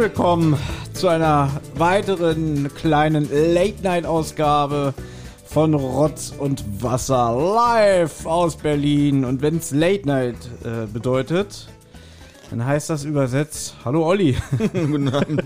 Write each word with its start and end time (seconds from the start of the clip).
Willkommen 0.00 0.56
zu 0.94 1.08
einer 1.08 1.50
weiteren 1.74 2.70
kleinen 2.74 3.28
Late-Night-Ausgabe 3.30 4.94
von 5.44 5.74
Rotz 5.74 6.32
und 6.38 6.64
Wasser 6.82 7.36
live 7.38 8.24
aus 8.24 8.56
Berlin. 8.56 9.26
Und 9.26 9.42
wenn 9.42 9.58
es 9.58 9.72
Late-Night 9.72 10.36
äh, 10.64 10.86
bedeutet, 10.90 11.68
dann 12.50 12.66
heißt 12.66 12.90
das 12.90 13.04
übersetzt, 13.04 13.76
hallo 13.84 14.04
Olli. 14.04 14.36
Guten 14.72 15.08
Abend. 15.08 15.44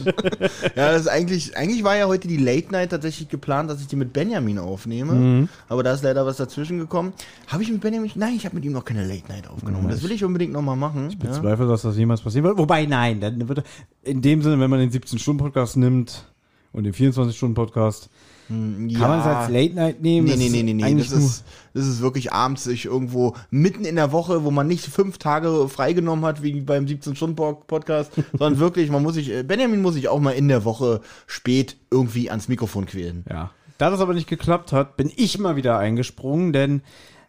Ja, 0.74 0.92
das 0.92 1.02
ist 1.02 1.08
eigentlich, 1.08 1.56
eigentlich 1.56 1.84
war 1.84 1.96
ja 1.96 2.06
heute 2.06 2.28
die 2.28 2.38
Late 2.38 2.72
Night 2.72 2.91
tatsächlich 2.91 3.28
geplant, 3.28 3.70
dass 3.70 3.80
ich 3.80 3.86
die 3.86 3.96
mit 3.96 4.12
Benjamin 4.12 4.58
aufnehme. 4.58 5.12
Mhm. 5.12 5.48
Aber 5.69 5.83
da 5.83 5.92
ist 5.92 6.02
leider 6.02 6.24
was 6.24 6.38
dazwischen 6.38 6.78
gekommen. 6.78 7.12
Habe 7.48 7.62
ich 7.62 7.70
mit 7.70 7.83
Benjamin? 7.83 8.11
Nein, 8.14 8.34
ich 8.36 8.46
habe 8.46 8.55
mit 8.55 8.64
ihm 8.64 8.72
noch 8.72 8.84
keine 8.84 9.06
Late 9.06 9.28
Night 9.28 9.48
aufgenommen. 9.48 9.88
Das 9.88 10.02
will 10.02 10.12
ich 10.12 10.24
unbedingt 10.24 10.52
nochmal 10.52 10.77
machen. 10.77 11.08
Ich 11.08 11.22
ja. 11.22 11.30
bezweifle, 11.30 11.69
dass 11.69 11.83
das 11.83 11.96
jemals 11.96 12.22
passieren 12.22 12.46
wird. 12.46 12.56
Wobei, 12.56 12.86
nein, 12.86 13.20
dann 13.20 13.48
wird 13.48 13.64
in 14.02 14.22
dem 14.22 14.41
Sinne, 14.41 14.58
wenn 14.58 14.70
man 14.70 14.80
den 14.80 14.91
17-Stunden-Podcast 14.91 15.77
nimmt 15.77 16.24
und 16.72 16.84
den 16.84 16.94
24-Stunden-Podcast, 16.94 18.08
kann 18.48 18.88
man 19.00 19.20
es 19.20 19.26
als 19.26 19.50
Late 19.50 19.74
Night 19.74 20.02
nehmen? 20.02 20.26
Nee, 20.26 20.36
nee, 20.36 20.48
nee, 20.48 20.62
nee, 20.62 20.74
nee. 20.74 20.94
Das 20.94 21.12
ist, 21.12 21.44
das 21.72 21.86
ist 21.86 22.02
wirklich 22.02 22.32
abends 22.32 22.64
sich 22.64 22.84
irgendwo 22.84 23.34
mitten 23.50 23.84
in 23.84 23.96
der 23.96 24.12
Woche, 24.12 24.44
wo 24.44 24.50
man 24.50 24.66
nicht 24.66 24.84
fünf 24.84 25.18
Tage 25.18 25.68
freigenommen 25.68 26.24
hat, 26.24 26.42
wie 26.42 26.60
beim 26.60 26.84
17-Stunden-Podcast, 26.84 28.12
sondern 28.32 28.58
wirklich, 28.58 28.90
man 28.90 29.02
muss 29.02 29.14
sich, 29.14 29.30
äh, 29.30 29.42
Benjamin 29.42 29.82
muss 29.82 29.94
sich 29.94 30.08
auch 30.08 30.20
mal 30.20 30.32
in 30.32 30.48
der 30.48 30.64
Woche 30.64 31.00
spät 31.26 31.76
irgendwie 31.90 32.30
ans 32.30 32.48
Mikrofon 32.48 32.86
quälen. 32.86 33.24
Ja. 33.30 33.50
Da 33.78 33.90
das 33.90 34.00
aber 34.00 34.14
nicht 34.14 34.28
geklappt 34.28 34.72
hat, 34.72 34.96
bin 34.96 35.10
ich 35.16 35.38
mal 35.38 35.56
wieder 35.56 35.78
eingesprungen, 35.78 36.52
denn 36.52 36.82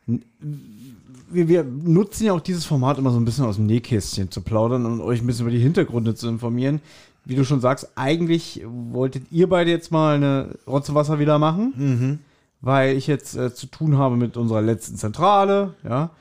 wir, 0.08 1.48
wir 1.48 1.64
nutzen 1.64 2.26
ja 2.26 2.34
auch 2.34 2.42
dieses 2.42 2.66
Format 2.66 2.98
immer 2.98 3.12
so 3.12 3.20
ein 3.20 3.26
bisschen 3.26 3.46
aus 3.46 3.56
dem 3.56 3.66
Nähkästchen 3.66 4.32
zu 4.32 4.42
plaudern 4.42 4.86
und 4.86 5.02
euch 5.02 5.22
ein 5.22 5.28
bisschen 5.28 5.46
über 5.48 5.56
die 5.56 5.62
Hintergründe 5.62 6.16
zu 6.16 6.28
informieren. 6.28 6.82
Wie 7.26 7.36
du 7.36 7.44
schon 7.44 7.60
sagst, 7.60 7.90
eigentlich 7.96 8.64
wolltet 8.66 9.32
ihr 9.32 9.50
beide 9.50 9.72
jetzt 9.72 9.92
mal 9.92 10.16
eine 10.16 10.58
Rotzewasser 10.68 11.20
wieder 11.20 11.40
machen, 11.40 12.20
weil 12.62 12.96
ich 12.96 13.08
jetzt 13.08 13.36
äh, 13.36 13.54
zu 13.54 13.68
tun 13.68 13.98
habe 13.98 14.16
mit 14.16 14.38
unserer 14.38 14.62
letzten 14.62 14.96
Zentrale, 14.96 15.74
ja. 15.84 16.12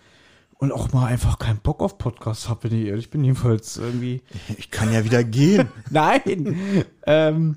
Und 0.56 0.72
auch 0.72 0.92
mal 0.92 1.06
einfach 1.06 1.38
keinen 1.38 1.58
Bock 1.58 1.82
auf 1.82 1.98
Podcasts 1.98 2.48
habe, 2.48 2.70
wenn 2.70 2.80
ich 2.80 2.86
ehrlich 2.86 3.10
bin. 3.10 3.22
Jedenfalls 3.22 3.76
irgendwie. 3.76 4.22
Ich 4.56 4.70
kann 4.70 4.92
ja 4.92 5.04
wieder 5.04 5.22
gehen. 5.22 5.68
Nein! 5.90 6.56
ähm, 7.06 7.56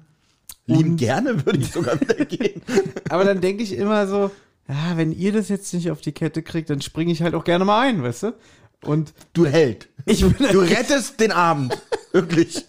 Lieben 0.66 0.98
gerne 0.98 1.46
würde 1.46 1.60
ich 1.60 1.72
sogar 1.72 2.00
wieder 2.02 2.26
gehen. 2.26 2.62
Aber 3.10 3.24
dann 3.24 3.40
denke 3.40 3.64
ich 3.64 3.78
immer 3.78 4.06
so, 4.08 4.30
ja, 4.68 4.98
wenn 4.98 5.14
ihr 5.14 5.32
das 5.32 5.48
jetzt 5.48 5.74
nicht 5.74 5.90
auf 5.92 6.02
die 6.02 6.12
Kette 6.12 6.44
kriegt, 6.44 6.70
dann 6.70 6.82
springe 6.82 7.12
ich 7.14 7.22
halt 7.22 7.36
auch 7.36 7.46
gerne 7.46 7.64
mal 7.64 7.88
ein, 7.88 8.04
weißt 8.04 8.24
du? 8.24 8.34
Und 8.86 9.14
Du 9.34 9.46
Held. 9.46 9.90
ich 10.06 10.22
bin 10.22 10.36
Du 10.52 10.60
rettest 10.60 11.20
den 11.20 11.32
Abend. 11.32 11.78
Wirklich. 12.12 12.64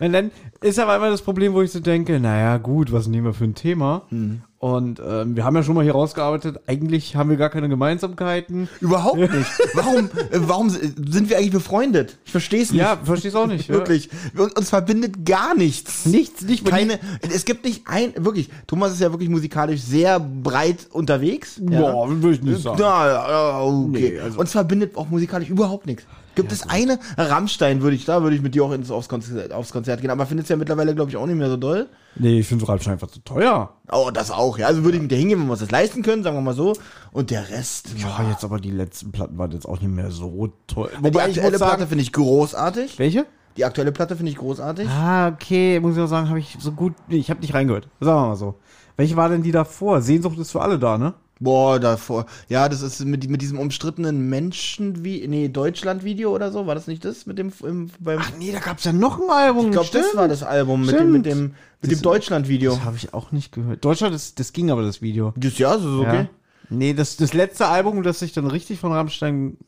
und 0.00 0.12
dann 0.12 0.30
ist 0.62 0.78
aber 0.78 0.96
immer 0.96 1.10
das 1.10 1.22
Problem, 1.22 1.52
wo 1.54 1.62
ich 1.62 1.70
so 1.72 1.80
denke, 1.80 2.20
naja, 2.20 2.56
gut, 2.58 2.92
was 2.92 3.06
nehmen 3.08 3.26
wir 3.26 3.34
für 3.34 3.44
ein 3.44 3.54
Thema? 3.54 4.06
Mhm. 4.10 4.42
Und 4.64 4.98
ähm, 5.06 5.36
wir 5.36 5.44
haben 5.44 5.54
ja 5.56 5.62
schon 5.62 5.74
mal 5.74 5.84
hier 5.84 5.92
rausgearbeitet, 5.92 6.58
eigentlich 6.66 7.16
haben 7.16 7.28
wir 7.28 7.36
gar 7.36 7.50
keine 7.50 7.68
Gemeinsamkeiten. 7.68 8.66
Überhaupt 8.80 9.18
nicht. 9.18 9.50
Warum, 9.74 10.06
äh, 10.06 10.08
warum 10.38 10.70
sind 10.70 11.28
wir 11.28 11.36
eigentlich 11.36 11.50
befreundet? 11.50 12.16
Ich 12.24 12.32
verstehe 12.32 12.62
es 12.62 12.70
nicht. 12.70 12.80
Ja, 12.80 12.96
versteh's 13.04 13.34
auch 13.34 13.46
nicht. 13.46 13.68
Wirklich. 13.68 14.08
Und 14.34 14.56
uns 14.56 14.70
verbindet 14.70 15.26
gar 15.26 15.54
nichts. 15.54 16.06
Ja. 16.06 16.12
Nichts, 16.12 16.40
nicht 16.44 16.64
Keine, 16.64 16.98
es 17.20 17.44
gibt 17.44 17.66
nicht 17.66 17.82
ein, 17.88 18.14
wirklich, 18.16 18.48
Thomas 18.66 18.92
ist 18.94 19.02
ja 19.02 19.10
wirklich 19.12 19.28
musikalisch 19.28 19.82
sehr 19.82 20.18
breit 20.18 20.86
unterwegs. 20.92 21.56
Boah, 21.60 22.08
würde 22.08 22.30
ich 22.36 22.42
nicht 22.42 22.62
sagen. 22.62 22.78
Na, 22.80 23.06
ja, 23.06 23.60
okay. 23.60 24.12
Nee, 24.14 24.18
also- 24.18 24.40
Uns 24.40 24.52
verbindet 24.52 24.96
auch 24.96 25.10
musikalisch 25.10 25.50
überhaupt 25.50 25.84
nichts. 25.84 26.04
Gibt 26.36 26.52
es 26.52 26.66
eine, 26.70 26.98
Rammstein 27.18 27.82
würde 27.82 27.96
ich, 27.96 28.06
da 28.06 28.22
würde 28.22 28.34
ich 28.34 28.40
mit 28.40 28.54
dir 28.54 28.64
auch 28.64 28.72
ins, 28.72 28.90
aufs, 28.90 29.10
Konzert, 29.10 29.52
aufs 29.52 29.72
Konzert 29.72 30.00
gehen, 30.00 30.08
aber 30.10 30.24
findest 30.24 30.48
du 30.48 30.54
ja 30.54 30.56
mittlerweile, 30.56 30.94
glaube 30.94 31.10
ich, 31.10 31.18
auch 31.18 31.26
nicht 31.26 31.36
mehr 31.36 31.50
so 31.50 31.58
doll. 31.58 31.86
Nee, 32.16 32.40
ich 32.40 32.46
finde 32.46 32.68
Rammstein 32.68 32.94
einfach 32.94 33.08
zu 33.08 33.20
teuer. 33.20 33.72
Oh, 33.90 34.10
das 34.12 34.30
auch, 34.30 34.56
ja. 34.58 34.66
Also 34.66 34.84
würde 34.84 34.96
ich 34.96 35.02
mit 35.02 35.10
dir 35.10 35.16
hingehen, 35.18 35.40
wenn 35.40 35.46
wir 35.46 35.52
uns 35.52 35.60
das 35.60 35.70
leisten 35.70 36.02
können, 36.02 36.22
sagen 36.22 36.36
wir 36.36 36.42
mal 36.42 36.54
so. 36.54 36.74
Und 37.12 37.30
der 37.30 37.48
Rest, 37.50 37.88
Ja, 37.96 38.24
jetzt 38.28 38.44
aber 38.44 38.60
die 38.60 38.70
letzten 38.70 39.10
Platten 39.12 39.36
waren 39.36 39.50
jetzt 39.52 39.66
auch 39.66 39.80
nicht 39.80 39.90
mehr 39.90 40.10
so 40.10 40.52
toll. 40.66 40.90
Die 40.98 41.04
Wobei 41.04 41.08
ich 41.28 41.36
aktuelle 41.36 41.50
muss 41.52 41.58
Platte 41.58 41.78
sagen, 41.78 41.88
finde 41.88 42.02
ich 42.02 42.12
großartig. 42.12 42.98
welche? 42.98 43.26
Die 43.56 43.64
aktuelle 43.64 43.92
Platte 43.92 44.16
finde 44.16 44.30
ich 44.32 44.38
großartig. 44.38 44.88
Ah, 44.88 45.28
okay, 45.28 45.78
muss 45.80 45.96
ich 45.96 46.02
auch 46.02 46.06
sagen, 46.08 46.28
habe 46.28 46.38
ich 46.40 46.56
so 46.60 46.72
gut, 46.72 46.94
nee, 47.08 47.16
ich 47.16 47.30
habe 47.30 47.40
nicht 47.40 47.54
reingehört. 47.54 47.88
Sagen 48.00 48.22
wir 48.22 48.28
mal 48.28 48.36
so. 48.36 48.54
Welche 48.96 49.16
war 49.16 49.28
denn 49.28 49.42
die 49.42 49.52
davor? 49.52 50.00
Sehnsucht 50.00 50.38
ist 50.38 50.52
für 50.52 50.60
alle 50.62 50.78
da, 50.78 50.98
ne? 50.98 51.14
Boah, 51.40 51.80
davor. 51.80 52.26
Ja, 52.48 52.68
das 52.68 52.82
ist 52.82 53.04
mit, 53.04 53.28
mit 53.28 53.42
diesem 53.42 53.58
umstrittenen 53.58 54.28
Menschen 54.28 55.04
wie 55.04 55.26
nee, 55.26 55.48
Deutschland-Video 55.48 56.32
oder 56.32 56.52
so. 56.52 56.66
War 56.66 56.74
das 56.74 56.86
nicht 56.86 57.04
das 57.04 57.26
mit 57.26 57.38
dem 57.38 57.52
im, 57.62 57.90
beim 57.98 58.20
Ach 58.20 58.32
nee, 58.38 58.52
da 58.52 58.60
gab's 58.60 58.84
ja 58.84 58.92
noch 58.92 59.20
ein 59.20 59.28
Album. 59.28 59.66
Ich 59.66 59.72
glaube, 59.72 59.88
das 59.92 60.16
war 60.16 60.28
das 60.28 60.42
Album 60.42 60.86
mit 60.86 60.98
dem, 60.98 61.12
mit 61.12 61.26
dem, 61.26 61.54
mit 61.82 61.90
dem 61.90 62.02
Deutschland-Video. 62.02 62.74
Das 62.74 62.84
habe 62.84 62.96
ich 62.96 63.12
auch 63.14 63.32
nicht 63.32 63.52
gehört. 63.52 63.84
Deutschland, 63.84 64.14
das, 64.14 64.34
das 64.34 64.52
ging 64.52 64.70
aber 64.70 64.82
das 64.82 65.02
Video. 65.02 65.34
Das, 65.36 65.58
ja, 65.58 65.74
das 65.74 65.82
ist 65.82 65.88
okay. 65.88 66.16
Ja. 66.16 66.28
Nee, 66.70 66.94
das, 66.94 67.16
das 67.16 67.34
letzte 67.34 67.66
Album, 67.66 68.02
das 68.02 68.22
ich 68.22 68.32
dann 68.32 68.46
richtig 68.46 68.78
von 68.78 68.92
Rammstein 68.92 69.58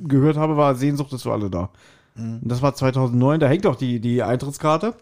gehört 0.00 0.36
habe, 0.36 0.56
war 0.56 0.74
Sehnsucht 0.74 1.12
ist 1.12 1.22
für 1.22 1.32
alle 1.32 1.50
da. 1.50 1.70
Mhm. 2.14 2.40
Das 2.42 2.62
war 2.62 2.74
2009, 2.74 3.40
da 3.40 3.48
hängt 3.48 3.66
auch 3.66 3.76
die, 3.76 4.00
die 4.00 4.22
Eintrittskarte. 4.22 4.94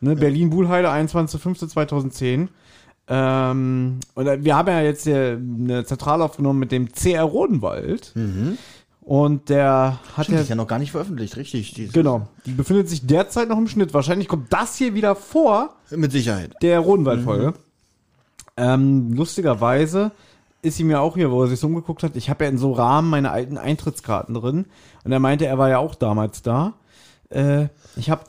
Ne, 0.00 0.16
Berlin-Buhlheide, 0.16 0.88
21.05.2010. 0.88 2.48
Ähm, 3.12 3.98
und 4.14 4.26
äh, 4.28 4.42
wir 4.44 4.56
haben 4.56 4.68
ja 4.68 4.80
jetzt 4.82 5.02
hier 5.04 5.36
eine 5.38 5.84
Zentrale 5.84 6.22
aufgenommen 6.24 6.60
mit 6.60 6.70
dem 6.72 6.92
CR 6.92 7.24
Rodenwald. 7.24 8.14
Und 9.02 9.48
der 9.48 9.98
hat 10.16 10.18
Mhm. 10.18 10.22
Stimmt, 10.22 10.36
ja, 10.36 10.42
ist 10.42 10.48
ja 10.50 10.54
noch 10.54 10.66
gar 10.68 10.78
nicht 10.78 10.92
veröffentlicht, 10.92 11.36
richtig. 11.36 11.74
Die- 11.74 11.88
genau, 11.88 12.28
die 12.46 12.52
befindet 12.52 12.88
sich 12.88 13.06
derzeit 13.06 13.48
noch 13.48 13.58
im 13.58 13.66
Schnitt. 13.66 13.92
Wahrscheinlich 13.94 14.28
kommt 14.28 14.52
das 14.52 14.76
hier 14.76 14.94
wieder 14.94 15.16
vor 15.16 15.74
Mit 15.90 16.12
Sicherheit. 16.12 16.54
der 16.62 16.78
Rodenwald-Folge. 16.80 17.54
Ähm, 18.56 19.12
lustigerweise 19.14 20.12
ist 20.62 20.78
ihm 20.78 20.90
ja 20.90 21.00
auch 21.00 21.14
hier, 21.16 21.30
wo 21.30 21.42
er 21.42 21.48
sich 21.48 21.58
so 21.58 21.66
umgeguckt 21.66 22.02
hat, 22.02 22.14
ich 22.14 22.28
habe 22.30 22.44
ja 22.44 22.50
in 22.50 22.58
so 22.58 22.72
Rahmen 22.72 23.08
meine 23.10 23.30
alten 23.32 23.56
Eintrittskarten 23.58 24.34
drin. 24.34 24.66
Und 25.02 25.10
er 25.12 25.18
meinte, 25.20 25.46
er 25.46 25.56
war 25.58 25.68
ja 25.70 25.78
auch 25.78 25.94
damals 25.94 26.42
da. 26.42 26.74
Äh, 27.30 27.68
ich 27.96 28.10
habe 28.10 28.24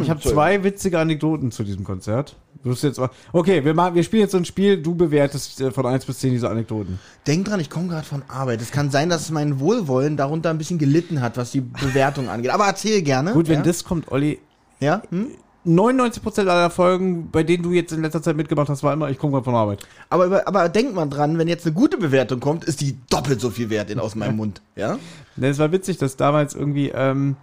ich 0.00 0.10
hab 0.10 0.22
zwei 0.22 0.64
witzige 0.64 0.98
Anekdoten 0.98 1.50
zu 1.50 1.64
diesem 1.64 1.84
Konzert. 1.84 2.36
Du 2.62 2.70
jetzt 2.70 2.98
mal, 2.98 3.10
okay, 3.32 3.64
wir, 3.64 3.74
machen, 3.74 3.96
wir 3.96 4.04
spielen 4.04 4.22
jetzt 4.22 4.32
so 4.32 4.38
ein 4.38 4.44
Spiel, 4.44 4.80
du 4.80 4.94
bewertest 4.94 5.60
äh, 5.60 5.72
von 5.72 5.84
1 5.84 6.04
bis 6.04 6.20
10 6.20 6.30
diese 6.30 6.48
Anekdoten. 6.48 7.00
Denk 7.26 7.46
dran, 7.46 7.58
ich 7.58 7.68
komme 7.68 7.88
gerade 7.88 8.06
von 8.06 8.22
Arbeit. 8.28 8.62
Es 8.62 8.70
kann 8.70 8.90
sein, 8.90 9.08
dass 9.08 9.30
mein 9.30 9.58
Wohlwollen 9.58 10.16
darunter 10.16 10.50
ein 10.50 10.58
bisschen 10.58 10.78
gelitten 10.78 11.20
hat, 11.20 11.36
was 11.36 11.50
die 11.50 11.60
Bewertung 11.60 12.28
angeht. 12.28 12.52
Aber 12.52 12.66
erzähl 12.66 13.02
gerne. 13.02 13.32
Gut, 13.32 13.48
wenn 13.48 13.56
ja? 13.56 13.62
das 13.62 13.82
kommt, 13.82 14.12
Olli, 14.12 14.38
Ja? 14.78 15.02
Hm? 15.10 15.32
99% 15.66 16.48
aller 16.48 16.70
Folgen, 16.70 17.30
bei 17.30 17.44
denen 17.44 17.62
du 17.62 17.70
jetzt 17.70 17.92
in 17.92 18.02
letzter 18.02 18.22
Zeit 18.22 18.36
mitgemacht 18.36 18.68
hast, 18.68 18.82
war 18.82 18.92
immer, 18.92 19.10
ich 19.10 19.18
komme 19.18 19.32
gerade 19.32 19.44
von 19.44 19.54
Arbeit. 19.54 19.86
Aber, 20.08 20.24
aber, 20.24 20.48
aber 20.48 20.68
denk 20.68 20.94
mal 20.94 21.06
dran, 21.06 21.38
wenn 21.38 21.46
jetzt 21.46 21.66
eine 21.66 21.74
gute 21.74 21.98
Bewertung 21.98 22.40
kommt, 22.40 22.64
ist 22.64 22.80
die 22.80 22.96
doppelt 23.10 23.40
so 23.40 23.50
viel 23.50 23.70
wert 23.70 23.90
in, 23.90 24.00
aus 24.00 24.16
meinem 24.16 24.36
Mund. 24.38 24.60
Ja? 24.74 24.98
Ne, 25.36 25.48
es 25.48 25.58
war 25.58 25.70
witzig, 25.70 25.98
dass 25.98 26.16
damals 26.16 26.54
irgendwie, 26.54 26.88
ähm, 26.88 27.36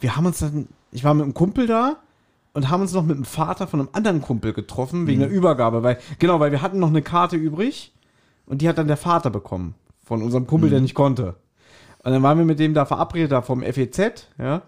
wir 0.00 0.16
haben 0.16 0.26
uns 0.26 0.38
dann, 0.38 0.68
ich 0.90 1.04
war 1.04 1.14
mit 1.14 1.24
einem 1.24 1.34
Kumpel 1.34 1.66
da 1.66 1.96
und 2.54 2.70
haben 2.70 2.82
uns 2.82 2.92
noch 2.92 3.04
mit 3.04 3.16
dem 3.16 3.24
Vater 3.24 3.66
von 3.66 3.80
einem 3.80 3.88
anderen 3.92 4.22
Kumpel 4.22 4.52
getroffen, 4.52 5.06
wegen 5.06 5.20
der 5.20 5.30
Übergabe, 5.30 5.82
weil, 5.82 5.98
genau, 6.18 6.40
weil 6.40 6.50
wir 6.50 6.62
hatten 6.62 6.78
noch 6.78 6.88
eine 6.88 7.02
Karte 7.02 7.36
übrig 7.36 7.92
und 8.46 8.62
die 8.62 8.68
hat 8.68 8.78
dann 8.78 8.88
der 8.88 8.96
Vater 8.96 9.30
bekommen 9.30 9.74
von 10.04 10.22
unserem 10.22 10.46
Kumpel, 10.46 10.70
der 10.70 10.80
nicht 10.80 10.94
konnte. 10.94 11.36
Und 12.02 12.12
dann 12.12 12.22
waren 12.22 12.38
wir 12.38 12.44
mit 12.44 12.58
dem 12.58 12.74
da 12.74 12.86
verabredet, 12.86 13.32
da 13.32 13.42
vom 13.42 13.62
FEZ, 13.62 14.28
ja. 14.38 14.62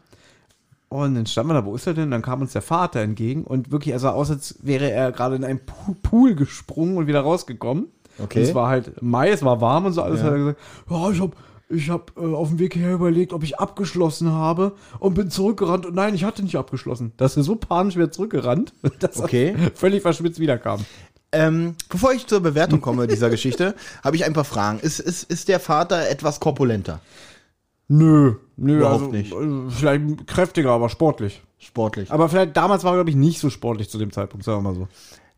Und 0.88 1.14
dann 1.14 1.25
standen 1.26 1.50
wir 1.50 1.55
da, 1.55 1.64
wo 1.64 1.76
ist 1.76 1.87
er 1.87 1.94
denn? 1.94 2.11
Dann 2.11 2.20
kam 2.20 2.40
uns 2.40 2.52
der 2.52 2.62
Vater 2.62 3.00
entgegen 3.00 3.44
und 3.44 3.70
wirklich, 3.70 3.93
er 3.93 4.00
sah 4.00 4.11
aus, 4.11 4.28
als 4.31 4.58
wäre 4.62 4.90
er 4.90 5.12
gerade 5.12 5.37
in 5.37 5.44
einen 5.44 5.61
Pool 6.02 6.34
gesprungen 6.34 6.96
und 6.96 7.06
wieder 7.06 7.20
rausgekommen. 7.20 7.87
Okay. 8.19 8.40
Und 8.40 8.44
es 8.44 8.55
war 8.55 8.69
halt 8.69 9.00
Mai, 9.00 9.31
es 9.31 9.44
war 9.44 9.61
warm 9.61 9.87
und 9.87 9.93
so 9.93 10.02
alles. 10.02 10.20
Ja. 10.20 10.26
Hat 10.26 10.32
er 10.32 10.38
gesagt, 10.38 10.58
ja, 10.90 11.11
ich 11.11 11.20
hab, 11.20 11.37
ich 11.70 11.88
hab 11.90 12.12
äh, 12.17 12.20
auf 12.20 12.49
dem 12.49 12.58
Weg 12.58 12.75
hierher 12.75 12.94
überlegt, 12.94 13.32
ob 13.32 13.43
ich 13.43 13.58
abgeschlossen 13.58 14.32
habe 14.32 14.72
und 14.99 15.14
bin 15.14 15.31
zurückgerannt 15.31 15.87
und 15.87 15.94
nein, 15.94 16.14
ich 16.14 16.25
hatte 16.25 16.43
nicht 16.43 16.56
abgeschlossen. 16.56 17.12
Dass 17.17 17.37
er 17.37 17.43
so 17.43 17.56
panisch 17.56 17.96
wieder 17.96 18.11
zurückgerannt, 18.11 18.72
dass 18.99 19.19
Okay. 19.20 19.55
völlig 19.75 20.02
verschwitzt 20.02 20.40
wiederkam. 20.40 20.84
Ähm, 21.32 21.76
bevor 21.88 22.12
ich 22.12 22.26
zur 22.26 22.40
Bewertung 22.40 22.81
komme 22.81 23.06
dieser 23.06 23.31
Geschichte, 23.31 23.75
habe 24.05 24.17
ich 24.17 24.25
ein 24.25 24.32
paar 24.32 24.44
Fragen. 24.44 24.81
Ist, 24.81 24.99
ist, 24.99 25.22
ist 25.31 25.49
der 25.49 25.61
Vater 25.61 26.08
etwas 26.08 26.40
korpulenter? 26.40 27.00
Nö, 27.88 28.34
nö, 28.56 28.78
Überhaupt 28.78 29.02
also, 29.02 29.12
nicht. 29.12 29.32
äh, 29.32 29.70
Vielleicht 29.70 30.26
kräftiger, 30.26 30.70
aber 30.70 30.88
sportlich. 30.88 31.43
Sportlich. 31.58 32.11
Aber 32.11 32.28
vielleicht 32.28 32.56
damals 32.56 32.84
war 32.84 32.93
er, 32.93 32.96
glaube 32.99 33.11
ich, 33.11 33.17
nicht 33.17 33.38
so 33.38 33.50
sportlich 33.50 33.90
zu 33.90 33.99
dem 33.99 34.12
Zeitpunkt, 34.12 34.44
sagen 34.44 34.58
wir 34.62 34.70
mal 34.70 34.75
so. 34.75 34.88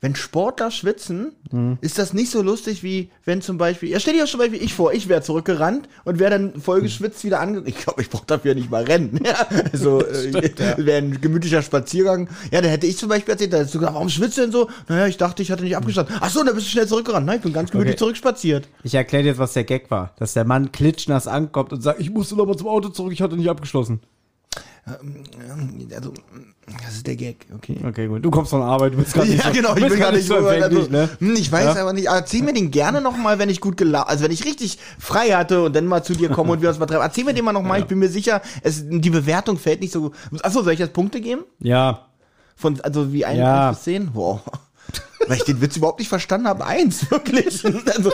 Wenn 0.02 0.14
Sportler 0.16 0.70
schwitzen, 0.70 1.32
Mhm. 1.52 1.78
ist 1.80 1.98
das 1.98 2.12
nicht 2.12 2.30
so 2.30 2.42
lustig 2.42 2.82
wie 2.82 3.10
wenn 3.24 3.40
zum 3.42 3.56
Beispiel, 3.58 3.88
ja 3.90 4.00
stell 4.00 4.14
dir 4.14 4.24
zum 4.26 4.40
Beispiel 4.40 4.60
ich 4.62 4.74
vor, 4.74 4.92
ich 4.92 5.08
wäre 5.08 5.22
zurückgerannt 5.22 5.88
und 6.04 6.18
wäre 6.18 6.30
dann 6.30 6.60
voll 6.60 6.80
geschwitzt 6.82 7.24
wieder 7.24 7.40
ange... 7.40 7.62
Ich 7.66 7.76
glaube, 7.76 8.00
ich 8.02 8.10
brauche 8.10 8.26
dafür 8.26 8.54
nicht 8.54 8.70
mal 8.70 8.82
rennen. 8.84 9.20
Ja, 9.24 9.46
also 9.72 10.04
äh, 10.06 10.32
wäre 10.78 10.98
ein 10.98 11.20
gemütlicher 11.20 11.62
Spaziergang. 11.62 12.28
Ja, 12.50 12.60
da 12.62 12.68
hätte 12.68 12.86
ich 12.86 12.98
zum 12.98 13.08
Beispiel 13.10 13.32
erzählt, 13.32 13.52
da 13.52 13.58
hättest 13.58 13.74
du 13.74 13.78
gesagt, 13.78 13.94
warum 13.94 14.08
schwitzt 14.08 14.36
du 14.38 14.42
denn 14.42 14.50
so? 14.52 14.68
Naja, 14.88 15.06
ich 15.06 15.16
dachte, 15.18 15.42
ich 15.42 15.50
hatte 15.52 15.62
nicht 15.62 15.76
abgestanden. 15.76 16.16
Ach 16.20 16.30
so, 16.30 16.42
dann 16.42 16.54
bist 16.54 16.66
du 16.66 16.70
schnell 16.72 16.88
zurückgerannt. 16.88 17.26
Nein, 17.26 17.36
ich 17.36 17.42
bin 17.42 17.52
ganz 17.52 17.70
gemütlich 17.70 17.92
Okay. 17.92 17.98
zurückspaziert. 17.98 18.68
Ich 18.82 18.94
erkläre 18.94 19.22
dir 19.22 19.28
jetzt, 19.30 19.38
was 19.38 19.52
der 19.52 19.64
Gag 19.64 19.90
war. 19.90 20.12
Dass 20.18 20.32
der 20.32 20.44
Mann 20.44 20.72
klitschnass 20.72 21.28
ankommt 21.28 21.72
und 21.72 21.80
sagt, 21.82 22.00
ich 22.00 22.10
musste 22.10 22.34
noch 22.34 22.46
mal 22.46 22.56
zum 22.56 22.66
Auto 22.68 22.88
zurück, 22.88 23.12
ich 23.12 23.22
hatte 23.22 23.36
nicht 23.36 23.48
abgeschlossen. 23.50 24.00
Ähm, 24.86 25.88
also, 25.94 26.12
das 26.84 26.94
ist 26.94 27.06
der 27.06 27.14
Gag, 27.16 27.46
okay. 27.54 27.78
Okay, 27.86 28.08
gut. 28.08 28.24
Du 28.24 28.30
kommst 28.30 28.50
von 28.50 28.62
Arbeit, 28.62 28.94
du 28.94 28.98
bist 28.98 29.14
gerade 29.14 29.28
nicht 29.30 29.44
Ja, 29.44 29.50
genau, 29.50 29.76
ich 29.76 29.86
bin 29.88 29.98
gar 29.98 30.10
nicht 30.12 30.26
so 30.26 30.34
also, 30.36 30.88
ne? 30.90 31.08
hm, 31.20 31.34
Ich 31.36 31.52
weiß 31.52 31.76
Ja. 31.76 31.82
aber 31.82 31.92
nicht. 31.92 32.06
Erzähl 32.08 32.42
mir 32.42 32.52
den 32.52 32.70
gerne 32.70 33.00
nochmal, 33.00 33.38
wenn 33.38 33.48
ich 33.48 33.60
gut 33.60 33.76
gelaunt, 33.76 34.08
also 34.08 34.24
wenn 34.24 34.32
ich 34.32 34.44
richtig 34.44 34.78
frei 34.98 35.28
hatte 35.30 35.62
und 35.64 35.76
dann 35.76 35.86
mal 35.86 36.02
zu 36.02 36.14
dir 36.14 36.30
komme 36.30 36.52
und 36.52 36.62
wir 36.62 36.68
uns 36.68 36.78
mal 36.78 36.86
treffen. 36.86 37.02
Erzähl 37.02 37.24
mir 37.24 37.34
den 37.34 37.44
mal 37.44 37.52
nochmal, 37.52 37.80
ich 37.80 37.86
bin 37.86 37.98
mir 38.00 38.08
sicher, 38.08 38.42
es, 38.62 38.82
die 38.88 39.10
Bewertung 39.10 39.56
fällt 39.58 39.80
nicht 39.80 39.92
so. 39.92 40.10
Achso, 40.42 40.62
soll 40.62 40.72
ich 40.72 40.80
jetzt 40.80 40.92
Punkte 40.94 41.20
geben? 41.20 41.42
Ja. 41.60 42.06
Von, 42.56 42.80
also 42.80 43.12
wie 43.12 43.24
ein 43.24 43.38
Ja. 43.38 43.70
bis 43.70 43.82
zehn? 43.84 44.10
Wow. 44.14 44.40
Weil 45.28 45.36
ich 45.36 45.44
den 45.44 45.60
Witz 45.60 45.76
überhaupt 45.76 45.98
nicht 46.00 46.08
verstanden 46.08 46.48
habe. 46.48 46.64
Eins, 46.66 47.08
wirklich. 47.10 47.64
Also, 47.64 48.12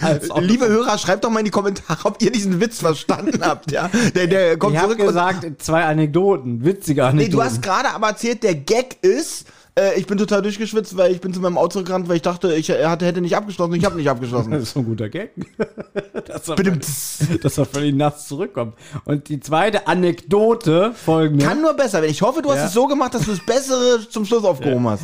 Als 0.00 0.28
der, 0.28 0.40
liebe 0.42 0.68
Hörer, 0.68 0.98
schreibt 0.98 1.24
doch 1.24 1.30
mal 1.30 1.38
in 1.38 1.46
die 1.46 1.50
Kommentare, 1.50 1.98
ob 2.04 2.20
ihr 2.22 2.30
diesen 2.30 2.60
Witz 2.60 2.80
verstanden 2.80 3.40
habt. 3.42 3.70
Ja, 3.72 3.90
der, 4.14 4.26
der 4.26 4.56
kommt 4.58 4.74
Ich 4.76 4.82
zurück 4.82 4.98
und- 4.98 5.06
gesagt, 5.06 5.46
zwei 5.62 5.84
Anekdoten, 5.84 6.64
witzige 6.64 7.02
Nee, 7.02 7.08
Anekdoten. 7.08 7.32
du 7.38 7.42
hast 7.44 7.62
gerade 7.62 7.88
aber 7.90 8.08
erzählt, 8.08 8.42
der 8.42 8.54
Gag 8.54 8.98
ist, 9.02 9.46
äh, 9.78 9.98
ich 9.98 10.06
bin 10.06 10.18
total 10.18 10.42
durchgeschwitzt, 10.42 10.96
weil 10.96 11.10
ich 11.12 11.20
bin 11.20 11.32
zu 11.32 11.40
meinem 11.40 11.56
Auto 11.58 11.70
zurückgerannt, 11.74 12.08
weil 12.08 12.16
ich 12.16 12.22
dachte, 12.22 12.54
ich 12.54 12.68
er 12.70 12.90
hatte, 12.90 13.06
hätte 13.06 13.20
nicht 13.22 13.34
abgeschlossen. 13.36 13.74
Ich 13.74 13.84
habe 13.84 13.96
nicht 13.96 14.06
Das 14.06 14.12
abgeschlossen. 14.12 14.52
ist 14.52 14.72
so 14.74 14.80
ein 14.80 14.84
guter 14.86 15.08
Gag. 15.08 15.30
dass, 16.26 16.48
er 16.48 16.56
Bitte. 16.56 16.70
völlig, 16.70 17.40
dass 17.40 17.58
er 17.58 17.64
völlig 17.64 17.94
nass 17.94 18.28
zurückkommt. 18.28 18.74
Und 19.04 19.28
die 19.28 19.40
zweite 19.40 19.86
Anekdote 19.88 20.92
folgende. 20.94 21.44
Kann 21.46 21.60
nur 21.62 21.74
besser 21.74 22.02
werden. 22.02 22.10
Ich 22.12 22.22
hoffe, 22.22 22.42
du 22.42 22.50
hast 22.50 22.58
Ja. 22.58 22.66
es 22.66 22.72
so 22.72 22.86
gemacht, 22.86 23.14
dass 23.14 23.24
du 23.24 23.30
das 23.30 23.40
Bessere 23.44 24.06
zum 24.08 24.24
Schluss 24.24 24.44
aufgehoben 24.44 24.86
hast. 24.88 25.02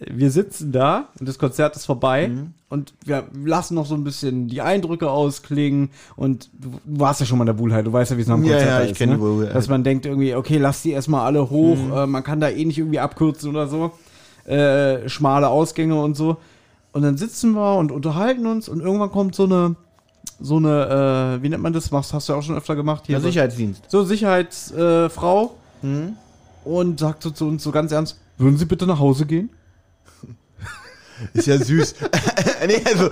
Wir 0.00 0.30
sitzen 0.30 0.72
da 0.72 1.08
und 1.18 1.28
das 1.28 1.38
Konzert 1.38 1.76
ist 1.76 1.84
vorbei 1.84 2.28
Mhm. 2.28 2.54
und 2.70 2.94
wir 3.04 3.24
lassen 3.44 3.74
noch 3.74 3.84
so 3.86 3.94
ein 3.94 4.02
bisschen 4.04 4.48
die 4.48 4.62
Eindrücke 4.62 5.10
ausklingen 5.10 5.90
und 6.16 6.48
du, 6.58 6.70
warst 6.86 7.20
ja 7.20 7.26
schon 7.26 7.36
mal 7.38 7.42
in 7.42 7.48
der 7.48 7.52
Buhlheit, 7.54 7.86
du 7.86 7.92
weißt 7.92 8.10
ja, 8.12 8.16
wie 8.16 8.22
es 8.22 8.26
nach 8.28 8.36
dem 8.36 8.44
Ja, 8.44 8.52
Konzert 8.52 8.70
ja, 8.78 8.84
ich 8.84 8.90
ist, 8.92 8.96
kenn 8.98 9.10
ne? 9.10 9.18
die. 9.46 9.52
Dass 9.52 9.68
man 9.68 9.84
denkt 9.84 10.06
irgendwie, 10.06 10.34
okay, 10.34 10.56
lass 10.56 10.80
die 10.82 10.92
erstmal 10.92 11.26
alle 11.26 11.50
hoch, 11.50 11.76
Mhm. 11.76 11.92
äh, 11.92 12.06
man 12.06 12.22
kann 12.24 12.40
da 12.40 12.48
eh 12.48 12.64
nicht 12.64 12.78
irgendwie 12.78 12.98
abkürzen 12.98 13.50
oder 13.50 13.68
so, 13.68 13.90
äh, 14.46 15.08
schmale 15.08 15.48
Ausgänge 15.48 16.00
und 16.00 16.16
so. 16.16 16.38
Und 16.92 17.02
dann 17.02 17.16
sitzen 17.18 17.52
wir 17.52 17.76
und 17.76 17.92
unterhalten 17.92 18.46
uns 18.46 18.68
und 18.68 18.80
irgendwann 18.80 19.10
kommt 19.12 19.34
so 19.34 19.44
eine, 19.44 19.76
so 20.40 20.56
eine, 20.56 21.36
äh, 21.38 21.42
wie 21.42 21.48
nennt 21.50 21.62
man 21.62 21.72
das? 21.74 21.90
Machst, 21.90 22.14
hast 22.14 22.28
du 22.28 22.32
ja 22.32 22.38
auch 22.38 22.42
schon 22.42 22.56
öfter 22.56 22.74
gemacht 22.74 23.04
hier. 23.06 23.16
Der 23.16 23.22
Sicherheitsdienst. 23.22 23.82
so 23.88 24.02
Sicherheitsfrau 24.02 25.54
äh, 25.82 25.86
Mhm. 25.86 26.12
und 26.64 27.00
sagt 27.00 27.22
so 27.22 27.30
zu 27.30 27.46
uns 27.46 27.62
so 27.62 27.70
ganz 27.70 27.92
ernst, 27.92 28.18
würden 28.38 28.56
Sie 28.56 28.64
bitte 28.64 28.86
nach 28.86 28.98
Hause 28.98 29.26
gehen? 29.26 29.50
Ist 31.34 31.46
ja 31.46 31.58
süß. 31.58 31.94
nee, 32.66 32.82
also, 32.84 33.10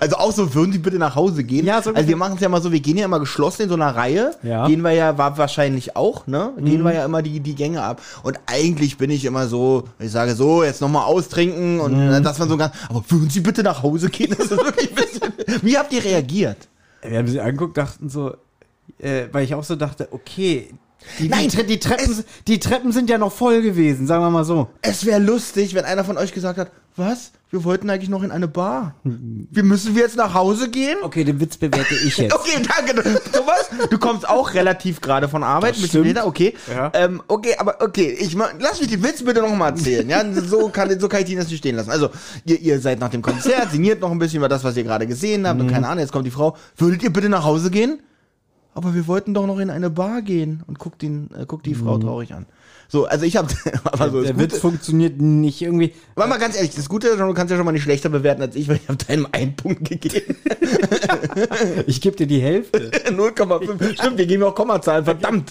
also 0.00 0.16
auch 0.16 0.32
so, 0.32 0.54
würden 0.54 0.72
Sie 0.72 0.78
bitte 0.78 0.98
nach 0.98 1.14
Hause 1.14 1.44
gehen? 1.44 1.66
Ja, 1.66 1.82
so 1.82 1.92
also 1.92 2.08
wir 2.08 2.16
machen 2.16 2.34
es 2.36 2.40
ja 2.40 2.48
mal 2.48 2.62
so, 2.62 2.72
wir 2.72 2.80
gehen 2.80 2.96
ja 2.96 3.04
immer 3.04 3.20
geschlossen 3.20 3.62
in 3.62 3.68
so 3.68 3.74
einer 3.74 3.94
Reihe. 3.94 4.32
Ja. 4.42 4.66
Gehen 4.66 4.82
wir 4.82 4.92
ja, 4.92 5.16
war 5.18 5.36
wahrscheinlich 5.38 5.96
auch, 5.96 6.26
ne? 6.26 6.52
Gehen 6.58 6.82
wir 6.82 6.94
ja 6.94 7.04
immer 7.04 7.22
die, 7.22 7.40
die 7.40 7.54
Gänge 7.54 7.82
ab. 7.82 8.00
Und 8.22 8.38
eigentlich 8.46 8.98
bin 8.98 9.10
ich 9.10 9.24
immer 9.24 9.46
so, 9.48 9.84
ich 9.98 10.10
sage 10.10 10.34
so, 10.34 10.64
jetzt 10.64 10.80
nochmal 10.80 11.04
austrinken 11.04 11.80
und 11.80 11.92
dann 11.92 12.22
das 12.22 12.38
man 12.38 12.48
so 12.48 12.56
ganz, 12.56 12.74
aber 12.88 13.04
würden 13.08 13.30
Sie 13.30 13.40
bitte 13.40 13.62
nach 13.62 13.82
Hause 13.82 14.08
gehen? 14.10 14.34
Das 14.36 14.50
ist 14.50 14.64
wirklich 14.64 14.90
ein 14.90 14.94
bisschen, 14.94 15.32
wie 15.62 15.78
habt 15.78 15.92
ihr 15.92 16.04
reagiert? 16.04 16.68
Wir 17.02 17.18
haben 17.18 17.28
sie 17.28 17.40
angeguckt, 17.40 17.76
dachten 17.76 18.08
so, 18.08 18.34
äh, 18.98 19.26
weil 19.30 19.44
ich 19.44 19.54
auch 19.54 19.64
so 19.64 19.76
dachte, 19.76 20.08
okay, 20.10 20.70
die, 21.18 21.28
Nein, 21.28 21.48
die, 21.48 21.56
Tre- 21.56 21.64
die, 21.64 21.78
Treppen, 21.80 22.24
die 22.46 22.58
Treppen 22.58 22.92
sind 22.92 23.10
ja 23.10 23.18
noch 23.18 23.32
voll 23.32 23.62
gewesen, 23.62 24.06
sagen 24.06 24.22
wir 24.22 24.30
mal 24.30 24.44
so. 24.44 24.68
Es 24.82 25.04
wäre 25.04 25.20
lustig, 25.20 25.74
wenn 25.74 25.84
einer 25.84 26.04
von 26.04 26.16
euch 26.18 26.32
gesagt 26.32 26.58
hat, 26.58 26.70
was? 26.96 27.32
Wir 27.50 27.62
wollten 27.64 27.88
eigentlich 27.88 28.08
noch 28.08 28.22
in 28.24 28.32
eine 28.32 28.48
Bar. 28.48 28.94
Wir 29.04 29.62
müssen 29.62 29.94
wir 29.94 30.02
jetzt 30.02 30.16
nach 30.16 30.34
Hause 30.34 30.70
gehen? 30.70 30.96
Okay, 31.02 31.22
den 31.22 31.38
Witz 31.40 31.56
bewerte 31.56 31.94
ich 32.04 32.16
jetzt. 32.18 32.34
Okay, 32.34 32.62
danke. 32.76 33.20
Thomas, 33.32 33.88
du 33.90 33.98
kommst 33.98 34.28
auch 34.28 34.54
relativ 34.54 35.00
gerade 35.00 35.28
von 35.28 35.44
Arbeit. 35.44 35.70
Das 35.72 35.78
Ein 35.78 35.82
bisschen 35.82 36.00
stimmt. 36.04 36.06
später, 36.18 36.26
okay. 36.26 36.54
Ja. 36.68 36.90
Ähm, 36.94 37.22
okay, 37.28 37.54
aber 37.58 37.76
okay, 37.80 38.10
ich 38.18 38.34
lass 38.58 38.80
mich 38.80 38.90
den 38.90 39.02
Witz 39.04 39.22
bitte 39.24 39.40
noch 39.40 39.54
mal 39.54 39.68
erzählen. 39.68 40.08
Ja, 40.08 40.24
so 40.46 40.68
kann, 40.68 40.98
so 40.98 41.08
kann 41.08 41.22
ich 41.22 41.30
ihn 41.30 41.38
das 41.38 41.48
nicht 41.48 41.58
stehen 41.58 41.76
lassen. 41.76 41.90
Also, 41.90 42.10
ihr, 42.44 42.60
ihr 42.60 42.80
seid 42.80 42.98
nach 42.98 43.10
dem 43.10 43.22
Konzert, 43.22 43.70
sinniert 43.70 44.00
noch 44.00 44.10
ein 44.10 44.18
bisschen 44.18 44.38
über 44.38 44.48
das, 44.48 44.64
was 44.64 44.76
ihr 44.76 44.82
gerade 44.84 45.06
gesehen 45.06 45.46
habt 45.46 45.60
Mhm. 45.60 45.66
und 45.66 45.72
keine 45.72 45.86
Ahnung, 45.86 46.00
jetzt 46.00 46.12
kommt 46.12 46.26
die 46.26 46.32
Frau. 46.32 46.56
Würdet 46.76 47.02
ihr 47.04 47.12
bitte 47.12 47.28
nach 47.28 47.44
Hause 47.44 47.70
gehen? 47.70 48.00
Aber 48.74 48.94
wir 48.94 49.06
wollten 49.06 49.34
doch 49.34 49.46
noch 49.46 49.58
in 49.60 49.70
eine 49.70 49.88
Bar 49.90 50.22
gehen 50.22 50.62
und 50.66 50.78
guckt 50.78 51.02
ihn, 51.02 51.30
äh, 51.38 51.46
guckt 51.46 51.64
die 51.66 51.74
Frau 51.74 51.96
traurig 51.98 52.34
an. 52.34 52.46
So, 52.88 53.06
also 53.06 53.24
ich 53.24 53.36
habe 53.36 53.48
aber 53.84 54.10
so 54.10 54.18
Mhm. 54.18 54.24
der 54.24 54.38
Witz 54.38 54.50
Gute, 54.52 54.60
funktioniert 54.60 55.20
nicht 55.20 55.62
irgendwie. 55.62 55.94
war 56.16 56.26
mal 56.26 56.38
ganz 56.38 56.56
ehrlich, 56.56 56.74
das 56.74 56.88
Gute 56.88 57.08
ist, 57.08 57.18
du 57.18 57.32
kannst 57.34 57.50
ja 57.50 57.56
schon 57.56 57.64
mal 57.64 57.72
nicht 57.72 57.82
schlechter 57.84 58.08
bewerten 58.08 58.42
als 58.42 58.56
ich, 58.56 58.68
weil 58.68 58.76
ich 58.76 58.88
habe 58.88 59.02
deinem 59.04 59.26
einen 59.32 59.56
Punkt 59.56 59.88
gegeben. 59.88 60.36
Ich 61.86 62.00
gebe 62.00 62.16
dir 62.16 62.26
die 62.26 62.40
Hälfte. 62.40 62.90
0,5. 63.10 63.94
Stimmt, 63.94 64.18
wir 64.18 64.26
geben 64.26 64.42
auch 64.44 64.54
Kommazahlen, 64.54 65.04
verdammt. 65.04 65.50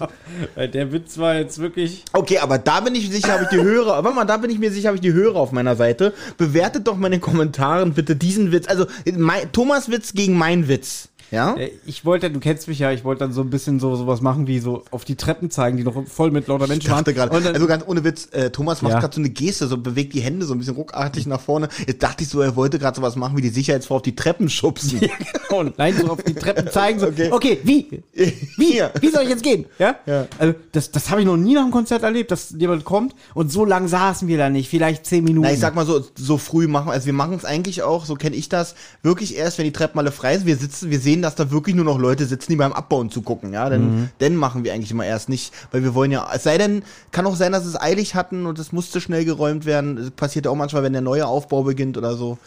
Weil 0.55 0.69
der 0.69 0.91
Witz 0.91 1.17
war 1.17 1.35
jetzt 1.35 1.59
wirklich. 1.59 2.03
Okay, 2.13 2.39
aber 2.39 2.57
da 2.57 2.79
bin 2.79 2.95
ich 2.95 3.09
sicher, 3.09 3.33
habe 3.33 3.43
ich 3.43 3.49
die 3.49 3.61
Hörer, 3.61 4.03
warte 4.03 4.15
mal, 4.15 4.25
da 4.25 4.37
bin 4.37 4.49
ich 4.49 4.59
mir 4.59 4.71
sicher, 4.71 4.87
habe 4.89 4.95
ich 4.97 5.01
die 5.01 5.13
Hörer 5.13 5.35
auf 5.37 5.51
meiner 5.51 5.75
Seite. 5.75 6.13
Bewertet 6.37 6.87
doch 6.87 6.95
mal 6.97 7.07
in 7.07 7.13
den 7.13 7.21
Kommentaren 7.21 7.93
bitte 7.93 8.15
diesen 8.15 8.51
Witz. 8.51 8.67
Also, 8.67 8.85
mein, 9.17 9.51
Thomas 9.51 9.89
Witz 9.91 10.13
gegen 10.13 10.37
mein 10.37 10.67
Witz. 10.67 11.09
Ja? 11.33 11.55
Äh, 11.55 11.71
Ich 11.85 12.05
wollte, 12.05 12.29
du 12.29 12.39
kennst 12.39 12.67
mich 12.67 12.79
ja, 12.79 12.91
ich 12.91 13.03
wollte 13.03 13.19
dann 13.19 13.33
so 13.33 13.41
ein 13.41 13.49
bisschen 13.49 13.79
so 13.79 13.95
sowas 13.95 14.21
machen 14.21 14.47
wie 14.47 14.59
so 14.59 14.83
auf 14.91 15.03
die 15.05 15.15
Treppen 15.15 15.49
zeigen, 15.49 15.77
die 15.77 15.83
noch 15.83 16.07
voll 16.07 16.31
mit 16.31 16.47
lauter 16.47 16.67
Menschen 16.67 16.91
waren. 16.91 17.03
Und 17.05 17.43
dann- 17.45 17.53
also 17.55 17.67
ganz 17.67 17.83
ohne 17.87 18.03
Witz, 18.03 18.29
äh, 18.31 18.49
Thomas 18.51 18.81
macht 18.81 18.93
Ja. 18.93 18.99
gerade 18.99 19.15
so 19.15 19.21
eine 19.21 19.29
Geste, 19.29 19.67
so 19.67 19.77
bewegt 19.77 20.13
die 20.13 20.21
Hände 20.21 20.45
so 20.45 20.53
ein 20.53 20.59
bisschen 20.59 20.75
ruckartig 20.75 21.25
nach 21.27 21.41
vorne. 21.41 21.67
Jetzt 21.87 22.03
dachte 22.03 22.23
ich 22.23 22.29
so, 22.29 22.39
er 22.41 22.55
wollte 22.55 22.79
gerade 22.79 22.95
sowas 22.95 23.15
machen 23.15 23.35
wie 23.37 23.41
die 23.41 23.49
Sicherheitsfrau 23.49 23.95
auf 23.97 24.01
die 24.03 24.15
Treppen 24.15 24.49
schubsen. 24.49 25.01
und 25.49 25.77
nein, 25.77 25.95
so 25.99 26.07
auf 26.11 26.21
die 26.23 26.33
Treppen 26.33 26.69
zeigen, 26.69 26.99
so, 26.99 27.07
Okay. 27.07 27.29
okay, 27.31 27.59
wie? 27.63 28.03
Wie? 28.57 28.81
Wie 29.01 29.09
soll 29.09 29.23
ich 29.23 29.29
jetzt 29.29 29.43
gehen? 29.43 29.65
Ja? 29.79 29.95
Ja. 30.05 30.27
Also, 30.37 30.53
das, 30.71 30.91
das 30.91 31.09
habe 31.09 31.21
ich 31.21 31.27
noch 31.27 31.37
nie 31.37 31.55
nach 31.55 31.63
dem 31.63 31.71
Konzert 31.71 32.03
erlebt, 32.03 32.29
dass 32.31 32.53
jemand 32.57 32.85
kommt 32.85 33.15
und 33.33 33.51
so 33.51 33.65
lang 33.65 33.87
saßen 33.87 34.27
wir 34.27 34.37
da 34.37 34.49
nicht, 34.49 34.69
vielleicht 34.69 35.05
zehn 35.05 35.23
Minuten. 35.23 35.47
Na, 35.47 35.53
ich 35.53 35.59
sag 35.59 35.73
mal 35.75 35.85
so, 35.85 36.03
so 36.15 36.37
früh 36.37 36.67
machen, 36.67 36.91
also 36.91 37.05
wir 37.07 37.13
machen 37.13 37.33
es 37.35 37.43
eigentlich 37.45 37.81
auch, 37.81 38.05
so 38.05 38.15
kenne 38.15 38.35
ich 38.35 38.49
das, 38.49 38.75
wirklich 39.01 39.35
erst, 39.35 39.57
wenn 39.57 39.65
die 39.65 39.71
Treppen 39.73 39.99
alle 39.99 40.11
frei 40.11 40.37
sind. 40.37 40.45
Wir 40.45 40.57
sitzen, 40.57 40.91
wir 40.91 40.99
sehen, 40.99 41.21
dass 41.23 41.35
da 41.35 41.49
wirklich 41.51 41.75
nur 41.75 41.85
noch 41.85 41.97
Leute 41.97 42.25
sitzen, 42.25 42.51
die 42.51 42.55
beim 42.57 42.73
Abbauen 42.73 43.09
zugucken, 43.09 43.53
ja. 43.53 43.69
Dann, 43.69 44.11
dann 44.19 44.35
machen 44.35 44.63
wir 44.63 44.73
eigentlich 44.73 44.91
immer 44.91 45.05
erst 45.05 45.29
nicht, 45.29 45.53
weil 45.71 45.83
wir 45.83 45.95
wollen 45.95 46.11
ja, 46.11 46.27
es 46.33 46.43
sei 46.43 46.57
denn, 46.57 46.83
kann 47.11 47.25
auch 47.25 47.35
sein, 47.35 47.51
dass 47.51 47.65
es 47.65 47.79
eilig 47.79 48.13
hatten 48.15 48.45
und 48.45 48.59
es 48.59 48.71
musste 48.71 49.01
schnell 49.01 49.25
geräumt 49.25 49.65
werden. 49.65 49.95
Das 49.95 50.11
passiert 50.11 50.45
ja 50.45 50.51
auch 50.51 50.55
manchmal, 50.55 50.83
wenn 50.83 50.93
der 50.93 51.01
neue 51.01 51.25
Aufbau 51.25 51.63
beginnt 51.63 51.97
oder 51.97 52.15
so. 52.15 52.37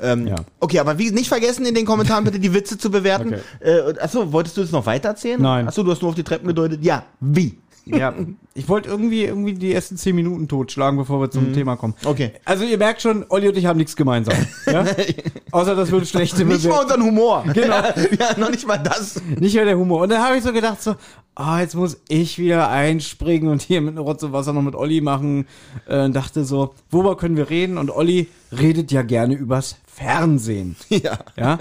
Ähm, 0.00 0.26
Ja. 0.26 0.36
Okay, 0.58 0.78
aber 0.80 0.98
wie, 0.98 1.10
nicht 1.10 1.28
vergessen, 1.28 1.64
in 1.66 1.74
den 1.74 1.86
Kommentaren 1.86 2.24
bitte 2.24 2.40
die 2.40 2.52
Witze 2.54 2.78
zu 2.78 2.90
bewerten. 2.90 3.34
Okay. 3.62 3.92
Äh, 3.92 3.98
achso, 4.00 4.32
wolltest 4.32 4.56
du 4.56 4.62
das 4.62 4.72
noch 4.72 4.84
weiter 4.86 5.10
erzählen? 5.10 5.40
Nein. 5.40 5.68
Achso, 5.68 5.82
du 5.82 5.90
hast 5.92 6.02
nur 6.02 6.08
auf 6.08 6.14
die 6.16 6.24
Treppen 6.24 6.48
gedeutet. 6.48 6.82
Ja, 6.82 7.04
wie? 7.20 7.56
Ja, 7.84 8.14
ich 8.54 8.68
wollte 8.68 8.88
irgendwie, 8.88 9.24
irgendwie 9.24 9.54
die 9.54 9.72
ersten 9.72 9.96
zehn 9.96 10.14
Minuten 10.14 10.48
totschlagen, 10.48 10.98
bevor 10.98 11.20
wir 11.20 11.30
zum 11.30 11.52
Thema 11.52 11.76
kommen. 11.76 11.94
Okay. 12.04 12.32
Also 12.44 12.64
ihr 12.64 12.78
merkt 12.78 13.02
schon, 13.02 13.24
Olli 13.28 13.48
und 13.48 13.56
ich 13.56 13.66
haben 13.66 13.76
nichts 13.76 13.96
gemeinsam. 13.96 14.34
Ja? 14.66 14.84
Außer 15.50 15.74
das 15.74 15.90
wird 15.90 16.06
schlechte 16.06 16.44
Nicht 16.44 16.68
mal 16.68 16.82
unseren 16.82 17.02
Humor. 17.02 17.44
Genau. 17.52 17.76
ja, 18.18 18.38
noch 18.38 18.50
nicht 18.50 18.66
mal 18.66 18.78
das. 18.78 19.20
Nicht 19.38 19.54
mehr 19.54 19.64
der 19.64 19.78
Humor. 19.78 20.02
Und 20.02 20.10
dann 20.10 20.22
habe 20.22 20.36
ich 20.36 20.44
so 20.44 20.52
gedacht, 20.52 20.82
so, 20.82 20.94
ah, 21.34 21.60
jetzt 21.60 21.74
muss 21.74 22.00
ich 22.08 22.38
wieder 22.38 22.68
einspringen 22.68 23.48
und 23.50 23.62
hier 23.62 23.80
mit 23.80 23.98
Rotze 23.98 24.32
Wasser 24.32 24.52
noch 24.52 24.62
mit 24.62 24.74
Olli 24.74 25.00
machen. 25.00 25.46
Äh, 25.88 26.04
und 26.04 26.14
dachte 26.14 26.44
so, 26.44 26.74
worüber 26.90 27.16
können 27.16 27.36
wir 27.36 27.50
reden? 27.50 27.78
Und 27.78 27.90
Olli 27.90 28.28
redet 28.52 28.92
ja 28.92 29.02
gerne 29.02 29.34
übers 29.34 29.76
Fernsehen. 29.86 30.76
Ja. 30.88 31.18
Ja, 31.36 31.58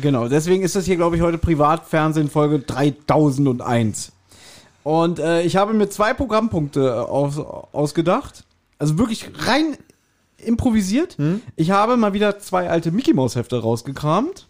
genau. 0.00 0.28
Deswegen 0.28 0.62
ist 0.62 0.76
das 0.76 0.84
hier, 0.84 0.96
glaube 0.96 1.16
ich, 1.16 1.22
heute 1.22 1.38
Privatfernsehen 1.38 2.30
Folge 2.30 2.60
3001. 2.60 4.12
Und 4.82 5.18
äh, 5.18 5.42
ich 5.42 5.56
habe 5.56 5.74
mir 5.74 5.88
zwei 5.88 6.14
Programmpunkte 6.14 6.80
äh, 6.80 6.90
aus, 6.90 7.38
ausgedacht. 7.38 8.44
Also 8.78 8.98
wirklich 8.98 9.30
rein 9.46 9.76
improvisiert. 10.38 11.16
Ich 11.56 11.72
habe 11.72 11.96
mal 11.96 12.12
wieder 12.12 12.38
zwei 12.38 12.70
alte 12.70 12.92
Mickey 12.92 13.12
Maus 13.12 13.34
Hefte 13.34 13.60
rausgekramt. 13.60 14.46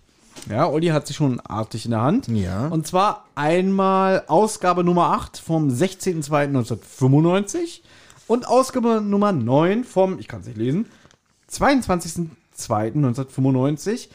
Ja, 0.49 0.68
Olli 0.68 0.87
hat 0.88 1.06
sie 1.06 1.14
schon 1.14 1.38
artig 1.40 1.85
in 1.85 1.92
der 1.92 2.02
Hand. 2.02 2.26
Ja. 2.28 2.68
Und 2.68 2.87
zwar 2.87 3.25
einmal 3.35 4.25
Ausgabe 4.28 4.85
Nummer 4.85 5.12
8 5.12 5.38
vom 5.38 5.68
16.02.1995 5.68 7.80
und 8.26 8.47
Ausgabe 8.47 9.00
Nummer 9.00 9.32
9 9.32 9.85
vom, 9.85 10.18
ich 10.18 10.28
kann 10.28 10.40
es 10.40 10.47
nicht 10.47 10.58
lesen, 10.58 10.85
22.02.1995. 11.50 14.08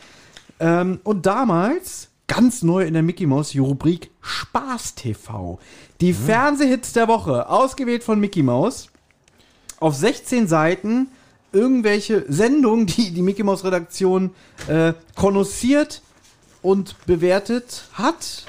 Ähm, 0.60 1.00
und 1.04 1.26
damals, 1.26 2.10
ganz 2.36 2.64
neu 2.64 2.84
in 2.84 2.94
der 2.94 3.04
Mickey 3.04 3.28
Mouse, 3.28 3.50
die 3.50 3.60
Rubrik 3.60 4.10
Spaß 4.22 4.96
TV. 4.96 5.60
Die 6.02 6.14
Fernsehhits 6.14 6.92
der 6.92 7.08
Woche, 7.08 7.48
ausgewählt 7.48 8.04
von 8.04 8.20
Mickey 8.20 8.42
Mouse. 8.42 8.88
Auf 9.80 9.96
16 9.96 10.48
Seiten 10.48 11.10
irgendwelche 11.52 12.26
Sendungen, 12.28 12.88
die 12.88 13.12
die 13.12 13.22
Mickey 13.22 13.44
Mouse 13.44 13.64
Redaktion 13.64 14.32
äh, 14.68 14.94
konnoissiert 15.16 16.02
und 16.64 16.96
bewertet 17.06 17.84
hat. 17.94 18.46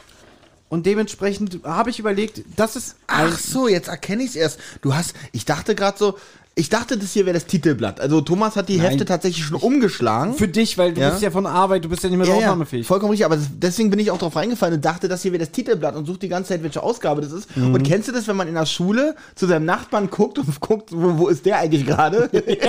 Und 0.71 0.87
dementsprechend 0.87 1.61
habe 1.65 1.91
ich 1.91 1.99
überlegt, 1.99 2.43
das 2.57 2.77
ist 2.77 2.97
Ach 3.07 3.39
so, 3.39 3.69
jetzt 3.69 3.89
erkenne 3.89 4.23
ich 4.23 4.31
es 4.31 4.37
erst. 4.37 4.61
Du 4.81 4.95
hast, 4.95 5.15
ich 5.33 5.45
dachte 5.45 5.75
gerade 5.75 5.99
so, 5.99 6.17
Ich 6.57 6.69
dachte, 6.69 6.97
das 6.97 7.13
hier 7.13 7.27
wäre 7.27 7.35
das 7.35 7.47
Titelblatt. 7.47 8.01
Also 8.01 8.21
Thomas 8.21 8.55
hat 8.55 8.69
die 8.69 8.77
Nein. 8.77 8.91
Hefte 8.91 9.05
tatsächlich 9.05 9.45
schon 9.45 9.57
umgeschlagen. 9.57 10.35
Für 10.35 10.47
dich, 10.47 10.79
weil 10.79 10.95
du 10.95 11.01
Ja. 11.01 11.11
bist 11.11 11.21
ja 11.21 11.33
von 11.33 11.47
Arbeit, 11.47 11.85
du 11.85 11.89
bist 11.89 12.05
ja 12.05 12.09
nicht 12.09 12.17
mehr 12.17 12.27
so 12.27 12.33
ja, 12.35 12.39
ja, 12.39 12.47
aufnahmefähig. 12.47 12.87
vollkommen 12.87 13.11
richtig, 13.11 13.25
aber 13.27 13.35
das, 13.35 13.47
deswegen 13.57 13.91
bin 13.91 13.99
ich 13.99 14.13
auch 14.13 14.19
drauf 14.19 14.37
reingefallen 14.37 14.77
und 14.77 14.85
dachte, 14.85 15.09
das 15.09 15.23
hier 15.23 15.33
wäre 15.33 15.41
das 15.41 15.51
Titelblatt 15.51 15.97
und 15.97 16.07
suche 16.07 16.21
die 16.21 16.29
ganze 16.29 16.51
Zeit, 16.51 16.63
welche 16.63 16.81
Ausgabe 16.81 17.23
das 17.23 17.33
ist. 17.33 17.57
Mhm. 17.57 17.75
Und 17.75 17.83
kennst 17.83 18.07
du 18.07 18.13
das, 18.13 18.29
wenn 18.29 18.37
man 18.37 18.47
in 18.47 18.55
der 18.55 18.67
Schule 18.67 19.17
zu 19.35 19.47
seinem 19.49 19.65
Nachbarn 19.65 20.09
guckt 20.11 20.39
und 20.39 20.61
guckt, 20.61 20.91
wo, 20.93 21.19
wo 21.19 21.27
ist 21.27 21.45
der 21.45 21.59
eigentlich 21.59 21.85
gerade? 21.87 22.29
und 22.33 22.49
ich 22.49 22.63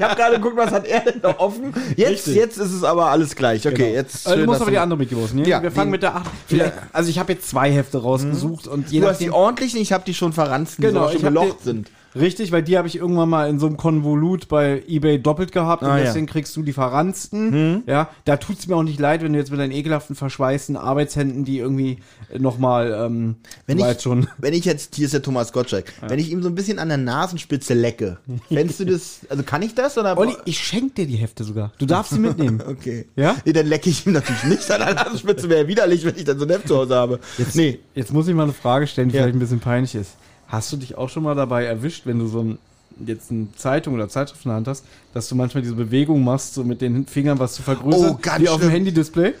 habe 0.00 0.14
gerade 0.14 0.36
geguckt, 0.36 0.56
was 0.56 0.70
hat 0.70 0.86
er 0.86 1.00
denn 1.00 1.20
da 1.20 1.34
offen? 1.38 1.74
Jetzt, 1.96 2.10
Richtig. 2.28 2.36
jetzt 2.36 2.58
ist 2.58 2.70
es 2.72 2.84
aber 2.84 3.06
alles 3.06 3.34
gleich. 3.34 3.66
Okay, 3.66 3.74
Genau. 3.76 3.88
jetzt. 3.92 4.24
Du 4.24 4.30
schön, 4.34 4.46
musst 4.46 4.54
dass 4.56 4.62
aber 4.62 4.70
die 4.70 4.78
andere 4.78 4.98
mitgewusst, 5.00 5.34
ne? 5.34 5.48
Ja, 5.48 5.60
Wir 5.64 5.72
fangen 5.72 5.90
mit 5.90 6.04
der 6.04 6.14
8. 6.14 6.30
Vielleicht, 6.46 6.74
also 6.92 7.10
ich 7.10 7.18
habe 7.18 7.32
jetzt 7.32 7.48
zwei 7.48 7.72
Hefte 7.72 7.98
rausgesucht 7.98 8.68
und 8.68 8.88
je 8.92 9.00
Du 9.00 9.08
hast 9.08 9.18
die 9.20 9.32
ordentlichen, 9.32 9.80
ich 9.80 9.92
habe 9.92 10.04
die 10.06 10.14
schon 10.14 10.32
verranzt, 10.32 10.78
die 10.78 10.82
Genau, 10.82 11.06
so 11.08 11.14
schon 11.14 11.22
gelocht 11.22 11.56
die- 11.62 11.64
sind. 11.64 11.90
Richtig, 12.18 12.52
weil 12.52 12.62
die 12.62 12.76
habe 12.78 12.88
ich 12.88 12.96
irgendwann 12.96 13.28
mal 13.28 13.48
in 13.48 13.58
so 13.58 13.66
einem 13.66 13.76
Konvolut 13.76 14.48
bei 14.48 14.82
eBay 14.88 15.18
doppelt 15.20 15.52
gehabt 15.52 15.82
und 15.82 15.88
Ah, 15.88 15.98
ja. 15.98 16.04
deswegen 16.04 16.26
kriegst 16.26 16.56
du 16.56 16.62
die 16.62 16.72
verranzten. 16.72 17.82
Ja, 17.86 18.08
da 18.24 18.36
tut's 18.36 18.66
mir 18.66 18.76
auch 18.76 18.82
nicht 18.82 18.98
leid, 19.00 19.22
wenn 19.22 19.32
du 19.32 19.38
jetzt 19.38 19.50
mit 19.50 19.60
deinen 19.60 19.72
ekelhaften, 19.72 20.16
verschweißten 20.16 20.76
Arbeitshänden 20.76 21.44
die 21.44 21.58
irgendwie 21.58 21.98
nochmal, 22.36 22.92
ähm, 23.06 23.36
Wenn 23.66 23.78
ich, 23.78 24.00
schon. 24.00 24.26
wenn 24.38 24.54
ich 24.54 24.64
jetzt, 24.64 24.94
hier 24.96 25.04
ist 25.06 25.14
der 25.14 25.22
Thomas 25.22 25.52
Gottschalk, 25.52 25.92
wenn 26.08 26.18
ich 26.18 26.30
ihm 26.30 26.42
so 26.42 26.48
ein 26.48 26.54
bisschen 26.54 26.78
an 26.78 26.88
der 26.88 26.98
Nasenspitze 26.98 27.74
lecke, 27.74 28.18
fändest 28.48 28.80
du 28.80 28.84
das, 28.86 29.20
also 29.28 29.42
kann 29.42 29.62
ich 29.62 29.74
das 29.74 29.96
oder? 29.98 30.16
Olli, 30.18 30.34
ich 30.44 30.58
schenk 30.58 30.94
dir 30.94 31.06
die 31.06 31.16
Hefte 31.16 31.44
sogar. 31.44 31.72
Du 31.78 31.86
darfst 31.86 32.12
sie 32.12 32.18
mitnehmen. 32.18 32.62
Okay. 32.66 33.06
Ja? 33.16 33.36
Nee, 33.44 33.52
dann 33.52 33.66
lecke 33.66 33.88
ich 33.90 34.06
ihm 34.06 34.12
natürlich 34.12 34.44
nicht 34.44 34.70
an 34.70 34.80
der 34.80 34.94
Nasenspitze, 34.94 35.48
wäre 35.48 35.66
widerlich, 35.68 36.04
wenn 36.04 36.16
ich 36.16 36.24
dann 36.24 36.38
so 36.38 36.44
ein 36.44 36.50
Heft 36.50 36.68
zu 36.68 36.76
Hause 36.76 36.94
habe. 36.94 37.20
Jetzt, 37.38 37.54
nee. 37.56 37.78
jetzt 37.94 38.12
muss 38.12 38.26
ich 38.28 38.34
mal 38.34 38.42
eine 38.44 38.52
Frage 38.52 38.86
stellen, 38.86 39.08
die 39.08 39.16
Ja. 39.16 39.22
vielleicht 39.22 39.36
ein 39.36 39.40
bisschen 39.40 39.60
peinlich 39.60 39.94
ist. 39.94 40.12
Hast 40.48 40.72
du 40.72 40.76
dich 40.76 40.96
auch 40.96 41.08
schon 41.08 41.22
mal 41.24 41.34
dabei 41.34 41.64
erwischt, 41.64 42.06
wenn 42.06 42.18
du 42.18 42.26
so 42.28 42.40
ein, 42.42 42.58
jetzt 43.04 43.30
eine 43.30 43.48
Zeitung 43.56 43.94
oder 43.94 44.08
Zeitschrift 44.08 44.44
in 44.44 44.50
der 44.50 44.56
Hand 44.56 44.68
hast, 44.68 44.84
dass 45.12 45.28
du 45.28 45.34
manchmal 45.34 45.62
diese 45.62 45.74
Bewegung 45.74 46.22
machst, 46.24 46.54
so 46.54 46.62
mit 46.64 46.80
den 46.80 47.06
Fingern 47.06 47.38
was 47.38 47.54
zu 47.54 47.62
vergrößern, 47.62 48.10
Oh, 48.10 48.18
ganz 48.20 48.40
wie 48.42 48.48
auf 48.48 48.60
dem. 48.60 48.70
Handy-Display? 48.70 49.34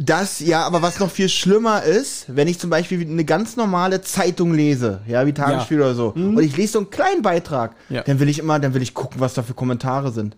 Das, 0.00 0.38
ja, 0.38 0.64
aber 0.64 0.80
was 0.80 1.00
noch 1.00 1.10
viel 1.10 1.28
schlimmer 1.28 1.82
ist, 1.82 2.26
wenn 2.28 2.46
ich 2.46 2.60
zum 2.60 2.70
Beispiel 2.70 3.00
eine 3.02 3.24
ganz 3.24 3.56
normale 3.56 4.00
Zeitung 4.00 4.54
lese, 4.54 5.00
ja, 5.08 5.26
wie 5.26 5.32
Tagesspiel 5.32 5.78
oder 5.80 5.94
so, 5.94 6.08
und 6.14 6.38
ich 6.40 6.56
lese 6.56 6.74
so 6.74 6.78
einen 6.78 6.90
kleinen 6.90 7.20
Beitrag, 7.22 7.72
Ja. 7.88 8.02
dann 8.02 8.20
will 8.20 8.28
ich 8.28 8.38
immer, 8.38 8.60
dann 8.60 8.74
will 8.74 8.82
ich 8.82 8.94
gucken, 8.94 9.20
was 9.20 9.34
da 9.34 9.42
für 9.42 9.54
Kommentare 9.54 10.12
sind. 10.12 10.36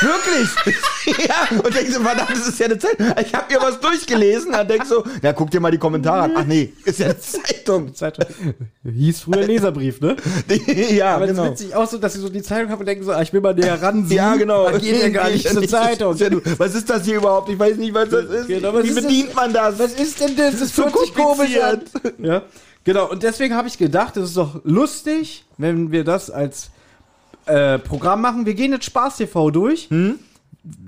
Wirklich? 0.00 0.78
ja, 1.28 1.56
und 1.56 1.74
denkst 1.74 1.92
so, 1.92 2.02
verdammt, 2.02 2.30
das 2.30 2.48
ist 2.48 2.58
ja 2.58 2.66
eine 2.66 2.78
Zeitung. 2.78 3.06
Ich 3.20 3.34
habe 3.34 3.52
mir 3.52 3.60
was 3.60 3.80
durchgelesen, 3.80 4.52
dann 4.52 4.68
denkst 4.68 4.88
du, 4.88 5.02
ja, 5.22 5.32
guck 5.32 5.50
dir 5.50 5.60
mal 5.60 5.70
die 5.70 5.78
Kommentare 5.78 6.22
an. 6.22 6.32
Ach 6.36 6.44
nee, 6.44 6.72
ist 6.84 7.00
ja 7.00 7.06
eine 7.06 7.18
Zeitung. 7.18 7.94
Zeitung. 7.94 8.26
Hieß 8.84 9.20
früher 9.20 9.46
Leserbrief, 9.46 10.00
ne? 10.00 10.16
ja, 10.90 11.16
Aber 11.16 11.26
genau. 11.26 11.44
es 11.44 11.48
ist 11.48 11.60
witzig 11.60 11.74
auch 11.74 11.88
so, 11.88 11.98
dass 11.98 12.14
sie 12.14 12.20
so 12.20 12.28
die 12.28 12.42
Zeitung 12.42 12.70
haben 12.70 12.80
und 12.80 12.86
denken 12.86 13.04
so, 13.04 13.12
ah, 13.12 13.22
ich 13.22 13.32
will 13.32 13.40
mal 13.40 13.54
näher 13.54 13.80
ran. 13.80 14.06
Ja, 14.08 14.36
genau. 14.36 14.70
Da 14.70 14.78
geht 14.78 15.00
ja 15.00 15.08
gar 15.08 15.30
nicht 15.30 15.48
zur 15.48 15.66
Zeitung. 15.66 16.16
Ja, 16.16 16.30
du, 16.30 16.40
was 16.58 16.74
ist 16.74 16.88
das 16.88 17.04
hier 17.04 17.16
überhaupt? 17.16 17.48
Ich 17.48 17.58
weiß 17.58 17.76
nicht, 17.76 17.94
was 17.94 18.08
das 18.08 18.24
ist. 18.26 18.48
Genau, 18.48 18.74
was 18.74 18.84
Wie 18.84 18.88
ist 18.88 18.96
das? 18.96 19.04
bedient 19.04 19.34
man 19.34 19.52
das? 19.52 19.78
Was 19.78 19.92
ist 19.94 20.20
denn 20.20 20.36
das? 20.36 20.52
Das 20.52 20.60
ist 20.62 20.76
so 20.76 20.84
komisch 20.84 21.58
an. 21.60 21.82
Ja, 22.18 22.42
genau. 22.84 23.10
Und 23.10 23.22
deswegen 23.22 23.54
habe 23.54 23.68
ich 23.68 23.78
gedacht, 23.78 24.16
es 24.16 24.30
ist 24.30 24.36
doch 24.36 24.60
lustig, 24.64 25.44
wenn 25.56 25.92
wir 25.92 26.04
das 26.04 26.30
als 26.30 26.70
äh, 27.48 27.78
Programm 27.78 28.20
machen. 28.20 28.46
Wir 28.46 28.54
gehen 28.54 28.72
jetzt 28.72 28.84
Spaß 28.86 29.18
TV 29.18 29.50
durch. 29.50 29.88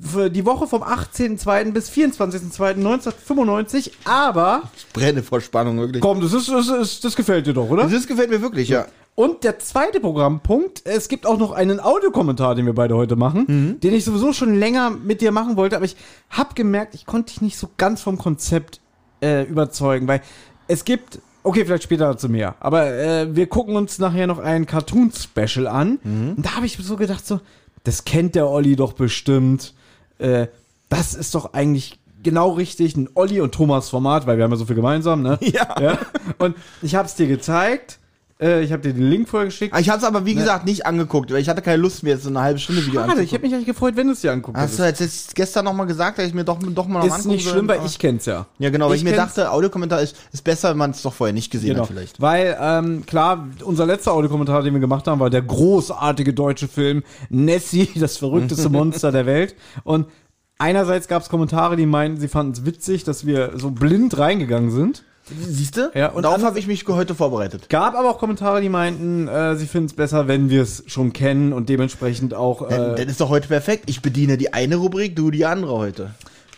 Für 0.03 0.29
die 0.29 0.45
Woche 0.45 0.67
vom 0.67 0.83
18.02. 0.83 1.73
bis 1.73 1.89
24.02.1995. 1.91 3.93
Aber, 4.05 4.63
Ich 4.77 4.87
brenne 4.93 5.23
vor 5.23 5.41
Spannung, 5.41 5.79
wirklich. 5.79 6.03
komm, 6.03 6.21
das, 6.21 6.33
ist, 6.33 6.49
das, 6.51 6.69
ist, 6.69 7.05
das 7.05 7.17
gefällt 7.17 7.47
dir 7.47 7.55
doch, 7.55 7.69
oder? 7.69 7.87
Das 7.89 8.07
gefällt 8.07 8.31
mir 8.31 8.43
wirklich, 8.43 8.69
ja. 8.69 8.87
Und 9.15 9.45
der 9.45 9.59
zweite 9.59 10.01
Programmpunkt, 10.01 10.83
es 10.85 11.09
gibt 11.09 11.27
auch 11.27 11.39
noch 11.39 11.53
einen 11.53 11.81
Audiokommentar, 11.81 12.55
den 12.55 12.67
wir 12.67 12.75
beide 12.75 12.97
heute 12.97 13.17
machen, 13.17 13.79
den 13.81 13.95
ich 13.95 14.05
sowieso 14.05 14.33
schon 14.33 14.59
länger 14.59 14.91
mit 14.91 15.21
dir 15.21 15.33
machen 15.33 15.57
wollte, 15.57 15.77
aber 15.77 15.85
ich 15.85 15.97
habe 16.31 16.55
gemerkt, 16.55 16.95
ich 16.95 17.07
konnte 17.07 17.33
dich 17.33 17.43
nicht 17.43 17.59
so 17.59 17.69
ganz 17.77 18.01
vom 18.03 18.19
Konzept 18.19 18.81
äh, 19.23 19.43
überzeugen, 19.45 20.09
weil 20.09 20.23
es 20.69 20.85
gibt, 20.85 21.19
okay, 21.43 21.65
vielleicht 21.65 21.85
später 21.85 22.07
dazu 22.07 22.29
mehr, 22.29 22.55
aber 22.61 22.93
äh, 22.93 23.35
wir 23.35 23.47
gucken 23.47 23.77
uns 23.77 23.99
nachher 23.99 24.27
noch 24.27 24.39
ein 24.39 24.67
Cartoon-Special 24.67 25.67
an 25.67 25.99
und 26.37 26.43
da 26.45 26.57
habe 26.57 26.67
ich 26.67 26.77
so 26.77 26.97
gedacht, 26.97 27.27
so, 27.27 27.41
das 27.85 28.05
kennt 28.05 28.35
der 28.35 28.49
Olli 28.49 28.77
doch 28.77 28.93
bestimmt, 28.93 29.75
äh, 30.19 30.49
das 30.89 31.15
ist 31.15 31.35
doch 31.35 31.55
eigentlich 31.55 32.01
genau 32.23 32.51
richtig, 32.51 32.97
ein 32.97 33.09
Olli 33.15 33.41
und 33.41 33.53
Thomas 33.55 33.89
Format, 33.89 34.27
weil 34.27 34.37
wir 34.37 34.45
haben 34.45 34.51
ja 34.51 34.57
so 34.57 34.67
viel 34.67 34.77
gemeinsam, 34.77 35.23
ne? 35.23 35.39
Ja. 35.43 35.81
ja? 35.81 35.99
Und 36.39 36.57
ich 36.83 36.95
habe 36.95 37.07
es 37.07 37.15
dir 37.15 37.27
gezeigt, 37.27 38.00
äh, 38.41 38.63
ich 38.63 38.73
habe 38.73 38.83
dir 38.83 38.93
den 38.93 39.09
Link 39.11 39.29
vorher 39.29 39.47
geschickt. 39.47 39.77
Ich 39.79 39.89
habe 39.89 39.99
es 39.99 40.05
aber, 40.05 40.25
wie 40.25 40.35
gesagt, 40.35 40.65
nicht 40.65 40.87
angeguckt, 40.87 41.31
weil 41.31 41.41
ich 41.41 41.49
hatte 41.49 41.63
keine 41.63 41.77
Lust 41.77 42.03
mehr, 42.03 42.15
jetzt 42.15 42.25
so 42.25 42.31
eine 42.31 42.41
halbe 42.41 42.59
Stunde 42.59 42.85
Video 42.87 43.01
Schade, 43.01 43.23
ich 43.23 43.33
hätte 43.33 43.45
mich 43.45 43.53
eigentlich 43.55 43.67
gefreut, 43.67 43.97
wenn 43.97 44.07
du 44.07 44.13
es 44.15 44.21
dir 44.21 44.33
anguckst. 44.33 44.61
Hast 44.61 44.79
du 44.79 44.85
jetzt, 44.85 45.01
jetzt 45.01 45.35
gestern 45.35 45.65
nochmal 45.65 45.87
gesagt, 45.87 46.19
dass 46.19 46.27
ich 46.27 46.35
mir 46.35 46.45
doch, 46.45 46.59
doch 46.59 46.87
mal 46.87 47.07
noch 47.07 47.19
ist 47.19 47.27
nicht 47.27 47.49
schlimm, 47.49 47.69
weil 47.69 47.81
ich 47.85 47.99
kenn's 47.99 48.27
ja. 48.27 48.47
Ja, 48.59 48.71
genau, 48.71 48.89
weil 48.89 48.97
ich, 48.97 49.03
Ich 49.03 49.09
mir 49.09 49.17
dachte, 49.17 49.51
Audiokommentar 49.51 50.01
ist, 50.01 50.17
ist 50.33 50.43
besser, 50.43 50.71
wenn 50.71 50.79
man 50.79 50.91
es 50.93 51.03
doch 51.03 51.13
vorher 51.13 51.35
nicht 51.35 51.51
gesehen 51.51 51.71
Genau. 51.71 51.83
hat, 51.83 51.89
vielleicht. 51.89 52.21
Weil, 52.21 52.57
ähm, 52.61 53.05
klar, 53.07 53.47
unser 53.65 53.87
letzter 53.87 54.13
Audiokommentar, 54.13 54.63
den 54.63 54.73
wir 54.73 54.81
gemacht 54.81 55.07
haben, 55.07 55.21
war 55.21 55.31
der 55.31 55.43
großartige 55.43 56.33
deutsche 56.33 56.69
Film 56.69 57.03
Nessie, 57.29 57.89
das 57.97 58.17
verrückteste 58.17 58.69
Monster 58.71 59.13
der 59.13 59.27
Welt. 59.27 59.55
Und 59.85 60.07
einerseits 60.59 61.09
gab 61.09 61.23
es 61.23 61.29
Kommentare, 61.29 61.77
die 61.77 61.87
meinten, 61.87 62.21
sie 62.21 62.29
fanden 62.29 62.53
es 62.53 62.65
witzig, 62.65 63.05
dass 63.05 63.27
wir 63.27 63.53
so 63.57 63.71
blind 63.71 64.19
reingegangen 64.19 64.71
sind. 64.71 65.05
Siehst 65.39 65.77
du? 65.77 65.91
Ja, 65.95 66.11
und 66.11 66.23
darauf 66.25 66.43
habe 66.43 66.59
ich 66.59 66.67
mich 66.67 66.87
heute 66.89 67.15
vorbereitet. 67.15 67.69
Gab 67.69 67.95
aber 67.95 68.11
auch 68.11 68.19
Kommentare, 68.19 68.61
die 68.61 68.69
meinten, 68.69 69.29
äh, 69.29 69.57
sie 69.57 69.67
finden 69.67 69.87
es 69.87 69.95
besser, 69.95 70.29
wenn 70.29 70.51
wir 70.51 70.63
es 70.63 70.83
schon 70.87 71.13
kennen 71.13 71.53
und 71.53 71.69
dementsprechend 71.69 72.35
auch. 72.35 72.69
Äh, 72.69 72.97
dann 72.97 73.09
ist 73.09 73.21
doch 73.21 73.29
heute 73.29 73.49
perfekt. 73.49 73.85
Ich 73.87 74.03
bediene 74.03 74.37
die 74.37 74.53
eine 74.53 74.77
Rubrik, 74.77 75.17
du 75.17 75.31
die 75.31 75.47
andere 75.47 75.73
heute. 75.77 76.11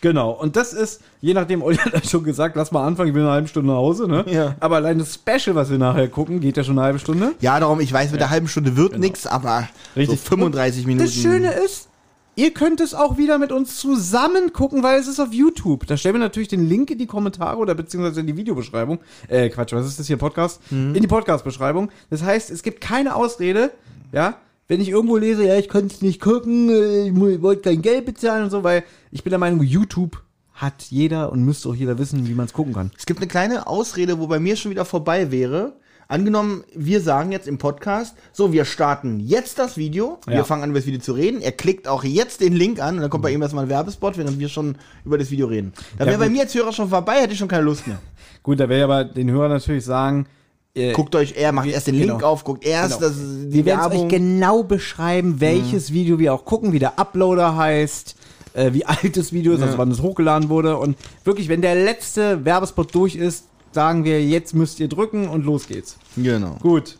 Genau, 0.03 0.31
und 0.31 0.57
das 0.57 0.73
ist, 0.73 0.99
je 1.21 1.33
nachdem, 1.33 1.61
Olli 1.61 1.77
hat 1.77 1.93
ja 1.93 2.03
schon 2.03 2.25
gesagt, 2.25 2.57
lass 2.57 2.73
mal 2.73 2.85
anfangen, 2.85 3.07
ich 3.07 3.13
bin 3.13 3.21
in 3.21 3.27
einer 3.27 3.35
halben 3.35 3.47
Stunde 3.47 3.71
nach 3.71 3.77
Hause, 3.77 4.05
ne? 4.09 4.25
Ja. 4.27 4.55
Aber 4.59 4.75
allein 4.75 4.99
das 4.99 5.13
Special, 5.13 5.55
was 5.55 5.69
wir 5.69 5.77
nachher 5.77 6.09
gucken, 6.09 6.41
geht 6.41 6.57
ja 6.57 6.65
schon 6.65 6.77
eine 6.77 6.87
halbe 6.87 6.99
Stunde. 6.99 7.31
Ja, 7.39 7.57
darum, 7.57 7.79
ich 7.79 7.93
weiß, 7.93 8.11
mit 8.11 8.19
der 8.19 8.29
halben 8.29 8.49
Stunde 8.49 8.75
wird 8.75 8.99
nix, 8.99 9.25
aber 9.25 9.69
Richtig. 9.95 10.19
so 10.19 10.25
35 10.25 10.85
Minuten. 10.87 11.05
Das 11.05 11.15
Schöne 11.15 11.53
ist, 11.53 11.87
ihr 12.35 12.51
könnt 12.51 12.81
es 12.81 12.93
auch 12.93 13.17
wieder 13.17 13.37
mit 13.37 13.51
uns 13.51 13.77
zusammen 13.77 14.53
gucken, 14.53 14.83
weil 14.83 14.99
es 14.99 15.07
ist 15.07 15.19
auf 15.19 15.33
YouTube. 15.33 15.85
Da 15.87 15.97
stellen 15.97 16.15
wir 16.15 16.19
natürlich 16.19 16.47
den 16.47 16.67
Link 16.67 16.91
in 16.91 16.97
die 16.97 17.07
Kommentare 17.07 17.57
oder 17.57 17.75
beziehungsweise 17.75 18.21
in 18.21 18.27
die 18.27 18.37
Videobeschreibung. 18.37 18.99
Äh, 19.27 19.49
Quatsch, 19.49 19.73
was 19.73 19.85
ist 19.85 19.99
das 19.99 20.07
hier, 20.07 20.17
Podcast? 20.17 20.61
In 20.95 21.01
die 21.01 21.07
Podcast-Beschreibung. 21.07 21.89
Das 22.09 22.23
heißt, 22.23 22.49
es 22.49 22.63
gibt 22.63 22.81
keine 22.81 23.15
Ausrede, 23.15 23.71
ja, 24.11 24.37
wenn 24.67 24.81
ich 24.81 24.89
irgendwo 24.89 25.17
lese, 25.17 25.45
ja, 25.45 25.57
ich 25.57 25.69
konnte 25.69 25.93
es 25.93 26.01
nicht 26.01 26.21
gucken, 26.21 26.69
äh, 26.69 27.07
ich 27.09 27.41
wollte 27.41 27.61
kein 27.61 27.81
Geld 27.81 28.05
bezahlen 28.05 28.45
und 28.45 28.49
so, 28.49 28.63
weil 28.63 28.83
ich 29.11 29.23
bin 29.23 29.31
der 29.31 29.39
Meinung, 29.39 29.61
YouTube 29.61 30.23
hat 30.53 30.83
jeder 30.89 31.31
und 31.31 31.43
müsste 31.43 31.69
auch 31.69 31.75
jeder 31.75 31.97
wissen, 31.97 32.27
wie 32.27 32.33
man 32.33 32.45
es 32.45 32.53
gucken 32.53 32.73
kann. 32.73 32.91
Es 32.97 33.05
gibt 33.05 33.19
eine 33.19 33.27
kleine 33.27 33.67
Ausrede, 33.67 34.19
wo 34.19 34.27
bei 34.27 34.39
mir 34.39 34.55
schon 34.55 34.71
wieder 34.71 34.85
vorbei 34.85 35.31
wäre. 35.31 35.73
Angenommen, 36.17 36.63
wir 36.75 37.01
sagen 37.01 37.31
jetzt 37.31 37.47
im 37.47 37.57
Podcast, 37.57 38.15
so, 38.33 38.53
wir 38.53 38.65
starten 38.65 39.19
jetzt 39.19 39.57
das 39.57 39.77
Video, 39.77 40.19
wir 40.27 40.35
Ja. 40.35 40.43
fangen 40.43 40.61
an, 40.61 40.69
über 40.69 40.77
das 40.77 40.85
Video 40.85 40.99
zu 41.01 41.13
reden, 41.13 41.41
er 41.41 41.53
klickt 41.53 41.87
auch 41.87 42.03
jetzt 42.03 42.39
den 42.41 42.53
Link 42.53 42.79
an 42.79 42.97
und 42.97 43.01
dann 43.01 43.09
kommt 43.09 43.23
bei 43.23 43.31
ihm 43.31 43.41
erstmal 43.41 43.63
ein 43.65 43.69
Werbespot, 43.71 44.15
während 44.15 44.37
wir 44.37 44.47
schon 44.47 44.75
über 45.05 45.17
das 45.17 45.31
Video 45.31 45.47
reden. 45.47 45.73
Da 45.97 46.03
Ja, 46.03 46.11
wäre 46.11 46.19
bei 46.19 46.25
gut. 46.27 46.35
mir 46.35 46.41
als 46.43 46.53
Hörer 46.53 46.71
schon 46.71 46.87
vorbei, 46.87 47.13
hätte 47.21 47.33
ich 47.33 47.39
schon 47.39 47.47
keine 47.47 47.63
Lust 47.63 47.87
mehr. 47.87 47.97
Gut, 48.43 48.59
da 48.59 48.69
werde 48.69 48.77
ich 48.77 48.83
aber 48.83 49.03
den 49.05 49.31
Hörern 49.31 49.49
natürlich 49.53 49.85
sagen, 49.85 50.27
äh, 50.75 50.91
Guckt 50.93 51.15
euch, 51.15 51.33
er 51.35 51.51
macht 51.51 51.65
erst 51.69 51.87
den 51.87 51.95
Link 51.95 52.11
genau. 52.11 52.27
auf, 52.27 52.43
guckt 52.43 52.63
erst 52.63 52.99
Genau. 52.99 53.09
das, 53.09 53.17
die 53.17 53.51
Wir 53.51 53.65
werden 53.65 53.79
euch 53.79 53.91
Werbung. 53.93 54.09
genau 54.09 54.61
beschreiben, 54.63 55.41
welches 55.41 55.89
Mhm. 55.89 55.93
Video 55.95 56.19
wir 56.19 56.35
auch 56.35 56.45
gucken, 56.45 56.73
wie 56.73 56.79
der 56.79 56.99
Uploader 56.99 57.55
heißt, 57.55 58.15
äh, 58.53 58.71
wie 58.73 58.85
alt 58.85 59.17
das 59.17 59.33
Video 59.33 59.53
ist, 59.53 59.63
also 59.63 59.79
wann 59.79 59.89
es 59.89 59.99
hochgeladen 60.03 60.49
wurde. 60.49 60.77
Und 60.77 60.95
wirklich, 61.23 61.49
wenn 61.49 61.63
der 61.63 61.73
letzte 61.73 62.45
Werbespot 62.45 62.93
durch 62.93 63.15
ist, 63.15 63.45
sagen 63.73 64.03
wir, 64.03 64.23
jetzt 64.23 64.53
müsst 64.53 64.79
ihr 64.79 64.87
drücken 64.87 65.27
und 65.27 65.45
los 65.45 65.67
geht's. 65.67 65.97
Genau. 66.15 66.57
Gut. 66.61 66.97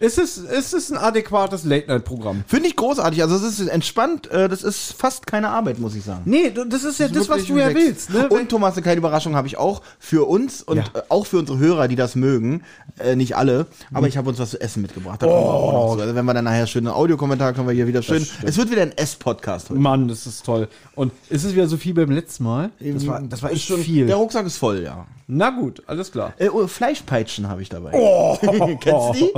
Ist 0.00 0.16
es, 0.18 0.38
ist 0.38 0.74
es 0.74 0.92
ein 0.92 0.96
adäquates 0.98 1.64
Late-Night-Programm? 1.64 2.44
Finde 2.46 2.68
ich 2.68 2.76
großartig. 2.76 3.20
Also 3.22 3.34
es 3.34 3.58
ist 3.58 3.66
entspannt. 3.68 4.30
Äh, 4.30 4.48
das 4.48 4.62
ist 4.62 4.92
fast 4.92 5.26
keine 5.26 5.48
Arbeit, 5.48 5.80
muss 5.80 5.94
ich 5.96 6.04
sagen. 6.04 6.22
Nee, 6.24 6.50
du- 6.50 6.64
das 6.64 6.84
ist 6.84 7.00
ja 7.00 7.08
das, 7.08 7.28
was 7.28 7.38
Wirklich 7.38 7.48
du 7.48 7.58
ja 7.58 7.66
relaxed. 7.66 7.86
willst. 7.86 8.10
Ne? 8.10 8.28
Und 8.28 8.48
Thomas, 8.48 8.74
eine 8.74 8.82
kleine 8.82 8.98
Überraschung 8.98 9.34
habe 9.34 9.48
ich 9.48 9.56
auch 9.58 9.82
für 9.98 10.28
uns 10.28 10.62
und 10.62 10.76
Ja. 10.76 10.84
äh, 10.94 11.02
auch 11.08 11.26
für 11.26 11.38
unsere 11.38 11.58
Hörer, 11.58 11.88
die 11.88 11.96
das 11.96 12.14
mögen. 12.14 12.62
Äh, 13.00 13.16
nicht 13.16 13.36
alle, 13.36 13.66
aber 13.92 14.06
ich 14.06 14.16
habe 14.16 14.28
uns 14.28 14.38
was 14.38 14.50
zu 14.50 14.60
essen 14.60 14.82
mitgebracht. 14.82 15.20
Da 15.22 15.26
kommen 15.26 15.38
wir 15.40 15.50
auch 15.50 15.72
noch 15.72 15.94
zu. 15.96 16.02
Also 16.02 16.14
wenn 16.14 16.24
wir 16.24 16.34
dann 16.34 16.44
nachher 16.44 16.66
schöne 16.68 16.94
Audiokommentar 16.94 17.52
können 17.52 17.66
wir 17.66 17.74
hier 17.74 17.86
wieder 17.88 18.02
schön. 18.02 18.26
Es 18.44 18.56
wird 18.56 18.70
wieder 18.70 18.82
ein 18.82 18.92
S-Podcast 18.96 19.70
heute. 19.70 19.80
Mann, 19.80 20.06
das 20.08 20.26
ist 20.26 20.44
toll. 20.46 20.68
Und 20.94 21.12
ist 21.28 21.44
es 21.44 21.54
wieder 21.54 21.66
so 21.66 21.76
viel 21.76 21.94
beim 21.94 22.10
letzten 22.10 22.44
Mal? 22.44 22.70
Das 22.80 23.06
war, 23.06 23.20
das 23.20 23.42
war 23.42 23.50
echt 23.50 23.66
schon 23.66 23.80
viel. 23.82 24.06
Der 24.06 24.16
Rucksack 24.16 24.46
ist 24.46 24.58
voll, 24.58 24.82
ja. 24.82 25.06
Na 25.30 25.50
gut, 25.50 25.82
alles 25.86 26.10
klar. 26.10 26.32
Äh, 26.38 26.48
oh, 26.48 26.66
Fleischpeitschen 26.66 27.48
habe 27.48 27.60
ich 27.60 27.68
dabei. 27.68 27.90
Kennst 28.80 28.86
du 28.86 29.12
die? 29.14 29.32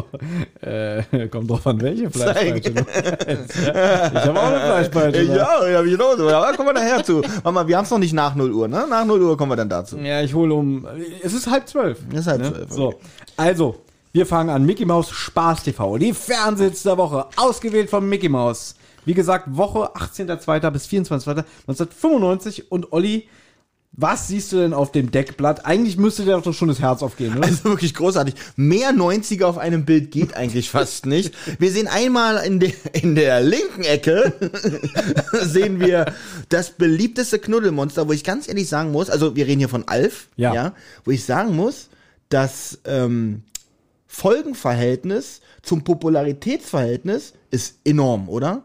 Äh, 0.60 1.28
kommt 1.28 1.50
drauf 1.50 1.66
an, 1.66 1.80
welche 1.80 2.10
Fleischpeitsche. 2.10 2.72
du 2.72 2.82
meinst, 2.82 3.56
ja. 3.66 4.06
Ich 4.08 4.14
habe 4.26 4.38
auch 4.38 4.46
eine 4.46 4.60
Fleischpeitsche. 4.90 5.22
ne? 5.24 5.36
Ja, 5.36 5.68
ja, 5.68 5.78
hab 5.78 5.84
ich 5.84 5.92
genauso. 5.92 6.28
Aber 6.28 6.52
kommen 6.56 6.68
wir 6.68 6.72
nachher 6.74 7.02
zu. 7.04 7.22
Mama, 7.42 7.66
wir 7.66 7.76
haben 7.76 7.84
es 7.84 7.90
noch 7.90 7.98
nicht 7.98 8.12
nach 8.12 8.34
0 8.34 8.52
Uhr, 8.52 8.68
ne? 8.68 8.86
Nach 8.88 9.04
0 9.04 9.22
Uhr 9.22 9.36
kommen 9.36 9.52
wir 9.52 9.56
dann 9.56 9.68
dazu. 9.68 9.96
Ja, 9.98 10.20
ich 10.20 10.34
hole 10.34 10.52
um. 10.54 10.86
Es 11.22 11.32
ist 11.32 11.46
halb 11.50 11.66
zwölf. 11.68 11.98
Es 12.12 12.20
ist 12.20 12.26
halb 12.26 12.42
ne? 12.42 12.52
zwölf, 12.52 12.70
So. 12.72 12.94
Also, 13.36 13.76
Wir 14.12 14.26
fangen 14.26 14.50
an. 14.50 14.66
Mickey 14.66 14.84
Mouse 14.84 15.10
Spaß 15.10 15.62
TV. 15.62 15.96
Die 15.98 16.12
Fernsehhits 16.12 16.82
der 16.82 16.98
Woche. 16.98 17.26
Ausgewählt 17.36 17.88
von 17.88 18.08
Mickey 18.08 18.28
Mouse. 18.28 18.74
Wie 19.04 19.14
gesagt, 19.14 19.44
Woche 19.56 19.90
18.02. 19.94 20.70
bis 20.70 20.86
24.02.1995. 20.88 22.64
Und 22.68 22.92
Olli, 22.92 23.28
was 24.00 24.28
siehst 24.28 24.52
du 24.52 24.56
denn 24.56 24.72
auf 24.72 24.92
dem 24.92 25.10
Deckblatt? 25.10 25.66
Eigentlich 25.66 25.96
müsste 25.96 26.24
dir 26.24 26.40
doch 26.40 26.54
schon 26.54 26.68
das 26.68 26.80
Herz 26.80 27.02
aufgehen, 27.02 27.36
oder? 27.36 27.46
Also 27.48 27.64
wirklich 27.64 27.94
großartig. 27.94 28.34
Mehr 28.56 28.90
90er 28.92 29.44
auf 29.44 29.58
einem 29.58 29.84
Bild 29.84 30.10
geht 30.10 30.34
eigentlich 30.34 30.70
fast 30.70 31.06
nicht. 31.06 31.34
Wir 31.58 31.70
sehen 31.70 31.86
einmal 31.88 32.44
in, 32.46 32.60
der 32.60 32.72
in 32.92 33.14
der 33.14 33.40
linken 33.40 33.82
Ecke, 33.82 34.32
sehen 35.42 35.80
wir 35.80 36.06
das 36.48 36.70
beliebteste 36.70 37.38
Knuddelmonster, 37.38 38.08
wo 38.08 38.12
ich 38.12 38.24
ganz 38.24 38.48
ehrlich 38.48 38.68
sagen 38.68 38.92
muss, 38.92 39.10
also 39.10 39.36
wir 39.36 39.46
reden 39.46 39.58
hier 39.58 39.68
von 39.68 39.86
Alf, 39.86 40.28
Ja. 40.36 40.74
wo 41.04 41.10
ich 41.10 41.24
sagen 41.24 41.54
muss, 41.54 41.88
das 42.28 42.78
ähm, 42.86 43.42
Folgenverhältnis 44.06 45.40
zum 45.62 45.84
Popularitätsverhältnis 45.84 47.34
ist 47.50 47.76
enorm, 47.84 48.28
oder? 48.28 48.62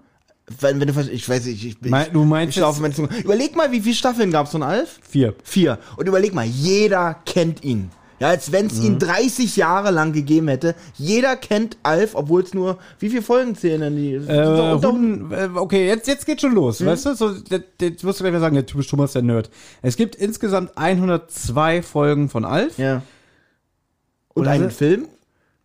Wenn, 0.59 0.79
wenn 0.79 0.87
du, 0.93 1.01
ich 1.11 1.27
weiß 1.27 1.45
nicht, 1.45 1.65
ich, 1.65 1.77
ich, 1.81 1.89
Mein- 1.89 2.13
du 2.13 2.23
meinst 2.23 2.55
ich 2.55 2.63
meine 2.79 2.93
Zunge. 2.93 3.09
Überleg 3.23 3.55
mal, 3.55 3.71
wie 3.71 3.81
viele 3.81 3.95
Staffeln 3.95 4.31
gab 4.31 4.45
es 4.45 4.51
von 4.51 4.61
Alf? 4.61 4.99
Vier. 5.09 5.33
Vier. 5.43 5.79
Und 5.97 6.07
überleg 6.07 6.33
mal, 6.35 6.45
jeder 6.45 7.15
kennt 7.25 7.63
ihn. 7.63 7.89
Ja, 8.19 8.29
als 8.29 8.51
wenn 8.53 8.67
es 8.67 8.79
ihn 8.79 8.97
30 8.97 9.57
Jahre 9.57 9.91
lang 9.91 10.13
gegeben 10.13 10.47
hätte. 10.47 10.73
Jeder 10.97 11.35
kennt 11.35 11.75
Alf, 11.83 12.11
obwohl 12.15 12.43
es 12.43 12.53
nur, 12.53 12.77
wie 12.99 13.09
viele 13.09 13.21
Folgen 13.21 13.55
zählen 13.55 13.81
denn 13.81 13.95
die? 13.97 14.13
Äh, 14.13 14.19
Unter- 14.73 14.87
Hun- 14.91 15.31
äh, 15.33 15.49
okay, 15.55 15.87
jetzt, 15.87 16.07
jetzt 16.07 16.25
geht 16.25 16.39
schon 16.39 16.53
los, 16.53 16.85
weißt 16.85 17.07
du? 17.07 17.15
So, 17.15 17.33
jetzt 17.81 18.03
wirst 18.05 18.19
du 18.19 18.23
gleich 18.23 18.31
mal 18.33 18.39
sagen, 18.39 18.55
der 18.55 18.65
typisch 18.65 18.87
Thomas 18.87 19.11
der 19.11 19.21
Nerd. 19.23 19.49
Es 19.81 19.97
gibt 19.97 20.15
insgesamt 20.15 20.77
102 20.77 21.81
Folgen 21.81 22.29
von 22.29 22.45
Alf. 22.45 22.77
ja. 22.77 23.01
Und 24.33 24.43
Oder 24.43 24.51
einen 24.51 24.71
Film? 24.71 25.07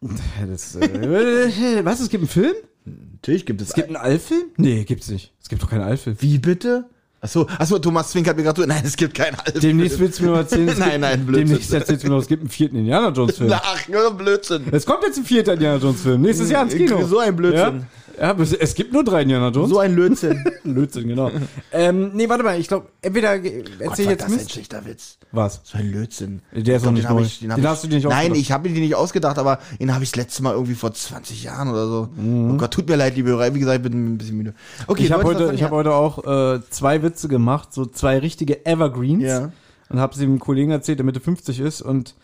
Das, 0.50 0.75
äh, 0.76 1.80
was? 1.84 2.00
Es 2.00 2.08
gibt 2.08 2.22
einen 2.22 2.28
Film? 2.28 2.54
Natürlich 2.84 3.46
gibt 3.46 3.60
es. 3.60 3.68
Es 3.68 3.75
gibt 3.75 3.88
einen 3.88 3.96
Alf-Film? 3.96 4.44
Nee, 4.56 4.84
gibt's 4.84 5.08
nicht. 5.08 5.32
Es 5.42 5.49
gibt 5.49 5.62
doch 5.62 5.70
keinen 5.70 5.82
Alf-Film. 5.82 6.16
wie 6.20 6.38
bitte? 6.38 6.84
Achso, 7.22 7.46
achso, 7.58 7.78
Thomas 7.78 8.10
Zwink 8.10 8.26
hat 8.28 8.37
mir 8.38 8.44
gerade. 8.44 8.66
Nein, 8.66 8.82
es 8.82 8.96
gibt 8.96 9.12
keinen 9.14 9.34
Alf. 9.34 9.52
Demnächst 9.60 9.99
willst 9.99 10.18
du 10.20 10.25
mir 10.25 10.30
mal 10.30 10.38
erzählen. 10.38 10.64
Nein, 10.78 10.90
gibt- 10.92 11.00
nein, 11.02 11.26
Blödsinn. 11.26 11.46
Demnächst 11.49 11.72
erzählst 11.75 12.02
du 12.02 12.08
mir 12.08 12.14
noch, 12.14 12.22
es 12.22 12.28
gibt 12.28 12.40
einen 12.40 12.49
vierten 12.49 12.76
Indiana 12.76 13.10
Jones 13.10 13.37
Film. 13.37 13.52
Ach, 13.54 13.88
nur 13.88 14.10
Blödsinn. 14.14 14.62
Es 14.72 14.87
kommt 14.87 15.02
jetzt 15.04 15.18
ein 15.18 15.25
vierter 15.26 15.52
Indiana 15.52 15.76
Jones 15.76 16.00
Film. 16.00 16.22
Nächstes 16.22 16.49
Jahr 16.50 16.62
ins 16.62 16.75
Kino. 16.75 17.06
So 17.06 17.18
ein 17.18 17.37
Blödsinn. 17.37 17.81
Ja, 17.81 17.87
ja 18.20 18.37
es, 18.38 18.74
gibt 18.74 18.92
nur 18.92 19.02
drei 19.02 19.22
Indiana 19.22 19.48
Jones. 19.48 19.70
So 19.70 19.78
ein 19.78 19.94
Blödsinn. 19.94 20.44
Blödsinn, 20.62 21.09
genau. 21.09 21.30
ähm, 21.72 22.11
nee, 22.14 22.28
warte 22.28 22.44
mal, 22.44 22.59
ich 22.61 22.68
glaube, 22.68 22.88
entweder 23.02 23.38
Gott, 23.38 23.52
erzähl 23.78 24.04
war 24.06 24.12
jetzt 24.12 24.22
das 24.24 24.30
ein 24.30 24.37
Mist. 24.37 24.52
schlechter 24.52 24.85
Witz. 24.85 25.16
Was? 25.33 25.61
So 25.64 25.78
ein 25.78 25.90
Blödsinn. 25.90 26.42
Der 26.52 26.76
ist 26.76 26.83
Ich 26.83 26.87
noch 26.87 26.92
nicht 26.92 27.09
den 27.09 27.16
neu. 27.16 27.22
ich- 27.22 27.38
Den 27.40 27.50
ich- 27.56 27.64
hast 27.66 27.83
du 27.85 27.88
dir 27.88 27.94
nicht 27.96 28.04
Nein, 28.04 28.12
ausgedacht. 28.18 28.38
ich 28.40 28.52
habe 28.52 28.68
mir 28.68 28.74
den 28.74 28.83
nicht 28.85 28.94
ausgedacht, 28.94 29.38
aber 29.38 29.59
den 29.80 29.94
habe 29.94 30.04
ich 30.04 30.11
das 30.12 30.16
letzte 30.16 30.42
Mal 30.42 30.52
irgendwie 30.52 30.74
vor 30.74 30.92
20 30.92 31.42
Jahren 31.44 31.68
oder 31.70 31.87
so. 31.88 32.09
Mhm. 32.16 32.50
Oh 32.52 32.56
Gott, 32.56 32.72
tut 32.72 32.88
mir 32.88 32.96
leid, 32.96 33.16
liebe 33.16 33.30
Hörer. 33.30 33.54
Wie 33.54 33.59
gesagt, 33.61 33.76
ich 33.85 33.90
bin 33.90 34.12
ein 34.14 34.18
bisschen 34.18 34.37
müde. 34.37 34.54
Okay, 34.87 35.04
ich 35.04 35.12
habe 35.12 35.24
heute, 35.24 35.52
ich 35.54 35.62
hab 35.62 35.70
heute 35.70 35.92
auch 35.94 36.18
äh, 36.56 36.61
zwei 36.70 37.02
Witze 37.02 37.28
gemacht, 37.28 37.72
so 37.72 37.87
zwei 37.87 38.18
richtige 38.18 38.66
Evergreens. 38.66 39.22
Ja. 39.24 39.50
Und 39.88 39.98
habe 39.98 40.14
sie 40.14 40.24
dem 40.24 40.38
Kollegen 40.38 40.70
erzählt, 40.70 40.98
der 41.00 41.04
Mitte 41.06 41.18
50 41.20 41.59
ist. 41.59 41.83
Und 41.83 42.14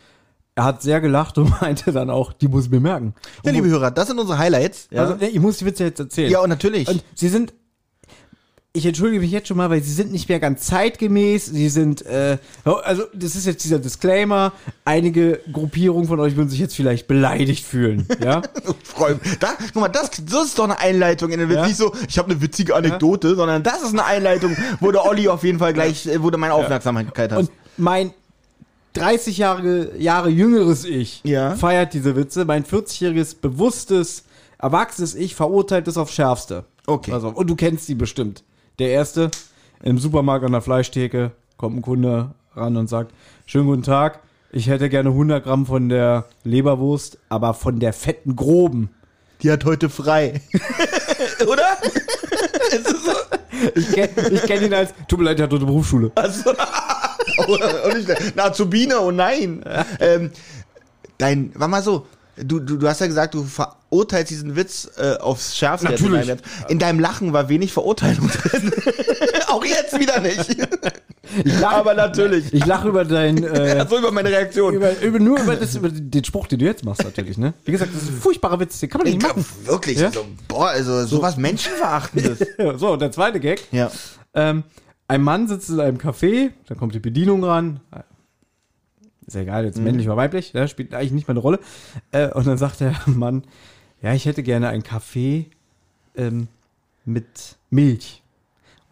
er 0.57 0.65
hat 0.65 0.83
sehr 0.83 1.01
gelacht 1.01 1.39
und 1.39 1.51
meinte 1.61 1.93
dann 1.93 2.11
auch, 2.11 2.33
die 2.33 2.49
muss 2.49 2.65
ich 2.65 2.71
mir 2.71 2.81
merken. 2.81 3.15
Ja, 3.45 3.53
liebe 3.53 3.69
Hörer, 3.69 3.91
das 3.93 4.09
sind 4.09 4.19
unsere 4.19 4.39
Highlights. 4.39 4.89
Ja, 4.91 5.03
Also, 5.03 5.17
ich 5.25 5.39
muss 5.39 5.59
die 5.59 5.67
Witze 5.67 5.85
jetzt 5.85 6.01
erzählen. 6.01 6.31
ja 6.33 6.41
und 6.41 6.49
natürlich. 6.49 6.89
Und 6.89 7.05
sie 7.15 7.29
sind, 7.29 7.53
ich 8.73 8.85
entschuldige 8.85 9.21
mich 9.21 9.31
jetzt 9.31 9.49
schon 9.49 9.57
mal, 9.59 9.71
weil 9.71 9.83
sie 9.83 9.93
sind 9.93 10.13
nicht 10.13 10.29
mehr 10.29 10.39
ganz 10.41 10.67
zeitgemäß. 10.67 11.47
Sie 11.47 11.69
sind, 11.71 12.05
äh, 12.05 12.37
also 12.65 13.05
das 13.15 13.35
ist 13.37 13.47
jetzt 13.47 13.65
dieser 13.65 13.79
Disclaimer. 13.79 14.53
Einige 14.85 15.41
Gruppierungen 15.51 16.07
von 16.09 16.21
euch 16.21 16.37
würden 16.37 16.49
sich 16.51 16.59
jetzt 16.59 16.75
vielleicht 16.77 17.07
beleidigt 17.07 17.65
fühlen. 17.65 18.07
Ja. 18.23 18.43
Freu- 18.83 19.15
da, 19.41 19.49
guck 19.73 19.81
mal, 19.83 19.89
das, 19.89 20.11
das 20.11 20.47
ist 20.47 20.59
doch 20.59 20.65
eine 20.65 20.79
Einleitung 20.79 21.31
in 21.31 21.39
den 21.39 21.49
Witz. 21.51 21.57
Ja. 21.57 21.67
Nicht 21.67 21.77
so, 21.77 21.93
ich 22.09 22.19
habe 22.19 22.31
eine 22.31 22.41
witzige 22.43 22.75
Anekdote, 22.75 23.35
sondern 23.35 23.63
das 23.63 23.83
ist 23.83 23.93
eine 23.93 24.05
Einleitung, 24.05 24.57
wo 24.81 24.91
der 24.91 25.05
Olli 25.05 25.29
auf 25.29 25.45
jeden 25.45 25.59
Fall 25.59 25.73
gleich, 25.75 26.07
äh, 26.07 26.23
wo 26.23 26.31
du 26.31 26.37
meine 26.39 26.55
Aufmerksamkeit 26.55 27.33
hast. 27.33 27.39
Und 27.39 27.51
mein 27.79 28.13
30 28.97 29.39
Jahre, 29.39 29.97
Jahre 29.99 30.29
jüngeres 30.31 30.85
Ich 30.85 31.21
Ja. 31.25 31.55
feiert 31.55 31.95
diese 31.95 32.17
Witze. 32.17 32.45
Mein 32.45 32.65
40-jähriges, 32.65 33.37
bewusstes, 33.41 34.25
erwachsenes 34.59 35.15
Ich 35.15 35.35
verurteilt 35.35 35.89
es 35.89 35.97
auf 35.97 36.11
Schärfste. 36.11 36.65
Okay. 36.87 37.13
Also, 37.13 37.29
und 37.29 37.49
du 37.49 37.57
kennst 37.57 37.89
die 37.89 37.95
bestimmt. 37.95 38.45
Der 38.79 38.91
erste, 38.91 39.31
im 39.83 39.99
Supermarkt 39.99 40.45
an 40.45 40.53
der 40.53 40.61
Fleischtheke, 40.63 41.33
kommt 41.57 41.77
ein 41.79 41.83
Kunde 41.83 42.31
ran 42.55 42.77
und 42.77 42.89
sagt, 42.89 43.13
schönen 43.47 43.67
guten 43.67 43.83
Tag, 43.83 44.21
ich 44.53 44.69
hätte 44.69 44.89
gerne 44.89 45.11
100 45.11 45.45
Gramm 45.45 45.67
von 45.67 45.89
der 45.89 46.27
Leberwurst, 46.45 47.19
aber 47.29 47.53
von 47.55 47.81
der 47.81 47.93
fetten 47.93 48.37
groben. 48.37 48.91
Die 49.43 49.51
hat 49.51 49.65
heute 49.65 49.91
frei. 49.91 50.41
Oder? 51.47 51.77
Ich 53.75 53.91
kenne 53.91 54.11
ich 54.31 54.43
kenn 54.43 54.65
ihn 54.65 54.75
als, 54.75 54.93
tut 55.09 55.19
mir 55.19 55.25
leid, 55.27 55.39
der 55.39 55.45
hat 55.45 55.53
dort 55.53 55.63
eine 55.63 55.71
Berufsschule. 55.71 56.13
nicht, 56.15 56.45
eine 58.33 58.43
Azubine, 58.45 59.01
oh 59.01 59.11
nein. 59.11 59.65
Ähm, 60.01 60.31
dein, 61.19 61.53
war 61.55 61.69
mal 61.69 61.83
so, 61.83 62.07
du, 62.37 62.61
du, 62.61 62.77
du 62.77 62.89
hast 62.89 63.01
ja 63.01 63.07
gesagt, 63.07 63.35
du 63.35 63.45
verurteilst 63.45 64.31
diesen 64.31 64.57
Witz 64.57 64.91
äh, 64.99 65.15
aufs 65.17 65.57
Schärfste. 65.57 65.89
jetzt 65.89 66.01
Natürlich. 66.03 66.23
In 66.23 66.37
deinem, 66.37 66.41
in 66.69 66.79
deinem 66.79 67.01
Lachen 67.01 67.33
war 67.33 67.49
wenig 67.49 67.73
Verurteilung 67.73 68.29
drin. 68.29 68.73
Auch 69.49 69.65
jetzt 69.65 69.99
wieder 69.99 70.21
nicht. 70.21 70.57
Aber 71.63 71.95
natürlich. 71.95 72.53
Ich 72.53 72.65
lache 72.67 72.89
über 72.89 73.05
dein, 73.05 73.43
äh, 73.45 73.87
so 73.89 73.99
über 73.99 74.11
meine 74.11 74.29
Reaktion. 74.31 74.75
über, 74.75 75.01
über, 75.01 75.19
nur 75.19 75.41
über, 75.41 75.57
das, 75.57 75.75
über 75.75 75.89
den 75.89 76.25
Spruch, 76.25 76.47
den 76.47 76.59
du 76.59 76.65
jetzt 76.65 76.85
machst, 76.85 77.03
natürlich, 77.05 77.39
ne? 77.39 77.55
Wie 77.65 77.73
gesagt, 77.73 77.95
das 77.95 78.03
ist 78.03 78.11
ein 78.11 78.21
furchtbarer 78.21 78.61
Witz, 78.61 78.79
den 78.81 78.89
kann 78.91 79.01
man 79.01 79.09
Ich 79.09 79.15
nicht 79.15 79.25
glaub, 79.25 79.37
machen. 79.37 79.47
wirklich, 79.65 79.99
Ja? 79.99 80.13
so, 80.13 80.25
boah, 80.49 80.69
also 80.69 81.05
sowas 81.07 81.37
Menschenverachtendes. 81.37 82.47
Ja, 82.59 82.79
so, 82.79 82.93
und 82.93 83.01
der 83.03 83.13
zweite 83.13 83.41
Gag. 83.41 83.63
ja. 83.73 83.91
Ähm, 84.35 84.65
ein 85.09 85.23
Mann 85.23 85.49
sitzt 85.49 85.71
in 85.71 85.81
einem 85.81 85.99
Café, 85.99 86.51
da 86.67 86.75
kommt 86.75 86.95
die 86.95 87.01
Bedienung 87.01 87.45
ran. 87.45 87.81
Ist 89.27 89.35
ja 89.35 89.41
egal, 89.43 89.65
jetzt 89.65 89.79
männlich 89.79 90.07
oder 90.07 90.17
weiblich, 90.17 90.53
ja, 90.53 90.69
spielt 90.69 90.95
eigentlich 90.95 91.13
nicht 91.13 91.27
mehr 91.27 91.33
eine 91.35 91.41
Rolle. 91.41 91.59
Äh, 92.13 92.31
und 92.31 92.47
dann 92.47 92.59
sagt 92.59 92.81
der 92.81 92.95
Mann, 93.07 93.45
ja, 94.03 94.13
ich 94.13 94.27
hätte 94.27 94.43
gerne 94.43 94.69
einen 94.69 94.83
Kaffee 94.83 95.47
ähm, 96.17 96.49
mit 97.05 97.57
Milch. 97.71 98.23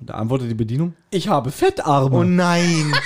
Und 0.00 0.10
da 0.10 0.14
antwortet 0.14 0.50
die 0.50 0.54
Bedienung, 0.54 0.94
ich 1.10 1.28
habe 1.28 1.50
Fettarme. 1.52 2.16
Oh 2.16 2.24
nein. 2.24 2.92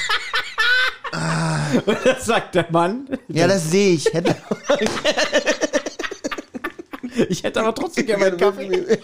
Und 1.84 1.98
dann 2.04 2.20
sagt 2.20 2.54
der 2.54 2.66
Mann, 2.70 3.08
Ja, 3.28 3.46
das 3.46 3.70
sehe 3.70 3.94
ich. 3.94 4.06
Hätte, 4.12 4.34
ich 7.28 7.42
hätte 7.42 7.60
aber 7.60 7.74
trotzdem 7.74 8.06
gerne 8.06 8.24
meinen 8.24 8.36
Kaffee. 8.38 8.98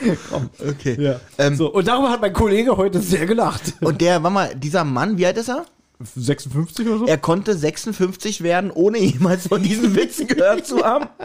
okay. 0.68 0.96
Ja. 1.00 1.20
Ähm, 1.38 1.56
So, 1.56 1.72
und 1.72 1.88
darüber 1.88 2.10
hat 2.10 2.20
mein 2.20 2.32
Kollege 2.32 2.76
heute 2.76 3.00
sehr 3.00 3.26
gelacht. 3.26 3.74
Und 3.80 4.00
der, 4.00 4.22
warte 4.22 4.34
mal, 4.34 4.54
dieser 4.54 4.84
Mann, 4.84 5.18
wie 5.18 5.26
alt 5.26 5.36
ist 5.38 5.48
er? 5.48 5.64
56 6.00 6.86
oder 6.86 6.98
so? 6.98 7.06
Er 7.06 7.18
konnte 7.18 7.56
56 7.56 8.42
werden, 8.42 8.70
ohne 8.70 8.98
jemals 8.98 9.48
von 9.48 9.62
diesen 9.62 9.96
Witzen 9.96 10.26
gehört 10.28 10.66
zu 10.66 10.84
haben. 10.84 11.06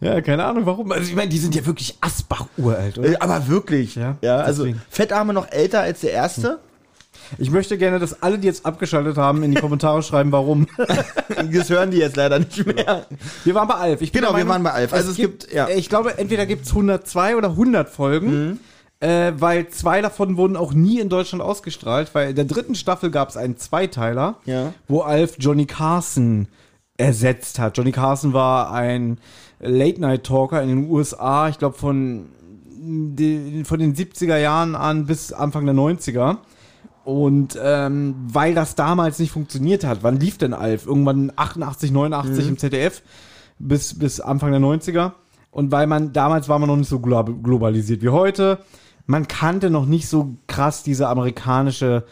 Ja, 0.00 0.20
keine 0.20 0.44
Ahnung 0.44 0.66
warum. 0.66 0.92
Also 0.92 1.08
ich 1.08 1.16
meine, 1.16 1.28
die 1.30 1.38
sind 1.38 1.54
ja 1.54 1.64
wirklich 1.66 1.96
Asbach 2.00 2.46
uralt, 2.56 2.98
oder? 2.98 3.08
Äh, 3.12 3.16
Aber 3.18 3.48
wirklich. 3.48 3.96
Ja, 3.96 4.16
ja 4.22 4.36
also. 4.36 4.66
Fettarme 4.90 5.32
noch 5.32 5.50
älter 5.50 5.80
als 5.80 6.00
der 6.00 6.12
erste. 6.12 6.60
Ich 7.36 7.50
möchte 7.50 7.76
gerne, 7.76 7.98
dass 7.98 8.22
alle, 8.22 8.38
die 8.38 8.46
jetzt 8.46 8.64
abgeschaltet 8.64 9.16
haben, 9.18 9.42
in 9.42 9.50
die 9.54 9.60
Kommentare 9.60 10.02
schreiben, 10.02 10.32
warum. 10.32 10.66
Das 11.52 11.68
hören 11.70 11.90
die 11.90 11.98
jetzt 11.98 12.16
leider 12.16 12.38
nicht 12.38 12.66
mehr. 12.66 13.06
Wir 13.44 13.54
waren 13.54 13.68
bei 13.68 13.74
Alf. 13.74 14.00
Ich 14.00 14.12
Genau, 14.12 14.28
der 14.32 14.38
wir 14.38 14.48
waren 14.48 14.62
bei 14.62 14.72
Alf. 14.72 14.92
Also 14.92 15.10
es 15.10 15.16
gibt- 15.16 15.52
ja. 15.52 15.68
Ich 15.68 15.88
glaube, 15.88 16.18
entweder 16.18 16.46
gibt 16.46 16.64
es 16.64 16.70
102 16.70 17.36
oder 17.36 17.50
100 17.50 17.88
Folgen, 17.88 18.58
äh, 19.00 19.32
weil 19.36 19.68
zwei 19.68 20.00
davon 20.00 20.36
wurden 20.36 20.56
auch 20.56 20.72
nie 20.72 20.98
in 21.00 21.08
Deutschland 21.08 21.42
ausgestrahlt, 21.42 22.10
weil 22.14 22.30
in 22.30 22.36
der 22.36 22.44
dritten 22.46 22.74
Staffel 22.74 23.10
gab 23.10 23.28
es 23.28 23.36
einen 23.36 23.56
Zweiteiler, 23.56 24.36
Ja. 24.46 24.72
wo 24.88 25.00
Alf 25.02 25.36
Johnny 25.38 25.66
Carson 25.66 26.48
ersetzt 26.96 27.58
hat. 27.60 27.76
Johnny 27.76 27.92
Carson 27.92 28.32
war 28.32 28.72
ein 28.72 29.18
Late-Night-Talker 29.60 30.60
in 30.62 30.68
den 30.68 30.90
USA, 30.90 31.48
ich 31.48 31.58
glaube 31.58 31.78
von, 31.78 32.26
von 33.64 33.78
den 33.78 33.94
70er 33.94 34.36
Jahren 34.38 34.74
an 34.74 35.06
bis 35.06 35.32
Anfang 35.32 35.64
der 35.66 35.74
90er. 35.74 36.38
Und 37.08 37.58
ähm, 37.62 38.16
weil 38.30 38.54
das 38.54 38.74
damals 38.74 39.18
nicht 39.18 39.30
funktioniert 39.32 39.82
hat, 39.82 40.02
wann 40.02 40.20
lief 40.20 40.36
denn 40.36 40.52
Alf? 40.52 40.84
Irgendwann 40.84 41.32
88, 41.34 41.90
89 41.90 42.44
Mhm. 42.44 42.50
im 42.50 42.58
ZDF 42.58 43.02
bis, 43.58 43.98
bis 43.98 44.20
Anfang 44.20 44.50
der 44.50 44.60
90er. 44.60 45.12
Und 45.50 45.72
weil 45.72 45.86
man, 45.86 46.12
damals 46.12 46.50
war 46.50 46.58
man 46.58 46.68
noch 46.68 46.76
nicht 46.76 46.90
so 46.90 47.00
glo 47.00 47.24
globalisiert 47.24 48.02
wie 48.02 48.10
heute. 48.10 48.58
Man 49.06 49.26
kannte 49.26 49.70
noch 49.70 49.86
nicht 49.86 50.06
so 50.06 50.34
krass 50.48 50.82
diese 50.82 51.08
amerikanische 51.08 52.04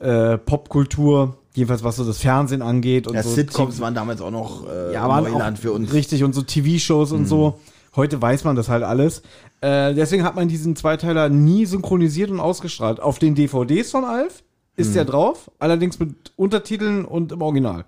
äh, 0.00 0.38
Popkultur, 0.38 1.36
jedenfalls 1.54 1.84
was 1.84 1.96
so 1.96 2.06
das 2.06 2.16
Fernsehen 2.16 2.62
angeht. 2.62 3.06
Und 3.06 3.16
Ja, 3.16 3.22
so 3.22 3.28
Sitcoms 3.28 3.80
waren 3.80 3.94
damals 3.94 4.22
auch 4.22 4.30
noch 4.30 4.66
äh, 4.66 4.94
ja, 4.94 5.06
waren 5.06 5.24
Neuland 5.24 5.58
auch 5.58 5.60
für 5.60 5.72
uns. 5.72 5.92
Richtig, 5.92 6.24
und 6.24 6.34
so 6.34 6.40
TV-Shows 6.40 7.12
und 7.12 7.26
so. 7.26 7.60
Heute 7.98 8.22
weiß 8.22 8.44
man 8.44 8.54
das 8.54 8.68
halt 8.68 8.84
alles. 8.84 9.22
Äh, 9.60 9.92
deswegen 9.92 10.22
hat 10.22 10.36
man 10.36 10.46
diesen 10.46 10.76
Zweiteiler 10.76 11.28
nie 11.28 11.66
synchronisiert 11.66 12.30
und 12.30 12.38
ausgestrahlt. 12.38 13.00
Auf 13.00 13.18
den 13.18 13.34
DVDs 13.34 13.90
von 13.90 14.04
Alf 14.04 14.44
ist 14.76 14.94
der 14.94 15.04
drauf, 15.04 15.50
allerdings 15.58 15.98
mit 15.98 16.32
Untertiteln 16.36 17.04
und 17.04 17.32
im 17.32 17.42
Original. 17.42 17.84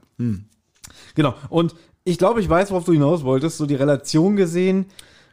Genau. 1.14 1.34
Und 1.48 1.76
ich 2.02 2.18
glaube, 2.18 2.40
ich 2.40 2.48
weiß, 2.48 2.72
worauf 2.72 2.84
du 2.84 2.92
hinaus 2.92 3.22
wolltest. 3.22 3.58
So 3.58 3.66
die 3.66 3.76
Relation 3.76 4.34
gesehen, 4.34 4.86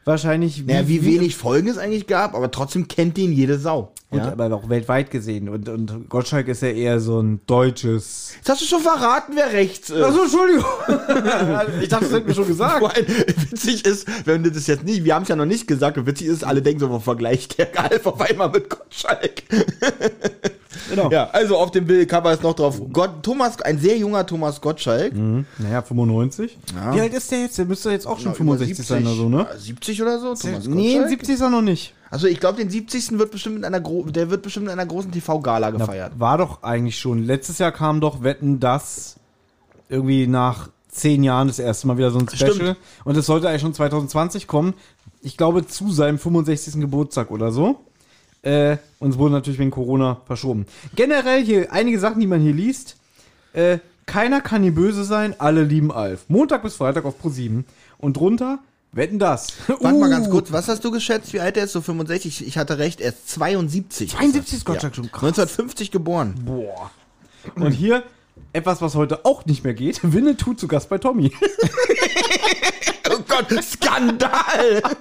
wahrscheinlich. 0.08 0.66
Naja, 0.66 0.88
wie 0.88 1.06
wenig 1.06 1.36
Folgen 1.36 1.68
es 1.68 1.78
eigentlich 1.78 2.08
gab, 2.08 2.34
aber 2.34 2.50
trotzdem 2.50 2.88
kennt 2.88 3.18
ihn 3.18 3.32
jede 3.32 3.60
Sau. 3.60 3.92
Und, 4.10 4.20
Ja? 4.20 4.32
aber 4.32 4.54
auch 4.56 4.70
weltweit 4.70 5.12
gesehen. 5.12 5.50
Und, 5.50 5.68
und 5.68 6.08
Gottschalk 6.10 6.48
ist 6.48 6.62
ja 6.62 6.70
eher 6.70 7.00
so 7.02 7.20
ein 7.20 7.42
deutsches. 7.46 8.32
Jetzt 8.38 8.50
hast 8.50 8.62
du 8.62 8.66
schon 8.66 8.82
verraten, 8.82 9.34
wer 9.36 9.52
rechts 9.52 9.90
ist. 9.90 10.02
Achso, 10.02 10.24
Entschuldigung. 10.24 10.64
ich 11.82 11.90
dachte, 11.90 12.06
das 12.06 12.14
hätten 12.14 12.28
wir 12.28 12.34
schon 12.34 12.48
gesagt. 12.48 12.80
Vor 12.80 12.96
allem, 12.96 13.06
witzig 13.06 13.86
ist, 13.86 14.08
wenn 14.26 14.44
du 14.44 14.52
das 14.52 14.68
jetzt 14.68 14.86
nicht, 14.86 15.04
wir 15.04 15.14
haben 15.14 15.24
es 15.24 15.30
ja 15.30 15.36
noch 15.36 15.46
nicht 15.46 15.68
gesagt, 15.68 15.98
und 15.98 16.06
witzig 16.08 16.28
ist, 16.28 16.46
alle 16.46 16.62
denken 16.62 16.80
so, 16.80 16.90
wo 16.90 17.00
vergleicht 17.00 17.58
der 17.58 17.78
Alf 17.78 18.06
auf 18.06 18.22
einmal 18.22 18.50
mit 18.50 18.70
Gottschalk. 18.70 19.44
Genau. 20.90 21.12
Ja, 21.12 21.30
also 21.32 21.58
auf 21.58 21.72
dem 21.72 21.86
Bildcover 21.86 22.34
ist 22.34 22.44
noch 22.44 22.54
drauf, 22.54 22.82
Gott, 22.92 23.24
Thomas, 23.24 23.62
ein 23.62 23.80
sehr 23.80 23.98
junger 23.98 24.26
Thomas 24.26 24.62
Gottschalk. 24.62 25.14
Naja, 25.16 25.82
95. 25.82 26.58
Ja. 26.76 26.96
Wie 26.96 27.02
alt 27.02 27.14
ist 27.14 27.32
der 27.32 27.42
jetzt? 27.42 27.58
Der 27.58 27.66
müsste 27.66 27.92
jetzt 27.92 28.08
auch 28.08 28.18
schon 28.18 28.34
über 28.34 28.36
65 28.36 28.86
sein 28.86 29.06
oder 29.06 29.16
so, 29.16 29.30
ne? 29.30 29.48
70 29.58 30.02
oder 30.02 30.20
so, 30.20 30.34
Thomas 30.36 30.68
Nee, 30.68 30.94
Gottschalk. 30.94 31.10
70 31.10 31.36
ist 31.36 31.42
er 31.42 31.50
noch 31.50 31.62
nicht. 31.62 31.94
Also 32.10 32.28
ich 32.28 32.40
glaube, 32.40 32.58
den 32.58 32.70
70. 32.70 33.20
wird 33.20 33.32
bestimmt 33.32 33.58
in 33.58 33.66
einer, 33.66 33.82
gro 33.82 34.04
der 34.04 34.30
wird 34.30 34.42
bestimmt 34.42 34.68
in 34.68 34.72
einer 34.72 34.86
großen 34.86 35.12
TV-Gala 35.12 35.72
gefeiert. 35.72 36.14
War 36.18 36.38
doch 36.38 36.64
eigentlich 36.64 36.98
schon. 36.98 37.26
Letztes 37.26 37.58
Jahr 37.58 37.72
kam 37.72 38.00
doch 38.00 38.24
Wetten, 38.24 38.60
das 38.60 39.18
irgendwie 39.90 40.28
nach 40.28 40.70
zehn 40.90 41.24
Jahren 41.24 41.48
das 41.48 41.60
erste 41.60 41.88
Mal 41.88 41.98
wieder 41.98 42.12
so 42.12 42.20
ein 42.20 42.28
Special. 42.30 42.54
Stimmt. 42.54 42.78
Und 43.04 43.18
es 43.18 43.26
sollte 43.26 43.50
eigentlich 43.50 43.62
schon 43.62 43.74
2020 43.74 44.48
kommen. 44.48 44.74
Ich 45.22 45.38
glaube, 45.38 45.68
zu 45.68 45.92
seinem 45.92 46.18
65. 46.18 46.80
Geburtstag 46.80 47.32
oder 47.32 47.52
so. 47.52 47.80
Äh, 48.42 48.78
und 49.00 49.12
es 49.12 49.18
wurde 49.18 49.34
natürlich 49.34 49.60
wegen 49.60 49.72
Corona 49.72 50.22
verschoben. 50.26 50.66
Generell 50.96 51.44
hier 51.44 51.72
einige 51.72 52.00
Sachen, 52.00 52.20
die 52.20 52.28
man 52.28 52.42
hier 52.42 52.54
liest. 52.54 52.98
Äh, 53.54 53.80
keiner 54.06 54.42
kann 54.42 54.62
nie 54.62 54.72
böse 54.72 55.04
sein, 55.04 55.36
alle 55.38 55.64
lieben 55.64 55.92
Alf. 55.92 56.26
Montag 56.30 56.64
bis 56.64 56.76
Freitag 56.76 57.06
auf 57.06 57.20
Pro 57.20 57.30
7. 57.30 57.66
Und 57.98 58.16
drunter, 58.16 58.60
wetten 58.92 59.20
das. 59.20 59.48
Warte 59.68 59.98
mal 59.98 60.10
ganz 60.10 60.28
Uh, 60.28 60.32
kurz, 60.32 60.52
was 60.52 60.68
hast 60.68 60.84
du 60.86 60.92
geschätzt, 60.92 61.34
wie 61.34 61.40
alt 61.40 61.58
er 61.58 61.66
ist? 61.66 61.74
So 61.74 61.82
65? 61.82 62.48
Ich 62.48 62.58
hatte 62.58 62.78
recht, 62.78 63.02
er 63.02 63.10
ist 63.10 63.30
72. 63.30 64.12
72 64.12 64.60
ist 64.60 64.66
Gottschalk 64.66 64.96
schon 64.96 65.12
krass. 65.12 65.24
1950 65.24 65.92
geboren. 65.92 66.36
Boah. 66.46 66.92
Und 67.56 67.72
hier 67.72 68.04
etwas, 68.54 68.82
was 68.82 68.96
heute 68.96 69.26
auch 69.26 69.46
nicht 69.46 69.64
mehr 69.64 69.74
geht. 69.74 70.00
Winnetou 70.04 70.54
zu 70.54 70.68
Gast 70.68 70.90
bei 70.90 70.98
Tommy. 70.98 71.32
Gott, 73.28 73.64
Skandal! 73.64 74.82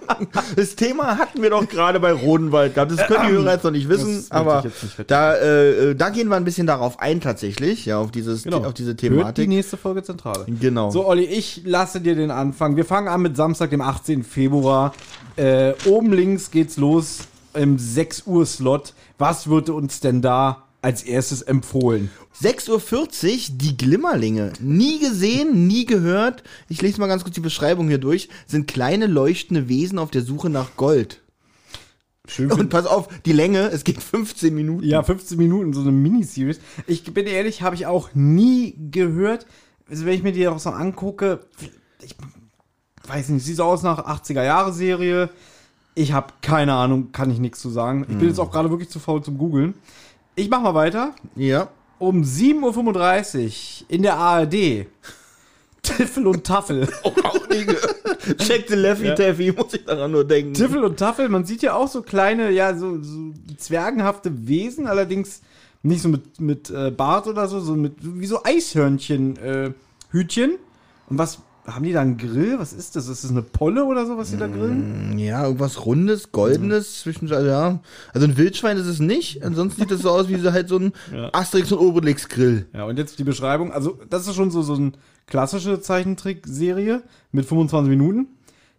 Das 0.56 0.76
Thema 0.76 1.18
hatten 1.18 1.42
wir 1.42 1.50
doch 1.50 1.68
gerade 1.68 2.00
bei 2.00 2.12
Rodenwald 2.12 2.74
gehabt. 2.74 2.92
Das 2.92 3.06
können 3.06 3.28
die 3.28 3.32
Hörer 3.34 3.52
jetzt 3.54 3.64
noch 3.64 3.70
nicht 3.70 3.88
wissen, 3.88 4.24
aber 4.30 4.62
nicht 4.64 5.10
da, 5.10 5.36
äh, 5.36 5.94
da 5.94 6.10
gehen 6.10 6.28
wir 6.28 6.36
ein 6.36 6.44
bisschen 6.44 6.66
darauf 6.66 7.00
ein 7.00 7.20
tatsächlich, 7.20 7.86
ja, 7.86 7.98
auf 7.98 8.10
dieses, 8.10 8.46
auf 8.46 8.72
diese 8.74 8.90
Hört 8.90 9.02
die 9.02 9.08
Thematik. 9.08 9.48
nächste 9.48 9.76
Folge 9.76 10.02
Zentrale. 10.02 10.46
Genau. 10.48 10.90
So, 10.90 11.06
Olli, 11.06 11.24
ich 11.24 11.62
lasse 11.64 12.00
dir 12.00 12.14
den 12.14 12.30
Anfang. 12.30 12.76
Wir 12.76 12.84
fangen 12.84 13.08
an 13.08 13.22
mit 13.22 13.36
Samstag, 13.36 13.70
dem 13.70 13.80
18. 13.80 14.24
Februar. 14.24 14.92
Äh, 15.36 15.74
oben 15.86 16.12
links 16.12 16.50
geht's 16.50 16.76
los 16.76 17.20
im 17.54 17.78
6 17.78 18.22
Uhr 18.26 18.46
Slot. 18.46 18.94
Was 19.18 19.48
wird 19.48 19.68
uns 19.70 20.00
denn 20.00 20.22
da 20.22 20.65
als 20.86 21.02
erstes 21.02 21.42
empfohlen? 21.42 22.10
6.40 22.40 22.70
Uhr, 22.70 23.56
die 23.56 23.76
Glimmerlinge. 23.76 24.52
Nie 24.60 25.00
gesehen, 25.00 25.66
nie 25.66 25.84
gehört. 25.84 26.44
Ich 26.68 26.80
lese 26.80 27.00
mal 27.00 27.08
ganz 27.08 27.24
kurz 27.24 27.34
die 27.34 27.40
Beschreibung 27.40 27.88
hier 27.88 27.98
durch. 27.98 28.28
Sind 28.46 28.68
kleine 28.68 29.08
leuchtende 29.08 29.68
Wesen 29.68 29.98
auf 29.98 30.12
der 30.12 30.22
Suche 30.22 30.48
nach 30.48 30.76
Gold. 30.76 31.22
Schön. 32.28 32.52
Und 32.52 32.70
pass 32.70 32.86
auf, 32.86 33.08
die 33.24 33.32
Länge, 33.32 33.68
es 33.70 33.82
geht 33.82 34.00
15 34.00 34.54
Minuten. 34.54 34.86
ja, 34.86 35.02
15 35.02 35.36
Minuten, 35.36 35.72
so 35.72 35.80
eine 35.80 35.90
Miniseries. 35.90 36.60
Ich 36.86 37.02
bin 37.02 37.26
ehrlich, 37.26 37.62
habe 37.62 37.74
ich 37.74 37.86
auch 37.86 38.10
nie 38.14 38.76
gehört. 38.92 39.46
Also, 39.90 40.06
wenn 40.06 40.14
ich 40.14 40.22
mir 40.22 40.32
die 40.32 40.46
auch 40.46 40.60
so 40.60 40.70
angucke, 40.70 41.40
ich 42.00 42.14
weiß 43.08 43.30
nicht, 43.30 43.44
sieht 43.44 43.56
so 43.56 43.64
aus 43.64 43.82
nach 43.82 44.06
80er-Jahre-Serie. 44.06 45.30
Ich 45.96 46.12
habe 46.12 46.34
keine 46.42 46.74
Ahnung, 46.74 47.10
kann 47.10 47.30
ich 47.30 47.40
nichts 47.40 47.60
zu 47.60 47.70
sagen. 47.70 48.06
Ich 48.08 48.16
bin 48.16 48.28
jetzt 48.28 48.38
auch 48.38 48.52
gerade 48.52 48.70
wirklich 48.70 48.90
zu 48.90 49.00
faul 49.00 49.24
zum 49.24 49.38
Googeln. 49.38 49.74
Ich 50.36 50.50
mach 50.50 50.60
mal 50.60 50.74
weiter. 50.74 51.14
Ja. 51.34 51.68
Um 51.98 52.22
7.35 52.22 53.82
Uhr 53.82 53.86
in 53.88 54.02
der 54.02 54.16
ARD. 54.16 54.86
Tiffel 55.82 56.26
und 56.26 56.44
Taffel. 56.44 56.86
Auch 57.02 57.48
nie 57.48 57.64
gehört. 57.64 58.38
Check 58.38 58.68
the 58.68 58.74
Leffy 58.74 59.14
Taffy, 59.14 59.52
muss 59.52 59.72
ich 59.72 59.84
daran 59.84 60.10
nur 60.10 60.24
denken. 60.24 60.52
Tiffel 60.52 60.84
und 60.84 60.98
Taffel, 60.98 61.28
man 61.30 61.44
sieht 61.44 61.62
ja 61.62 61.74
auch 61.74 61.86
so 61.88 62.02
kleine, 62.02 62.50
ja, 62.50 62.76
so, 62.76 63.00
so 63.00 63.32
zwergenhafte 63.56 64.48
Wesen, 64.48 64.88
allerdings 64.88 65.42
nicht 65.82 66.02
so 66.02 66.08
mit, 66.08 66.40
mit 66.40 66.70
äh, 66.70 66.90
Bart 66.90 67.28
oder 67.28 67.46
so, 67.46 67.60
so 67.60 67.74
mit, 67.74 67.94
wie 68.00 68.26
so 68.26 68.42
Eishörnchen, 68.42 69.36
äh, 69.36 69.72
Hütchen. 70.10 70.58
Und 71.08 71.18
was, 71.18 71.38
haben 71.66 71.84
die 71.84 71.92
da 71.92 72.00
einen 72.00 72.16
Grill? 72.16 72.58
Was 72.58 72.72
ist 72.72 72.96
das? 72.96 73.08
Ist 73.08 73.24
das 73.24 73.30
eine 73.30 73.42
Polle 73.42 73.84
oder 73.84 74.06
so, 74.06 74.16
was 74.16 74.30
die 74.30 74.36
da 74.36 74.46
grillen? 74.46 75.18
Ja, 75.18 75.44
irgendwas 75.44 75.84
Rundes, 75.84 76.30
Goldenes, 76.32 77.00
zwischen, 77.00 77.32
also 77.32 77.46
ja. 77.48 77.80
Also 78.12 78.26
ein 78.26 78.36
Wildschwein 78.36 78.76
ist 78.76 78.86
es 78.86 79.00
nicht. 79.00 79.42
Ansonsten 79.44 79.80
sieht 79.82 79.90
es 79.90 80.02
so 80.02 80.10
aus 80.10 80.28
wie 80.28 80.36
so 80.36 80.52
halt 80.52 80.68
so 80.68 80.78
ein 80.78 80.92
Ja. 81.12 81.30
Asterix 81.32 81.72
und 81.72 81.78
Obelix 81.78 82.28
Grill. 82.28 82.66
Ja, 82.72 82.84
und 82.84 82.98
jetzt 82.98 83.18
die 83.18 83.24
Beschreibung. 83.24 83.72
Also, 83.72 83.98
das 84.08 84.26
ist 84.26 84.34
schon 84.36 84.50
so, 84.50 84.62
so 84.62 84.74
eine 84.74 84.92
klassische 85.26 85.80
Zeichentrickserie 85.80 87.02
mit 87.32 87.46
25 87.46 87.90
Minuten. 87.90 88.28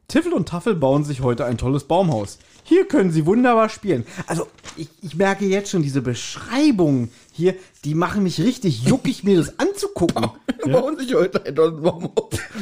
Tiffel 0.09 0.31
und 0.31 0.47
Taffel 0.47 0.73
bauen 0.73 1.03
sich 1.03 1.19
heute 1.21 1.43
ein 1.43 1.57
tolles 1.57 1.83
Baumhaus. 1.83 2.37
Hier 2.63 2.85
können 2.87 3.11
sie 3.11 3.25
wunderbar 3.25 3.67
spielen. 3.67 4.05
Also, 4.25 4.47
ich, 4.77 4.87
ich 5.01 5.15
merke 5.17 5.43
jetzt 5.45 5.69
schon 5.69 5.81
diese 5.81 6.01
Beschreibungen 6.01 7.11
hier, 7.33 7.55
die 7.83 7.93
machen 7.93 8.23
mich 8.23 8.39
richtig 8.39 8.83
juckig, 8.85 9.25
mir 9.25 9.35
das 9.37 9.59
anzugucken. 9.59 10.29
Bauen 10.71 10.97
sich 10.97 11.13
heute 11.13 11.45
ein 11.45 11.53
Baumhaus. 11.55 12.13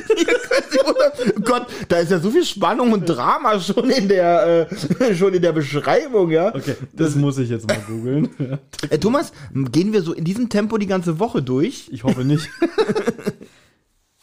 Hier 0.08 0.26
können 0.26 0.66
Sie 0.72 0.78
wundern- 0.80 1.34
Oh 1.38 1.42
Gott, 1.42 1.68
da 1.88 1.98
ist 2.00 2.10
ja 2.12 2.20
so 2.20 2.32
viel 2.32 2.44
Spannung 2.46 2.92
und 2.94 3.06
Drama 3.06 3.60
schon 3.60 3.92
in 3.92 4.08
der, 4.08 4.68
äh, 5.00 5.16
schon 5.16 5.34
in 5.36 5.42
der 5.44 5.52
Beschreibung, 5.54 6.32
ja. 6.32 6.54
Okay, 6.54 6.76
das 6.94 7.14
muss 7.16 7.38
ich 7.38 7.50
jetzt 7.50 7.68
mal 7.68 7.78
googeln. 7.88 8.30
Ja. 8.40 8.58
Äh, 8.90 8.98
Thomas, 9.00 9.32
gehen 9.72 9.94
wir 9.94 10.02
so 10.04 10.14
in 10.14 10.24
diesem 10.26 10.50
Tempo 10.50 10.78
die 10.78 10.86
ganze 10.88 11.18
Woche 11.20 11.42
durch? 11.44 11.90
Ich 11.92 12.04
hoffe 12.04 12.24
nicht. 12.26 12.50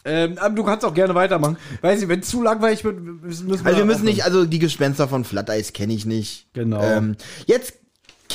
ähm, 0.05 0.37
aber 0.37 0.55
du 0.55 0.63
kannst 0.63 0.85
auch 0.85 0.93
gerne 0.93 1.15
weitermachen. 1.15 1.57
Weiß 1.81 2.01
ich, 2.01 2.09
wenn 2.09 2.19
es 2.19 2.29
zu 2.29 2.41
langweilig 2.41 2.83
wird, 2.83 2.99
müssen 3.01 3.47
wir. 3.47 3.65
Also 3.65 3.77
wir 3.77 3.85
müssen 3.85 4.05
nicht, 4.05 4.25
also 4.25 4.45
die 4.45 4.59
Gespenster 4.59 5.07
von 5.07 5.23
Flatteis 5.23 5.73
kenne 5.73 5.93
ich 5.93 6.05
nicht. 6.05 6.47
Genau. 6.53 6.81
Ähm, 6.81 7.15
jetzt 7.45 7.73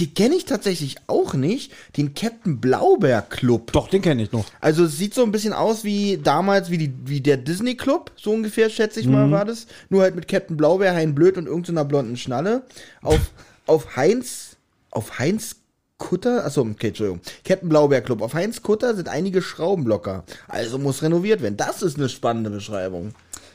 kenne 0.07 0.37
ich 0.37 0.45
tatsächlich 0.45 0.97
auch 1.09 1.35
nicht 1.35 1.73
den 1.97 2.15
Captain 2.15 2.61
Blaubeer 2.61 3.23
Club. 3.23 3.73
Doch, 3.73 3.89
den 3.89 4.03
kenne 4.03 4.23
ich 4.23 4.33
noch. 4.33 4.47
Also 4.61 4.85
es 4.85 4.97
sieht 4.97 5.15
so 5.15 5.25
ein 5.25 5.33
bisschen 5.33 5.53
aus 5.53 5.83
wie 5.85 6.19
damals, 6.19 6.71
wie, 6.71 6.79
die, 6.79 6.95
wie 7.05 7.21
der 7.21 7.37
Disney 7.37 7.75
Club, 7.75 8.13
so 8.17 8.31
ungefähr, 8.33 8.71
schätze 8.71 9.01
ich 9.01 9.07
mal, 9.07 9.31
war 9.31 9.45
das. 9.45 9.67
Nur 9.89 10.03
halt 10.03 10.15
mit 10.15 10.29
Captain 10.29 10.57
Blaubeer, 10.57 10.95
Hein 10.95 11.15
Blöd 11.15 11.37
und 11.37 11.47
irgendeiner 11.47 11.85
blonden 11.85 12.17
Schnalle. 12.17 12.63
Auf, 13.03 13.19
auf 13.67 13.97
Heinz, 13.97 14.57
auf 14.91 15.19
Heinz 15.19 15.57
Kutter, 15.99 16.47
achso, 16.47 16.63
okay, 16.63 16.89
Entschuldigung. 16.89 17.21
Captain 17.45 17.69
Blaubeer 17.69 18.01
Club. 18.01 18.23
Auf 18.23 18.35
Heinz 18.35 18.63
Kutter 18.63 18.95
sind 18.95 19.09
einige 19.09 19.43
Schraubenblocker. 19.43 20.25
Also 20.47 20.79
muss 20.79 21.03
renoviert 21.03 21.43
werden. 21.43 21.57
Das 21.57 21.83
ist 21.83 21.99
eine 21.99 22.09
spannende 22.09 22.51
Beschreibung. 22.51 23.15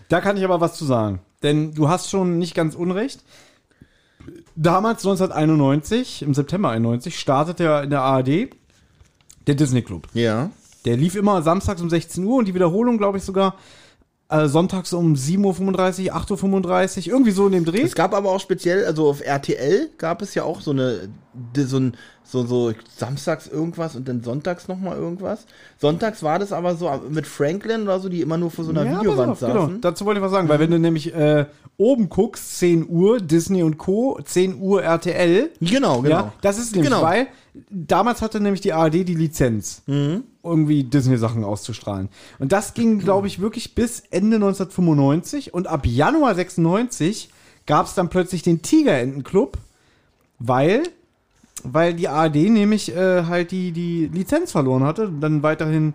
Da 0.10 0.22
kann 0.22 0.38
ich 0.38 0.44
aber 0.44 0.62
was 0.62 0.76
zu 0.76 0.86
sagen. 0.86 1.22
Denn 1.42 1.74
du 1.74 1.88
hast 1.88 2.10
schon 2.10 2.38
nicht 2.38 2.54
ganz 2.54 2.76
unrecht. 2.76 3.22
Damals, 4.56 5.00
1991, 5.06 6.22
im 6.22 6.34
September 6.34 6.70
91, 6.70 7.18
startete 7.18 7.64
ja 7.64 7.82
in 7.82 7.90
der 7.90 8.02
ARD 8.02 8.50
der 9.48 9.56
Disney 9.56 9.82
Club. 9.82 10.08
Ja. 10.14 10.52
Der 10.86 10.98
lief 10.98 11.16
immer 11.16 11.42
samstags 11.42 11.82
um 11.82 11.90
16 11.90 12.24
Uhr 12.24 12.38
und 12.38 12.48
die 12.48 12.54
Wiederholung, 12.54 12.98
glaube 12.98 13.18
ich, 13.18 13.24
sogar 13.24 13.56
äh, 14.34 14.48
sonntags 14.48 14.94
um 14.94 15.14
7.35 15.14 16.08
Uhr, 16.10 16.16
8.35 16.16 16.98
Uhr, 17.08 17.14
irgendwie 17.14 17.32
so 17.32 17.46
in 17.46 17.52
dem 17.54 17.66
Dreh. 17.66 17.82
Es 17.84 17.94
gab 17.96 18.14
aber 18.14 18.32
auch 18.32 18.40
speziell, 18.40 18.86
also 18.86 19.08
auf 19.10 19.22
RTL 19.22 19.90
gab 19.98 20.22
es 20.22 20.34
ja 20.34 20.44
auch 20.44 20.62
so 20.62 20.72
eine, 20.72 21.10
so 21.56 21.78
ein, 21.78 21.94
so, 22.24 22.46
so 22.46 22.72
samstags 22.98 23.48
irgendwas 23.48 23.96
und 23.96 24.08
dann 24.08 24.24
sonntags 24.24 24.68
nochmal 24.68 24.98
irgendwas. 24.98 25.46
Sonntags 25.80 26.24
war 26.24 26.40
das 26.40 26.52
aber 26.52 26.76
so 26.76 26.90
mit 27.10 27.28
Franklin 27.28 27.84
oder 27.84 28.00
so, 28.00 28.10
die 28.10 28.22
immer 28.22 28.38
nur 28.38 28.50
vor 28.50 28.66
so 28.66 28.72
einer 28.72 28.86
Ja, 28.86 29.00
Videowand 29.00 29.40
genau. 29.40 29.54
saßen. 29.66 29.82
Dazu 29.82 30.06
wollte 30.06 30.20
ich 30.20 30.24
was 30.24 30.32
sagen, 30.32 30.50
weil 30.50 30.60
wenn 30.60 30.72
du 30.72 30.80
nämlich 30.80 31.14
äh, 31.14 31.46
oben 31.78 32.10
guckst, 32.10 32.58
10 32.60 32.88
Uhr, 32.90 33.20
Disney 33.20 33.62
und 33.64 33.78
Co., 33.78 34.20
10 34.24 34.60
Uhr 34.60 34.84
RTL, 34.84 35.52
Genau, 35.60 36.02
genau. 36.02 36.16
Ja, 36.16 36.34
das 36.42 36.58
ist 36.58 36.74
nämlich, 36.76 36.90
Genau. 36.92 37.04
weil 37.04 37.28
damals 37.70 38.22
hatte 38.22 38.40
nämlich 38.40 38.62
die 38.62 38.74
ARD 38.74 39.04
die 39.08 39.16
Lizenz, 39.16 39.82
Mhm. 39.88 40.24
irgendwie 40.44 40.84
Disney-Sachen 40.84 41.44
auszustrahlen. 41.44 42.10
Und 42.40 42.52
das 42.52 42.74
ging, 42.74 43.00
glaube 43.00 43.28
ich, 43.28 43.40
wirklich 43.40 43.76
bis 43.76 44.04
Ende 44.12 44.38
1995 44.38 45.54
und 45.54 45.68
ab 45.68 45.86
Januar 45.86 46.36
96 46.36 47.30
gab 47.66 47.86
es 47.86 47.94
dann 47.94 48.10
plötzlich 48.10 48.42
den 48.42 48.62
Tigerentenclub, 48.62 49.58
weil, 50.40 50.84
weil 51.64 51.94
die 51.94 52.08
ARD 52.10 52.36
nämlich 52.50 52.94
äh, 52.96 53.24
halt 53.26 53.52
die, 53.52 53.72
die 53.72 54.08
Lizenz 54.08 54.52
verloren 54.52 54.84
hatte, 54.84 55.12
dann 55.20 55.44
weiterhin 55.44 55.94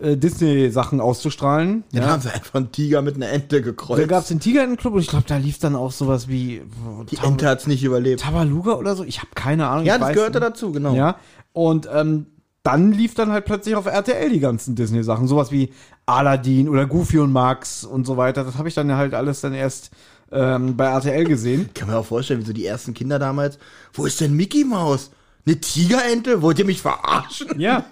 äh, 0.00 0.16
Disney-Sachen 0.16 1.00
auszustrahlen. 1.00 1.84
Dann 1.92 2.02
Ja. 2.02 2.08
haben 2.10 2.22
sie 2.22 2.32
einfach 2.32 2.54
einen 2.54 2.72
Tiger 2.72 3.02
mit 3.02 3.16
einer 3.16 3.28
Ente 3.30 3.56
Da 3.60 3.64
gekreuzt. 3.64 4.08
gab 4.08 4.22
es 4.22 4.28
den 4.28 4.40
Tigerentenclub 4.40 4.94
und 4.94 5.00
ich 5.00 5.08
glaube, 5.08 5.24
da 5.26 5.36
lief 5.36 5.58
dann 5.58 5.74
auch 5.76 5.92
sowas 5.92 6.28
wie 6.28 6.62
die 7.10 7.16
Ente 7.18 7.48
hat's 7.48 7.66
nicht 7.66 7.82
überlebt. 7.84 8.20
Tabaluga 8.22 8.72
oder 8.74 8.94
so. 8.96 9.04
Ich 9.04 9.18
habe 9.18 9.28
keine 9.34 9.68
Ahnung. 9.68 9.86
Ja, 9.86 9.94
ich 9.96 10.00
das 10.00 10.12
gehörte 10.12 10.38
nicht. 10.40 10.50
dazu, 10.50 10.72
genau. 10.72 10.94
Ja, 10.94 11.16
und 11.52 11.88
ähm, 11.92 12.26
dann 12.62 12.90
lief 12.92 13.14
dann 13.14 13.30
halt 13.30 13.44
plötzlich 13.44 13.76
auf 13.76 13.86
RTL 13.86 14.28
die 14.28 14.40
ganzen 14.40 14.74
Disney-Sachen. 14.74 15.28
Sowas 15.28 15.52
wie 15.52 15.72
Aladdin 16.04 16.68
oder 16.68 16.86
Goofy 16.86 17.18
und 17.18 17.32
Max 17.32 17.84
und 17.84 18.06
so 18.06 18.16
weiter. 18.16 18.42
Das 18.44 18.56
habe 18.58 18.68
ich 18.68 18.74
dann 18.74 18.90
halt 18.92 19.14
alles 19.14 19.40
dann 19.40 19.54
erst 19.54 19.90
ähm, 20.32 20.76
bei 20.76 20.86
RTL 20.86 21.24
gesehen. 21.24 21.70
Kann 21.74 21.86
man 21.88 21.96
auch 21.96 22.06
vorstellen, 22.06 22.40
wie 22.40 22.44
so 22.46 22.52
die 22.52 22.66
ersten 22.66 22.92
Kinder 22.92 23.18
damals. 23.20 23.58
Wo 23.92 24.04
ist 24.04 24.20
denn 24.20 24.34
Mickey 24.34 24.64
Maus? 24.64 25.10
Eine 25.46 25.60
Tigerente? 25.60 26.42
Wollt 26.42 26.58
ihr 26.58 26.64
mich 26.64 26.82
verarschen? 26.82 27.60
Ja. 27.60 27.84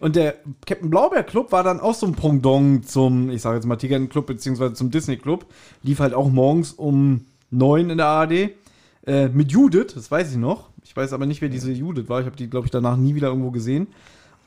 Und 0.00 0.16
der 0.16 0.36
Captain 0.66 0.90
Blaubeer 0.90 1.22
Club 1.22 1.52
war 1.52 1.62
dann 1.62 1.80
auch 1.80 1.94
so 1.94 2.06
ein 2.06 2.14
Pendant 2.14 2.88
zum, 2.88 3.30
ich 3.30 3.42
sage 3.42 3.56
jetzt 3.56 3.66
mal 3.66 3.76
Tiger 3.76 4.04
Club 4.06 4.26
beziehungsweise 4.26 4.74
zum 4.74 4.90
Disney 4.90 5.16
Club. 5.16 5.46
Lief 5.82 6.00
halt 6.00 6.14
auch 6.14 6.30
morgens 6.30 6.72
um 6.72 7.26
neun 7.50 7.90
in 7.90 7.98
der 7.98 8.06
ARD. 8.06 8.50
Äh, 9.04 9.28
mit 9.28 9.50
Judith, 9.50 9.94
das 9.94 10.10
weiß 10.10 10.32
ich 10.32 10.38
noch. 10.38 10.70
Ich 10.84 10.96
weiß 10.96 11.12
aber 11.12 11.26
nicht, 11.26 11.40
wer 11.40 11.48
diese 11.48 11.72
Judith 11.72 12.08
war. 12.08 12.20
Ich 12.20 12.26
habe 12.26 12.36
die, 12.36 12.48
glaube 12.48 12.66
ich, 12.66 12.70
danach 12.70 12.96
nie 12.96 13.14
wieder 13.14 13.28
irgendwo 13.28 13.50
gesehen. 13.50 13.88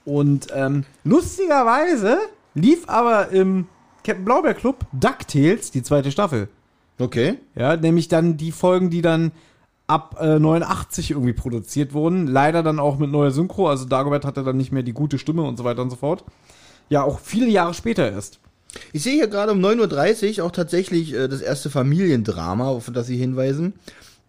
Und 0.05 0.47
ähm, 0.53 0.85
lustigerweise 1.03 2.17
lief 2.53 2.87
aber 2.87 3.29
im 3.29 3.67
Captain 4.03 4.23
Blaubeer 4.23 4.53
Club 4.53 4.85
DuckTales, 4.93 5.71
die 5.71 5.83
zweite 5.83 6.11
Staffel. 6.11 6.47
Okay. 6.99 7.39
Ja, 7.55 7.75
nämlich 7.75 8.07
dann 8.07 8.37
die 8.37 8.51
Folgen, 8.51 8.89
die 8.89 9.01
dann 9.01 9.31
ab 9.87 10.17
äh, 10.19 10.39
89 10.39 11.11
irgendwie 11.11 11.33
produziert 11.33 11.93
wurden. 11.93 12.27
Leider 12.27 12.63
dann 12.63 12.79
auch 12.79 12.97
mit 12.97 13.11
neuer 13.11 13.31
Synchro. 13.31 13.69
Also 13.69 13.85
Dagobert 13.85 14.25
hatte 14.25 14.43
dann 14.43 14.57
nicht 14.57 14.71
mehr 14.71 14.83
die 14.83 14.93
gute 14.93 15.19
Stimme 15.19 15.43
und 15.43 15.57
so 15.57 15.63
weiter 15.63 15.81
und 15.81 15.89
so 15.89 15.95
fort. 15.95 16.23
Ja, 16.89 17.03
auch 17.03 17.19
viele 17.19 17.47
Jahre 17.47 17.73
später 17.73 18.11
erst. 18.11 18.39
Ich 18.93 19.03
sehe 19.03 19.13
hier 19.13 19.27
gerade 19.27 19.51
um 19.51 19.59
9.30 19.59 20.39
Uhr 20.39 20.45
auch 20.45 20.51
tatsächlich 20.51 21.13
äh, 21.13 21.27
das 21.27 21.41
erste 21.41 21.69
Familiendrama, 21.69 22.67
auf 22.67 22.91
das 22.91 23.07
Sie 23.07 23.17
hinweisen. 23.17 23.73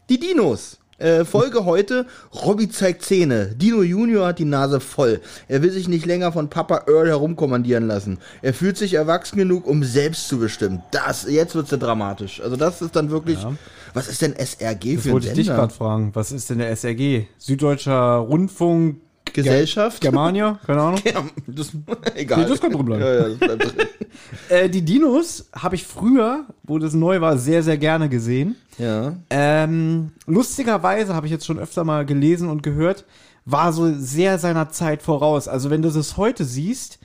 Die 0.08 0.20
Dinos. 0.20 0.78
Äh, 0.98 1.26
Folge 1.26 1.66
heute, 1.66 2.06
Robby 2.44 2.70
zeigt 2.70 3.02
Zähne. 3.02 3.54
Dino 3.54 3.82
Junior 3.82 4.28
hat 4.28 4.38
die 4.38 4.46
Nase 4.46 4.80
voll. 4.80 5.20
Er 5.46 5.62
will 5.62 5.70
sich 5.70 5.88
nicht 5.88 6.06
länger 6.06 6.32
von 6.32 6.48
Papa 6.48 6.84
Earl 6.88 7.06
herumkommandieren 7.08 7.86
lassen. 7.86 8.18
Er 8.40 8.54
fühlt 8.54 8.78
sich 8.78 8.94
erwachsen 8.94 9.36
genug, 9.36 9.66
um 9.66 9.84
selbst 9.84 10.26
zu 10.28 10.38
bestimmen. 10.38 10.82
Das, 10.92 11.26
jetzt 11.28 11.54
wird's 11.54 11.70
ja 11.70 11.76
dramatisch. 11.76 12.40
Also 12.40 12.56
das 12.56 12.80
ist 12.80 12.96
dann 12.96 13.10
wirklich, 13.10 13.42
Ja. 13.42 13.52
was 13.92 14.08
ist 14.08 14.22
denn 14.22 14.32
SRG 14.34 14.94
Das 14.94 15.02
für 15.02 15.08
ein 15.10 15.12
wollte 15.12 15.26
ich 15.28 15.32
dich 15.34 15.46
Sender? 15.46 15.60
gerade 15.62 15.74
fragen. 15.74 16.10
Was 16.14 16.32
ist 16.32 16.48
denn 16.48 16.58
der 16.58 16.70
SRG? 16.70 17.26
Süddeutscher 17.36 18.16
Rundfunk 18.16 18.96
Gesellschaft? 19.36 20.00
Germania? 20.00 20.58
Keine 20.66 20.82
Ahnung. 20.82 21.00
Das, 21.46 21.70
egal. 22.14 22.42
Nee, 22.42 22.48
das 22.48 22.60
kann 22.60 22.72
drin 22.72 22.84
bleiben. 22.84 23.02
Ja, 23.02 23.14
ja, 23.14 23.28
das 23.28 23.38
bleibt 23.38 23.64
drin. 23.64 23.86
Äh, 24.48 24.70
die 24.70 24.82
Dinos 24.82 25.48
habe 25.54 25.74
ich 25.74 25.86
früher, 25.86 26.46
wo 26.62 26.78
das 26.78 26.94
neu 26.94 27.20
war, 27.20 27.36
sehr, 27.36 27.62
sehr 27.62 27.76
gerne 27.76 28.08
gesehen. 28.08 28.56
ja. 28.78 29.14
Ähm, 29.30 30.12
lustigerweise 30.26 31.14
habe 31.14 31.26
ich 31.26 31.32
jetzt 31.32 31.44
schon 31.46 31.58
öfter 31.58 31.84
mal 31.84 32.06
gelesen 32.06 32.48
und 32.48 32.62
gehört, 32.62 33.04
war 33.44 33.72
so 33.72 33.92
sehr 33.94 34.38
seiner 34.38 34.70
Zeit 34.70 35.02
voraus. 35.02 35.48
Also 35.48 35.70
wenn 35.70 35.82
du 35.82 35.90
das 35.90 36.16
heute 36.16 36.44
siehst, 36.44 36.98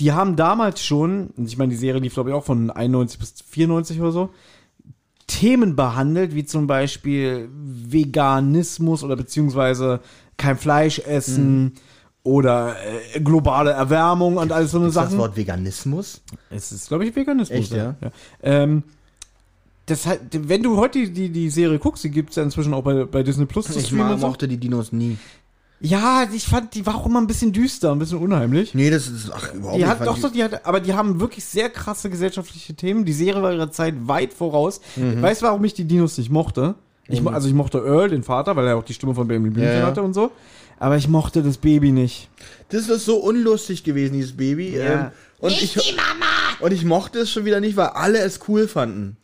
die 0.00 0.12
haben 0.12 0.36
damals 0.36 0.82
schon, 0.82 1.28
und 1.36 1.46
ich 1.46 1.58
meine, 1.58 1.70
die 1.70 1.76
Serie 1.76 2.00
lief 2.00 2.14
glaube 2.14 2.30
ich 2.30 2.34
auch 2.34 2.44
von 2.44 2.70
91 2.70 3.18
bis 3.18 3.34
94 3.46 4.00
oder 4.00 4.12
so, 4.12 4.30
Themen 5.26 5.76
behandelt, 5.76 6.34
wie 6.34 6.44
zum 6.44 6.66
Beispiel 6.66 7.48
Veganismus 7.52 9.04
oder 9.04 9.14
beziehungsweise 9.14 10.00
kein 10.38 10.56
Fleisch 10.56 11.00
essen 11.00 11.72
oder 12.22 12.76
äh, 13.14 13.20
globale 13.20 13.70
Erwärmung 13.72 14.36
und 14.38 14.50
alles 14.52 14.70
so 14.70 14.78
eine 14.78 14.88
Ist 14.88 14.96
das 14.96 15.04
Sachen. 15.06 15.18
Wort 15.18 15.36
Veganismus? 15.36 16.22
Es 16.50 16.72
ist, 16.72 16.88
glaube 16.88 17.04
ich, 17.06 17.14
Veganismus. 17.14 17.58
Echt, 17.58 17.72
ja? 17.72 17.94
Ähm, 18.42 18.82
das 19.86 20.06
halt, 20.06 20.20
wenn 20.32 20.62
du 20.62 20.76
heute 20.76 21.08
die, 21.08 21.30
die, 21.30 21.48
Serie 21.50 21.78
guckst, 21.78 22.04
die 22.04 22.10
gibt 22.10 22.30
es 22.30 22.36
ja 22.36 22.42
inzwischen 22.42 22.74
auch 22.74 22.82
bei, 22.82 23.04
bei 23.04 23.22
Disney 23.22 23.46
Plus 23.46 23.66
zu 23.66 23.78
Ich 23.78 23.86
streamen 23.86 24.06
ma- 24.08 24.12
und 24.14 24.20
so. 24.20 24.26
mochte 24.26 24.46
die 24.48 24.58
Dinos 24.58 24.92
nie. 24.92 25.16
Ja, 25.80 26.26
ich 26.32 26.44
fand, 26.44 26.74
die 26.74 26.84
war 26.86 26.96
auch 26.96 27.06
immer 27.06 27.20
ein 27.20 27.26
bisschen 27.28 27.52
düster, 27.52 27.92
ein 27.92 27.98
bisschen 28.00 28.18
unheimlich. 28.18 28.74
Nee, 28.74 28.90
das 28.90 29.06
ist, 29.06 29.30
ach, 29.32 29.54
überhaupt 29.54 29.76
Die 29.76 29.82
nicht. 29.82 29.88
hat 29.88 30.06
doch 30.06 30.16
ich- 30.16 30.22
so, 30.22 30.28
die 30.28 30.42
hat, 30.44 30.66
aber 30.66 30.80
die 30.80 30.92
haben 30.92 31.20
wirklich 31.20 31.44
sehr 31.44 31.70
krasse 31.70 32.10
gesellschaftliche 32.10 32.74
Themen. 32.74 33.04
Die 33.04 33.12
Serie 33.12 33.42
war 33.42 33.52
ihrer 33.52 33.70
Zeit 33.70 33.94
weit 34.08 34.34
voraus. 34.34 34.80
Mhm. 34.96 35.22
Weißt 35.22 35.40
du, 35.42 35.46
warum 35.46 35.64
ich 35.64 35.74
die 35.74 35.84
Dinos 35.84 36.18
nicht 36.18 36.30
mochte? 36.30 36.74
Ich, 37.08 37.22
mo- 37.22 37.30
also 37.30 37.48
ich 37.48 37.54
mochte 37.54 37.78
Earl, 37.78 38.08
den 38.10 38.22
Vater, 38.22 38.54
weil 38.56 38.66
er 38.66 38.76
auch 38.76 38.84
die 38.84 38.94
Stimme 38.94 39.14
von 39.14 39.26
Benjamin 39.26 39.52
Blümchen 39.54 39.72
Ja, 39.74 39.80
ja. 39.80 39.86
hatte 39.86 40.02
und 40.02 40.14
so. 40.14 40.30
Aber 40.78 40.96
ich 40.96 41.08
mochte 41.08 41.42
das 41.42 41.56
Baby 41.58 41.90
nicht. 41.90 42.28
Das 42.68 42.88
ist 42.88 43.04
so 43.04 43.16
unlustig 43.16 43.82
gewesen, 43.82 44.12
dieses 44.14 44.36
Baby. 44.36 44.76
Ja. 44.76 44.84
Ähm, 44.84 45.06
und 45.40 45.52
ich, 45.52 45.72
die 45.74 45.92
Mama! 45.94 46.26
Und 46.60 46.72
ich 46.72 46.84
mochte 46.84 47.20
es 47.20 47.30
schon 47.30 47.44
wieder 47.44 47.60
nicht, 47.60 47.76
weil 47.76 47.88
alle 47.88 48.18
es 48.18 48.40
cool 48.48 48.68
fanden. 48.68 49.16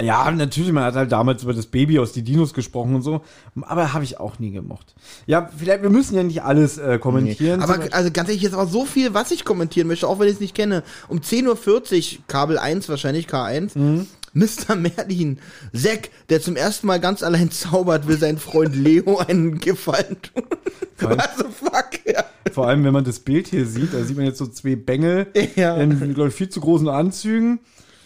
Ja, 0.00 0.28
natürlich, 0.32 0.72
man 0.72 0.82
hat 0.82 0.94
halt 0.96 1.12
damals 1.12 1.44
über 1.44 1.52
das 1.54 1.66
Baby 1.66 2.00
aus 2.00 2.12
die 2.12 2.22
Dinos 2.22 2.52
gesprochen 2.54 2.96
und 2.96 3.02
so. 3.02 3.20
Aber 3.60 3.92
habe 3.92 4.02
ich 4.02 4.18
auch 4.18 4.40
nie 4.40 4.50
gemocht. 4.50 4.94
Ja, 5.26 5.48
vielleicht, 5.56 5.82
wir 5.82 5.90
müssen 5.90 6.16
ja 6.16 6.24
nicht 6.24 6.42
alles 6.42 6.76
äh, 6.78 6.98
kommentieren. 6.98 7.60
Aber 7.62 7.78
also 7.92 8.10
ganz 8.10 8.28
ehrlich, 8.28 8.42
jetzt 8.42 8.54
auch 8.54 8.68
so 8.68 8.84
viel, 8.84 9.14
was 9.14 9.30
ich 9.30 9.44
kommentieren 9.44 9.86
möchte, 9.86 10.08
auch 10.08 10.18
wenn 10.18 10.26
ich 10.26 10.34
es 10.34 10.40
nicht 10.40 10.56
kenne. 10.56 10.82
Um 11.08 11.18
10.40 11.20 12.16
Uhr, 12.18 12.24
Kabel 12.26 12.58
1 12.58 12.88
wahrscheinlich, 12.88 13.28
K1, 13.28 13.78
Mhm. 13.78 14.06
Mr. 14.34 14.74
Merlin, 14.76 15.38
Zack, 15.74 16.10
der 16.30 16.40
zum 16.40 16.56
ersten 16.56 16.86
Mal 16.86 17.00
ganz 17.00 17.22
allein 17.22 17.50
zaubert, 17.50 18.06
will 18.08 18.18
sein 18.18 18.38
Freund 18.38 18.74
Leo 18.74 19.18
einen 19.18 19.58
Gefallen 19.58 20.16
tun. 20.22 20.44
Was 21.00 21.36
the 21.36 21.44
fuck? 21.52 21.90
Ja. 22.06 22.24
Vor 22.52 22.68
allem, 22.68 22.84
wenn 22.84 22.92
man 22.92 23.04
das 23.04 23.20
Bild 23.20 23.48
hier 23.48 23.66
sieht, 23.66 23.92
da 23.92 24.02
sieht 24.04 24.16
man 24.16 24.24
jetzt 24.26 24.38
so 24.38 24.46
zwei 24.46 24.76
Bengel 24.76 25.26
Ja. 25.56 25.76
in, 25.76 26.14
glaube 26.14 26.28
ich, 26.28 26.34
viel 26.34 26.48
zu 26.48 26.60
großen 26.60 26.88
Anzügen. 26.88 27.60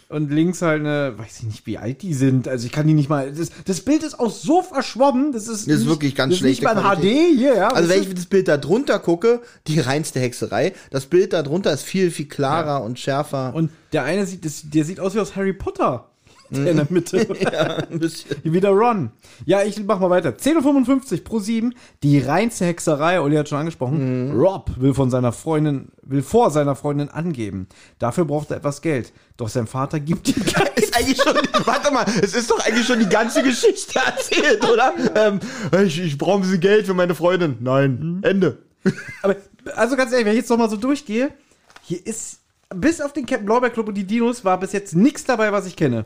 Und 0.08 0.30
links 0.30 0.62
halt 0.62 0.80
eine, 0.82 1.14
weiß 1.18 1.40
ich 1.40 1.46
nicht, 1.46 1.66
wie 1.66 1.78
alt 1.78 2.02
die 2.02 2.14
sind. 2.14 2.46
Also 2.46 2.64
ich 2.66 2.70
kann 2.70 2.86
die 2.86 2.94
nicht 2.94 3.08
mal. 3.08 3.32
Das, 3.32 3.50
das 3.64 3.80
Bild 3.80 4.04
ist 4.04 4.20
auch 4.20 4.30
so 4.30 4.62
verschwommen. 4.62 5.32
Das 5.32 5.48
ist, 5.48 5.66
Das 5.66 5.74
ist 5.74 5.80
nicht, 5.80 5.88
wirklich 5.88 6.14
ganz 6.14 6.34
das 6.34 6.42
ist 6.42 6.46
nicht 6.46 6.62
mal. 6.62 6.76
HD 6.76 7.02
hier, 7.36 7.56
ja. 7.56 7.68
Also 7.72 7.88
wenn 7.88 8.02
ich 8.02 8.14
das 8.14 8.26
Bild 8.26 8.46
da 8.46 8.56
drunter 8.56 9.00
gucke, 9.00 9.42
die 9.66 9.80
reinste 9.80 10.20
Hexerei. 10.20 10.74
Das 10.90 11.06
Bild 11.06 11.32
da 11.32 11.42
drunter 11.42 11.72
ist 11.72 11.82
viel, 11.82 12.12
viel 12.12 12.26
klarer 12.28 12.84
und 12.84 13.00
schärfer. 13.00 13.52
und 13.52 13.70
der 13.92 14.04
eine 14.04 14.26
sieht, 14.26 14.44
das, 14.44 14.62
der 14.64 14.84
sieht 14.84 15.00
aus 15.00 15.16
wie 15.16 15.18
aus 15.18 15.34
Harry 15.34 15.52
Potter. 15.52 16.08
Der 16.50 16.70
in 16.70 16.76
der 16.76 16.86
Mitte. 16.90 17.26
ja, 17.40 17.76
ein 17.76 17.98
bisschen. 17.98 18.36
Wieder 18.44 18.70
Ron. 18.70 19.10
Ja, 19.44 19.62
ich 19.62 19.82
mach 19.84 19.98
mal 20.00 20.10
weiter. 20.10 20.30
10.55 20.30 21.12
Uhr 21.12 21.24
pro 21.24 21.38
7. 21.38 21.74
Die 22.02 22.18
reinste 22.18 22.66
Hexerei, 22.66 23.20
Olli 23.20 23.36
hat 23.36 23.48
schon 23.48 23.58
angesprochen. 23.58 24.30
Mhm. 24.30 24.40
Rob 24.40 24.70
will 24.78 24.94
von 24.94 25.10
seiner 25.10 25.32
Freundin, 25.32 25.88
will 26.02 26.22
vor 26.22 26.50
seiner 26.50 26.76
Freundin 26.76 27.08
angeben. 27.08 27.68
Dafür 27.98 28.24
braucht 28.24 28.50
er 28.50 28.58
etwas 28.58 28.82
Geld. 28.82 29.12
Doch 29.36 29.48
sein 29.48 29.66
Vater 29.66 30.00
gibt 30.00 30.28
ihm 30.28 30.42
Ist 30.76 30.96
eigentlich 30.96 31.20
schon, 31.22 31.34
warte 31.64 31.92
mal, 31.92 32.04
es 32.22 32.34
ist 32.34 32.50
doch 32.50 32.64
eigentlich 32.64 32.86
schon 32.86 32.98
die 32.98 33.08
ganze 33.08 33.42
Geschichte 33.42 33.98
erzählt, 33.98 34.64
oder? 34.68 34.92
Ähm, 35.14 35.40
ich 35.84 35.98
ich 35.98 36.18
brauche 36.18 36.36
ein 36.36 36.42
bisschen 36.42 36.60
Geld 36.60 36.86
für 36.86 36.94
meine 36.94 37.14
Freundin. 37.14 37.56
Nein, 37.60 38.20
Ende. 38.22 38.58
Aber, 39.22 39.36
also 39.74 39.96
ganz 39.96 40.12
ehrlich, 40.12 40.26
wenn 40.26 40.32
ich 40.32 40.40
jetzt 40.40 40.50
noch 40.50 40.58
mal 40.58 40.70
so 40.70 40.76
durchgehe, 40.76 41.32
hier 41.82 42.06
ist, 42.06 42.40
bis 42.74 43.00
auf 43.00 43.12
den 43.12 43.26
Captain 43.26 43.46
Blaubeer 43.46 43.70
Club 43.70 43.88
und 43.88 43.94
die 43.94 44.04
Dinos, 44.04 44.44
war 44.44 44.58
bis 44.58 44.72
jetzt 44.72 44.94
nichts 44.96 45.24
dabei, 45.24 45.52
was 45.52 45.66
ich 45.66 45.76
kenne. 45.76 46.04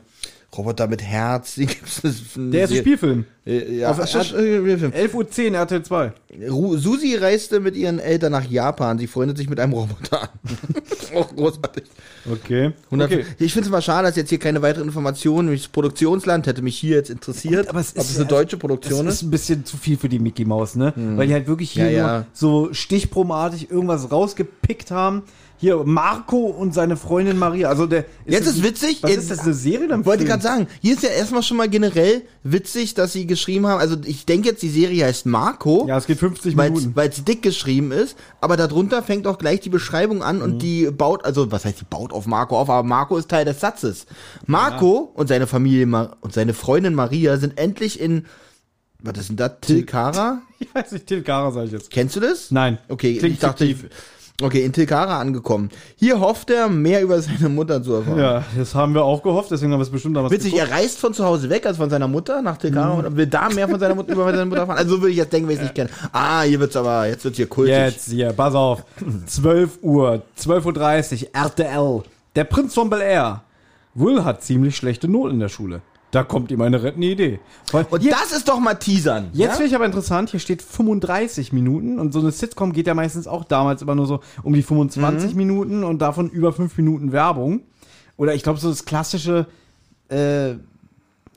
Roboter 0.57 0.89
mit 0.89 1.01
Herz. 1.01 1.55
Der 1.55 2.61
erste 2.63 2.77
Spielfilm. 2.77 3.25
Äh, 3.47 3.77
Ja, 3.79 3.91
Auf- 3.93 4.01
sch- 4.01 4.35
äh, 4.37 4.79
Film. 4.79 4.91
11.10 4.93 5.53
Uhr, 5.53 5.59
RTL 5.59 5.83
2. 5.85 6.13
Ru- 6.49 6.77
Susi 6.77 7.15
reiste 7.15 7.61
mit 7.61 7.77
ihren 7.77 8.01
Eltern 8.01 8.33
nach 8.33 8.45
Japan. 8.45 8.99
Sie 8.99 9.07
freundet 9.07 9.39
sich 9.39 9.49
mit 9.49 9.61
einem 9.61 9.73
Roboter 9.75 10.23
an. 10.25 10.29
Auch 11.15 11.35
großartig. 11.37 11.85
Okay. 12.31 12.73
100 12.87 13.13
okay. 13.13 13.25
Ich 13.39 13.53
finde 13.53 13.67
es 13.67 13.71
mal 13.71 13.81
schade, 13.81 14.09
dass 14.09 14.17
jetzt 14.17 14.31
hier 14.31 14.41
keine 14.41 14.61
weiteren 14.61 14.89
Informationen 14.89 15.53
das 15.55 15.69
Produktionsland 15.69 16.49
hätte 16.49 16.63
mich 16.63 16.77
hier 16.77 16.97
jetzt 16.97 17.11
interessiert. 17.11 17.69
Aber 17.69 17.79
es 17.79 17.93
ob 17.93 17.99
ist 18.03 18.11
es 18.11 18.17
eine 18.17 18.27
deutsche 18.27 18.57
Produktion 18.57 19.07
Das 19.07 19.15
ist. 19.15 19.21
ist 19.23 19.29
ein 19.29 19.31
bisschen 19.31 19.65
zu 19.65 19.77
viel 19.77 19.97
für 19.99 20.09
die 20.09 20.19
Mickey 20.19 20.45
Maus, 20.45 20.75
ne? 20.75 20.93
Weil 20.97 21.29
die 21.29 21.33
halt 21.33 21.47
wirklich 21.47 21.71
hier 21.71 21.85
Ja, 21.85 21.91
ja. 21.91 22.17
nur 22.19 22.27
so 22.33 22.73
stichpromartig 22.73 23.71
irgendwas 23.71 24.11
rausgepickt 24.11 24.91
haben. 24.91 25.23
Hier 25.61 25.83
Marco 25.85 26.39
und 26.47 26.73
seine 26.73 26.97
Freundin 26.97 27.37
Maria. 27.37 27.69
Also 27.69 27.87
der 27.87 28.07
Jetzt 28.25 28.47
das 28.47 28.55
ist 28.57 28.63
witzig, 28.63 29.03
Was 29.03 29.11
jetzt- 29.11 29.21
ist 29.25 29.31
das 29.31 29.39
eine 29.41 29.53
Serie 29.53 29.89
dann? 29.89 30.01
Ich 30.01 30.07
wollte 30.07 30.25
gerade 30.25 30.43
sagen, 30.43 30.67
hier 30.81 30.95
ist 30.95 31.03
ja 31.03 31.11
erstmal 31.11 31.43
schon 31.43 31.59
mal 31.59 31.69
generell 31.69 32.23
witzig, 32.43 32.95
dass 32.95 33.13
sie 33.13 33.27
geschrieben 33.27 33.67
haben, 33.67 33.79
also 33.79 33.97
ich 34.07 34.25
denke 34.25 34.49
jetzt, 34.49 34.63
die 34.63 34.71
Serie 34.71 35.05
heißt 35.05 35.27
Marco, 35.27 35.85
Ja, 35.87 35.99
es 35.99 36.07
geht 36.07 36.19
50 36.19 36.57
weil 36.57 36.71
Minuten. 36.71 36.99
es 36.99 37.25
dick 37.25 37.43
geschrieben 37.43 37.93
ist, 37.93 38.17
aber 38.41 38.57
darunter 38.57 39.03
fängt 39.03 39.27
auch 39.27 39.37
gleich 39.37 39.61
die 39.61 39.69
Beschreibung 39.69 40.23
an 40.23 40.37
Mhm. 40.37 40.43
und 40.43 40.59
die 40.63 40.91
baut, 40.91 41.27
also 41.27 41.53
was 41.53 41.67
heißt, 41.67 41.81
die 41.81 41.85
baut 41.85 42.15
auf 42.15 42.27
Marco 42.27 42.59
auf, 42.59 42.71
aber 42.71 42.83
Marco 42.89 43.19
ist 43.19 43.29
Teil 43.29 43.45
des 43.45 43.61
Satzes. 43.61 44.07
Marco 44.47 45.11
und 45.15 45.29
seine 45.29 45.47
Familie 45.47 45.85
Ma 45.85 46.17
und 46.23 46.33
seine 46.33 46.55
Freundin 46.55 46.95
Maria 46.95 47.37
sind 47.37 47.59
endlich 47.59 48.01
in, 48.01 48.25
was 49.03 49.19
ist 49.19 49.29
denn 49.29 49.37
das, 49.37 49.53
Tilcara? 49.61 50.41
Ich 50.63 50.75
weiß 50.75 50.93
nicht, 50.93 51.07
Tilkara 51.07 51.51
sag 51.53 51.65
ich 51.67 51.73
jetzt. 51.73 51.91
Kennst 51.91 52.17
du 52.17 52.21
das? 52.21 52.51
Nein. 52.51 52.77
Okay, 52.89 53.17
Klingt 53.17 53.35
ich 53.35 53.41
dachte, 53.41 53.65
fiktiv. 53.67 53.91
Okay, 54.43 54.65
in 54.65 54.73
Tilcara 54.73 55.19
angekommen. 55.21 55.71
Hier 55.97 56.19
hofft 56.21 56.51
er, 56.51 56.69
mehr 56.69 57.03
über 57.03 57.21
seine 57.21 57.49
Mutter 57.49 57.83
zu 57.83 57.95
erfahren. 57.95 58.19
Ja, 58.19 58.45
das 58.57 58.75
haben 58.75 58.95
wir 58.95 59.05
auch 59.05 59.23
gehofft, 59.23 59.51
deswegen 59.51 59.73
haben 59.73 59.81
wir 59.81 59.85
es 59.85 59.91
bestimmt 59.91 60.17
damals 60.17 60.33
Witzig, 60.33 60.57
er 60.57 60.71
reist 60.71 60.99
von 60.99 61.13
zu 61.15 61.25
Hause 61.25 61.49
weg, 61.51 61.67
also 61.67 61.79
von 61.81 61.91
seiner 61.91 62.09
Mutter 62.09 62.43
nach 62.43 62.57
Tilcara 62.57 62.95
Mhm. 62.97 63.05
und 63.07 63.17
will 63.17 63.27
da 63.27 63.49
mehr 63.49 63.69
von 63.69 63.79
seiner 63.81 63.95
Mutter 63.95 64.13
über 64.13 64.25
seine 64.31 64.47
Mutter 64.47 64.61
erfahren. 64.63 64.79
Also 64.79 64.97
so 64.97 65.01
würde 65.03 65.11
ich 65.13 65.17
jetzt 65.19 65.33
denken, 65.33 65.49
wenn 65.49 65.55
ich 65.55 65.61
es 65.61 65.65
nicht 65.65 65.75
kenne. 65.75 65.91
Ah, 66.13 66.43
hier 66.43 66.59
wird's 66.61 66.77
aber, 66.77 67.07
jetzt 67.09 67.25
wird's 67.25 67.37
hier 67.37 67.49
kultig. 67.49 67.75
Jetzt 67.75 68.11
hier, 68.11 68.33
pass 68.33 68.55
auf. 68.55 68.83
12 69.27 69.79
Uhr, 69.83 70.23
12.30 70.39 71.23
Uhr, 71.25 71.29
RTL. 71.33 72.03
Der 72.37 72.45
Prinz 72.45 72.75
von 72.75 72.89
Bel 72.91 73.01
Air. 73.01 73.43
Will 73.95 74.25
hat 74.25 74.43
ziemlich 74.45 74.77
schlechte 74.77 75.09
Noten 75.09 75.35
in 75.35 75.41
der 75.41 75.49
Schule. 75.49 75.81
Da 76.11 76.25
kommt 76.25 76.51
ihm 76.51 76.61
eine 76.61 76.83
rettende 76.83 77.07
Idee. 77.07 77.41
Weil 77.71 77.87
Und 77.89 78.01
hier, 78.01 78.11
das 78.11 78.33
ist 78.33 78.49
doch 78.49 78.59
mal 78.59 78.75
Teasern. 78.75 79.29
jetzt 79.33 79.49
ja? 79.49 79.53
finde 79.53 79.67
ich 79.67 79.75
aber 79.75 79.87
interessant, 79.87 80.31
hier 80.31 80.41
steht 80.41 80.61
35 80.61 81.53
Minuten 81.53 82.01
und 82.01 82.13
so 82.13 82.19
eine 82.19 82.33
Sitcom 82.33 82.73
geht 82.73 82.89
ja 82.89 82.95
meistens 82.95 83.29
auch 83.29 83.45
damals 83.45 83.83
immer 83.83 83.95
nur 83.95 84.07
so 84.07 84.21
um 84.43 84.53
die 84.53 84.63
25 84.63 85.35
Minuten 85.35 85.85
und 85.85 86.01
davon 86.01 86.29
über 86.29 86.53
5 86.53 86.77
Minuten 86.79 87.13
Werbung. 87.13 87.63
Oder 88.17 88.35
ich 88.35 88.43
glaube, 88.43 88.59
so 88.59 88.69
das 88.69 88.85
klassische, 88.85 89.47
äh, 90.09 90.55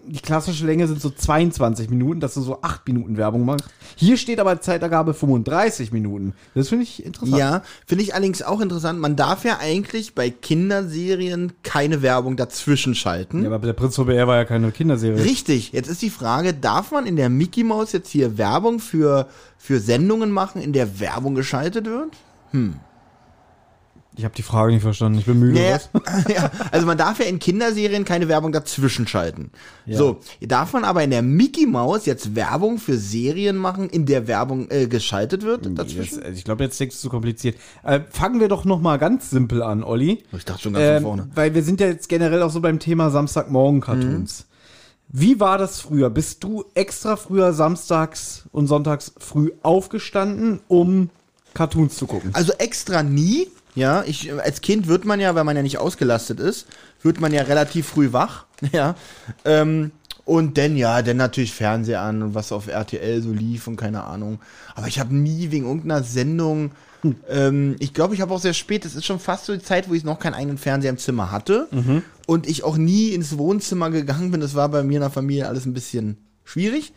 die 0.05 0.19
klassische 0.19 0.65
Länge 0.65 0.87
sind 0.87 1.01
so 1.01 1.09
22 1.09 1.89
Minuten, 1.89 2.19
dass 2.19 2.33
du 2.33 2.41
so 2.41 2.61
8 2.61 2.87
Minuten 2.87 3.17
Werbung 3.17 3.45
machst. 3.45 3.65
Hier 3.95 4.17
steht 4.17 4.39
aber 4.39 4.59
Zeitergabe 4.61 5.13
35 5.13 5.91
Minuten. 5.91 6.33
Das 6.55 6.69
finde 6.69 6.83
ich 6.83 7.05
interessant. 7.05 7.37
Ja, 7.37 7.63
finde 7.85 8.03
ich 8.03 8.13
allerdings 8.13 8.41
auch 8.41 8.61
interessant. 8.61 8.99
Man 8.99 9.15
darf 9.15 9.45
ja 9.45 9.59
eigentlich 9.59 10.15
bei 10.15 10.29
Kinderserien 10.29 11.53
keine 11.63 12.01
Werbung 12.01 12.35
dazwischen 12.35 12.95
schalten. 12.95 13.43
Ja, 13.43 13.51
aber 13.51 13.65
der 13.65 13.73
Prinz 13.73 13.95
von 13.95 14.05
Bel 14.05 14.27
war 14.27 14.37
ja 14.37 14.45
keine 14.45 14.71
Kinderserie. 14.71 15.23
Richtig, 15.23 15.71
jetzt 15.71 15.89
ist 15.89 16.01
die 16.01 16.09
Frage, 16.09 16.53
darf 16.53 16.91
man 16.91 17.05
in 17.05 17.15
der 17.15 17.29
Mickey 17.29 17.63
Mouse 17.63 17.91
jetzt 17.93 18.09
hier 18.09 18.37
Werbung 18.37 18.79
für, 18.79 19.27
für 19.57 19.79
Sendungen 19.79 20.31
machen, 20.31 20.61
in 20.61 20.73
der 20.73 20.99
Werbung 20.99 21.35
geschaltet 21.35 21.85
wird? 21.85 22.15
Ich 24.15 24.25
habe 24.25 24.35
die 24.35 24.43
Frage 24.43 24.71
nicht 24.71 24.83
verstanden. 24.83 25.17
Ich 25.17 25.25
bin 25.25 25.39
müde. 25.39 25.59
Naja, 25.59 25.79
ja, 26.29 26.51
also 26.71 26.85
man 26.85 26.97
darf 26.97 27.19
ja 27.19 27.25
in 27.25 27.39
Kinderserien 27.39 28.05
keine 28.05 28.27
Werbung 28.27 28.51
dazwischen 28.51 29.07
schalten. 29.07 29.49
Ja. 29.87 29.97
So, 29.97 30.19
darf 30.39 30.73
man 30.73 30.83
aber 30.83 31.03
in 31.03 31.09
der 31.09 31.23
Mickey 31.23 31.65
Mouse 31.65 32.05
jetzt 32.05 32.35
Werbung 32.35 32.77
für 32.77 32.97
Serien 32.97 33.55
machen, 33.57 33.89
in 33.89 34.05
der 34.05 34.27
Werbung 34.27 34.69
äh, 34.69 34.85
geschaltet 34.87 35.41
wird 35.41 35.65
dazwischen? 35.77 36.15
Jetzt, 36.17 36.23
also 36.23 36.37
ich 36.37 36.43
glaube, 36.43 36.63
jetzt 36.63 36.79
denkst 36.79 36.95
du 36.97 37.01
zu 37.01 37.09
kompliziert. 37.09 37.57
Äh, 37.83 38.01
fangen 38.09 38.39
wir 38.39 38.49
doch 38.49 38.65
noch 38.65 38.79
mal 38.81 38.97
ganz 38.99 39.31
simpel 39.31 39.63
an, 39.63 39.83
Olli. 39.83 40.23
Ich 40.31 40.45
dachte 40.45 40.61
schon 40.61 40.73
ganz 40.73 40.85
Ähm, 40.85 41.03
vorne. 41.03 41.29
weil 41.33 41.55
wir 41.55 41.63
sind 41.63 41.79
ja 41.79 41.87
jetzt 41.87 42.07
generell 42.07 42.43
auch 42.43 42.51
so 42.51 42.61
beim 42.61 42.77
Thema 42.79 43.09
Samstagmorgen-Cartoons. 43.09 44.45
Wie 45.09 45.39
war 45.39 45.57
das 45.57 45.79
früher? 45.79 46.09
Bist 46.09 46.43
du 46.43 46.65
extra 46.75 47.15
früher 47.15 47.53
samstags 47.53 48.43
und 48.51 48.67
sonntags 48.67 49.13
früh 49.17 49.51
aufgestanden, 49.61 50.59
um 50.67 51.09
Cartoons 51.53 51.95
zu 51.95 52.07
gucken? 52.07 52.31
Also 52.33 52.53
extra 52.53 53.03
nie. 53.03 53.47
Ja, 53.75 54.03
ich, 54.03 54.31
als 54.33 54.61
Kind 54.61 54.87
wird 54.87 55.05
man 55.05 55.19
ja, 55.19 55.33
weil 55.35 55.43
man 55.43 55.55
ja 55.55 55.63
nicht 55.63 55.79
ausgelastet 55.79 56.39
ist, 56.39 56.67
wird 57.01 57.19
man 57.19 57.33
ja 57.33 57.43
relativ 57.43 57.87
früh 57.87 58.13
wach. 58.13 58.45
Ja. 58.71 58.95
Ähm, 59.43 59.91
und 60.23 60.57
dann, 60.57 60.77
ja, 60.77 61.01
dann 61.01 61.17
natürlich 61.17 61.51
Fernseher 61.51 61.99
an 61.99 62.23
und 62.23 62.33
was 62.33 62.53
auf 62.53 62.67
RTL 62.67 63.21
so 63.21 63.33
lief 63.33 63.67
und 63.67 63.75
keine 63.75 64.05
Ahnung. 64.05 64.39
Aber 64.73 64.87
ich 64.87 65.01
habe 65.01 65.13
nie 65.13 65.51
wegen 65.51 65.65
irgendeiner 65.65 66.01
Sendung, 66.01 66.71
ähm, 67.29 67.75
ich 67.79 67.93
glaube, 67.93 68.15
ich 68.15 68.21
habe 68.21 68.33
auch 68.33 68.39
sehr 68.39 68.53
spät, 68.53 68.85
es 68.85 68.95
ist 68.95 69.05
schon 69.05 69.19
fast 69.19 69.45
so 69.45 69.53
die 69.53 69.61
Zeit, 69.61 69.89
wo 69.89 69.93
ich 69.93 70.03
noch 70.03 70.19
keinen 70.19 70.35
eigenen 70.35 70.57
Fernseher 70.57 70.91
im 70.91 70.97
Zimmer 70.97 71.31
hatte 71.31 71.67
und 72.25 72.47
ich 72.47 72.63
auch 72.63 72.77
nie 72.77 73.09
ins 73.09 73.37
Wohnzimmer 73.37 73.89
gegangen 73.89 74.31
bin. 74.31 74.39
Das 74.39 74.55
war 74.55 74.69
bei 74.69 74.83
mir 74.83 74.95
in 74.95 75.01
der 75.01 75.09
Familie 75.09 75.47
alles 75.47 75.65
ein 75.65 75.73
bisschen 75.73 76.17
schwierig. 76.45 76.93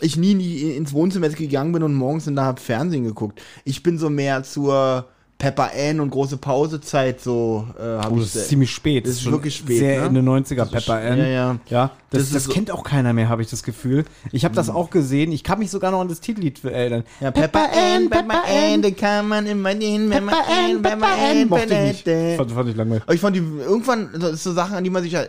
Ich 0.00 0.16
nie, 0.16 0.34
nie 0.34 0.72
ins 0.72 0.92
Wohnzimmer 0.92 1.28
gegangen 1.28 1.72
bin 1.72 1.82
und 1.82 1.94
morgens 1.94 2.26
in 2.26 2.36
da 2.36 2.44
hab 2.44 2.60
Fernsehen 2.60 3.04
geguckt. 3.04 3.42
Ich 3.64 3.82
bin 3.82 3.98
so 3.98 4.08
mehr 4.08 4.44
zur 4.44 5.08
Pepper 5.40 5.70
Ann 5.74 5.98
und 6.00 6.10
große 6.10 6.36
Pausezeit 6.36 7.20
so 7.20 7.66
äh, 7.76 7.82
habe 7.82 8.12
Oh, 8.14 8.18
ich 8.18 8.24
das 8.32 8.36
ist 8.36 8.48
ziemlich 8.50 8.70
spät. 8.70 9.06
Das 9.06 9.14
ist 9.14 9.22
schon 9.22 9.32
wirklich 9.32 9.56
spät, 9.56 9.78
Sehr 9.78 10.00
ne? 10.02 10.06
in 10.08 10.14
den 10.14 10.28
90er, 10.28 10.54
Das 10.56 10.66
ist- 10.66 10.72
Pepper 10.86 11.00
Ann. 11.00 11.18
ja, 11.18 11.26
ja. 11.26 11.56
Ja, 11.68 11.90
das, 12.10 12.22
Das 12.24 12.30
das, 12.32 12.44
so- 12.44 12.52
kennt 12.52 12.70
auch 12.70 12.84
keiner 12.84 13.12
mehr, 13.12 13.28
habe 13.28 13.40
ich 13.42 13.48
das 13.48 13.62
Gefühl. 13.62 14.04
Ich 14.32 14.44
habe 14.44 14.54
das 14.54 14.68
auch 14.70 14.90
gesehen. 14.90 15.32
Ich 15.32 15.42
kann 15.42 15.58
mich 15.58 15.70
sogar 15.70 15.90
noch 15.90 16.00
an 16.02 16.08
das 16.08 16.20
Titellied 16.20 16.62
erinnern. 16.64 17.04
Ja, 17.20 17.30
Pepper 17.30 17.68
Ann, 17.72 18.10
Pepper 18.10 18.42
Ann, 18.46 18.82
da 18.82 18.90
kann 18.90 19.26
man 19.28 19.46
immer 19.46 19.70
man 19.74 20.10
Pepper 20.10 20.36
Ann, 20.46 20.82
Pepper 20.82 21.06
Ann. 21.06 21.48
Mochte 21.48 21.74
ich 21.74 22.04
nicht. 22.06 22.36
Fand, 22.36 22.52
fand 22.52 22.68
ich 22.68 22.76
langweilig. 22.76 23.02
Aber 23.04 23.14
ich 23.14 23.20
fand 23.20 23.34
die 23.34 23.40
irgendwann, 23.40 24.10
das 24.20 24.32
ist 24.34 24.42
so 24.44 24.52
Sachen, 24.52 24.76
an 24.76 24.84
die 24.84 24.90
man 24.90 25.02
sich, 25.02 25.14
äh, 25.14 25.26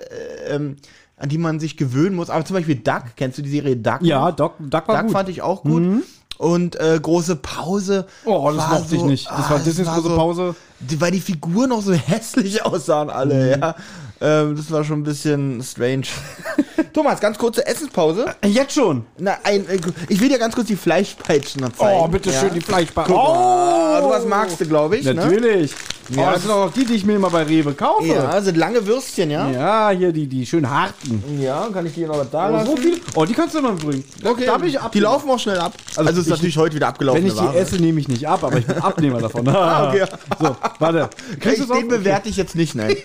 ähm, 0.49 0.75
an 1.15 1.29
die 1.29 1.37
man 1.37 1.59
sich 1.61 1.77
gewöhnen 1.77 2.15
muss. 2.15 2.29
Aber 2.29 2.43
zum 2.43 2.55
Beispiel 2.57 2.75
Duck, 2.75 3.03
kennst 3.15 3.37
du 3.37 3.41
die 3.43 3.49
Serie 3.49 3.77
Duck? 3.77 3.99
Ja, 4.01 4.31
Doc, 4.31 4.55
Doc 4.59 4.87
war 4.87 4.97
Duck 4.97 5.05
gut. 5.05 5.11
fand 5.13 5.29
ich 5.29 5.41
auch 5.41 5.63
gut. 5.63 6.03
Und 6.41 6.75
äh, 6.79 6.99
große 6.99 7.35
Pause. 7.35 8.07
Oh, 8.25 8.51
das 8.51 8.67
mochte 8.67 8.95
ich 8.95 9.01
so- 9.01 9.05
nicht. 9.05 9.29
Das 9.29 9.45
ah, 9.45 9.49
war 9.51 9.59
Disneys 9.59 9.87
große 9.87 10.01
so- 10.09 10.15
Pause. 10.15 10.55
Die, 10.79 10.99
weil 10.99 11.11
die 11.11 11.21
Figuren 11.21 11.71
auch 11.71 11.83
so 11.83 11.93
hässlich 12.07 12.65
aussahen 12.65 13.11
alle, 13.11 13.55
Mhm. 13.55 13.61
ja. 13.61 13.75
Ähm, 14.21 14.55
das 14.55 14.69
war 14.71 14.83
schon 14.83 14.99
ein 14.99 15.03
bisschen 15.03 15.61
strange. 15.63 16.03
Thomas, 16.93 17.19
ganz 17.19 17.37
kurze 17.37 17.65
Essenspause. 17.65 18.25
Jetzt 18.45 18.73
schon. 18.73 19.05
Na, 19.17 19.37
ein, 19.43 19.67
äh, 19.67 19.79
ich 20.09 20.19
will 20.21 20.29
dir 20.29 20.37
ganz 20.37 20.53
kurz 20.53 20.67
die 20.67 20.75
Fleischpeitschen 20.75 21.61
noch 21.61 21.71
zeigen. 21.73 21.99
Oh, 22.03 22.07
bitte 22.07 22.31
schön, 22.31 22.53
die. 22.53 22.59
Guck 22.59 23.09
mal. 23.09 24.01
Du 24.01 24.09
was 24.09 24.25
magst 24.25 24.59
du, 24.61 24.65
glaube 24.65 24.97
ich, 24.97 25.05
ne? 25.05 25.13
Natürlich. 25.15 25.71
Ja. 26.09 26.27
Oh, 26.29 26.31
das 26.33 26.41
sind 26.41 26.51
auch 26.51 26.65
noch 26.65 26.73
die, 26.73 26.83
die 26.85 26.95
ich 26.95 27.05
mir 27.05 27.15
immer 27.15 27.29
bei 27.29 27.43
Rewe 27.43 27.73
kaufe. 27.73 28.05
Ja, 28.05 28.41
sind 28.41 28.57
lange 28.57 28.85
Würstchen, 28.85 29.31
ja? 29.31 29.49
Ja, 29.49 29.89
hier 29.91 30.11
die, 30.11 30.27
die 30.27 30.45
schön 30.45 30.69
harten. 30.69 31.23
Ja, 31.39 31.69
kann 31.71 31.85
ich 31.85 31.93
dir 31.93 32.07
noch 32.07 32.17
was 32.17 32.29
da 32.29 32.49
Oh, 32.49 32.51
lassen? 32.51 32.65
so 32.67 32.75
viel. 32.75 33.01
Oh, 33.15 33.23
die 33.25 33.33
kannst 33.33 33.55
du 33.55 33.61
noch 33.61 33.75
bringen. 33.77 34.03
Okay, 34.23 34.45
Darf 34.45 34.61
ich 34.63 34.77
die 34.93 34.99
laufen 34.99 35.29
auch 35.29 35.39
schnell 35.39 35.57
ab. 35.59 35.73
Also, 35.95 36.19
ist 36.19 36.27
ich- 36.27 36.31
natürlich 36.31 36.57
heute 36.57 36.75
wieder 36.75 36.89
abgelaufen. 36.89 37.23
Wenn 37.23 37.27
ich 37.31 37.39
die 37.39 37.57
esse, 37.57 37.75
nehme 37.77 37.99
ich 38.01 38.07
nicht 38.09 38.27
ab, 38.27 38.43
aber 38.43 38.57
ich 38.57 38.65
bin 38.67 38.77
Abnehmer 38.81 39.19
davon. 39.21 39.47
Ah, 39.47 39.89
okay. 39.89 40.05
So, 40.39 40.55
warte. 40.79 41.09
Kriegst 41.39 41.63
den 41.63 41.71
auf? 41.71 41.87
bewerte 41.87 42.27
ich 42.29 42.35
jetzt 42.37 42.55
nicht, 42.55 42.75
nein. 42.75 42.95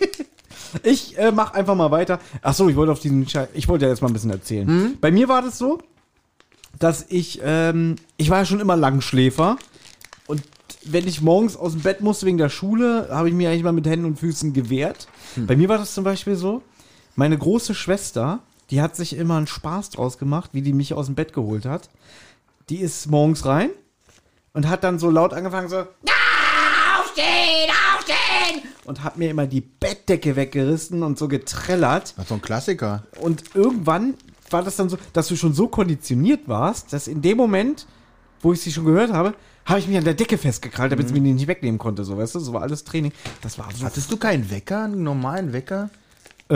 Ich 0.83 1.06
äh, 1.19 1.33
mach 1.33 1.55
einfach 1.55 1.75
mal 1.75 1.91
weiter. 1.91 2.21
Ach 2.43 2.55
so, 2.55 2.69
ich 2.69 2.77
wollte 2.77 2.93
auf 2.93 3.01
diesen 3.01 3.29
Schei 3.29 3.49
ich 3.55 3.69
wollte 3.69 3.85
ja 3.85 3.91
jetzt 3.91 4.03
mal 4.03 4.09
ein 4.09 4.13
bisschen 4.13 4.31
erzählen. 4.31 4.67
Hm? 4.67 4.99
Bei 5.01 5.11
mir 5.11 5.29
war 5.29 5.43
das 5.43 5.59
so, 5.59 5.79
dass 6.79 7.07
ich 7.09 7.41
ähm, 7.45 7.97
ich 8.17 8.31
war 8.31 8.39
ja 8.39 8.45
schon 8.45 8.61
immer 8.61 8.77
Langschläfer 8.77 9.57
und 10.27 10.43
wenn 10.85 11.07
ich 11.07 11.21
morgens 11.21 11.57
aus 11.57 11.73
dem 11.73 11.83
Bett 11.83 12.01
musste 12.01 12.27
wegen 12.27 12.39
der 12.39 12.49
Schule, 12.49 13.09
habe 13.11 13.29
ich 13.29 13.35
mir 13.35 13.51
eigentlich 13.51 13.65
mal 13.65 13.73
mit 13.73 13.87
Händen 13.87 14.07
und 14.07 14.19
Füßen 14.19 14.53
gewehrt. 14.53 15.09
Hm. 15.35 15.47
Bei 15.47 15.57
mir 15.57 15.69
war 15.69 15.79
das 15.79 15.95
zum 15.95 16.05
Beispiel 16.05 16.37
so, 16.37 16.63
meine 17.15 17.37
große 17.37 17.75
Schwester, 17.75 18.41
die 18.71 18.81
hat 18.81 18.97
sich 18.97 19.17
immer 19.17 19.37
einen 19.37 19.47
Spaß 19.47 19.91
draus 19.91 20.19
gemacht, 20.19 20.51
wie 20.53 20.63
die 20.63 20.73
mich 20.73 20.95
aus 20.95 21.07
dem 21.07 21.15
Bett 21.15 21.33
geholt 21.33 21.65
hat. 21.65 21.89
Die 22.69 22.79
ist 22.79 23.09
morgens 23.11 23.45
rein 23.47 23.71
und 24.53 24.69
hat 24.69 24.85
dann 24.85 24.99
so 24.99 25.11
laut 25.11 25.33
angefangen 25.33 25.69
so 25.69 25.85
aufstehen, 27.17 27.71
aufstehen 27.97 28.63
und 28.85 29.03
hat 29.05 29.17
mir 29.17 29.31
immer 29.31 29.47
die 29.47 29.61
Bettdecke 29.61 30.37
weggerissen 30.37 31.03
und 31.03 31.19
so 31.19 31.29
getrellert 31.29 32.15
Das 32.17 32.25
ist 32.25 32.31
doch 32.31 32.37
ein 32.37 32.43
Klassiker. 32.43 33.05
und 33.21 33.45
irgendwann 33.55 34.15
war 34.51 34.63
das 34.63 34.77
dann 34.77 34.89
so, 34.89 34.97
dass 35.13 35.29
du 35.29 35.37
schon 35.37 35.53
so 35.55 35.69
konditioniert 35.69 36.49
warst, 36.49 36.93
dass 36.93 37.09
in 37.09 37.21
dem 37.23 37.37
Moment, 37.37 37.87
wo 38.41 38.53
ich 38.53 38.61
sie 38.61 38.73
schon 38.73 38.85
gehört 38.85 39.13
habe, 39.13 39.35
habe 39.65 39.81
ich 39.81 39.89
mich 39.89 39.99
an 39.99 40.05
der 40.05 40.15
Decke 40.15 40.39
festgekrallt, 40.39 40.93
damit 40.93 41.09
sie 41.09 41.15
mir 41.15 41.21
die 41.21 41.33
nicht 41.33 41.49
wegnehmen 41.49 41.79
konnte, 41.79 42.05
so 42.05 42.17
weißt 42.17 42.37
du, 42.37 42.39
so 42.39 42.53
war 42.53 42.63
alles 42.63 42.85
Training. 42.85 43.11
Das 43.43 43.59
war 43.59 43.67
so 43.75 43.85
Hattest 43.85 44.13
du 44.13 44.17
keinen 44.17 44.49
Wecker, 44.51 44.85
einen 44.85 45.03
normalen 45.03 45.53
Wecker? 45.53 45.91
äh, 46.49 46.55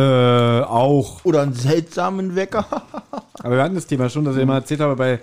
auch. 0.60 1.24
Oder 1.24 1.42
einen 1.42 1.54
seltsamen 1.54 2.36
Wecker? 2.36 2.64
Aber 3.42 3.56
wir 3.56 3.62
hatten 3.64 3.74
das 3.74 3.88
Thema 3.88 4.08
schon, 4.08 4.24
dass 4.24 4.36
ich 4.36 4.42
immer 4.42 4.54
erzählt 4.54 4.78
habe, 4.80 4.94
bei 4.94 5.18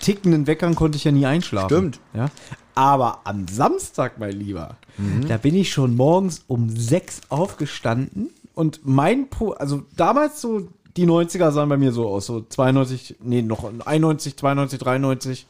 tickenden 0.00 0.46
Weckern 0.46 0.76
konnte 0.76 0.96
ich 0.96 1.02
ja 1.02 1.10
nie 1.10 1.26
einschlafen. 1.26 1.68
Stimmt. 1.68 2.00
Ja. 2.14 2.28
Aber 2.76 3.22
am 3.24 3.48
Samstag, 3.48 4.18
mein 4.18 4.38
Lieber, 4.38 4.76
da 5.26 5.38
bin 5.38 5.54
ich 5.54 5.72
schon 5.72 5.96
morgens 5.96 6.44
um 6.46 6.68
sechs 6.68 7.22
aufgestanden 7.30 8.28
und 8.54 8.80
mein, 8.84 9.28
po 9.28 9.52
also 9.52 9.82
damals 9.96 10.42
so, 10.42 10.68
die 10.96 11.06
90er 11.06 11.52
sahen 11.52 11.70
bei 11.70 11.78
mir 11.78 11.90
so 11.92 12.06
aus, 12.06 12.26
so 12.26 12.42
92, 12.42 13.16
nee, 13.22 13.40
noch 13.40 13.64
91, 13.64 14.36
92, 14.36 14.78
93. 14.78 15.46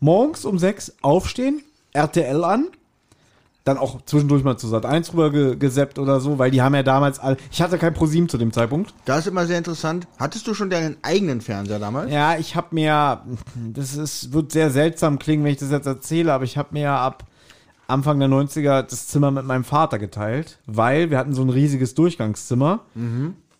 Morgens 0.00 0.46
um 0.46 0.58
sechs 0.58 0.94
aufstehen, 1.02 1.62
RTL 1.92 2.42
an, 2.42 2.68
dann 3.64 3.78
auch 3.78 4.02
zwischendurch 4.02 4.42
mal 4.42 4.56
zu 4.56 4.66
Sat 4.66 4.86
1 4.86 5.12
rüber 5.12 5.30
ge 5.30 5.56
geseppt 5.56 5.98
oder 5.98 6.20
so, 6.20 6.38
weil 6.38 6.50
die 6.50 6.62
haben 6.62 6.74
ja 6.74 6.82
damals 6.82 7.18
all, 7.18 7.36
ich 7.50 7.62
hatte 7.62 7.78
kein 7.78 7.94
ProSieben 7.94 8.28
zu 8.28 8.38
dem 8.38 8.52
Zeitpunkt. 8.52 8.92
Das 9.04 9.20
ist 9.20 9.26
immer 9.28 9.46
sehr 9.46 9.58
interessant. 9.58 10.08
Hattest 10.18 10.46
du 10.46 10.54
schon 10.54 10.70
deinen 10.70 10.96
eigenen 11.02 11.40
Fernseher 11.40 11.78
damals? 11.78 12.10
Ja, 12.10 12.36
ich 12.36 12.56
habe 12.56 12.68
mir, 12.72 13.22
das 13.72 13.96
ist, 13.96 14.32
wird 14.32 14.52
sehr 14.52 14.70
seltsam 14.70 15.18
klingen, 15.18 15.44
wenn 15.44 15.52
ich 15.52 15.58
das 15.58 15.70
jetzt 15.70 15.86
erzähle, 15.86 16.32
aber 16.32 16.44
ich 16.44 16.56
habe 16.58 16.70
mir 16.72 16.90
ab 16.90 17.24
Anfang 17.86 18.18
der 18.18 18.28
90er 18.28 18.82
das 18.82 19.06
Zimmer 19.08 19.30
mit 19.30 19.44
meinem 19.44 19.64
Vater 19.64 19.98
geteilt, 19.98 20.58
weil 20.66 21.10
wir 21.10 21.18
hatten 21.18 21.34
so 21.34 21.42
ein 21.42 21.50
riesiges 21.50 21.94
Durchgangszimmer 21.94 22.80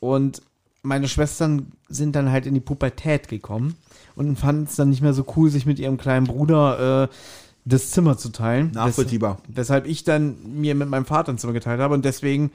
und 0.00 0.42
meine 0.82 1.06
Schwestern 1.06 1.72
sind 1.88 2.16
dann 2.16 2.30
halt 2.30 2.46
in 2.46 2.54
die 2.54 2.60
Pubertät 2.60 3.28
gekommen 3.28 3.76
und 4.16 4.36
fanden 4.38 4.64
es 4.64 4.76
dann 4.76 4.90
nicht 4.90 5.02
mehr 5.02 5.14
so 5.14 5.24
cool, 5.36 5.50
sich 5.50 5.66
mit 5.66 5.78
ihrem 5.78 5.96
kleinen 5.96 6.26
Bruder 6.26 7.04
äh, 7.04 7.08
das 7.64 7.90
Zimmer 7.90 8.16
zu 8.18 8.30
teilen. 8.30 8.70
Nachvollziehbar. 8.72 9.38
Wes 9.46 9.56
weshalb 9.56 9.86
ich 9.86 10.04
dann 10.04 10.36
mir 10.60 10.74
mit 10.74 10.88
meinem 10.88 11.04
Vater 11.04 11.32
ein 11.32 11.38
Zimmer 11.38 11.52
geteilt 11.52 11.80
habe 11.80 11.94
und 11.94 12.04
deswegen, 12.04 12.50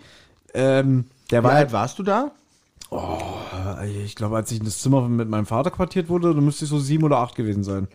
ähm, 0.54 1.06
der 1.32 1.42
Wie 1.42 1.46
war 1.46 1.54
halt 1.54 1.66
alt 1.68 1.74
warst 1.74 2.00
du 2.00 2.04
da? 2.04 2.32
äh, 3.82 4.04
Ich 4.04 4.16
glaube, 4.16 4.36
als 4.36 4.52
ich 4.52 4.60
in 4.60 4.66
das 4.66 4.80
Zimmer 4.82 5.08
mit 5.08 5.30
meinem 5.30 5.46
Vater 5.46 5.72
quartiert 5.72 6.10
wurde, 6.10 6.34
dann 6.34 6.44
müsste 6.44 6.66
ich 6.66 6.70
so 6.70 6.80
sieben 6.80 7.04
oder 7.04 7.18
acht 7.18 7.36
gewesen 7.36 7.64
sein. 7.64 7.88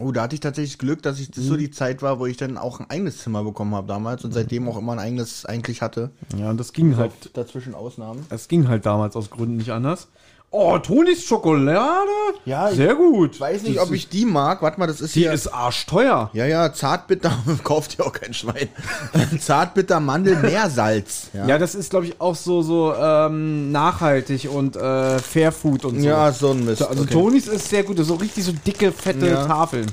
Oh, 0.00 0.10
da 0.10 0.22
hatte 0.22 0.34
ich 0.34 0.40
tatsächlich 0.40 0.78
Glück, 0.78 1.02
dass 1.02 1.20
ich 1.20 1.30
das 1.30 1.44
so 1.44 1.56
die 1.56 1.70
Zeit 1.70 2.02
war, 2.02 2.18
wo 2.18 2.26
ich 2.26 2.36
dann 2.36 2.58
auch 2.58 2.80
ein 2.80 2.90
eigenes 2.90 3.18
Zimmer 3.18 3.44
bekommen 3.44 3.76
habe 3.76 3.86
damals 3.86 4.24
und 4.24 4.32
seitdem 4.32 4.68
auch 4.68 4.76
immer 4.76 4.92
ein 4.92 4.98
eigenes 4.98 5.46
eigentlich 5.46 5.82
hatte. 5.82 6.10
Ja, 6.36 6.50
und 6.50 6.58
das 6.58 6.72
ging 6.72 6.96
halt, 6.96 7.12
Dazwischen 7.34 7.76
Ausnahmen. 7.76 8.26
es 8.28 8.48
ging 8.48 8.66
halt 8.66 8.86
damals 8.86 9.14
aus 9.14 9.30
Gründen 9.30 9.56
nicht 9.56 9.70
anders. 9.70 10.08
Oh, 10.56 10.78
Tonis 10.78 11.24
Schokolade? 11.24 12.08
Ja, 12.44 12.70
Sehr 12.70 12.94
gut. 12.94 13.34
Ich 13.34 13.40
weiß 13.40 13.62
nicht, 13.64 13.76
Das 13.78 13.88
ob 13.88 13.92
ich 13.92 14.08
die 14.08 14.24
mag. 14.24 14.62
Warte 14.62 14.78
mal, 14.78 14.86
das 14.86 15.00
ist 15.00 15.16
Die 15.16 15.20
hier. 15.22 15.32
ist 15.32 15.48
arschteuer. 15.48 16.30
ja, 16.32 16.46
ja, 16.46 16.72
Zartbitter, 16.72 17.32
kauft 17.64 17.98
ja 17.98 18.04
auch 18.04 18.12
kein 18.12 18.32
Schwein. 18.32 18.68
Zartbitter 19.40 19.98
Mandel 19.98 20.36
Meersalz. 20.36 21.30
Ja, 21.32 21.46
Ja, 21.46 21.58
das 21.58 21.74
ist, 21.74 21.90
glaube 21.90 22.06
ich, 22.06 22.20
auch 22.20 22.36
so, 22.36 22.62
so 22.62 22.94
ähm, 22.94 23.72
nachhaltig 23.72 24.48
und 24.48 24.76
äh, 24.76 25.18
Fairfood 25.18 25.84
und 25.86 26.00
so. 26.00 26.06
ja 26.06 26.30
so 26.30 26.50
ein 26.52 26.64
Mist. 26.64 26.86
Also 26.86 27.02
okay. 27.02 27.12
Tonis 27.12 27.48
ist 27.48 27.68
sehr 27.68 27.82
gut, 27.82 27.98
so 27.98 28.14
richtig 28.14 28.44
so 28.44 28.52
dicke, 28.52 28.92
fette 28.92 29.26
Ja. 29.26 29.46
Tafeln. 29.46 29.86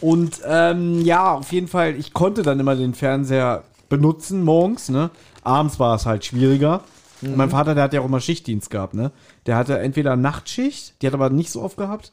Und 0.00 0.40
ähm, 0.46 1.04
ja, 1.04 1.32
auf 1.34 1.52
jeden 1.52 1.66
Fall, 1.68 1.96
ich 1.96 2.12
konnte 2.12 2.42
dann 2.42 2.60
immer 2.60 2.76
den 2.76 2.94
Fernseher 2.94 3.64
benutzen 3.88 4.44
morgens, 4.44 4.88
ne? 4.88 5.10
Abends 5.42 5.80
war 5.80 5.96
es 5.96 6.06
halt 6.06 6.24
schwieriger. 6.24 6.82
Mhm. 7.22 7.36
Mein 7.36 7.50
Vater, 7.50 7.74
der 7.74 7.84
hat 7.84 7.92
ja 7.92 8.00
auch 8.00 8.06
immer 8.06 8.20
Schichtdienst 8.20 8.70
gehabt, 8.70 8.94
ne? 8.94 9.10
Der 9.46 9.56
hatte 9.56 9.78
entweder 9.78 10.16
Nachtschicht, 10.16 11.00
die 11.00 11.06
hat 11.06 11.14
aber 11.14 11.30
nicht 11.30 11.50
so 11.50 11.62
oft 11.62 11.76
gehabt, 11.76 12.12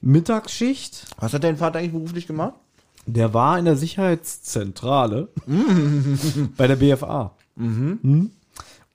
Mittagsschicht. 0.00 1.06
Was 1.18 1.32
hat 1.32 1.44
dein 1.44 1.56
Vater 1.56 1.78
eigentlich 1.78 1.92
beruflich 1.92 2.26
gemacht? 2.26 2.54
Der 3.06 3.34
war 3.34 3.58
in 3.58 3.64
der 3.64 3.76
Sicherheitszentrale 3.76 5.28
bei 6.56 6.66
der 6.66 6.76
BFA. 6.76 7.32
Mhm. 7.56 8.30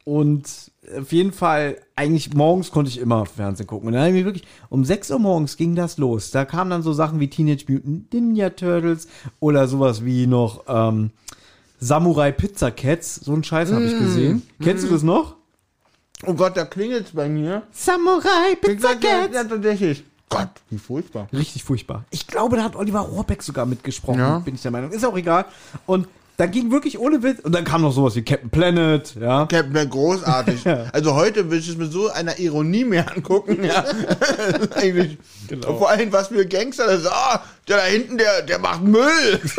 Und 0.06 0.72
auf 0.98 1.12
jeden 1.12 1.34
Fall, 1.34 1.78
eigentlich 1.96 2.34
morgens 2.34 2.72
konnte 2.72 2.90
ich 2.90 3.00
immer 3.00 3.26
Fernsehen 3.26 3.68
gucken. 3.68 3.88
Und 3.88 3.94
dann 3.94 4.04
habe 4.06 4.18
ich 4.18 4.24
wirklich, 4.24 4.46
um 4.70 4.86
6 4.86 5.12
Uhr 5.12 5.20
morgens 5.20 5.58
ging 5.58 5.76
das 5.76 5.98
los. 5.98 6.32
Da 6.32 6.46
kamen 6.46 6.70
dann 6.70 6.84
so 6.84 6.94
Sachen 6.94 7.20
wie 7.20 7.30
Teenage 7.30 7.66
Mutant 7.68 8.14
Ninja 8.14 8.50
Turtles 8.52 9.08
oder 9.42 9.68
sowas 9.68 10.06
wie 10.06 10.28
noch 10.28 10.64
ähm, 10.68 11.12
Samurai 11.80 12.32
Pizza 12.32 12.72
Cats. 12.72 13.16
So 13.16 13.34
einen 13.34 13.44
Scheiß 13.44 13.72
habe 13.72 13.84
ich 13.84 14.00
gesehen. 14.00 14.44
Kennst 14.62 14.86
du 14.86 14.90
das 14.90 15.04
noch? 15.04 15.37
Oh 16.26 16.34
Gott, 16.34 16.58
da 16.58 16.66
klingelt's 16.66 17.12
bei 17.14 17.30
mir. 17.30 17.64
Samurai 17.72 18.56
Pizza 18.60 18.94
Ja, 18.94 19.28
Cats. 19.28 19.50
tatsächlich. 19.50 20.04
Gott, 20.30 20.50
wie 20.70 20.78
furchtbar. 20.78 21.28
Richtig 21.32 21.64
furchtbar. 21.64 22.04
Ich 22.10 22.28
glaube, 22.28 22.58
da 22.58 22.64
hat 22.64 22.76
Oliver 22.76 23.00
Rohrbeck 23.02 23.42
sogar 23.44 23.66
mitgesprochen, 23.66 24.20
Ja. 24.20 24.40
bin 24.40 24.56
ich 24.56 24.62
der 24.62 24.72
Meinung. 24.72 24.92
Ist 24.92 25.06
auch 25.06 25.16
egal. 25.16 25.46
Und 25.86 26.08
da 26.36 26.46
ging 26.48 26.70
wirklich 26.70 27.00
ohne 27.00 27.24
Witz. 27.24 27.40
Und 27.40 27.54
dann 27.56 27.64
kam 27.64 27.82
noch 27.82 27.92
sowas 27.94 28.16
wie 28.16 28.24
Captain 28.24 28.50
Planet, 28.50 29.16
ja. 29.16 29.46
Captain 29.48 29.72
Planet, 29.72 29.90
großartig. 29.92 30.64
Ja. 30.66 30.86
Also 30.92 31.16
heute 31.16 31.50
will 31.50 31.60
ich 31.60 31.70
es 31.70 31.78
mit 31.78 31.92
so 31.92 32.10
einer 32.10 32.38
Ironie 32.40 32.84
mehr 32.84 33.10
angucken. 33.16 33.64
Ja. 33.64 33.86
Eigentlich. 34.76 35.18
Genau. 35.48 35.78
Vor 35.78 35.90
allem, 35.90 36.12
was 36.12 36.28
für 36.28 36.46
Gangster 36.46 36.88
das 36.88 37.02
ist. 37.02 37.12
Ah, 37.12 37.42
der 37.68 37.78
da 37.78 37.84
hinten, 37.84 38.18
der, 38.18 38.42
der 38.42 38.60
macht 38.60 38.84
Müll. 38.84 39.40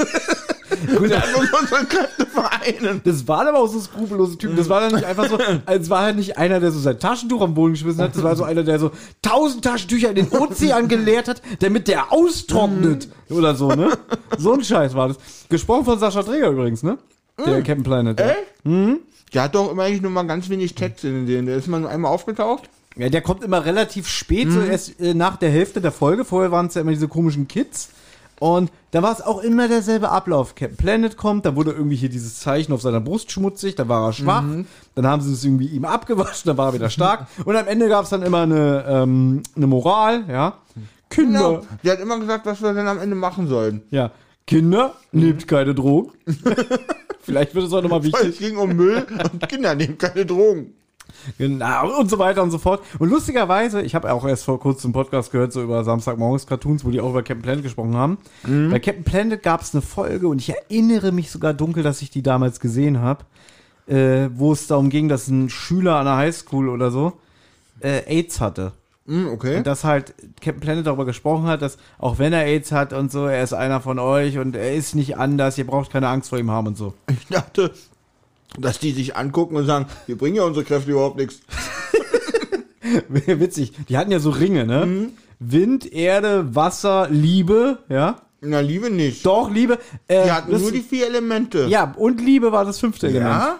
Gut, 0.87 1.11
Der 1.11 1.22
muss 1.37 1.61
unsere 1.61 1.85
Kräfte 1.87 2.26
vereinen. 2.26 3.01
Das 3.05 3.26
waren 3.26 3.49
aber 3.49 3.59
auch 3.61 3.66
so 3.66 3.81
skrupellose 3.81 4.39
Typen. 4.39 4.57
Das 4.57 4.68
war 4.68 4.81
dann 4.81 4.95
nicht 4.95 5.05
einfach 5.05 5.29
so, 5.29 5.39
als 5.66 5.91
war 5.91 6.03
halt 6.03 6.16
nicht 6.16 6.37
einer, 6.39 6.61
der 6.61 6.70
so 6.70 6.79
sein 6.79 6.99
Taschentuch 6.99 7.41
am 7.41 7.55
Boden 7.55 7.72
geschmissen 7.72 8.03
hat. 8.03 8.14
Das 8.14 8.22
war 8.22 8.37
so 8.37 8.45
einer, 8.45 8.62
der 8.62 8.79
so 8.79 8.91
tausend 9.22 9.64
Taschentücher 9.64 10.11
in 10.11 10.16
den 10.16 10.29
Ozean 10.29 10.89
geleert 10.89 11.29
hat, 11.29 11.43
damit 11.61 11.89
der 11.89 12.12
austrocknet. 12.12 13.09
Oder 13.31 13.55
so, 13.55 13.68
ne? 13.72 13.91
So 14.39 14.55
ein 14.55 14.62
Scheiß 14.64 14.95
war 14.95 15.09
das. 15.09 15.18
Gesprochen 15.49 15.85
von 15.85 15.99
Sascha 15.99 16.22
Träger 16.22 16.51
übrigens, 16.51 16.83
ne? 16.83 16.99
Der 17.45 17.57
Captain 17.62 17.83
Planet. 17.83 18.18
Ja. 18.18 18.26
Echt? 18.31 18.39
Der 19.35 19.43
hat 19.43 19.55
doch 19.55 19.70
immer 19.70 19.85
eigentlich 19.85 20.03
nur 20.03 20.11
mal 20.11 20.22
ganz 20.24 20.49
wenig 20.49 20.74
Text 20.74 21.05
in 21.05 21.26
den. 21.26 21.47
Der 21.47 21.57
ist 21.57 21.68
mal 21.68 21.81
nur 21.81 21.91
einmal 21.91 22.11
aufgetaucht. 22.12 22.68
ja, 22.97 23.09
der 23.09 23.20
kommt 23.20 23.45
immer 23.45 23.64
relativ 23.64 24.09
spät, 24.09 24.51
so 24.51 24.61
erst 24.61 25.01
äh, 25.01 25.14
nach 25.14 25.37
der 25.37 25.51
Hälfte 25.51 25.81
der 25.81 25.93
Folge. 25.93 26.24
Vorher 26.24 26.51
waren 26.51 26.66
es 26.66 26.74
ja 26.74 26.81
immer 26.81 26.91
diese 26.93 27.09
komischen 27.09 27.47
Kids. 27.47 27.91
Und 28.41 28.70
da 28.93 29.03
war 29.03 29.12
es 29.12 29.20
auch 29.20 29.43
immer 29.43 29.68
derselbe 29.68 30.11
Ablauf. 30.11 30.55
Captain 30.55 30.76
Planet 30.76 31.16
kommt, 31.16 31.45
da 31.45 31.57
wurde 31.57 31.72
irgendwie 31.72 31.97
hier 31.97 32.09
dieses 32.09 32.41
Zeichen 32.41 32.72
auf 32.72 32.82
seiner 32.82 33.01
Brust 33.01 33.30
schmutzig, 33.32 33.74
dann 33.74 33.89
war 33.89 34.09
er 34.09 34.12
schwach, 34.12 34.45
dann 34.95 35.07
haben 35.07 35.22
sie 35.22 35.32
es 35.32 35.45
irgendwie 35.45 35.66
ihm 35.66 35.84
abgewaschen, 35.84 36.49
dann 36.49 36.57
war 36.57 36.70
er 36.70 36.74
wieder 36.74 36.91
stark. 36.91 37.26
Und 37.45 37.57
am 37.57 37.66
Ende 37.66 37.89
gab 37.89 38.05
es 38.05 38.11
dann 38.11 38.22
immer 38.22 38.43
eine, 38.43 38.84
ähm, 38.89 39.43
eine 39.57 39.66
Moral, 39.66 40.24
ja. 40.28 40.59
Kinder, 41.11 41.39
Genau. 41.39 41.62
Der 41.82 41.93
hat 41.93 42.01
immer 42.01 42.18
gesagt, 42.20 42.47
was 42.47 42.62
wir 42.62 42.74
denn 42.74 42.86
am 42.86 42.99
Ende 42.99 43.16
machen 43.16 43.49
sollen. 43.49 43.82
ja, 43.91 44.11
Kinder, 44.47 44.95
nehmt 45.12 45.47
keine 45.47 45.74
Drogen. 45.74 46.12
Vielleicht 47.20 47.55
wird 47.55 47.66
es 47.66 47.72
auch 47.74 47.82
nochmal 47.82 48.03
wichtig. 48.03 48.28
es 48.30 48.39
ging 48.39 48.57
um 48.57 48.74
Müll 48.74 49.07
und 49.32 49.47
Kinder 49.49 49.74
nehmen 49.74 49.99
keine 49.99 50.24
Drogen. 50.24 50.74
Genau, 51.37 51.99
und 51.99 52.11
so 52.11 52.19
weiter 52.19 52.43
und 52.43 52.51
so 52.51 52.59
fort. 52.59 52.83
Und 52.99 53.11
lustigerweise, 53.11 53.83
ich 53.83 53.95
habe 53.95 54.13
auch 54.13 54.27
erst 54.27 54.45
vor 54.45 54.61
kurzem 54.61 54.89
einen 54.89 54.95
Podcast 54.95 55.33
gehört, 55.33 55.53
so 55.53 55.63
über 55.63 55.85
Samstagmorgens 55.85 56.47
Cartoons, 56.47 56.85
wo 56.85 56.91
die 56.91 57.01
auch 57.01 57.11
über 57.11 57.23
Captain 57.23 57.43
Planet 57.43 57.63
gesprochen 57.63 57.97
haben. 57.97 58.19
Bei 58.45 58.79
Captain 58.79 59.05
Planet 59.05 59.43
gab 59.43 59.63
es 59.63 59.75
eine 59.75 59.83
Folge 59.83 60.29
und 60.29 60.41
ich 60.41 60.51
erinnere 60.51 61.13
mich 61.13 61.31
sogar 61.31 61.55
dunkel, 61.55 61.83
dass 61.83 62.03
ich 62.03 62.11
die 62.11 62.23
damals 62.23 62.61
gesehen 62.61 63.01
habe, 63.01 63.25
äh, 63.87 64.29
wo 64.35 64.53
es 64.53 64.67
darum 64.67 64.91
ging, 64.91 65.09
dass 65.09 65.29
ein 65.29 65.49
Schüler 65.49 65.97
an 65.97 66.07
der 66.07 66.17
Highschool 66.17 66.69
oder 66.69 66.91
so 66.91 67.15
äh, 67.81 68.03
AIDS 68.07 68.41
hatte. 68.41 68.73
Hm, 69.07 69.29
okay. 69.29 69.57
Und 69.57 69.67
dass 69.67 69.85
halt 69.85 70.15
Captain 70.41 70.61
Planet 70.61 70.87
darüber 70.87 71.07
gesprochen 71.07 71.47
hat, 71.47 71.63
dass 71.63 71.79
auch 71.99 72.19
wenn 72.19 72.35
er 72.35 72.45
AIDS 72.45 72.73
hat 72.73 72.93
und 72.93 73.11
so, 73.11 73.27
er 73.27 73.43
ist 73.43 73.55
einer 73.55 73.81
von 73.81 73.99
euch 73.99 74.39
und 74.39 74.55
er 74.55 74.75
ist 74.75 74.95
nicht 74.95 75.17
anders, 75.17 75.57
ihr 75.57 75.67
braucht 75.67 75.91
keine 75.91 76.09
Angst 76.09 76.29
vor 76.29 76.39
ihm 76.39 76.51
haben 76.51 76.69
und 76.69 76.77
so. 76.77 76.95
Ich 77.09 77.27
dachte, 77.29 77.73
dass 78.59 78.79
die 78.79 78.93
sich 78.93 79.17
angucken 79.17 79.57
und 79.57 79.67
sagen, 79.67 79.87
wir 80.07 80.17
bringen 80.17 80.37
ja 80.37 80.45
unsere 80.45 80.65
Kräfte 80.65 80.91
überhaupt 80.93 81.17
nichts. 81.19 81.41
Witzig. 83.09 83.73
Die 83.89 83.97
hatten 83.99 84.11
ja 84.11 84.19
so 84.19 84.31
Ringe, 84.31 84.65
ne? 84.67 85.11
Wind, 85.41 85.93
Erde, 85.93 86.55
Wasser, 86.55 87.09
Liebe, 87.11 87.79
ja? 87.89 88.23
Na, 88.41 88.61
Liebe 88.61 88.89
nicht. 88.91 89.27
Doch, 89.27 89.51
Liebe. 89.51 89.79
Äh, 90.07 90.25
Die 90.25 90.31
hatten 90.33 90.51
das- 90.53 90.63
nur 90.63 90.73
die 90.73 90.81
vier 90.81 91.07
Elemente. 91.07 91.67
ja, 91.69 91.95
und 91.97 92.21
Liebe 92.21 92.53
war 92.53 92.65
das 92.65 92.79
fünfte 92.79 93.09
Element. 93.09 93.31
Ja? 93.35 93.59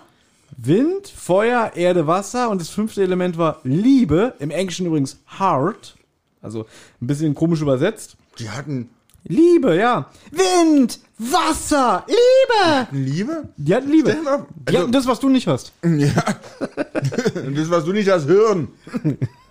Wind, 0.57 1.09
Feuer, 1.09 1.73
Erde, 1.75 2.07
Wasser 2.07 2.49
und 2.51 2.61
das 2.61 2.69
fünfte 2.71 3.03
Element 3.03 3.39
war 3.39 3.61
Liebe. 3.65 4.35
Im 4.39 4.51
Englischen 4.51 4.87
übrigens 4.87 5.19
Heart. 5.39 5.97
Also 6.41 6.67
ein 7.01 7.07
bisschen 7.07 7.35
komisch 7.35 7.61
übersetzt. 7.61 8.17
Die 8.39 8.49
hatten 8.51 8.89
Liebe, 9.29 9.77
ja. 9.77 10.07
Wind, 10.31 10.99
Wasser, 11.19 12.05
Liebe. 12.07 12.89
Liebe? 12.93 13.49
Die 13.57 13.75
hatten 13.75 13.91
Liebe. 13.91 14.11
Stell 14.11 14.23
mal- 14.23 14.47
Die 14.69 14.79
hatten 14.79 14.93
das, 14.93 15.07
was 15.07 15.21
du 15.21 15.29
nicht 15.29 15.47
hast. 15.47 15.73
Ja. 15.85 16.13
das, 16.61 17.71
was 17.71 17.85
du 17.85 17.93
nicht 17.93 18.09
hast, 18.11 18.25
Hirn. 18.27 18.69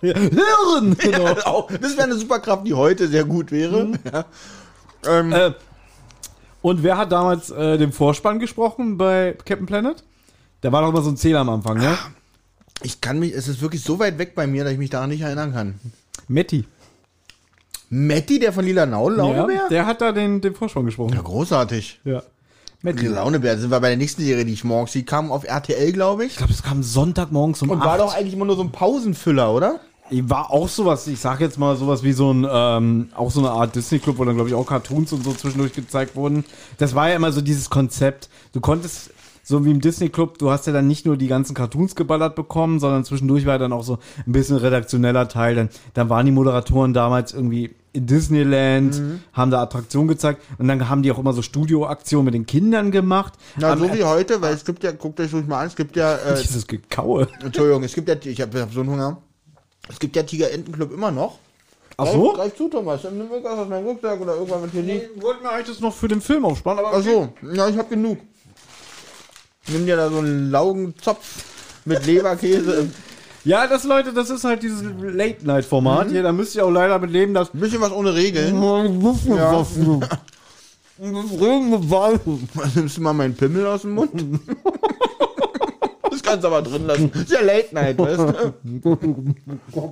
Hirn. 0.00 0.30
Genau. 0.98 1.26
Auch- 1.44 1.70
Das 1.70 1.92
wäre 1.96 2.04
eine 2.04 2.14
Superkraft, 2.14 2.66
die 2.66 2.74
heute 2.74 3.08
sehr 3.08 3.24
gut 3.24 3.50
wäre. 3.52 3.92
Ja. 4.12 4.24
Ähm, 5.06 5.32
Äh, 5.32 5.52
und 6.62 6.82
wer 6.82 6.96
hat 6.98 7.12
damals 7.12 7.50
äh, 7.50 7.78
den 7.78 7.92
Vorspann 7.92 8.40
gesprochen 8.40 8.98
bei 8.98 9.36
Captain 9.44 9.66
Planet? 9.66 10.02
Da 10.60 10.72
war 10.72 10.82
doch 10.82 10.88
immer 10.88 11.02
so 11.02 11.10
ein 11.10 11.16
Zähler 11.16 11.40
am 11.40 11.50
Anfang, 11.50 11.78
ne? 11.78 11.96
ich 12.82 13.00
kann 13.00 13.18
mich, 13.18 13.32
es 13.32 13.46
ist 13.48 13.60
wirklich 13.60 13.82
so 13.82 13.98
weit 13.98 14.18
weg 14.18 14.34
bei 14.36 14.46
mir, 14.46 14.62
dass 14.64 14.72
ich 14.72 14.78
mich 14.78 14.90
daran 14.90 15.10
nicht 15.10 15.20
erinnern 15.20 15.52
kann. 15.52 15.80
Metti. 16.28 16.64
Matti, 17.90 18.38
der 18.38 18.52
von 18.52 18.64
Lila 18.64 18.86
Naul, 18.86 19.14
Launebär? 19.14 19.56
Ja, 19.56 19.68
der 19.68 19.86
hat 19.86 20.00
da 20.00 20.12
den, 20.12 20.40
den 20.40 20.54
Vorspann 20.54 20.84
gesprochen. 20.84 21.14
Ja, 21.14 21.22
großartig. 21.22 22.00
Ja. 22.04 22.22
Metti. 22.82 23.06
Launebär, 23.06 23.54
da 23.54 23.60
sind 23.60 23.70
wir 23.70 23.80
bei 23.80 23.88
der 23.88 23.96
nächsten 23.96 24.22
Serie, 24.22 24.44
die 24.44 24.52
ich 24.52 24.62
morgens, 24.62 24.92
die 24.92 25.04
kam 25.04 25.32
auf 25.32 25.44
RTL, 25.44 25.92
glaube 25.92 26.24
ich. 26.24 26.32
Ich 26.32 26.38
glaube, 26.38 26.52
es 26.52 26.62
kam 26.62 26.84
Sonntagmorgens 26.84 27.60
um 27.62 27.70
Und 27.70 27.80
8. 27.80 27.86
war 27.86 27.98
doch 27.98 28.14
eigentlich 28.14 28.34
immer 28.34 28.44
nur 28.44 28.54
so 28.54 28.62
ein 28.62 28.70
Pausenfüller, 28.70 29.52
oder? 29.52 29.80
War 30.10 30.50
auch 30.50 30.68
sowas, 30.68 31.06
ich 31.08 31.18
sag 31.18 31.40
jetzt 31.40 31.58
mal 31.58 31.76
sowas 31.76 32.02
wie 32.02 32.12
so 32.12 32.32
ein, 32.32 32.46
ähm, 32.50 33.08
auch 33.14 33.30
so 33.30 33.40
eine 33.40 33.50
Art 33.50 33.74
Disney-Club, 33.74 34.16
wo 34.16 34.24
dann, 34.24 34.36
glaube 34.36 34.48
ich, 34.48 34.54
auch 34.54 34.64
Cartoons 34.64 35.12
und 35.12 35.24
so 35.24 35.32
zwischendurch 35.32 35.72
gezeigt 35.72 36.14
wurden. 36.14 36.44
Das 36.78 36.94
war 36.94 37.08
ja 37.10 37.16
immer 37.16 37.32
so 37.32 37.40
dieses 37.40 37.68
Konzept. 37.68 38.30
Du 38.52 38.60
konntest, 38.60 39.10
so 39.42 39.64
wie 39.64 39.70
im 39.70 39.80
Disney-Club, 39.80 40.38
du 40.38 40.50
hast 40.50 40.66
ja 40.66 40.72
dann 40.72 40.86
nicht 40.86 41.04
nur 41.04 41.16
die 41.16 41.26
ganzen 41.26 41.54
Cartoons 41.54 41.94
geballert 41.94 42.36
bekommen, 42.36 42.78
sondern 42.78 43.04
zwischendurch 43.04 43.44
war 43.44 43.58
dann 43.58 43.72
auch 43.72 43.82
so 43.82 43.98
ein 44.26 44.32
bisschen 44.32 44.56
redaktioneller 44.56 45.28
Teil. 45.28 45.56
Dann, 45.56 45.68
dann 45.94 46.08
waren 46.08 46.24
die 46.24 46.32
Moderatoren 46.32 46.94
damals 46.94 47.34
irgendwie 47.34 47.74
in 47.92 48.06
Disneyland, 48.06 49.00
haben 49.32 49.50
da 49.50 49.62
Attraktionen 49.62 50.08
gezeigt 50.08 50.42
und 50.58 50.68
dann 50.68 50.88
haben 50.88 51.02
die 51.02 51.10
auch 51.12 51.18
immer 51.18 51.32
so 51.32 51.42
Studioaktionen 51.42 52.24
mit 52.26 52.34
den 52.34 52.46
Kindern 52.46 52.90
gemacht. 52.90 53.34
Na, 53.56 53.72
Aber- 53.72 53.88
so 53.88 53.94
wie 53.94 54.04
heute, 54.04 54.40
weil 54.42 54.54
es 54.54 54.64
gibt 54.64 54.84
ja, 54.84 54.92
guckt 54.92 55.18
euch 55.20 55.32
ruhig 55.32 55.46
mal 55.46 55.60
an, 55.60 55.66
es 55.68 55.76
gibt 55.76 55.96
ja, 55.96 56.14
äh, 56.16 56.38
dieses 56.42 56.66
Gekaue. 56.66 57.28
Entschuldigung, 57.42 57.82
es 57.84 57.94
gibt 57.94 58.08
ja, 58.08 58.14
ich 58.22 58.40
habe 58.40 58.60
hab 58.60 58.72
so 58.72 58.80
einen 58.80 58.90
Hunger. 58.90 59.22
Es 59.88 59.98
gibt 59.98 60.16
ja 60.16 60.22
Tiger 60.22 60.50
Entenclub 60.50 60.92
immer 60.92 61.10
noch. 61.10 61.38
Ach 61.96 62.04
Greif- 62.04 62.12
so? 62.14 62.32
Greif 62.34 62.56
zu, 62.56 62.68
Thomas. 62.68 63.02
Nimm 63.04 63.18
mir 63.18 63.42
was 63.42 63.58
aus 63.58 63.68
meinem 63.68 63.86
Rucksack 63.86 64.20
oder 64.20 64.34
irgendwann 64.34 64.62
mit 64.62 64.70
hier 64.72 64.82
liegt. 64.82 65.22
wollten 65.22 65.42
wir 65.42 65.50
eigentlich 65.50 65.68
das 65.68 65.80
noch 65.80 65.94
für 65.94 66.08
den 66.08 66.20
Film 66.20 66.44
aufspannen, 66.44 66.84
aber 66.84 66.96
Ach 66.96 67.02
so, 67.02 67.32
ja, 67.52 67.68
ich 67.68 67.76
hab 67.78 67.88
genug. 67.90 68.18
Nimm 69.68 69.84
dir 69.86 69.96
da 69.96 70.08
so 70.10 70.18
einen 70.18 70.50
Laugenzopf 70.50 71.44
mit 71.84 72.06
Leberkäse. 72.06 72.88
Ja, 73.44 73.66
das 73.66 73.84
Leute, 73.84 74.12
das 74.12 74.30
ist 74.30 74.44
halt 74.44 74.62
dieses 74.62 74.82
Late-Night-Format 75.00 76.08
hier. 76.10 76.22
Da 76.22 76.32
müsst 76.32 76.54
ihr 76.56 76.64
auch 76.64 76.70
leider 76.70 76.98
mit 76.98 77.10
leben, 77.10 77.34
dass. 77.34 77.54
Ein 77.54 77.60
bisschen 77.60 77.80
was 77.80 77.92
ohne 77.92 78.14
Regeln. 78.14 78.60
Ja. 79.26 79.66
Nimmst 82.74 82.96
du 82.96 83.00
mal 83.00 83.12
meinen 83.12 83.34
Pimmel 83.34 83.66
aus 83.66 83.82
dem 83.82 83.92
Mund? 83.92 84.10
Das 86.10 86.22
kannst 86.22 86.42
du 86.42 86.48
aber 86.48 86.62
drin 86.62 86.86
lassen. 86.86 87.12
Ist 87.12 87.30
ja 87.30 87.40
Late 87.40 87.74
Night, 87.74 87.98
weißt 87.98 88.18
du? 88.82 89.34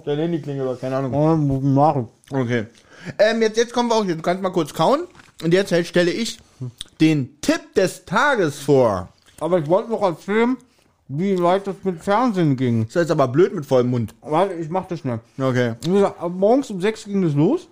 Der 0.04 0.16
Handyklingel 0.16 0.66
oder 0.66 0.76
keine 0.76 0.96
Ahnung. 0.96 1.74
machen. 1.74 2.08
Okay. 2.30 2.66
Ähm, 3.18 3.42
jetzt, 3.42 3.56
jetzt 3.56 3.72
kommen 3.72 3.88
wir 3.90 3.94
auch 3.94 4.04
hier. 4.04 4.16
Du 4.16 4.22
kannst 4.22 4.42
mal 4.42 4.50
kurz 4.50 4.74
kauen. 4.74 5.00
Und 5.42 5.52
jetzt 5.52 5.72
stelle 5.86 6.10
ich 6.10 6.38
den 7.00 7.40
Tipp 7.42 7.74
des 7.76 8.06
Tages 8.06 8.58
vor. 8.58 9.08
Aber 9.38 9.58
ich 9.58 9.68
wollte 9.68 9.90
noch 9.90 10.02
erzählen, 10.02 10.56
wie 11.08 11.40
weit 11.40 11.66
das 11.66 11.76
mit 11.84 12.02
Fernsehen 12.02 12.56
ging. 12.56 12.82
Das 12.82 12.90
ist 12.90 12.94
jetzt 13.02 13.10
aber 13.10 13.28
blöd 13.28 13.54
mit 13.54 13.64
vollem 13.64 13.90
Mund. 13.90 14.14
Warte, 14.22 14.54
ich 14.54 14.68
mach 14.68 14.86
das 14.86 15.00
schnell. 15.00 15.20
Okay. 15.38 15.74
Wie 15.82 15.92
gesagt, 15.92 16.16
morgens 16.30 16.70
um 16.70 16.80
6 16.80 17.04
ging 17.04 17.22
das 17.22 17.34
los. 17.34 17.68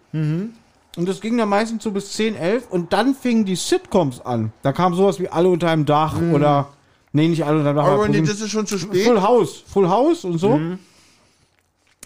Und 0.96 1.08
das 1.08 1.20
ging 1.20 1.36
dann 1.36 1.48
meistens 1.48 1.82
so 1.82 1.90
bis 1.90 2.12
10, 2.12 2.36
11. 2.36 2.68
Und 2.70 2.92
dann 2.92 3.14
fingen 3.14 3.44
die 3.44 3.56
Sitcoms 3.56 4.20
an. 4.20 4.52
Da 4.62 4.72
kam 4.72 4.94
sowas 4.94 5.18
wie 5.18 5.28
Alle 5.28 5.48
unter 5.48 5.68
einem 5.70 5.84
Dach 5.84 6.20
oder. 6.32 6.68
Nee, 7.12 7.28
nicht 7.28 7.44
Alle 7.44 7.58
unter 7.58 7.70
einem 7.70 7.78
Dach. 7.78 7.86
Aber 7.86 8.08
nee, 8.08 8.20
das 8.20 8.40
ist 8.40 8.50
schon 8.50 8.66
zu 8.66 8.78
spät. 8.78 9.04
Full 9.04 9.20
House. 9.20 9.64
Full 9.66 9.88
House 9.88 10.24
und 10.24 10.38
so. 10.38 10.60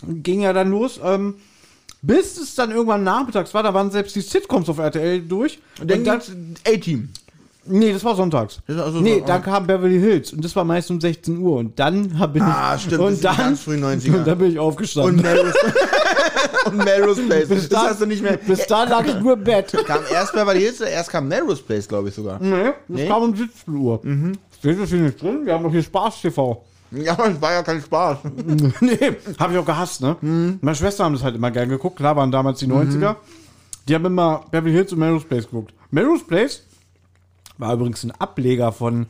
Ging 0.06 0.40
ja 0.40 0.52
dann 0.52 0.70
los. 0.70 0.98
Ähm, 1.02 1.34
bis 2.00 2.38
es 2.38 2.54
dann 2.54 2.70
irgendwann 2.70 3.02
nachmittags 3.02 3.52
war, 3.52 3.62
da 3.62 3.74
waren 3.74 3.90
selbst 3.90 4.14
die 4.14 4.20
Sitcoms 4.20 4.68
auf 4.68 4.78
RTL 4.78 5.20
durch. 5.22 5.58
Und 5.80 5.90
dann 5.90 5.98
und 5.98 6.06
dann, 6.06 6.18
gab's 6.18 6.32
A-Team. 6.66 7.10
Nee, 7.68 7.92
das 7.92 8.04
war 8.04 8.14
sonntags. 8.16 8.60
Das 8.66 8.78
also 8.78 9.00
nee, 9.00 9.20
so- 9.20 9.24
dann 9.26 9.42
kam 9.42 9.66
Beverly 9.66 9.98
Hills 10.00 10.32
und 10.32 10.44
das 10.44 10.54
war 10.56 10.64
meist 10.64 10.90
um 10.90 11.00
16 11.00 11.38
Uhr 11.38 11.56
und 11.58 11.78
dann 11.78 12.18
hab 12.18 12.34
ich 12.36 12.42
Ah, 12.42 12.76
stimmt, 12.78 13.00
und 13.00 13.24
dann 13.24 13.36
ganz 13.36 13.60
früh 13.62 13.76
90er. 13.76 14.14
und 14.18 14.26
dann 14.26 14.38
bin 14.38 14.50
ich 14.50 14.58
Und 14.58 14.64
aufgestanden. 14.64 15.22
Melrose, 15.22 15.54
und 16.66 16.76
Melrose 16.84 17.22
Place. 17.22 17.48
bis 17.48 17.68
das 17.68 17.80
dann, 17.80 17.90
hast 17.90 18.00
du 18.00 18.06
nicht 18.06 18.22
mehr. 18.22 18.36
bis 18.36 18.66
dahin 18.66 18.90
lag 18.90 19.04
ich 19.06 19.14
nur 19.20 19.34
im 19.34 19.44
Bett. 19.44 19.72
Kam 19.86 20.00
erst 20.12 20.32
Beverly 20.32 20.60
Hills, 20.60 20.80
erst 20.80 21.10
kam 21.10 21.28
Melrose 21.28 21.62
Place, 21.62 21.88
glaube 21.88 22.08
ich 22.08 22.14
sogar. 22.14 22.38
Nee, 22.42 22.64
das 22.64 22.74
Nee? 22.88 23.06
kam 23.08 23.22
um 23.22 23.36
17 23.36 23.74
Uhr. 23.74 24.00
Steht 24.58 24.80
das 24.80 24.88
hier 24.88 24.98
nicht 24.98 25.20
drin? 25.22 25.44
Wir 25.44 25.54
haben 25.54 25.64
doch 25.64 25.70
hier 25.70 25.82
Spaß-TV. 25.82 26.64
Ja, 26.90 27.14
das 27.14 27.40
war 27.40 27.52
ja 27.52 27.62
kein 27.62 27.80
Spaß. 27.82 28.18
nee, 28.80 28.98
habe 29.38 29.52
ich 29.52 29.58
auch 29.58 29.64
gehasst, 29.66 30.00
ne? 30.00 30.16
Meine 30.60 30.74
Schwester 30.74 31.04
haben 31.04 31.12
das 31.12 31.22
halt 31.22 31.34
immer 31.36 31.50
gern 31.50 31.68
geguckt. 31.68 31.96
Klar 31.96 32.16
waren 32.16 32.30
damals 32.32 32.58
die 32.60 32.66
90er. 32.66 33.16
Die 33.86 33.94
haben 33.94 34.04
immer 34.06 34.44
Beverly 34.50 34.72
Hills 34.72 34.92
und 34.92 34.98
Melrose 34.98 35.26
Place 35.26 35.44
geguckt. 35.44 35.72
Melrose 35.90 36.24
Place 36.24 36.62
war 37.58 37.74
übrigens 37.74 38.02
ein 38.04 38.12
Ableger 38.12 38.72
von 38.72 39.06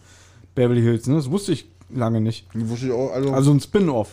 Beverly 0.54 0.82
Hills, 0.82 1.06
ne? 1.06 1.16
Das 1.16 1.30
wusste 1.30 1.52
ich 1.52 1.68
lange 1.94 2.20
nicht. 2.20 2.46
Wusste 2.54 2.86
ich 2.86 2.92
auch, 2.92 3.12
also, 3.12 3.32
Also 3.32 3.50
ein 3.52 3.60
Spin-off. 3.60 4.08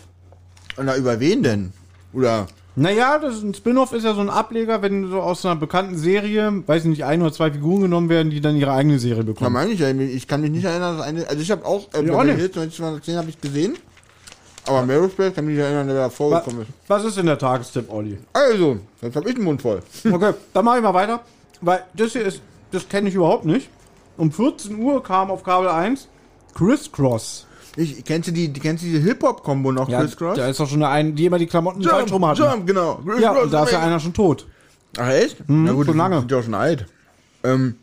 na, 0.82 0.96
über 0.96 1.18
wen 1.20 1.42
denn? 1.42 1.72
Oder, 2.12 2.46
Naja, 2.76 3.18
das 3.18 3.42
ein 3.42 3.54
Spin-off 3.54 3.92
ist 3.92 4.04
ja 4.04 4.14
so 4.14 4.20
ein 4.20 4.30
Ableger, 4.30 4.82
wenn 4.82 5.10
so 5.10 5.20
aus 5.20 5.44
einer 5.44 5.56
bekannten 5.56 5.96
Serie, 5.96 6.62
weiß 6.66 6.82
ich 6.84 6.88
nicht, 6.90 7.04
ein 7.04 7.22
oder 7.22 7.32
zwei 7.32 7.50
Figuren 7.50 7.82
genommen 7.82 8.08
werden, 8.08 8.30
die 8.30 8.40
dann 8.40 8.56
ihre 8.56 8.72
eigene 8.72 8.98
Serie 8.98 9.24
bekommen. 9.24 9.52
meine 9.54 9.72
ich 9.72 9.80
ja, 9.80 9.90
ich 9.90 10.28
kann 10.28 10.40
mich 10.42 10.50
nicht 10.50 10.64
erinnern, 10.64 10.98
dass 10.98 11.06
eine, 11.06 11.26
also 11.28 11.40
ich 11.42 11.50
habe 11.50 11.64
auch, 11.64 11.88
äh, 11.94 11.96
Ja, 11.96 12.02
Beverly. 12.02 12.34
Hills 12.36 12.56
1910 12.56 13.16
habe 13.16 13.30
ich 13.30 13.40
gesehen. 13.40 13.76
Aber 14.68 14.84
Melrose 14.84 15.10
Place 15.14 15.32
kann 15.34 15.46
mich 15.46 15.54
nicht 15.56 15.64
erinnern, 15.64 15.86
der 15.86 15.96
da 15.96 16.10
vorgekommen 16.10 16.62
ist. 16.62 16.68
Was 16.88 17.04
ist 17.04 17.16
denn 17.16 17.26
der 17.26 17.38
Tagestipp, 17.38 17.88
Olli? 17.90 18.18
Also, 18.32 18.78
jetzt 19.00 19.14
habe 19.14 19.28
ich 19.28 19.36
den 19.36 19.44
Mund 19.44 19.62
voll. 19.62 19.80
Okay, 20.10 20.32
dann 20.52 20.64
mache 20.64 20.78
ich 20.78 20.82
mal 20.82 20.92
weiter. 20.92 21.20
Weil 21.60 21.84
das 21.94 22.12
hier 22.12 22.22
ist, 22.26 22.40
das 22.72 22.88
kenne 22.88 23.08
ich 23.08 23.14
überhaupt 23.14 23.44
nicht. 23.44 23.68
Um 24.16 24.32
14 24.32 24.78
Uhr 24.78 25.02
kam 25.02 25.30
auf 25.30 25.42
Kabel 25.44 25.68
1 25.68 26.08
Crisscross. 26.54 27.46
Ich, 27.76 28.04
kennst 28.04 28.28
du 28.28 28.32
die, 28.32 28.48
die 28.48 28.60
kennst 28.60 28.82
du 28.82 28.88
diese 28.88 29.00
Hip-Hop-Kombo 29.00 29.70
noch, 29.70 29.88
Chris 29.88 30.16
Cross? 30.16 30.38
Da 30.38 30.48
ist 30.48 30.58
doch 30.58 30.68
schon 30.68 30.82
eine, 30.82 30.88
ein, 30.88 31.14
die 31.14 31.26
immer 31.26 31.38
die 31.38 31.46
Klamotten 31.46 31.82
falsch 31.82 32.10
rum 32.10 32.24
hatten. 32.24 32.40
Jump, 32.40 32.66
genau. 32.66 33.00
Criss 33.06 33.20
Ja, 33.20 33.32
und 33.32 33.52
da 33.52 33.64
ist 33.64 33.72
ja 33.72 33.80
einer 33.80 34.00
schon 34.00 34.14
tot. 34.14 34.46
Ach 34.96 35.10
echt? 35.10 35.36
Na 35.46 35.72
gut, 35.72 35.86
schon 35.86 35.98
lange. 35.98 36.20
sind 36.20 36.32
ja 36.32 36.42
schon 36.42 36.54
alt. 36.54 36.86
Ähm, 37.44 37.76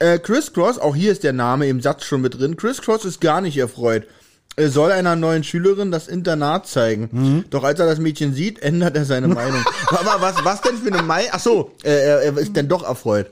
äh, 0.00 0.18
Chris 0.18 0.52
Cross, 0.52 0.80
auch 0.80 0.96
hier 0.96 1.12
ist 1.12 1.22
der 1.22 1.32
Name 1.32 1.68
im 1.68 1.80
Satz 1.80 2.04
schon 2.04 2.20
mit 2.20 2.36
drin. 2.36 2.56
Chris 2.56 2.82
Cross 2.82 3.04
ist 3.04 3.20
gar 3.20 3.40
nicht 3.40 3.56
erfreut. 3.56 4.08
Er 4.56 4.70
soll 4.70 4.90
einer 4.90 5.14
neuen 5.16 5.44
Schülerin 5.44 5.90
das 5.90 6.06
Internat 6.08 6.66
zeigen. 6.66 7.44
Doch 7.50 7.64
als 7.64 7.80
er 7.80 7.86
das 7.86 7.98
Mädchen 7.98 8.34
sieht, 8.34 8.60
ändert 8.60 8.96
er 8.96 9.04
seine 9.04 9.26
Meinung. 9.28 9.64
Aber 9.88 10.20
was, 10.20 10.44
was 10.44 10.60
denn 10.60 10.76
für 10.76 10.92
eine 10.92 11.02
Meinung? 11.02 11.30
Ach 11.32 11.40
so, 11.40 11.72
äh, 11.82 11.90
er, 11.90 12.22
er 12.22 12.38
ist 12.38 12.54
denn 12.54 12.68
doch 12.68 12.84
erfreut. 12.84 13.26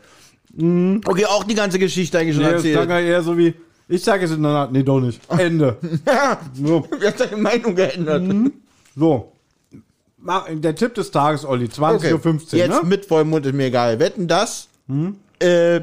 Okay, 0.54 1.24
auch 1.26 1.44
die 1.44 1.54
ganze 1.54 1.78
Geschichte 1.78 2.18
eigentlich 2.18 2.36
schon 2.36 2.44
Nee, 2.44 2.52
das 2.52 2.62
klang 2.62 2.74
erzählt. 2.90 2.90
ja 2.90 3.00
eher 3.00 3.22
so 3.22 3.36
wie, 3.38 3.54
ich 3.88 4.02
sage 4.04 4.22
jetzt 4.22 4.34
in 4.34 4.42
der 4.42 4.52
Nacht, 4.52 4.72
nee, 4.72 4.82
doch 4.82 5.00
nicht. 5.00 5.20
Ende. 5.30 5.76
So, 6.54 6.86
Er 7.00 7.08
hat 7.08 7.18
seine 7.18 7.36
Meinung 7.38 7.74
geändert. 7.74 8.22
so. 8.96 9.32
Mach- 10.18 10.46
Der 10.50 10.74
Tipp 10.74 10.94
des 10.94 11.10
Tages, 11.10 11.44
Olli, 11.44 11.66
20.15 11.66 12.52
Uhr, 12.52 12.58
Jetzt 12.58 12.82
ne? 12.82 12.88
mit 12.88 13.06
vollem 13.06 13.30
Mund 13.30 13.44
ist 13.46 13.54
mir 13.54 13.66
egal. 13.66 13.98
Wetten 13.98 14.28
das? 14.28 14.68
Äh, 15.40 15.80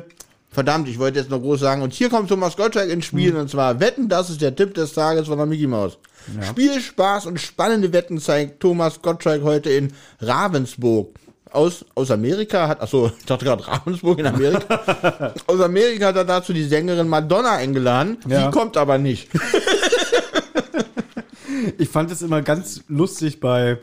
verdammt, 0.52 0.88
ich 0.88 0.98
wollte 1.00 1.20
jetzt 1.20 1.30
noch 1.30 1.42
groß 1.42 1.60
sagen. 1.60 1.82
Und 1.82 1.94
hier 1.94 2.10
kommt 2.10 2.30
Thomas 2.30 2.56
Gottschalk 2.56 2.90
ins 2.90 3.06
Spiel. 3.06 3.36
Und 3.36 3.50
zwar 3.50 3.80
Wetten, 3.80 4.08
das 4.08 4.30
ist 4.30 4.40
der 4.42 4.56
Tipp 4.56 4.76
des 4.76 4.94
Tages 4.94 5.28
von 5.28 5.38
der 5.38 5.46
Mickey 5.48 5.68
Maus. 5.68 5.98
Spielspaß 6.42 7.26
und 7.26 7.40
spannende 7.40 7.92
Wetten 7.92 8.20
zeigt 8.20 8.60
Thomas 8.62 9.02
Gottschalk 9.02 9.42
heute 9.44 9.72
in 9.72 9.92
Ravensburg. 10.22 11.10
Aus, 11.52 11.84
aus 11.96 12.12
Amerika 12.12 12.68
hat, 12.68 12.82
achso, 12.82 13.12
ich 13.20 13.26
dachte 13.26 13.46
gerade 13.46 13.68
Ravensburg 13.68 14.20
in 14.20 14.28
Amerika. 14.28 15.34
aus 15.48 15.60
Amerika 15.62 16.08
hat 16.08 16.16
er 16.16 16.26
dazu 16.26 16.54
die 16.54 16.64
Sängerin 16.66 17.08
Madonna 17.08 17.54
eingeladen. 17.54 18.18
Ja. 18.28 18.46
Die 18.48 18.52
kommt 18.58 18.78
aber 18.78 18.98
nicht. 18.98 19.30
Ich 21.78 21.90
fand 21.90 22.12
es 22.12 22.22
immer 22.22 22.42
ganz 22.42 22.82
lustig 22.88 23.40
bei 23.40 23.80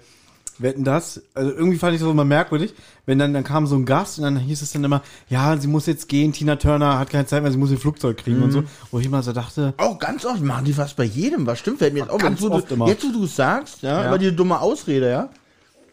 Wetten 0.59 0.85
das. 0.85 1.23
Also 1.35 1.51
irgendwie 1.53 1.79
fand 1.79 1.95
ich 1.95 2.01
das 2.01 2.11
immer 2.11 2.25
merkwürdig, 2.25 2.75
wenn 3.05 3.19
dann, 3.19 3.35
dann 3.35 3.45
kam 3.45 3.67
so 3.67 3.77
ein 3.77 3.85
Gast 3.85 4.19
und 4.19 4.25
dann 4.25 4.37
hieß 4.39 4.63
es 4.63 4.73
dann 4.73 4.85
immer, 4.85 5.03
ja, 5.29 5.57
sie 5.59 5.69
muss 5.69 5.87
jetzt 5.87 6.09
gehen, 6.09 6.33
Tina 6.33 6.57
Turner 6.57 6.99
hat 6.99 7.11
keine 7.11 7.27
Zeit 7.27 7.43
mehr, 7.43 7.53
sie 7.53 7.59
muss 7.59 7.71
ihr 7.71 7.79
Flugzeug 7.79 8.17
kriegen 8.19 8.43
und 8.43 8.51
so. 8.53 8.63
Wo 8.91 8.99
ich 8.99 9.07
immer 9.07 9.23
so 9.23 9.33
dachte, 9.33 9.75
Auch 9.77 9.99
ganz 9.99 10.25
oft 10.25 10.41
machen 10.41 10.65
die 10.65 10.73
fast 10.73 10.97
bei 10.97 11.05
jedem. 11.05 11.47
Was 11.47 11.59
stimmt? 11.59 11.79
Fällt 11.79 11.93
mir 11.95 12.01
jetzt 12.01 12.11
auch 12.11 12.19
Ganz 12.19 12.41
jetzt, 12.41 12.51
wo 12.51 12.55
oft 12.55 12.71
du, 12.71 12.75
immer. 12.75 12.89
jetzt, 12.89 13.05
wo 13.07 13.13
du 13.13 13.25
es 13.25 13.37
sagst, 13.37 13.83
ja, 13.83 14.03
Ja. 14.03 14.09
über 14.09 14.19
die 14.19 14.35
dumme 14.35 14.61
Ausrede, 14.61 15.11
ja. 15.11 15.29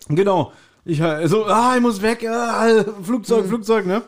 genau, 0.08 0.54
ich 0.86 1.00
äh, 1.00 1.28
so, 1.28 1.46
ah, 1.46 1.74
ich 1.76 1.82
muss 1.82 2.02
weg, 2.02 2.28
ah, 2.30 2.84
Flugzeug, 3.04 3.46
Flugzeug, 3.48 3.86
ne? 3.86 4.02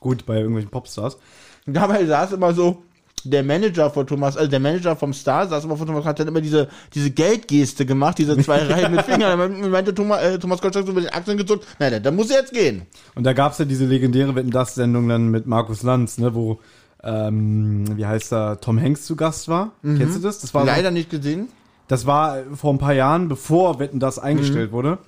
Gut, 0.00 0.26
bei 0.26 0.36
irgendwelchen 0.36 0.70
Popstars. 0.70 1.18
Dabei 1.66 2.04
saß 2.06 2.32
immer 2.32 2.52
so 2.54 2.82
der 3.24 3.42
Manager 3.42 3.90
von 3.90 4.06
Thomas, 4.06 4.36
also 4.36 4.48
der 4.48 4.60
Manager 4.60 4.94
vom 4.94 5.12
Star 5.12 5.48
saß 5.48 5.64
immer 5.64 5.76
von 5.76 5.86
Thomas, 5.88 6.04
hat 6.04 6.20
dann 6.20 6.28
immer 6.28 6.40
diese, 6.40 6.68
diese 6.94 7.10
Geldgeste 7.10 7.84
gemacht, 7.84 8.16
diese 8.18 8.38
zwei 8.38 8.58
Reihen 8.62 8.94
mit 8.94 9.02
Fingern. 9.04 9.38
Dann 9.38 9.70
meinte 9.70 9.92
Thomas, 9.94 10.22
äh, 10.22 10.38
Thomas 10.38 10.60
Gottschalk 10.62 10.86
so 10.86 10.92
mit 10.92 11.04
den 11.04 11.12
Achseln 11.12 11.36
gezuckt, 11.36 11.66
nein, 11.80 12.00
da 12.02 12.10
muss 12.10 12.30
er 12.30 12.40
jetzt 12.40 12.52
gehen. 12.52 12.82
Und 13.16 13.24
da 13.24 13.32
gab's 13.32 13.58
ja 13.58 13.64
diese 13.64 13.86
legendäre 13.86 14.34
Wetten 14.36 14.50
das 14.50 14.76
Sendung 14.76 15.08
dann 15.08 15.28
mit 15.28 15.46
Markus 15.46 15.82
Lanz, 15.82 16.18
ne, 16.18 16.34
wo 16.34 16.60
ähm, 17.02 17.84
wie 17.96 18.06
heißt 18.06 18.32
er, 18.32 18.60
Tom 18.60 18.80
Hanks 18.80 19.04
zu 19.04 19.14
Gast 19.16 19.48
war. 19.48 19.72
Kennst 19.82 20.16
du 20.16 20.20
das? 20.20 20.40
Das 20.40 20.52
war 20.54 20.62
so- 20.62 20.66
Leider 20.66 20.90
nicht 20.90 21.10
gesehen. 21.10 21.48
Das 21.86 22.06
war 22.06 22.38
vor 22.54 22.72
ein 22.72 22.78
paar 22.78 22.92
Jahren, 22.94 23.28
bevor 23.28 23.78
Wetten 23.78 23.98
das 24.00 24.18
eingestellt 24.18 24.72
wurde. 24.72 24.98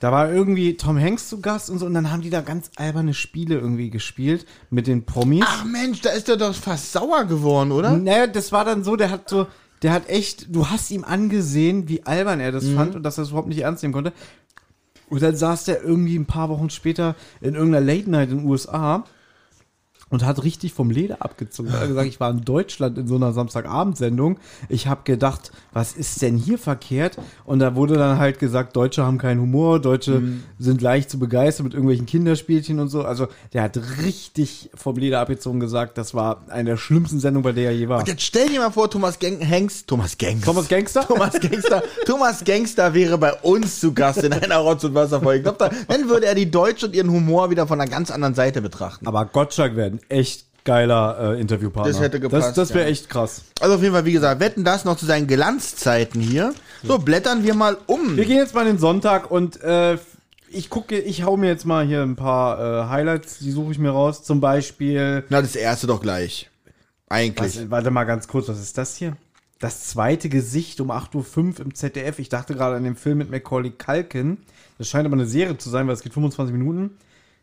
Da 0.00 0.10
war 0.10 0.32
irgendwie 0.32 0.78
Tom 0.78 0.98
Hanks 0.98 1.28
zu 1.28 1.42
Gast 1.42 1.68
und 1.68 1.78
so, 1.78 1.84
und 1.86 1.92
dann 1.92 2.10
haben 2.10 2.22
die 2.22 2.30
da 2.30 2.40
ganz 2.40 2.70
alberne 2.76 3.12
Spiele 3.12 3.56
irgendwie 3.56 3.90
gespielt 3.90 4.46
mit 4.70 4.86
den 4.86 5.04
Promis. 5.04 5.44
Ach 5.46 5.64
Mensch, 5.64 6.00
da 6.00 6.10
ist 6.10 6.28
er 6.28 6.38
doch 6.38 6.54
fast 6.54 6.92
sauer 6.92 7.24
geworden, 7.26 7.70
oder? 7.70 7.96
Naja, 7.96 8.26
das 8.26 8.50
war 8.50 8.64
dann 8.64 8.82
so, 8.82 8.96
der 8.96 9.10
hat 9.10 9.28
so, 9.28 9.46
der 9.82 9.92
hat 9.92 10.08
echt, 10.08 10.54
du 10.54 10.68
hast 10.68 10.90
ihm 10.90 11.04
angesehen, 11.04 11.88
wie 11.88 12.06
albern 12.06 12.40
er 12.40 12.50
das 12.50 12.66
fand 12.66 12.96
und 12.96 13.02
dass 13.02 13.18
er 13.18 13.24
es 13.24 13.28
überhaupt 13.28 13.48
nicht 13.48 13.60
ernst 13.60 13.82
nehmen 13.82 13.92
konnte. 13.92 14.14
Und 15.10 15.22
dann 15.22 15.36
saß 15.36 15.64
der 15.64 15.82
irgendwie 15.82 16.16
ein 16.18 16.26
paar 16.26 16.48
Wochen 16.48 16.70
später 16.70 17.14
in 17.42 17.54
irgendeiner 17.54 17.84
Late 17.84 18.10
Night 18.10 18.30
in 18.30 18.38
den 18.38 18.46
USA 18.46 19.04
und 20.10 20.24
hat 20.24 20.42
richtig 20.42 20.74
vom 20.74 20.90
Leder 20.90 21.22
abgezogen. 21.22 21.70
Er 21.72 21.80
hat 21.80 21.88
gesagt, 21.88 22.08
ich 22.08 22.20
war 22.20 22.30
in 22.30 22.44
Deutschland 22.44 22.98
in 22.98 23.06
so 23.06 23.14
einer 23.14 23.32
Samstagabendsendung. 23.32 24.38
Ich 24.68 24.88
habe 24.88 25.02
gedacht, 25.04 25.52
was 25.72 25.92
ist 25.92 26.20
denn 26.20 26.36
hier 26.36 26.58
verkehrt? 26.58 27.16
Und 27.44 27.60
da 27.60 27.76
wurde 27.76 27.94
dann 27.94 28.18
halt 28.18 28.38
gesagt, 28.38 28.76
Deutsche 28.76 29.04
haben 29.04 29.18
keinen 29.18 29.40
Humor, 29.40 29.80
Deutsche 29.80 30.22
sind 30.58 30.82
leicht 30.82 31.10
zu 31.10 31.18
begeistern 31.18 31.64
mit 31.64 31.74
irgendwelchen 31.74 32.06
Kinderspielchen 32.06 32.80
und 32.80 32.88
so. 32.88 33.04
Also 33.04 33.28
der 33.52 33.62
hat 33.62 33.78
richtig 34.02 34.70
vom 34.74 34.96
Leder 34.96 35.20
abgezogen 35.20 35.60
gesagt, 35.60 35.96
das 35.96 36.12
war 36.12 36.42
eine 36.48 36.70
der 36.70 36.76
schlimmsten 36.76 37.20
Sendungen, 37.20 37.44
bei 37.44 37.52
der 37.52 37.70
er 37.70 37.76
je 37.76 37.88
war. 37.88 38.00
Und 38.00 38.08
jetzt 38.08 38.22
stell 38.22 38.48
dir 38.48 38.60
mal 38.60 38.70
vor, 38.70 38.90
Thomas 38.90 39.18
Gang 39.18 39.40
Hanks, 39.48 39.86
Thomas 39.86 40.18
Gangs. 40.18 40.44
Thomas 40.44 40.68
Gangster? 40.68 41.02
Thomas 41.06 41.38
Gangster, 41.40 41.82
Thomas 42.04 42.44
Gangster 42.44 42.94
wäre 42.94 43.16
bei 43.16 43.32
uns 43.34 43.78
zu 43.78 43.94
Gast 43.94 44.24
in 44.24 44.32
einer 44.32 44.56
Rotz- 44.56 44.84
und 44.84 44.94
Wasserfolge. 44.94 45.38
Ich 45.38 45.42
glaube, 45.44 45.58
da, 45.58 45.70
dann 45.86 46.08
würde 46.08 46.26
er 46.26 46.34
die 46.34 46.50
Deutsche 46.50 46.86
und 46.86 46.96
ihren 46.96 47.10
Humor 47.10 47.50
wieder 47.50 47.66
von 47.68 47.80
einer 47.80 47.90
ganz 47.90 48.10
anderen 48.10 48.34
Seite 48.34 48.60
betrachten. 48.60 49.06
Aber 49.06 49.24
Gottschalk 49.24 49.76
wäre 49.76 49.99
ein 50.00 50.10
echt 50.10 50.46
geiler 50.64 51.34
äh, 51.36 51.40
Interviewpartner. 51.40 51.92
Das 51.92 52.00
hätte 52.00 52.20
gepasst, 52.20 52.48
Das, 52.48 52.54
das 52.54 52.74
wäre 52.74 52.84
ja. 52.84 52.90
echt 52.90 53.08
krass. 53.08 53.42
Also 53.60 53.76
auf 53.76 53.82
jeden 53.82 53.94
Fall, 53.94 54.04
wie 54.04 54.12
gesagt, 54.12 54.40
wetten 54.40 54.64
das 54.64 54.84
noch 54.84 54.96
zu 54.96 55.06
seinen 55.06 55.26
Glanzzeiten 55.26 56.20
hier. 56.20 56.54
So, 56.82 56.98
blättern 56.98 57.42
wir 57.44 57.54
mal 57.54 57.76
um. 57.86 58.16
Wir 58.16 58.24
gehen 58.24 58.36
jetzt 58.36 58.54
mal 58.54 58.62
in 58.62 58.74
den 58.74 58.78
Sonntag 58.78 59.30
und 59.30 59.60
äh, 59.62 59.98
ich 60.48 60.68
gucke, 60.70 60.98
ich 60.98 61.24
hau 61.24 61.36
mir 61.36 61.48
jetzt 61.48 61.64
mal 61.64 61.86
hier 61.86 62.02
ein 62.02 62.16
paar 62.16 62.58
äh, 62.58 62.88
Highlights, 62.88 63.38
die 63.38 63.50
suche 63.50 63.72
ich 63.72 63.78
mir 63.78 63.90
raus. 63.90 64.22
Zum 64.22 64.40
Beispiel, 64.40 65.24
Na, 65.28 65.40
das 65.40 65.56
erste 65.56 65.86
doch 65.86 66.00
gleich. 66.00 66.50
Eigentlich. 67.08 67.56
was, 67.56 67.70
warte 67.70 67.90
mal 67.90 68.04
ganz 68.04 68.28
kurz, 68.28 68.48
was 68.48 68.60
ist 68.60 68.78
das 68.78 68.96
hier? 68.96 69.16
Das 69.58 69.88
zweite 69.88 70.28
Gesicht 70.28 70.80
um 70.80 70.90
8.05 70.90 71.36
Uhr 71.36 71.60
im 71.66 71.74
ZDF. 71.74 72.18
Ich 72.18 72.28
dachte 72.28 72.54
gerade 72.54 72.76
an 72.76 72.84
den 72.84 72.96
Film 72.96 73.18
mit 73.18 73.30
Macaulay 73.30 73.70
Culkin. 73.70 74.38
Das 74.78 74.88
scheint 74.88 75.06
aber 75.06 75.14
eine 75.14 75.26
Serie 75.26 75.58
zu 75.58 75.68
sein, 75.68 75.86
weil 75.86 75.94
es 75.94 76.02
geht 76.02 76.14
25 76.14 76.56
Minuten. 76.56 76.96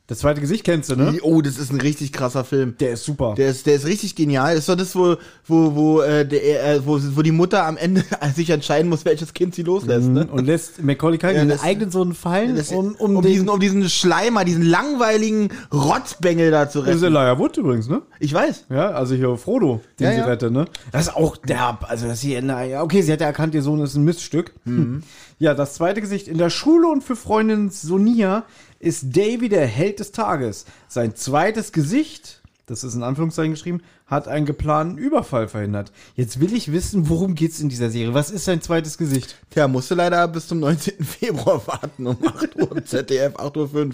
Das 0.10 0.20
zweite 0.20 0.39
Gesicht 0.39 0.64
kennst 0.64 0.89
du, 0.89 0.95
ne? 0.95 1.20
Oh, 1.22 1.41
das 1.41 1.58
ist 1.58 1.70
ein 1.70 1.82
richtig 1.82 2.14
krasser 2.14 2.45
Film. 2.45 2.76
Der 2.80 2.91
ist 2.91 3.03
super. 3.03 3.36
Der 3.36 3.49
ist, 3.49 3.66
der 3.66 3.76
ist 3.76 3.86
richtig 3.86 4.16
genial. 4.16 4.51
Das 4.55 4.60
ist 4.60 4.70
doch 4.70 4.78
das, 4.78 4.95
wo, 4.95 5.18
wo, 5.45 5.76
wo, 5.76 6.01
äh, 6.01 6.26
der, 6.26 6.76
äh, 6.76 6.86
wo, 6.86 6.97
wo 7.14 7.22
die 7.22 7.34
Mutter 7.34 7.66
am 7.66 7.76
Ende 7.76 8.05
sich 8.34 8.49
entscheiden 8.49 8.89
muss, 8.89 9.03
welches 9.03 9.34
Kind 9.34 9.53
sie 9.53 9.64
loslässt. 9.64 10.08
Ne? 10.08 10.26
und 10.32 10.45
lässt 10.45 10.82
Macaulay 10.82 11.18
Culkin 11.18 11.38
Ja, 11.38 11.43
den 11.58 11.60
eigenen 11.60 11.91
Sohn 11.91 12.14
fallen, 12.14 12.55
Das, 12.55 12.72
um, 12.72 12.95
um, 12.95 13.18
um, 13.18 13.22
den... 13.22 13.34
diesen, 13.34 13.49
um 13.49 13.60
diesen 13.60 13.89
Schleimer, 13.89 14.45
diesen 14.45 14.64
langweiligen 14.64 15.49
Rotzbengel 15.74 16.51
da 16.51 16.70
zu 16.70 16.80
das 16.84 16.95
ist 16.95 17.03
retten. 17.03 17.14
Elijah 17.16 17.38
Wood 17.38 17.58
übrigens, 17.58 17.89
ne? 17.89 18.01
Ich 18.22 18.34
weiß. 18.34 18.68
Ja, 18.70 18.91
also 18.91 19.14
hier 19.14 19.36
Frodo, 19.36 19.82
den 19.99 20.05
Ja, 20.05 20.12
sie 20.14 20.20
ja. 20.20 20.26
rettet, 20.26 20.53
ne? 20.53 20.66
Das 20.93 21.08
ist 21.08 21.16
auch 21.18 21.36
derb. 21.36 21.86
Also, 21.89 22.08
dass 22.08 22.22
sie, 22.22 22.39
na, 22.41 22.64
ja, 22.64 22.82
okay, 22.82 23.01
sie 23.01 23.12
hat 23.12 23.20
ja 23.20 23.28
erkannt, 23.28 23.53
ihr 23.55 23.62
Sohn 23.62 23.82
ist 23.82 23.95
ein 23.95 24.05
Miststück. 24.05 24.53
Mhm. 24.64 25.03
Ja, 25.39 25.53
das 25.53 25.76
zweite 25.76 26.01
Gesicht. 26.01 26.28
In 26.28 26.39
der 26.39 26.49
Schule 26.49 26.88
und 26.88 27.03
für 27.03 27.16
Freundin 27.16 27.70
Sonia 27.70 28.43
ist 28.80 29.15
Davy 29.15 29.49
der 29.49 29.65
Held 29.65 29.99
des 29.99 30.11
Tages. 30.11 30.65
Sein 30.88 31.15
zweites 31.15 31.71
Gesicht, 31.71 32.41
das 32.65 32.84
ist 32.84 32.95
in 32.95 33.03
Anführungszeichen 33.03 33.51
geschrieben, 33.53 33.82
hat 34.05 34.28
einen 34.28 34.45
geplanten 34.45 34.97
Überfall 34.97 35.47
verhindert. 35.47 35.91
Jetzt 36.15 36.39
will 36.39 36.53
ich 36.53 36.71
wissen, 36.71 37.09
worum 37.09 37.36
geht's 37.36 37.59
in 37.59 37.69
dieser 37.69 37.89
Serie? 37.89 38.13
Was 38.13 38.30
ist 38.32 38.45
sein 38.45 38.61
zweites 38.61 38.97
Gesicht? 38.97 39.36
Tja, 39.49 39.67
musste 39.67 39.95
leider 39.95 40.28
bis 40.28 40.47
zum 40.47 40.59
19. 40.59 41.03
Februar 41.03 41.65
warten, 41.67 42.07
um 42.07 42.17
8 42.25 42.55
Uhr 42.55 42.86
ZDF, 42.86 43.36
8.05 43.36 43.73
Uhr. 43.75 43.91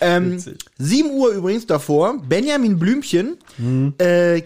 Ähm, 0.00 0.32
Witzig. 0.32 0.58
7 0.78 1.10
Uhr 1.10 1.30
übrigens 1.30 1.66
davor, 1.66 2.18
Benjamin 2.28 2.78
Blümchen, 2.78 3.38
Mhm. 3.58 3.94
äh, 3.98 4.42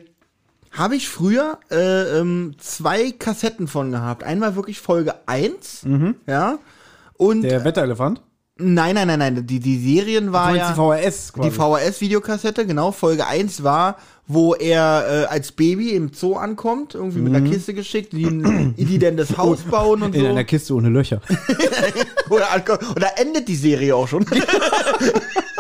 habe 0.71 0.95
ich 0.97 1.09
früher 1.09 1.59
äh, 1.71 2.21
ähm, 2.21 2.55
zwei 2.59 3.11
Kassetten 3.13 3.67
von 3.67 3.91
gehabt. 3.91 4.23
Einmal 4.23 4.55
wirklich 4.55 4.79
Folge 4.81 5.15
1, 5.27 5.87
ja, 6.27 6.59
und 7.17 7.39
Mhm. 7.39 7.43
Der 7.43 7.65
Wetterelefant? 7.65 8.21
Nein, 8.59 8.95
nein, 8.95 9.07
nein, 9.09 9.19
nein, 9.19 9.47
die, 9.47 9.61
die 9.61 9.79
Serien 9.79 10.33
war 10.33 10.55
ja... 10.55 10.69
die 10.69 10.75
VHS 10.75 11.33
quasi. 11.33 11.49
Die 11.51 11.55
VHS-Videokassette, 11.57 12.67
genau. 12.67 12.93
Folge 12.93 13.27
1 13.27 13.63
war, 13.63 13.97
wo 14.27 14.55
er 14.55 15.07
äh, 15.09 15.25
als 15.27 15.53
Baby 15.53 15.93
im 15.93 16.13
Zoo 16.13 16.35
ankommt, 16.35 16.95
irgendwie 16.95 17.21
mit 17.21 17.35
einer 17.35 17.49
Kiste 17.49 17.73
geschickt, 17.73 18.13
die, 18.13 18.25
die 18.77 18.99
dann 18.99 19.17
das 19.17 19.39
Haus 19.39 19.61
bauen 19.63 20.03
und 20.03 20.11
Mhm. 20.11 20.15
in 20.17 20.21
so. 20.23 20.27
einer 20.29 20.45
Kiste 20.45 20.75
ohne 20.75 20.89
Löcher. 20.91 21.21
Oder, 22.29 22.47
da 22.65 23.07
endet 23.17 23.49
die 23.49 23.57
Serie 23.57 23.97
auch 23.97 24.07
schon. 24.09 24.27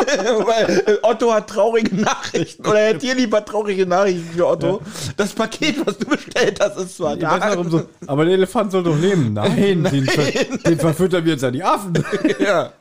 Weil 0.46 0.98
Otto 1.02 1.32
hat 1.32 1.48
traurige 1.48 1.94
Nachrichten. 1.94 2.66
Oder 2.66 2.80
er 2.80 2.94
hat 2.94 3.02
hier 3.02 3.14
lieber 3.14 3.44
traurige 3.44 3.86
Nachrichten 3.86 4.30
für 4.34 4.46
Otto. 4.46 4.80
Das 5.16 5.32
Paket, 5.32 5.86
was 5.86 5.98
du 5.98 6.06
bestellt 6.06 6.58
hast, 6.60 6.76
ist 6.78 6.96
zwar 6.96 7.16
Ich 7.16 7.22
weiß 7.22 7.40
da. 7.40 7.54
noch, 7.54 7.64
um 7.64 7.70
so, 7.70 7.82
aber 8.06 8.24
der 8.24 8.34
Elefant 8.34 8.72
soll 8.72 8.82
doch 8.82 8.98
leben. 8.98 9.32
Nein, 9.34 9.84
Den, 9.84 10.06
ver, 10.06 10.44
den 10.66 10.78
verfüttern 10.78 11.24
wir 11.24 11.32
jetzt 11.32 11.44
an 11.44 11.52
die 11.52 11.62
Affen. 11.62 11.92
ja. 12.38 12.72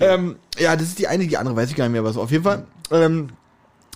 Ähm, 0.00 0.36
ja, 0.58 0.76
das 0.76 0.88
ist 0.88 0.98
die 0.98 1.08
eine, 1.08 1.26
die 1.26 1.36
andere 1.36 1.56
weiß 1.56 1.70
ich 1.70 1.76
gar 1.76 1.84
nicht 1.84 1.92
mehr, 1.92 2.04
was. 2.04 2.16
Auf 2.16 2.30
jeden 2.30 2.44
Fall 2.44 2.64
ähm, 2.90 3.28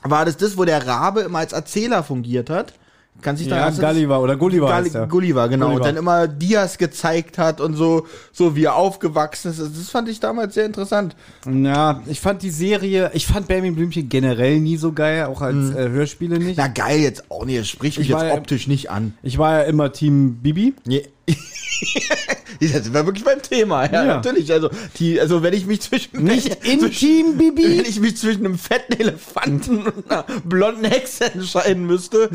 war 0.02 0.24
das 0.24 0.36
das, 0.36 0.56
wo 0.56 0.64
der 0.64 0.86
Rabe 0.86 1.20
immer 1.22 1.38
als 1.38 1.52
Erzähler 1.52 2.02
fungiert 2.02 2.50
hat. 2.50 2.74
Kann 3.20 3.36
sich 3.36 3.46
da 3.46 3.56
Ja, 3.56 3.70
Gulliver 3.70 4.20
oder 4.20 4.34
Gulliver 4.36 4.66
Gali- 4.68 4.84
heißt 4.86 4.94
der. 4.96 5.06
Gulliver, 5.06 5.48
genau. 5.48 5.66
Gulliver. 5.66 5.80
Und 5.82 5.86
dann 5.86 5.96
immer 5.96 6.26
Dias 6.26 6.76
gezeigt 6.76 7.38
hat 7.38 7.60
und 7.60 7.74
so, 7.74 8.06
so 8.32 8.56
wie 8.56 8.64
er 8.64 8.74
aufgewachsen 8.74 9.52
ist. 9.52 9.60
Also 9.60 9.70
Das 9.78 9.90
fand 9.90 10.08
ich 10.08 10.18
damals 10.18 10.54
sehr 10.54 10.66
interessant. 10.66 11.14
Ja, 11.48 12.02
ich 12.06 12.20
fand 12.20 12.42
die 12.42 12.50
Serie, 12.50 13.12
ich 13.14 13.26
fand 13.28 13.46
Benjamin 13.46 13.76
Blümchen 13.76 14.08
generell 14.08 14.58
nie 14.58 14.76
so 14.76 14.92
geil, 14.92 15.26
auch 15.26 15.40
als 15.40 15.70
äh, 15.70 15.88
Hörspiele 15.90 16.40
nicht. 16.40 16.56
Na 16.56 16.66
geil, 16.66 16.98
jetzt 17.00 17.30
auch 17.30 17.44
nicht. 17.44 17.60
Das 17.60 17.68
spricht 17.68 17.98
mich 18.00 18.08
jetzt 18.08 18.22
ja- 18.22 18.32
optisch 18.34 18.66
nicht 18.66 18.90
an. 18.90 19.14
Ich 19.22 19.38
war 19.38 19.58
ja 19.58 19.62
immer 19.64 19.92
Team 19.92 20.38
Bibi. 20.42 20.74
Nee. 20.84 21.06
Jetzt 22.72 22.84
sind 22.84 22.94
wir 22.94 23.04
wirklich 23.06 23.24
beim 23.24 23.42
Thema, 23.42 23.84
ja, 23.86 24.04
Ja. 24.04 24.14
natürlich. 24.16 24.52
Also, 24.52 24.70
die, 24.98 25.20
also 25.20 25.42
wenn 25.42 25.52
ich 25.52 25.66
mich 25.66 25.80
zwischen 25.80 26.22
Nicht 26.22 26.64
in 26.64 26.80
zwischen, 26.80 26.92
Team 26.92 27.26
wenn 27.38 27.54
Bibi. 27.54 27.80
ich 27.82 28.00
mich 28.00 28.16
zwischen 28.16 28.44
einem 28.46 28.58
fetten 28.58 28.92
Elefanten 29.00 29.86
und 29.86 30.10
einer 30.10 30.24
blonden 30.44 30.84
Hexe 30.84 31.32
entscheiden 31.32 31.86
müsste, 31.86 32.28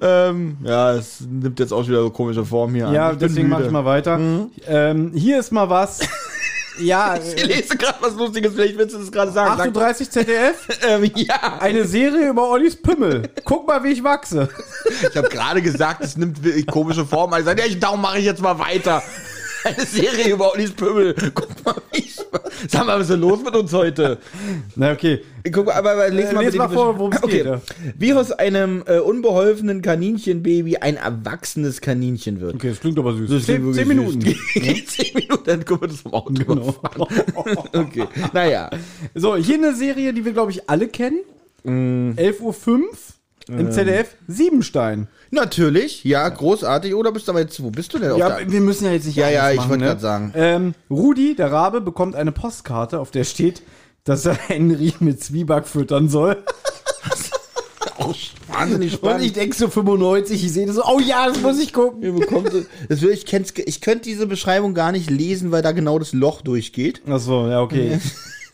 ähm, 0.00 0.56
ja, 0.64 0.94
es 0.94 1.20
nimmt 1.20 1.58
jetzt 1.60 1.72
auch 1.72 1.86
wieder 1.86 2.02
so 2.02 2.10
komische 2.10 2.44
Form 2.44 2.74
hier 2.74 2.90
Ja, 2.90 3.08
an. 3.08 3.12
Ich 3.14 3.18
bin 3.20 3.28
deswegen 3.28 3.48
mache 3.48 3.64
ich 3.64 3.70
mal 3.70 3.84
weiter. 3.84 4.18
Ähm, 4.66 5.12
hier 5.14 5.38
ist 5.40 5.52
mal 5.52 5.68
was. 5.70 6.00
ja, 6.80 7.16
Ich 7.16 7.44
lese 7.46 7.76
gerade 7.76 7.98
was 8.00 8.14
Lustiges, 8.14 8.52
vielleicht 8.54 8.78
willst 8.78 8.94
du 8.94 8.98
das 9.00 9.10
gerade 9.12 9.32
sagen. 9.32 9.50
Sag- 9.56 9.66
38 9.68 10.10
ZDF, 10.10 10.68
ähm, 10.88 11.10
ja, 11.16 11.58
eine 11.60 11.84
Serie 11.84 12.28
über 12.30 12.48
Ollis 12.50 12.76
Pimmel. 12.76 13.22
Guck 13.44 13.66
mal, 13.66 13.82
wie 13.84 13.88
ich 13.88 14.04
wachse. 14.04 14.48
ich 15.10 15.16
habe 15.16 15.28
gerade 15.28 15.60
gesagt, 15.62 16.02
es 16.04 16.16
nimmt 16.16 16.42
wirklich 16.44 16.66
komische 16.66 17.04
Form. 17.04 17.32
Also, 17.32 17.50
ja, 17.50 17.64
ich, 17.66 17.78
darum 17.80 18.00
mache 18.00 18.18
ich 18.18 18.24
jetzt 18.24 18.40
mal 18.42 18.58
weiter. 18.58 19.02
Eine 19.64 19.84
Serie 19.84 20.32
über 20.32 20.52
Ollis 20.52 20.72
Pümmel. 20.72 21.14
Guck 21.34 21.64
mal, 21.64 21.74
wie 21.92 21.98
ich, 21.98 22.16
sag 22.68 22.86
mal, 22.86 22.96
was 22.96 23.02
ist 23.02 23.10
denn 23.10 23.20
los 23.20 23.42
mit 23.42 23.54
uns 23.56 23.72
heute? 23.72 24.18
Na, 24.76 24.92
okay. 24.92 25.20
Guck 25.52 25.66
mal, 25.66 25.74
aber, 25.74 25.92
aber 25.92 26.10
les 26.10 26.30
Äh, 26.30 26.34
mal, 26.34 26.50
mal 26.52 26.68
vor, 26.68 26.98
worum 26.98 27.12
es 27.12 27.22
okay. 27.22 27.38
geht, 27.38 27.46
ja. 27.46 27.60
Wie 27.96 28.12
aus 28.12 28.32
einem 28.32 28.84
äh, 28.86 28.98
unbeholfenen 28.98 29.82
Kaninchenbaby 29.82 30.76
ein 30.78 30.96
erwachsenes 30.96 31.80
Kaninchen 31.80 32.40
wird. 32.40 32.54
Okay, 32.54 32.70
das 32.70 32.80
klingt 32.80 32.98
aber 32.98 33.14
süß. 33.14 33.30
Das 33.30 33.44
zehn, 33.44 33.72
zehn 33.72 33.88
Minuten. 33.88 34.20
zehn 34.86 35.14
Minuten, 35.14 35.44
dann 35.44 35.64
können 35.64 35.80
wir 35.80 35.88
das 35.88 36.00
vom 36.00 36.14
Auto 36.14 36.32
Genau. 36.32 36.74
okay, 37.72 38.06
naja. 38.32 38.70
So, 39.14 39.36
hier 39.36 39.56
eine 39.56 39.74
Serie, 39.74 40.12
die 40.12 40.24
wir, 40.24 40.32
glaube 40.32 40.52
ich, 40.52 40.68
alle 40.68 40.88
kennen. 40.88 41.20
11.05 41.64 42.40
Uhr 42.40 42.54
im 43.48 43.72
ZDF. 43.72 44.14
Siebenstein. 44.26 45.08
Natürlich, 45.30 46.04
ja, 46.04 46.28
großartig. 46.28 46.94
Oder 46.94 47.12
bist 47.12 47.28
du 47.28 47.32
aber 47.32 47.40
jetzt, 47.40 47.62
wo 47.62 47.70
bist 47.70 47.92
du 47.94 47.98
denn? 47.98 48.12
Auf 48.12 48.18
Ja, 48.18 48.38
der- 48.38 48.50
wir 48.50 48.60
müssen 48.60 48.84
ja 48.84 48.92
jetzt 48.92 49.06
nicht 49.06 49.16
Ja, 49.16 49.28
ja, 49.30 49.42
alles 49.42 49.52
ich 49.54 49.58
machen, 49.58 49.70
wollte 49.70 49.84
ne? 49.84 49.90
grad 49.90 50.00
sagen. 50.00 50.32
Ähm, 50.34 50.74
Rudi, 50.90 51.34
der 51.34 51.50
Rabe, 51.52 51.80
bekommt 51.80 52.14
eine 52.14 52.32
Postkarte, 52.32 52.98
auf 53.00 53.10
der 53.10 53.24
steht, 53.24 53.62
dass 54.04 54.24
er 54.26 54.34
Henry 54.34 54.94
mit 55.00 55.22
Zwieback 55.22 55.66
füttern 55.66 56.08
soll. 56.08 56.36
auch 57.98 58.14
wahnsinnig 58.48 58.92
Und 58.94 58.98
spannend. 58.98 59.24
ich 59.24 59.32
denke 59.32 59.56
so 59.56 59.68
95, 59.68 60.44
ich 60.44 60.52
sehe 60.52 60.66
das 60.66 60.76
so, 60.76 60.82
oh 60.84 61.00
ja, 61.00 61.26
das 61.28 61.40
muss 61.40 61.58
ich 61.58 61.72
gucken. 61.72 62.02
Ihr 62.02 62.12
bekommt 62.12 62.50
das 62.88 63.02
will, 63.02 63.10
ich, 63.10 63.26
kenn's, 63.26 63.52
ich 63.66 63.80
könnte 63.80 64.04
diese 64.04 64.26
Beschreibung 64.26 64.74
gar 64.74 64.92
nicht 64.92 65.10
lesen, 65.10 65.52
weil 65.52 65.62
da 65.62 65.72
genau 65.72 65.98
das 65.98 66.12
Loch 66.12 66.40
durchgeht. 66.42 67.02
Achso, 67.08 67.48
ja, 67.48 67.60
okay. 67.60 67.98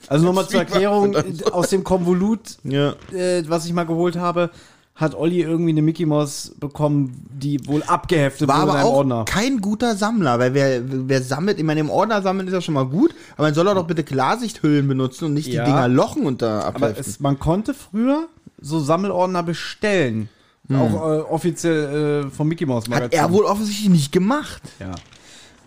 Also 0.06 0.26
nochmal 0.26 0.44
zur 0.44 0.50
Zwieback 0.60 0.68
Erklärung, 0.70 1.16
aus 1.50 1.70
dem 1.70 1.82
Konvolut, 1.82 2.40
Ja. 2.62 2.94
äh, 3.10 3.42
was 3.48 3.64
ich 3.64 3.72
mal 3.72 3.84
geholt 3.86 4.16
habe, 4.16 4.50
hat 4.96 5.14
Olli 5.16 5.40
irgendwie 5.42 5.70
eine 5.70 5.82
Mickey 5.82 6.06
Maus 6.06 6.52
bekommen, 6.60 7.26
die 7.32 7.66
wohl 7.66 7.82
abgeheftet 7.82 8.46
War 8.46 8.60
aber 8.60 8.84
auch 8.84 8.92
Ordner. 8.98 9.24
kein 9.24 9.60
guter 9.60 9.96
Sammler, 9.96 10.38
weil 10.38 10.54
wer, 10.54 10.82
wer 10.84 11.20
sammelt, 11.20 11.58
ich 11.58 11.64
meine, 11.64 11.80
im 11.80 11.90
Ordner 11.90 12.22
sammeln 12.22 12.46
ist 12.46 12.54
ja 12.54 12.60
schon 12.60 12.74
mal 12.74 12.86
gut, 12.86 13.12
aber 13.36 13.48
man 13.48 13.54
soll 13.54 13.64
doch 13.64 13.86
bitte 13.88 14.04
Klarsichthüllen 14.04 14.86
benutzen 14.86 15.24
und 15.26 15.34
nicht 15.34 15.48
Ja. 15.48 15.64
die 15.64 15.70
Dinger 15.72 15.88
lochen 15.88 16.26
unter 16.26 16.64
Aber 16.64 16.76
abheften. 16.86 17.00
es, 17.00 17.18
man 17.18 17.40
konnte 17.40 17.74
früher 17.74 18.28
so 18.60 18.78
Sammelordner 18.78 19.42
bestellen. 19.42 20.28
Auch 20.72 20.94
äh, 20.94 21.20
offiziell 21.22 22.24
äh, 22.26 22.30
vom 22.30 22.48
Mickey 22.48 22.64
Maus 22.64 22.88
Magazin. 22.88 23.18
Hat 23.20 23.28
er 23.28 23.32
wohl 23.34 23.44
offensichtlich 23.44 23.90
nicht 23.90 24.12
gemacht. 24.12 24.62
Ja. 24.80 24.92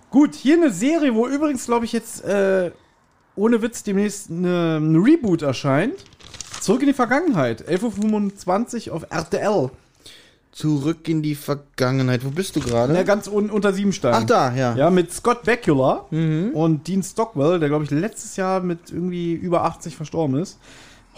Gut, 0.09 0.33
hier 0.35 0.55
eine 0.55 0.71
Serie, 0.71 1.13
wo 1.13 1.27
übrigens, 1.27 1.65
glaube 1.65 1.85
ich, 1.85 1.91
jetzt 1.91 2.23
äh, 2.23 2.71
ohne 3.35 3.61
Witz 3.61 3.83
demnächst 3.83 4.31
eine, 4.31 4.77
ein 4.77 4.95
Reboot 4.95 5.41
erscheint. 5.43 6.05
Zurück 6.61 6.81
in 6.81 6.87
die 6.87 6.93
Vergangenheit. 6.93 7.67
11.25 7.67 8.89
Uhr 8.89 8.95
auf 8.95 9.05
RTL. 9.09 9.69
Zurück 10.51 11.07
in 11.07 11.21
die 11.21 11.35
Vergangenheit. 11.35 12.25
Wo 12.25 12.29
bist 12.31 12.55
du 12.55 12.59
Ja, 12.61 12.65
gerade? 12.87 13.05
ganz 13.05 13.27
unten 13.27 13.51
unter 13.51 13.73
Siebenstein. 13.73 14.13
Ach 14.15 14.23
da, 14.23 14.53
ja. 14.55 14.75
Ja, 14.75 14.89
mit 14.89 15.13
Scott 15.13 15.43
Bakula 15.43 16.05
und 16.09 16.87
Dean 16.87 17.03
Stockwell, 17.03 17.59
der, 17.59 17.69
glaube 17.69 17.83
ich, 17.85 17.91
letztes 17.91 18.35
Jahr 18.37 18.61
mit 18.61 18.91
irgendwie 18.91 19.33
über 19.33 19.63
80 19.65 19.95
verstorben 19.95 20.39
ist. 20.39 20.57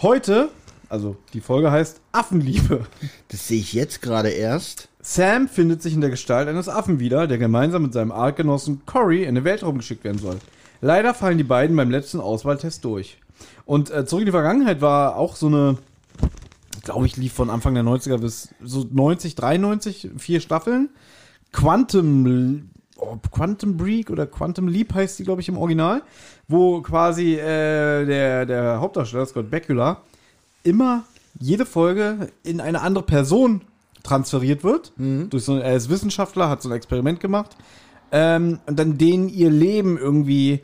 Heute, 0.02 0.50
also 0.90 1.16
die 1.32 1.40
Folge 1.40 1.70
heißt 1.70 2.00
Affenliebe. 2.12 2.86
Das 3.28 3.48
sehe 3.48 3.60
ich 3.60 3.72
jetzt 3.72 4.02
gerade 4.02 4.28
erst. 4.28 4.88
Sam 5.00 5.48
findet 5.48 5.80
sich 5.82 5.94
in 5.94 6.02
der 6.02 6.10
Gestalt 6.10 6.46
eines 6.48 6.68
Affen 6.68 7.00
wieder, 7.00 7.26
der 7.26 7.38
gemeinsam 7.38 7.82
mit 7.82 7.94
seinem 7.94 8.12
Artgenossen 8.12 8.82
Cory 8.84 9.24
in 9.24 9.36
den 9.36 9.44
Weltraum 9.44 9.78
geschickt 9.78 10.04
werden 10.04 10.18
soll. 10.18 10.36
Leider 10.82 11.14
fallen 11.14 11.38
die 11.38 11.44
beiden 11.44 11.74
beim 11.76 11.90
letzten 11.90 12.20
Auswahltest 12.20 12.84
durch. 12.84 13.16
Und 13.64 13.90
äh, 13.90 14.04
zurück 14.04 14.22
in 14.22 14.26
die 14.26 14.32
Vergangenheit 14.32 14.80
war 14.80 15.16
auch 15.16 15.36
so 15.36 15.46
eine, 15.46 15.78
glaube 16.82 17.06
ich, 17.06 17.16
lief 17.16 17.32
von 17.32 17.50
Anfang 17.50 17.74
der 17.74 17.84
90er 17.84 18.18
bis 18.18 18.48
so 18.62 18.86
90, 18.90 19.34
93, 19.34 20.10
vier 20.16 20.40
Staffeln. 20.40 20.90
Quantum, 21.52 22.70
oh, 22.96 23.16
Quantum 23.30 23.76
Break 23.76 24.10
oder 24.10 24.26
Quantum 24.26 24.68
Leap 24.68 24.94
heißt 24.94 25.18
die, 25.18 25.24
glaube 25.24 25.40
ich, 25.40 25.48
im 25.48 25.58
Original, 25.58 26.02
wo 26.48 26.80
quasi 26.80 27.34
äh, 27.34 28.06
der, 28.06 28.46
der 28.46 28.80
Hauptdarsteller, 28.80 29.26
Scott 29.26 29.50
Bakula, 29.50 30.02
immer 30.62 31.04
jede 31.38 31.66
Folge 31.66 32.28
in 32.42 32.60
eine 32.60 32.80
andere 32.82 33.04
Person 33.04 33.62
transferiert 34.02 34.64
wird. 34.64 34.92
Durch 35.30 35.44
so, 35.44 35.58
er 35.58 35.76
ist 35.76 35.88
Wissenschaftler, 35.90 36.48
hat 36.48 36.62
so 36.62 36.68
ein 36.68 36.74
Experiment 36.74 37.20
gemacht. 37.20 37.56
Ähm, 38.12 38.58
und 38.66 38.78
dann 38.78 38.98
denen 38.98 39.28
ihr 39.28 39.50
Leben 39.50 39.96
irgendwie 39.96 40.60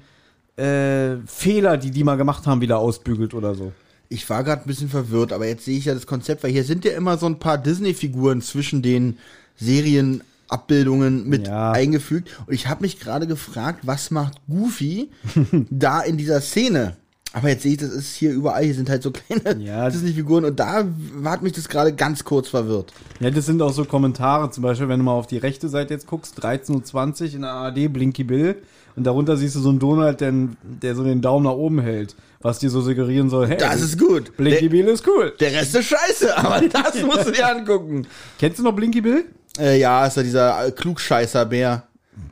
äh, 0.56 1.16
Fehler, 1.26 1.76
die 1.76 1.90
die 1.90 2.04
mal 2.04 2.16
gemacht 2.16 2.46
haben, 2.46 2.60
wieder 2.60 2.78
ausbügelt 2.78 3.34
oder 3.34 3.54
so. 3.54 3.72
Ich 4.08 4.28
war 4.30 4.44
gerade 4.44 4.62
ein 4.62 4.66
bisschen 4.68 4.88
verwirrt, 4.88 5.32
aber 5.32 5.46
jetzt 5.46 5.64
sehe 5.64 5.76
ich 5.78 5.86
ja 5.86 5.94
das 5.94 6.06
Konzept, 6.06 6.44
weil 6.44 6.52
hier 6.52 6.64
sind 6.64 6.84
ja 6.84 6.92
immer 6.92 7.18
so 7.18 7.26
ein 7.26 7.38
paar 7.40 7.58
Disney-Figuren 7.58 8.40
zwischen 8.40 8.80
den 8.80 9.18
Serienabbildungen 9.56 11.28
mit 11.28 11.48
Ja. 11.48 11.72
eingefügt. 11.72 12.30
Und 12.46 12.54
ich 12.54 12.68
habe 12.68 12.82
mich 12.82 13.00
gerade 13.00 13.26
gefragt, 13.26 13.80
was 13.82 14.10
macht 14.10 14.34
Goofy 14.48 15.10
da 15.70 16.00
in 16.02 16.16
dieser 16.16 16.40
Szene? 16.40 16.96
Aber 17.36 17.50
jetzt 17.50 17.64
sehe 17.64 17.72
ich, 17.72 17.78
das 17.78 17.90
ist 17.90 18.14
hier 18.14 18.32
überall, 18.32 18.64
hier 18.64 18.72
sind 18.74 18.88
halt 18.88 19.02
so 19.02 19.10
kleine 19.12 19.62
Ja. 19.62 19.90
Disney-Figuren 19.90 20.46
und 20.46 20.58
da 20.58 20.86
hat 21.24 21.42
mich 21.42 21.52
das 21.52 21.68
gerade 21.68 21.92
ganz 21.92 22.24
kurz 22.24 22.48
verwirrt. 22.48 22.94
Ja, 23.20 23.28
das 23.30 23.44
sind 23.44 23.60
auch 23.60 23.74
so 23.74 23.84
Kommentare, 23.84 24.50
zum 24.50 24.62
Beispiel, 24.62 24.88
wenn 24.88 25.00
du 25.00 25.04
mal 25.04 25.12
auf 25.12 25.26
die 25.26 25.36
rechte 25.36 25.68
Seite 25.68 25.92
jetzt 25.92 26.06
guckst, 26.06 26.42
13.20 26.42 27.22
Uhr 27.28 27.34
in 27.34 27.40
der 27.42 27.50
ARD, 27.50 27.92
Blinky 27.92 28.24
Bill, 28.24 28.56
und 28.96 29.04
darunter 29.04 29.36
siehst 29.36 29.54
du 29.54 29.60
so 29.60 29.68
einen 29.68 29.78
Donald, 29.78 30.22
der, 30.22 30.32
der 30.62 30.94
so 30.94 31.04
den 31.04 31.20
Daumen 31.20 31.44
nach 31.44 31.52
oben 31.52 31.78
hält, 31.80 32.16
was 32.40 32.58
dir 32.58 32.70
so 32.70 32.80
suggerieren 32.80 33.28
soll, 33.28 33.48
hey, 33.48 33.58
Das 33.58 33.82
ist 33.82 33.98
gut. 33.98 34.34
Blinky 34.38 34.62
Der, 34.62 34.68
Bill 34.70 34.88
ist 34.88 35.06
cool. 35.06 35.34
der 35.38 35.52
Rest 35.52 35.74
ist 35.76 35.84
scheiße, 35.88 36.38
aber 36.38 36.62
das 36.66 37.02
musst 37.02 37.26
du 37.26 37.32
dir 37.32 37.54
angucken. 37.54 38.06
Kennst 38.38 38.58
du 38.58 38.62
noch 38.62 38.72
Blinky 38.72 39.02
Bill? 39.02 39.26
Äh, 39.58 39.78
ja, 39.78 40.06
ist 40.06 40.16
ja 40.16 40.22
dieser 40.22 40.66
äh, 40.68 40.70
Klugscheißer-Bär. 40.70 41.85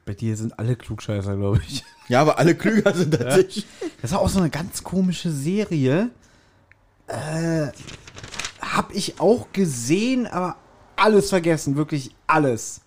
Bei 0.04 0.14
dir 0.14 0.36
sind 0.36 0.58
alle 0.58 0.76
Klugscheißer, 0.76 1.36
glaube 1.36 1.60
ich. 1.66 1.84
Ja, 2.06 2.20
aber 2.20 2.38
alle 2.38 2.54
klüger 2.54 2.92
sind 2.92 3.14
tatsächlich. 3.14 3.66
Das 4.02 4.12
war 4.12 4.20
auch 4.20 4.28
so 4.28 4.38
eine 4.38 4.50
ganz 4.50 4.82
komische 4.82 5.30
Serie. 5.30 6.10
Äh, 7.06 7.68
hab 8.60 8.94
ich 8.94 9.18
auch 9.18 9.46
gesehen, 9.54 10.26
aber 10.26 10.56
alles 10.96 11.30
vergessen, 11.30 11.76
wirklich 11.76 12.14
alles. 12.26 12.82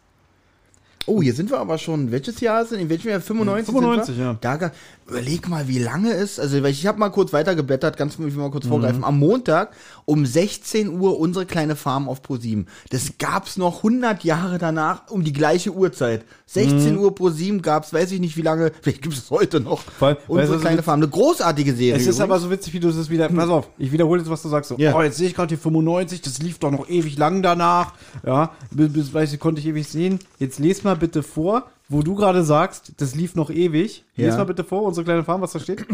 Oh, 1.08 1.20
hier 1.20 1.34
sind 1.34 1.50
wir 1.50 1.58
aber 1.58 1.80
schon. 1.80 2.12
Welches 2.12 2.40
Jahr 2.42 2.64
sind? 2.64 2.80
In 2.80 2.90
welchem 2.90 3.10
Jahr? 3.10 3.20
95? 3.20 3.74
95, 3.74 4.16
sind 4.16 4.24
wir? 4.24 4.32
ja. 4.34 4.38
Da, 4.40 4.72
überleg 5.08 5.48
mal, 5.48 5.68
wie 5.68 5.80
lange 5.80 6.12
es. 6.14 6.40
Also, 6.40 6.64
ich 6.66 6.86
habe 6.88 7.00
mal 7.00 7.10
kurz 7.10 7.34
weitergeblättert, 7.34 7.98
ganz 7.98 8.14
ich 8.14 8.20
will 8.20 8.32
mal 8.32 8.52
kurz 8.52 8.66
Mhm. 8.66 8.70
vorgreifen. 8.70 9.04
Am 9.04 9.20
Montag 9.20 9.72
um 10.06 10.26
16 10.26 11.00
Uhr 11.00 11.20
unsere 11.20 11.46
kleine 11.46 11.76
Farm 11.76 12.08
auf 12.10 12.22
Pro7. 12.22 12.66
Das 12.90 13.14
gab's 13.18 13.58
noch 13.58 13.84
100 13.84 14.24
Jahre 14.24 14.58
danach 14.58 15.10
um 15.10 15.24
die 15.24 15.34
gleiche 15.34 15.72
Uhrzeit. 15.74 16.26
16 16.46 16.94
Mhm. 16.96 17.00
Uhr 17.00 17.12
Pro7 17.12 17.62
gab's, 17.62 17.92
weiß 17.94 18.12
ich 18.12 18.20
nicht 18.20 18.38
wie 18.38 18.42
lange. 18.42 18.72
Vielleicht 18.82 19.02
gibt's 19.02 19.20
es 19.20 19.32
heute 19.32 19.60
noch. 19.60 19.82
Weil- 20.00 20.16
weißt 20.16 20.30
unsere 20.30 20.56
was 20.56 20.62
kleine 20.62 20.84
Farm. 20.84 21.00
Eine 21.00 21.10
großartige 21.10 21.74
Serie. 21.74 21.94
Es 21.96 22.02
ist 22.02 22.08
übrigens. 22.18 22.22
aber 22.22 22.40
so 22.40 22.52
witzig, 22.52 22.74
wie 22.74 22.80
du 22.80 22.90
es 22.90 23.10
wieder. 23.10 23.30
Pass 23.30 23.50
auf, 23.50 23.70
ich 23.78 23.92
wiederhole 23.92 24.22
jetzt, 24.22 24.30
was 24.30 24.42
du 24.42 24.50
sagst. 24.50 24.70
So, 24.70 24.78
Ja. 24.78 24.96
Oh, 24.96 25.02
jetzt 25.02 25.18
sehe 25.18 25.28
ich 25.28 25.36
gerade 25.36 25.50
hier 25.50 25.58
95, 25.58 26.22
das 26.22 26.40
lief 26.40 26.60
doch 26.60 26.72
noch 26.72 26.90
ewig 26.90 27.18
lang 27.18 27.42
danach. 27.42 27.94
Ja, 28.26 28.52
bis, 28.72 28.92
bis 28.94 29.14
weiß 29.14 29.34
ich, 29.34 29.40
konnte 29.40 29.62
ich 29.62 29.68
ewig 29.68 29.88
sehen. 29.88 30.20
Jetzt 30.40 30.60
les 30.60 30.84
mal 30.84 30.96
bitte 30.96 31.24
vor, 31.24 31.68
wo 31.90 32.02
du 32.02 32.16
gerade 32.16 32.44
sagst, 32.44 32.94
das 32.98 33.16
lief 33.16 33.36
noch 33.36 33.50
ewig. 33.50 34.04
Ja. 34.16 34.36
mal 34.36 34.46
bitte 34.46 34.64
vor, 34.64 34.84
unsere 34.84 35.06
kleine 35.06 35.24
Farm, 35.24 35.42
was 35.42 35.54
da 35.54 35.60
steht. 35.60 35.86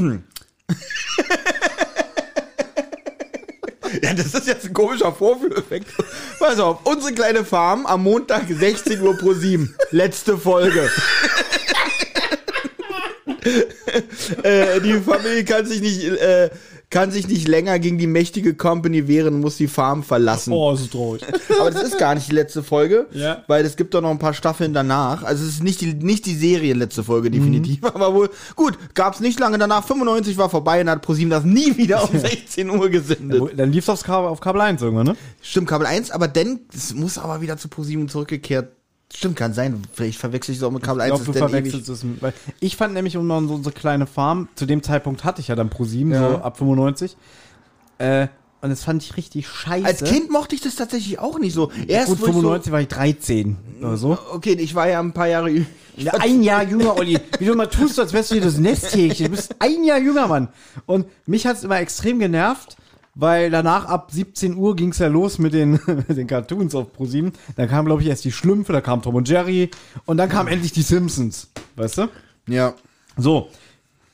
Ja, 4.02 4.14
das 4.14 4.34
ist 4.34 4.48
jetzt 4.48 4.66
ein 4.66 4.74
komischer 4.74 5.14
Vorführeffekt. 5.14 5.88
Pass 6.40 6.60
auf, 6.60 6.80
unsere 6.86 7.14
kleine 7.14 7.46
Farm 7.46 7.86
am 7.86 8.04
Montag 8.04 8.46
16 8.50 9.00
Uhr 9.02 9.16
pro 9.18 9.34
7. 9.34 9.76
Letzte 9.92 10.38
Folge. 10.38 10.90
äh, 14.44 14.82
die 14.82 15.00
Familie 15.00 15.46
kann 15.46 15.66
sich 15.66 15.82
nicht, 15.82 16.04
äh, 16.06 16.50
kann 16.94 17.10
sich 17.12 17.28
nicht 17.28 17.48
länger 17.48 17.80
gegen 17.80 17.98
die 17.98 18.06
mächtige 18.08 18.54
Company 18.54 19.08
wehren 19.08 19.34
und 19.34 19.42
muss 19.42 19.58
die 19.58 19.68
Farm 19.68 20.04
verlassen. 20.04 20.54
Oh, 20.54 20.72
das 20.72 20.82
ist 20.82 20.92
traurig. 20.92 21.24
Aber 21.60 21.72
das 21.72 21.82
ist 21.84 21.98
gar 21.98 22.14
nicht 22.14 22.30
die 22.30 22.36
letzte 22.36 22.62
Folge, 22.62 23.08
Ja. 23.12 23.44
weil 23.48 23.66
es 23.66 23.76
gibt 23.76 23.94
doch 23.96 24.02
noch 24.02 24.12
ein 24.12 24.20
paar 24.20 24.36
Staffeln 24.36 24.74
danach. 24.74 25.24
Also 25.24 25.44
es 25.44 25.56
ist 25.56 25.64
nicht 25.64 25.82
die, 25.82 25.94
nicht 25.96 26.26
die 26.28 26.36
Serienletzte 26.36 27.04
Folge, 27.04 27.32
definitiv. 27.32 27.82
Mhm. 27.82 27.88
Aber 27.96 28.14
wohl, 28.14 28.30
gut, 28.56 28.78
gab's 28.94 29.20
nicht 29.20 29.40
lange 29.40 29.58
danach. 29.58 29.84
95 29.84 30.38
war 30.38 30.50
vorbei 30.50 30.82
und 30.82 30.90
hat 30.90 31.02
ProSieben 31.02 31.32
das 31.32 31.44
nie 31.44 31.76
wieder 31.76 32.08
um 32.10 32.18
16 32.18 32.70
Uhr 32.80 32.90
gesendet. 32.90 33.42
Wo- 33.42 33.48
Dann 33.48 33.72
lief 33.72 33.86
es 33.86 33.90
aufs 33.90 34.04
Kabel, 34.04 34.30
auf 34.30 34.40
Kabel 34.40 34.62
1 34.62 34.82
irgendwann, 34.84 35.08
ne? 35.08 35.16
Stimmt, 35.42 35.68
Kabel 35.68 35.88
1, 35.88 36.12
aber 36.12 36.28
dann, 36.28 36.60
es 36.74 36.94
muss 36.94 37.18
aber 37.18 37.42
wieder 37.42 37.58
zu 37.58 37.68
ProSieben 37.70 38.08
zurückgekehrt. 38.08 38.70
Stimmt, 39.16 39.36
kann 39.36 39.54
sein. 39.54 39.82
Vielleicht 39.94 40.20
verwechsel 40.20 40.52
ich 40.54 40.58
es 40.58 40.64
auch 40.64 40.72
mit 40.72 40.82
Kabel 40.84 41.02
1. 41.02 41.12
Ich 41.12 41.16
glaube, 41.26 41.32
ist 41.32 41.36
du 41.42 41.48
verwechselst 41.48 41.90
es. 41.90 42.04
mit- 42.04 42.22
Weil 42.22 42.34
ich 42.60 42.76
fand 42.76 42.94
nämlich 42.94 43.16
um 43.18 43.28
noch 43.28 43.42
so 43.42 43.54
unsere 43.54 43.74
kleine 43.74 44.08
Farm, 44.08 44.48
zu 44.56 44.66
dem 44.66 44.82
Zeitpunkt 44.84 45.24
hatte 45.24 45.40
ich 45.42 45.48
ja 45.50 45.56
dann 45.56 45.70
Pro 45.70 45.84
7, 45.86 46.12
Ja. 46.12 46.30
so 46.32 46.38
ab 46.40 46.58
95. 46.58 47.16
Äh, 48.00 48.28
und 48.62 48.70
das 48.70 48.84
fand 48.84 49.04
ich 49.04 49.18
richtig 49.18 49.48
scheiße. 49.48 49.86
Als 49.86 50.04
Kind 50.04 50.32
mochte 50.32 50.56
ich 50.56 50.62
das 50.62 50.76
tatsächlich 50.76 51.20
auch 51.20 51.38
nicht 51.38 51.54
so. 51.54 51.70
Erst 51.88 52.08
Gut, 52.08 52.22
wo 52.22 52.26
ich 52.28 52.32
95 52.32 52.72
war 52.72 52.82
ich 52.82 52.88
13 52.88 53.58
oder 53.82 53.98
so. 53.98 54.16
So, 54.16 54.20
okay, 54.34 54.54
ich 54.54 54.74
war 54.74 54.88
ja 54.88 55.00
ein 55.02 55.12
paar 55.12 55.28
Jahre 55.28 55.50
ü- 55.52 55.66
Ja, 55.98 56.14
ein 56.14 56.42
Jahr 56.42 56.64
jünger, 56.64 56.96
Olli. 56.98 57.20
Wie 57.40 57.46
du 57.46 57.52
immer 57.54 57.70
tust, 57.70 58.00
als 58.00 58.14
wärst 58.14 58.32
du 58.32 58.36
hier 58.36 58.44
das 58.44 58.58
Nesthäkchen. 58.58 59.26
Du 59.28 59.32
bist 59.36 59.54
ein 59.60 59.84
Jahr 59.84 60.00
jünger, 60.00 60.28
Mann. 60.28 60.48
Und 60.86 61.06
mich 61.28 61.46
hat's 61.46 61.64
immer 61.64 61.80
extrem 61.80 62.20
genervt, 62.20 62.78
weil 63.16 63.52
danach 63.52 63.86
ab 63.86 64.10
17 64.12 64.56
Uhr 64.56 64.76
ging's 64.76 65.00
ja 65.00 65.08
los 65.08 65.40
mit 65.40 65.54
den, 65.54 65.72
mit 65.88 66.18
den 66.18 66.28
Cartoons 66.28 66.76
auf 66.76 66.94
ProSieben. 66.94 67.34
Dann 67.56 67.70
kam, 67.70 67.86
glaube 67.86 68.02
ich, 68.02 68.08
erst 68.08 68.26
die 68.26 68.32
Schlümpfe, 68.32 68.74
da 68.74 68.82
kam 68.82 69.02
Tom 69.02 69.16
und 69.16 69.30
Jerry 69.30 69.70
und 70.06 70.18
dann 70.18 70.30
kam 70.30 70.48
endlich 70.48 70.72
die 70.72 70.82
Simpsons. 70.82 71.50
Weißt 71.76 72.00
du? 72.00 72.08
Ja. 72.48 72.74
So. 73.18 73.50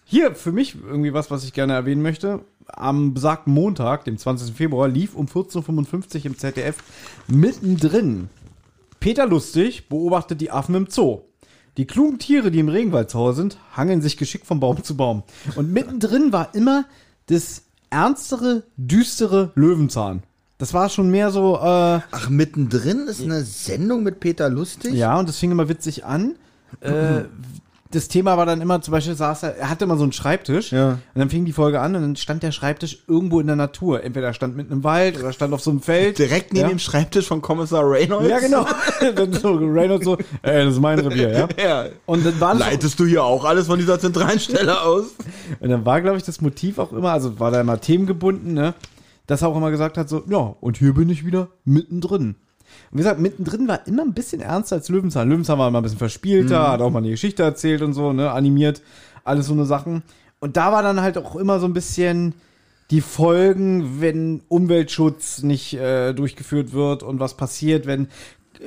Hier 0.05 0.33
für 0.33 0.51
mich 0.51 0.75
irgendwie 0.75 1.13
was, 1.13 1.29
was 1.29 1.43
ich 1.43 1.53
gerne 1.53 1.73
erwähnen 1.73 2.01
möchte. 2.01 2.41
Am 2.65 3.13
besagten 3.13 3.53
Montag, 3.53 4.05
dem 4.05 4.17
20. 4.17 4.55
Februar, 4.55 4.87
lief 4.87 5.15
um 5.15 5.27
14.55 5.27 6.19
Uhr 6.19 6.25
im 6.25 6.37
ZDF 6.37 6.77
mittendrin. 7.27 8.29
Peter 8.99 9.27
Lustig 9.27 9.87
beobachtet 9.87 10.41
die 10.41 10.51
Affen 10.51 10.75
im 10.75 10.87
Zoo. 10.89 11.21
Die 11.77 11.85
klugen 11.85 12.19
Tiere, 12.19 12.51
die 12.51 12.59
im 12.59 12.69
Regenwald 12.69 13.09
zu 13.09 13.19
Hause 13.19 13.41
sind, 13.41 13.57
hangeln 13.71 14.01
sich 14.01 14.17
geschickt 14.17 14.45
von 14.45 14.59
Baum 14.59 14.83
zu 14.83 14.97
Baum. 14.97 15.23
Und 15.55 15.71
mittendrin 15.71 16.33
war 16.33 16.53
immer 16.53 16.85
das 17.27 17.63
ernstere, 17.89 18.63
düstere 18.77 19.51
Löwenzahn. 19.55 20.23
Das 20.57 20.73
war 20.73 20.89
schon 20.89 21.09
mehr 21.09 21.31
so, 21.31 21.55
äh, 21.55 22.01
Ach, 22.11 22.29
mittendrin 22.29 23.07
ist 23.07 23.21
eine 23.21 23.43
Sendung 23.43 24.03
mit 24.03 24.19
Peter 24.19 24.49
Lustig? 24.49 24.93
ja, 24.93 25.17
und 25.17 25.29
das 25.29 25.37
fing 25.37 25.51
immer 25.51 25.69
witzig 25.69 26.03
an. 26.05 26.35
Äh, 26.81 27.23
das 27.91 28.07
Thema 28.07 28.37
war 28.37 28.45
dann 28.45 28.61
immer, 28.61 28.81
zum 28.81 28.91
Beispiel 28.91 29.15
saß 29.15 29.43
er, 29.43 29.57
er 29.57 29.69
hatte 29.69 29.85
immer 29.85 29.97
so 29.97 30.03
einen 30.03 30.11
Schreibtisch. 30.11 30.71
Ja. 30.71 30.91
Und 30.91 30.99
dann 31.15 31.29
fing 31.31 31.45
die 31.45 31.53
Folge 31.53 31.79
an 31.79 31.95
und 31.95 32.01
dann 32.03 32.15
stand 32.15 32.43
der 32.43 32.51
Schreibtisch 32.51 32.99
irgendwo 33.07 33.39
in 33.39 33.47
der 33.47 33.55
Natur. 33.55 34.03
Entweder 34.03 34.31
stand 34.33 34.55
mitten 34.55 34.71
im 34.71 34.83
Wald 34.83 35.19
oder 35.19 35.33
stand 35.33 35.53
auf 35.53 35.61
so 35.61 35.71
einem 35.71 35.81
Feld. 35.81 36.19
Direkt 36.19 36.53
neben 36.53 36.67
ja. 36.67 36.69
dem 36.69 36.79
Schreibtisch 36.79 37.25
von 37.27 37.41
Kommissar 37.41 37.89
Reynolds? 37.89 38.29
Ja, 38.29 38.39
genau. 38.39 38.67
dann 39.15 39.33
so 39.33 39.55
Reynolds 39.55 40.05
so, 40.05 40.17
ey, 40.43 40.65
das 40.65 40.75
ist 40.75 40.79
mein 40.79 40.99
Revier, 40.99 41.31
ja. 41.31 41.47
Ja. 41.57 41.85
Und 42.05 42.23
dann 42.25 42.39
war 42.39 42.53
Leitest 42.53 42.99
du 42.99 43.05
hier 43.05 43.23
auch 43.23 43.43
alles 43.43 43.65
von 43.65 43.79
dieser 43.79 43.99
zentralen 43.99 44.39
Stelle 44.39 44.81
aus? 44.81 45.05
Und 45.59 45.69
dann 45.69 45.83
war, 45.83 46.01
glaube 46.01 46.17
ich, 46.17 46.23
das 46.23 46.41
Motiv 46.41 46.77
auch 46.77 46.93
immer, 46.93 47.11
also 47.11 47.39
war 47.39 47.49
da 47.49 47.59
immer 47.59 47.81
themengebunden, 47.81 48.53
ne? 48.53 48.75
Dass 49.25 49.41
er 49.41 49.47
auch 49.47 49.57
immer 49.57 49.71
gesagt 49.71 49.97
hat, 49.97 50.09
so, 50.09 50.23
ja, 50.27 50.55
und 50.59 50.77
hier 50.77 50.93
bin 50.93 51.07
ich 51.09 51.23
wieder 51.23 51.49
mittendrin. 51.63 52.35
Und 52.91 52.97
wie 52.97 53.03
gesagt, 53.03 53.19
mittendrin 53.19 53.67
war 53.67 53.85
immer 53.87 54.03
ein 54.03 54.13
bisschen 54.13 54.41
ernster 54.41 54.77
als 54.77 54.89
Löwenzahn. 54.89 55.29
Löwenzahn 55.29 55.59
war 55.59 55.67
immer 55.67 55.79
ein 55.79 55.83
bisschen 55.83 55.99
verspielter, 55.99 56.71
hat 56.71 56.81
auch 56.81 56.89
mal 56.89 56.99
eine 56.99 57.11
Geschichte 57.11 57.43
erzählt 57.43 57.81
und 57.81 57.93
so, 57.93 58.13
ne? 58.13 58.31
Animiert, 58.31 58.81
alles 59.23 59.47
so 59.47 59.53
eine 59.53 59.65
Sachen. 59.65 60.03
Und 60.39 60.57
da 60.57 60.71
war 60.71 60.81
dann 60.81 61.01
halt 61.01 61.17
auch 61.17 61.35
immer 61.35 61.59
so 61.59 61.67
ein 61.67 61.73
bisschen 61.73 62.33
die 62.91 63.01
Folgen, 63.01 64.01
wenn 64.01 64.41
Umweltschutz 64.47 65.43
nicht 65.43 65.75
äh, 65.75 66.13
durchgeführt 66.13 66.73
wird 66.73 67.03
und 67.03 67.19
was 67.19 67.35
passiert, 67.35 67.85
wenn, 67.85 68.07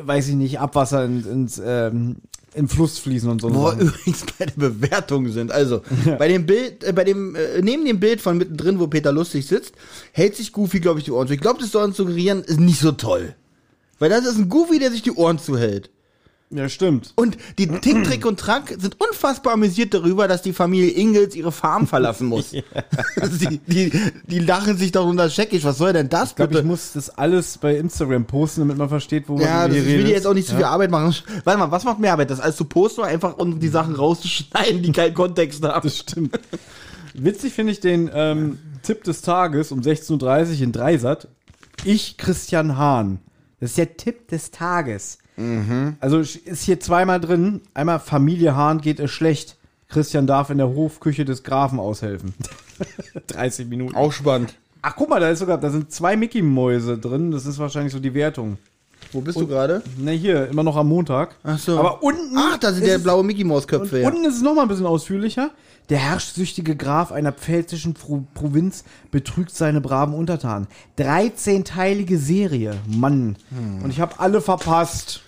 weiß 0.01 0.29
ich 0.29 0.35
nicht, 0.37 0.61
Abwasser 0.61 1.05
in, 1.05 1.25
ins, 1.25 1.61
ähm, 1.65 2.17
in 2.55 2.69
Fluss 2.69 2.99
fließen 2.99 3.29
und 3.29 3.41
so. 3.41 3.53
Wo 3.53 3.65
wir 3.65 3.73
übrigens 3.81 4.25
bei 4.39 4.47
der 4.47 4.53
Bewertung 4.55 5.29
sind. 5.29 5.51
Also, 5.51 5.83
bei 6.19 6.29
dem 6.29 6.47
Bild, 6.47 6.85
äh, 6.85 6.93
bei 6.93 7.03
dem, 7.03 7.35
äh, 7.35 7.61
neben 7.63 7.85
dem 7.85 7.99
Bild 7.99 8.21
von 8.21 8.39
mittendrin, 8.39 8.79
wo 8.79 8.87
Peter 8.87 9.11
lustig 9.11 9.47
sitzt, 9.47 9.75
hält 10.13 10.37
sich 10.37 10.53
Goofy, 10.53 10.79
glaube 10.79 11.01
ich, 11.01 11.05
die 11.07 11.11
Ohren 11.11 11.27
zu. 11.27 11.35
Ich 11.35 11.41
glaube, 11.41 11.61
das 11.61 11.73
soll 11.73 11.85
uns 11.85 11.97
suggerieren, 11.97 12.43
ist 12.45 12.61
nicht 12.61 12.79
so 12.79 12.93
toll. 12.93 13.35
Weil 14.03 14.11
das 14.11 14.27
ist 14.27 14.37
ein 14.37 14.49
Goofy, 14.49 14.81
der 14.81 14.91
sich 14.91 15.03
die 15.03 15.13
Ohren 15.13 15.39
zuhält. 15.39 15.89
Ja, 16.51 16.69
stimmt. 16.69 17.13
Und 17.15 17.37
die 17.57 17.69
Tick, 17.69 18.03
Trick 18.03 18.27
und 18.27 18.41
Track 18.41 18.75
sind 18.77 18.97
unfassbar 19.01 19.53
amüsiert 19.53 19.95
darüber, 19.95 20.27
dass 20.27 20.43
die 20.43 20.53
Familie 20.53 20.91
Ingels 20.91 21.37
ihre 21.37 21.53
Farm 21.53 21.87
verlassen 21.87 22.27
muss. 22.27 22.51
die, 23.41 23.59
die, 23.69 23.93
die 24.27 24.39
lachen 24.41 24.77
sich 24.77 24.91
darunter 24.91 25.31
scheckig. 25.31 25.63
Was 25.63 25.79
soll 25.79 25.93
denn 25.93 26.09
das 26.09 26.31
Ich 26.31 26.35
glaube, 26.35 26.59
ich 26.59 26.65
muss 26.65 26.95
das 26.95 27.11
alles 27.11 27.59
bei 27.59 27.77
Instagram 27.77 28.25
posten, 28.25 28.63
damit 28.63 28.77
man 28.77 28.89
versteht, 28.89 29.29
wo 29.29 29.39
ja, 29.39 29.61
man 29.61 29.71
hier 29.71 29.83
ich 29.83 29.87
will 29.87 29.93
redet. 29.95 30.09
dir 30.09 30.15
jetzt 30.15 30.27
auch 30.27 30.35
nicht 30.35 30.49
zu 30.49 30.55
viel 30.55 30.63
Ja. 30.63 30.71
Arbeit 30.71 30.91
machen. 30.91 31.15
Warte 31.45 31.61
mal, 31.61 31.71
was 31.71 31.85
macht 31.85 32.01
mehr 32.01 32.11
Arbeit? 32.11 32.29
Das 32.31 32.41
alles 32.41 32.57
zu 32.57 32.65
posten 32.65 33.03
oder 33.03 33.09
einfach 33.11 33.39
um 33.39 33.61
die 33.61 33.69
Sachen 33.69 33.95
rauszuschneiden, 33.95 34.83
die 34.83 34.91
keinen 34.91 35.15
Kontext 35.15 35.63
haben? 35.63 35.85
Das 35.85 35.97
stimmt. 35.97 36.41
Witzig 37.15 37.53
finde 37.53 37.71
ich 37.71 37.79
den 37.79 38.11
ähm, 38.13 38.59
Tipp 38.83 39.05
des 39.05 39.23
Tages 39.23 39.71
um 39.71 39.81
16.30 39.81 40.57
Uhr 40.57 40.63
in 40.63 40.73
Dreisat. 40.73 41.29
Ich, 41.85 42.17
Christian 42.17 42.77
Hahn. 42.77 43.21
Das 43.63 43.71
ist 43.71 43.79
der 43.79 43.97
Tipp 43.97 44.27
des 44.27 44.51
Tages. 44.51 45.19
Mhm. 45.37 45.95
Also 46.01 46.19
ist 46.19 46.65
hier 46.65 46.81
zweimal 46.81 47.21
drin. 47.21 47.61
Einmal 47.75 48.01
Familie 48.01 48.57
Hahn 48.57 48.81
geht 48.81 48.99
es 48.99 49.13
schlecht. 49.13 49.57
Christian 49.89 50.27
darf 50.27 50.51
in 50.51 50.59
der 50.59 50.69
Hofküche 50.69 51.25
des 51.25 51.45
Grafen 51.45 51.79
aushelfen. 51.79 52.35
30 53.29 53.69
Minuten. 53.69 53.95
Auch 53.95 54.11
spannend. 54.13 54.55
Ach, 54.83 54.97
guck 54.97 55.09
mal, 55.11 55.21
da 55.21 55.29
ist 55.31 55.39
sogar, 55.39 55.59
da 55.59 55.71
sind 55.71 55.93
zwei 55.93 56.17
Mickey-Mäuse 56.17 56.99
drin. 56.99 57.31
Das 57.31 57.47
ist 57.47 57.61
wahrscheinlich 57.61 57.93
so 57.93 58.01
die 58.01 58.15
Wertung. 58.15 58.59
Wo 59.13 59.21
bist 59.21 59.39
du 59.39 59.47
gerade? 59.47 59.81
Ne, 59.97 60.11
hier, 60.11 60.49
immer 60.49 60.65
noch 60.65 60.75
am 60.77 60.89
Montag. 60.89 61.37
Ach 61.45 61.57
so. 61.59 61.79
Aber 61.79 62.03
unten. 62.03 62.37
Ach, 62.37 62.59
da 62.59 62.73
sind 62.73 62.85
es- 62.85 63.01
blaue 63.03 63.23
Mickey 63.23 63.45
Maus 63.45 63.69
Köpfe. 63.69 63.97
Und 63.97 64.03
Ja. 64.03 64.09
unten 64.09 64.25
ist 64.25 64.37
es 64.37 64.43
nochmal 64.43 64.65
ein 64.65 64.69
bisschen 64.69 64.87
ausführlicher. 64.87 65.51
Der 65.89 65.99
herrschsüchtige 65.99 66.77
Graf 66.77 67.13
einer 67.13 67.33
pfälzischen 67.33 67.95
Pro 67.95 68.25
Provinz 68.35 68.85
betrügt 69.11 69.51
seine 69.55 69.81
braven 69.81 70.15
Untertanen. 70.15 70.69
13-teilige 70.99 72.19
Serie. 72.19 72.75
Mann. 72.87 73.37
Hm. 73.51 73.85
Und 73.85 73.91
ich 73.91 74.01
habe 74.01 74.19
alle 74.21 74.41
verpasst. 74.41 75.23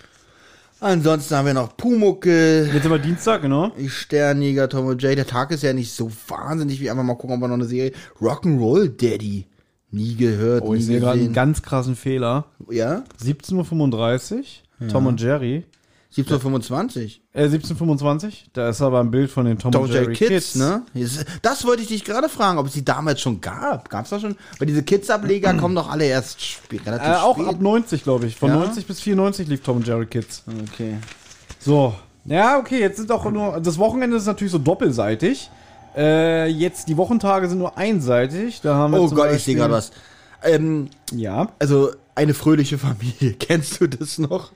Ansonsten 0.80 1.34
haben 1.36 1.46
wir 1.46 1.54
noch 1.54 1.76
Pumuckel, 1.76 2.70
Jetzt 2.72 2.84
aber 2.84 2.98
Dienstag, 2.98 3.42
genau. 3.42 3.72
die 3.78 3.88
Sternjäger, 3.88 4.68
Tom 4.68 4.86
und 4.86 5.02
Jay. 5.02 5.14
Der 5.14 5.26
Tag 5.26 5.50
ist 5.50 5.62
ja 5.62 5.72
nicht 5.72 5.92
so 5.92 6.10
wahnsinnig 6.28 6.80
wie 6.80 6.90
einfach 6.90 7.04
mal 7.04 7.14
gucken, 7.14 7.36
ob 7.36 7.40
wir 7.40 7.48
noch 7.48 7.54
eine 7.54 7.64
Serie. 7.64 7.92
Rock'n'Roll 8.20 8.88
Daddy. 8.88 9.46
Nie 9.90 10.16
gehört, 10.16 10.64
Oh, 10.64 10.74
ich 10.74 10.84
sehe 10.84 10.98
gerade 11.00 11.20
einen 11.20 11.32
ganz 11.32 11.62
krassen 11.62 11.94
Fehler. 11.94 12.46
Ja? 12.68 13.04
17.35 13.22 14.34
Uhr, 14.80 14.88
Tom 14.88 15.06
und 15.06 15.20
Jerry. 15.20 15.64
1725. 16.16 17.22
Äh, 17.32 17.46
17.25 17.46 18.44
Da 18.52 18.68
ist 18.68 18.80
aber 18.80 19.00
ein 19.00 19.10
Bild 19.10 19.30
von 19.30 19.44
den 19.46 19.58
Tom, 19.58 19.72
Tom 19.72 19.82
und 19.84 19.88
Jerry 19.92 20.04
Jerry 20.12 20.14
Kids. 20.14 20.52
Kids, 20.52 20.54
ne? 20.56 20.82
Das 21.42 21.64
wollte 21.66 21.82
ich 21.82 21.88
dich 21.88 22.04
gerade 22.04 22.28
fragen, 22.28 22.58
ob 22.58 22.66
es 22.66 22.72
die 22.74 22.84
damals 22.84 23.20
schon 23.20 23.40
gab. 23.40 23.88
Gab's 23.90 24.10
da 24.10 24.20
schon? 24.20 24.36
Weil 24.58 24.66
diese 24.66 24.82
Kids-Ableger 24.82 25.54
kommen 25.60 25.74
doch 25.74 25.90
alle 25.90 26.04
erst 26.06 26.40
spät, 26.42 26.86
relativ 26.86 27.08
Äh, 27.08 27.14
auch 27.16 27.36
spät. 27.36 27.48
ab 27.48 27.60
90, 27.60 28.02
glaube 28.04 28.26
ich. 28.26 28.36
Von 28.36 28.50
Ja? 28.50 28.56
90 28.56 28.86
bis 28.86 29.00
94 29.00 29.48
lief 29.48 29.62
Tom 29.62 29.78
und 29.78 29.86
Jerry 29.86 30.06
Kids. 30.06 30.42
Okay. 30.72 30.96
So. 31.58 31.94
Ja, 32.26 32.58
okay, 32.58 32.80
jetzt 32.80 32.96
sind 32.96 33.10
auch 33.12 33.30
nur. 33.30 33.60
Das 33.60 33.76
Wochenende 33.78 34.16
ist 34.16 34.26
natürlich 34.26 34.52
so 34.52 34.58
doppelseitig. 34.58 35.50
Äh, 35.96 36.46
jetzt, 36.48 36.88
die 36.88 36.96
Wochentage 36.96 37.48
sind 37.48 37.58
nur 37.58 37.76
einseitig. 37.76 38.60
Da 38.62 38.74
haben 38.74 38.92
wir 38.94 39.00
Oh 39.02 39.08
Gott, 39.10 39.26
ich 39.32 39.44
sehe 39.44 39.54
Beispiel- 39.54 39.56
gerade 39.56 39.72
was. 39.74 39.92
Ähm, 40.42 40.88
Ja. 41.12 41.48
also, 41.58 41.90
eine 42.14 42.32
fröhliche 42.34 42.78
Familie. 42.78 43.32
Kennst 43.38 43.80
du 43.80 43.86
das 43.88 44.18
noch? 44.18 44.52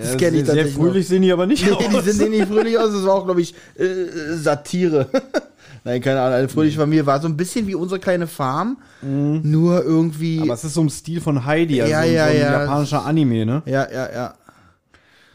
Das 0.00 0.14
Äh, 0.14 0.16
kenn 0.16 0.34
ich 0.34 0.44
sehr, 0.44 0.54
sehr 0.54 0.64
tatsächlich 0.64 0.74
fröhlich 0.74 1.08
sehen 1.08 1.22
die 1.22 1.32
aber 1.32 1.46
nicht 1.46 1.64
Nee, 1.66 1.72
aus. 1.72 2.04
die 2.04 2.10
sind 2.10 2.30
nicht 2.30 2.46
fröhlich 2.48 2.78
aus. 2.78 2.92
Das 2.92 3.04
war 3.04 3.14
auch, 3.14 3.24
glaube 3.24 3.40
ich, 3.40 3.54
äh, 3.78 4.34
Satire. 4.34 5.08
Nein, 5.84 6.00
keine 6.00 6.20
Ahnung. 6.20 6.34
Eine 6.38 6.48
fröhliche 6.48 6.78
Familie 6.78 7.06
war 7.06 7.20
so 7.20 7.28
ein 7.28 7.36
bisschen 7.36 7.66
wie 7.66 7.74
unsere 7.76 8.00
kleine 8.00 8.26
Farm. 8.26 8.78
Nur 9.02 9.84
irgendwie. 9.84 10.40
aber 10.42 10.54
es 10.54 10.64
ist 10.64 10.74
so 10.74 10.80
im 10.80 10.90
Stil 10.90 11.20
von 11.20 11.44
Heidi, 11.46 11.80
also 11.80 11.92
Ja, 11.92 12.02
so, 12.02 12.08
ja, 12.08 12.24
so 12.26 12.30
ein 12.32 12.36
ja. 12.40 12.60
japanischer 12.60 13.04
Anime, 13.06 13.46
ne? 13.46 13.62
ja, 13.66 13.86
ja, 13.92 14.12
ja. 14.12 14.34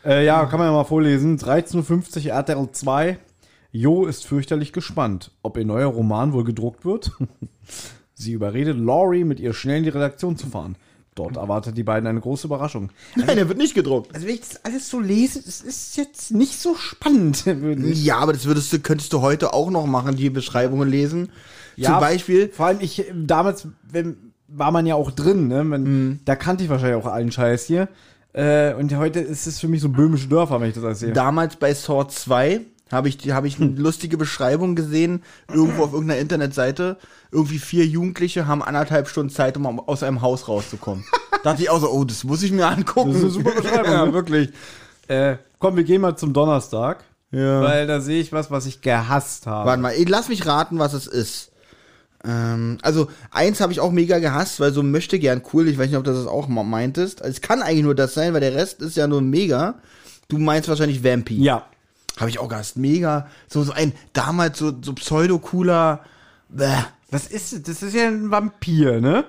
Äh, 0.03 0.25
ja, 0.25 0.45
kann 0.45 0.59
man 0.59 0.67
ja 0.67 0.73
mal 0.73 0.83
vorlesen. 0.83 1.37
13.50 1.37 2.25
Uhr 2.25 2.31
RTL 2.33 2.67
2. 2.71 3.17
Jo 3.71 4.05
ist 4.07 4.25
fürchterlich 4.25 4.73
gespannt, 4.73 5.31
ob 5.43 5.57
ihr 5.57 5.63
neuer 5.65 5.87
Roman 5.87 6.33
wohl 6.33 6.43
gedruckt 6.43 6.83
wird. 6.85 7.11
Sie 8.13 8.33
überredet 8.33 8.77
Laurie, 8.77 9.23
mit 9.23 9.39
ihr 9.39 9.53
schnell 9.53 9.77
in 9.77 9.83
die 9.83 9.89
Redaktion 9.89 10.35
zu 10.37 10.47
fahren. 10.47 10.75
Dort 11.15 11.35
erwartet 11.35 11.75
die 11.77 11.83
beiden 11.83 12.07
eine 12.07 12.21
große 12.21 12.47
Überraschung. 12.47 12.89
Nein, 13.15 13.35
der 13.35 13.49
wird 13.49 13.57
nicht 13.57 13.75
gedruckt. 13.75 14.15
Also 14.15 14.27
wenn 14.27 14.35
ich 14.35 14.41
das 14.41 14.63
alles 14.63 14.89
so 14.89 14.99
lese, 14.99 15.43
das 15.43 15.59
ist 15.59 15.97
jetzt 15.97 16.31
nicht 16.31 16.57
so 16.57 16.75
spannend, 16.75 17.45
würde 17.45 17.85
ich. 17.87 18.05
Ja, 18.05 18.17
aber 18.19 18.31
das 18.31 18.45
würdest 18.45 18.71
du, 18.71 18.79
könntest 18.79 19.11
du 19.11 19.21
heute 19.21 19.53
auch 19.53 19.69
noch 19.69 19.85
machen, 19.85 20.15
die 20.15 20.29
Beschreibungen 20.29 20.89
lesen. 20.89 21.29
Zum 21.81 21.99
Beispiel, 21.99 22.49
Vor 22.49 22.67
allem, 22.67 22.79
ich, 22.79 23.03
damals 23.13 23.67
wenn, 23.89 24.33
war 24.47 24.71
man 24.71 24.85
ja 24.85 24.95
auch 24.95 25.11
drin, 25.11 25.47
ne? 25.47 25.63
Man, 25.63 26.19
Da 26.25 26.35
kannte 26.35 26.63
ich 26.63 26.69
wahrscheinlich 26.69 27.01
auch 27.03 27.07
allen 27.11 27.31
Scheiß 27.31 27.65
hier. 27.65 27.89
Äh, 28.33 28.73
und 28.75 28.95
heute 28.95 29.19
ist 29.19 29.47
es 29.47 29.59
für 29.59 29.67
mich 29.67 29.81
so 29.81 29.89
böhmische 29.89 30.27
Dörfer, 30.27 30.61
wenn 30.61 30.69
ich 30.69 30.75
das 30.75 30.83
alles 30.85 30.99
sehe. 30.99 31.11
damals 31.11 31.57
bei 31.57 31.73
Saw 31.73 32.07
2 32.07 32.61
habe 32.91 33.09
ich, 33.09 33.31
habe 33.31 33.47
ich 33.47 33.59
eine 33.59 33.71
lustige 33.71 34.17
Beschreibung 34.17 34.75
gesehen, 34.75 35.23
irgendwo 35.49 35.83
auf 35.83 35.93
irgendeiner 35.93 36.19
Internetseite. 36.19 36.97
Irgendwie 37.31 37.59
vier 37.59 37.85
Jugendliche 37.85 38.47
haben 38.47 38.61
anderthalb 38.61 39.07
Stunden 39.07 39.31
Zeit, 39.31 39.57
um 39.57 39.79
aus 39.79 40.03
einem 40.03 40.21
Haus 40.21 40.47
rauszukommen. 40.47 41.05
da 41.31 41.37
dachte 41.51 41.63
ich 41.63 41.69
auch 41.69 41.79
so, 41.79 41.89
oh, 41.89 42.03
das 42.03 42.23
muss 42.23 42.43
ich 42.43 42.51
mir 42.51 42.67
angucken. 42.67 43.13
Das 43.13 43.17
ist 43.17 43.23
eine 43.23 43.31
super 43.31 43.51
Beschreibung, 43.51 43.91
ja, 43.91 44.13
wirklich. 44.13 44.49
Äh, 45.07 45.37
komm, 45.59 45.75
wir 45.75 45.83
gehen 45.83 46.01
mal 46.01 46.15
zum 46.15 46.33
Donnerstag. 46.33 47.03
Ja. 47.31 47.61
Weil 47.61 47.87
da 47.87 48.01
sehe 48.01 48.21
ich 48.21 48.33
was, 48.33 48.51
was 48.51 48.65
ich 48.65 48.81
gehasst 48.81 49.47
habe. 49.47 49.69
Warte 49.69 49.81
mal, 49.81 49.91
ey, 49.91 50.03
lass 50.03 50.27
mich 50.27 50.45
raten, 50.45 50.79
was 50.79 50.93
es 50.93 51.07
ist. 51.07 51.51
Ähm, 52.23 52.77
also, 52.81 53.07
eins 53.31 53.61
habe 53.61 53.71
ich 53.71 53.79
auch 53.79 53.91
mega 53.91 54.19
gehasst, 54.19 54.59
weil 54.59 54.73
so 54.73 54.83
möchte 54.83 55.17
gern 55.17 55.41
cool, 55.53 55.67
ich 55.67 55.77
weiß 55.77 55.87
nicht, 55.87 55.97
ob 55.97 56.03
du 56.03 56.11
das 56.11 56.27
auch 56.27 56.47
mal 56.47 56.63
meintest. 56.63 57.21
Also, 57.21 57.31
es 57.31 57.41
kann 57.41 57.61
eigentlich 57.61 57.83
nur 57.83 57.95
das 57.95 58.13
sein, 58.13 58.33
weil 58.33 58.41
der 58.41 58.53
Rest 58.53 58.81
ist 58.81 58.97
ja 58.97 59.07
nur 59.07 59.21
mega. 59.21 59.75
Du 60.27 60.37
meinst 60.37 60.69
wahrscheinlich 60.69 61.03
Vampy. 61.03 61.41
Ja. 61.41 61.65
Habe 62.21 62.29
ich 62.29 62.39
auch 62.39 62.47
gehasst. 62.47 62.77
Mega. 62.77 63.27
So, 63.47 63.63
so 63.63 63.73
ein 63.73 63.93
damals 64.13 64.59
so, 64.59 64.71
so 64.81 64.93
pseudo-cooler. 64.93 66.01
Bäh. 66.49 66.67
Was 67.09 67.27
ist 67.27 67.53
das? 67.53 67.61
Das 67.63 67.83
ist 67.83 67.95
ja 67.95 68.07
ein 68.07 68.31
Vampir, 68.31 69.01
ne? 69.01 69.25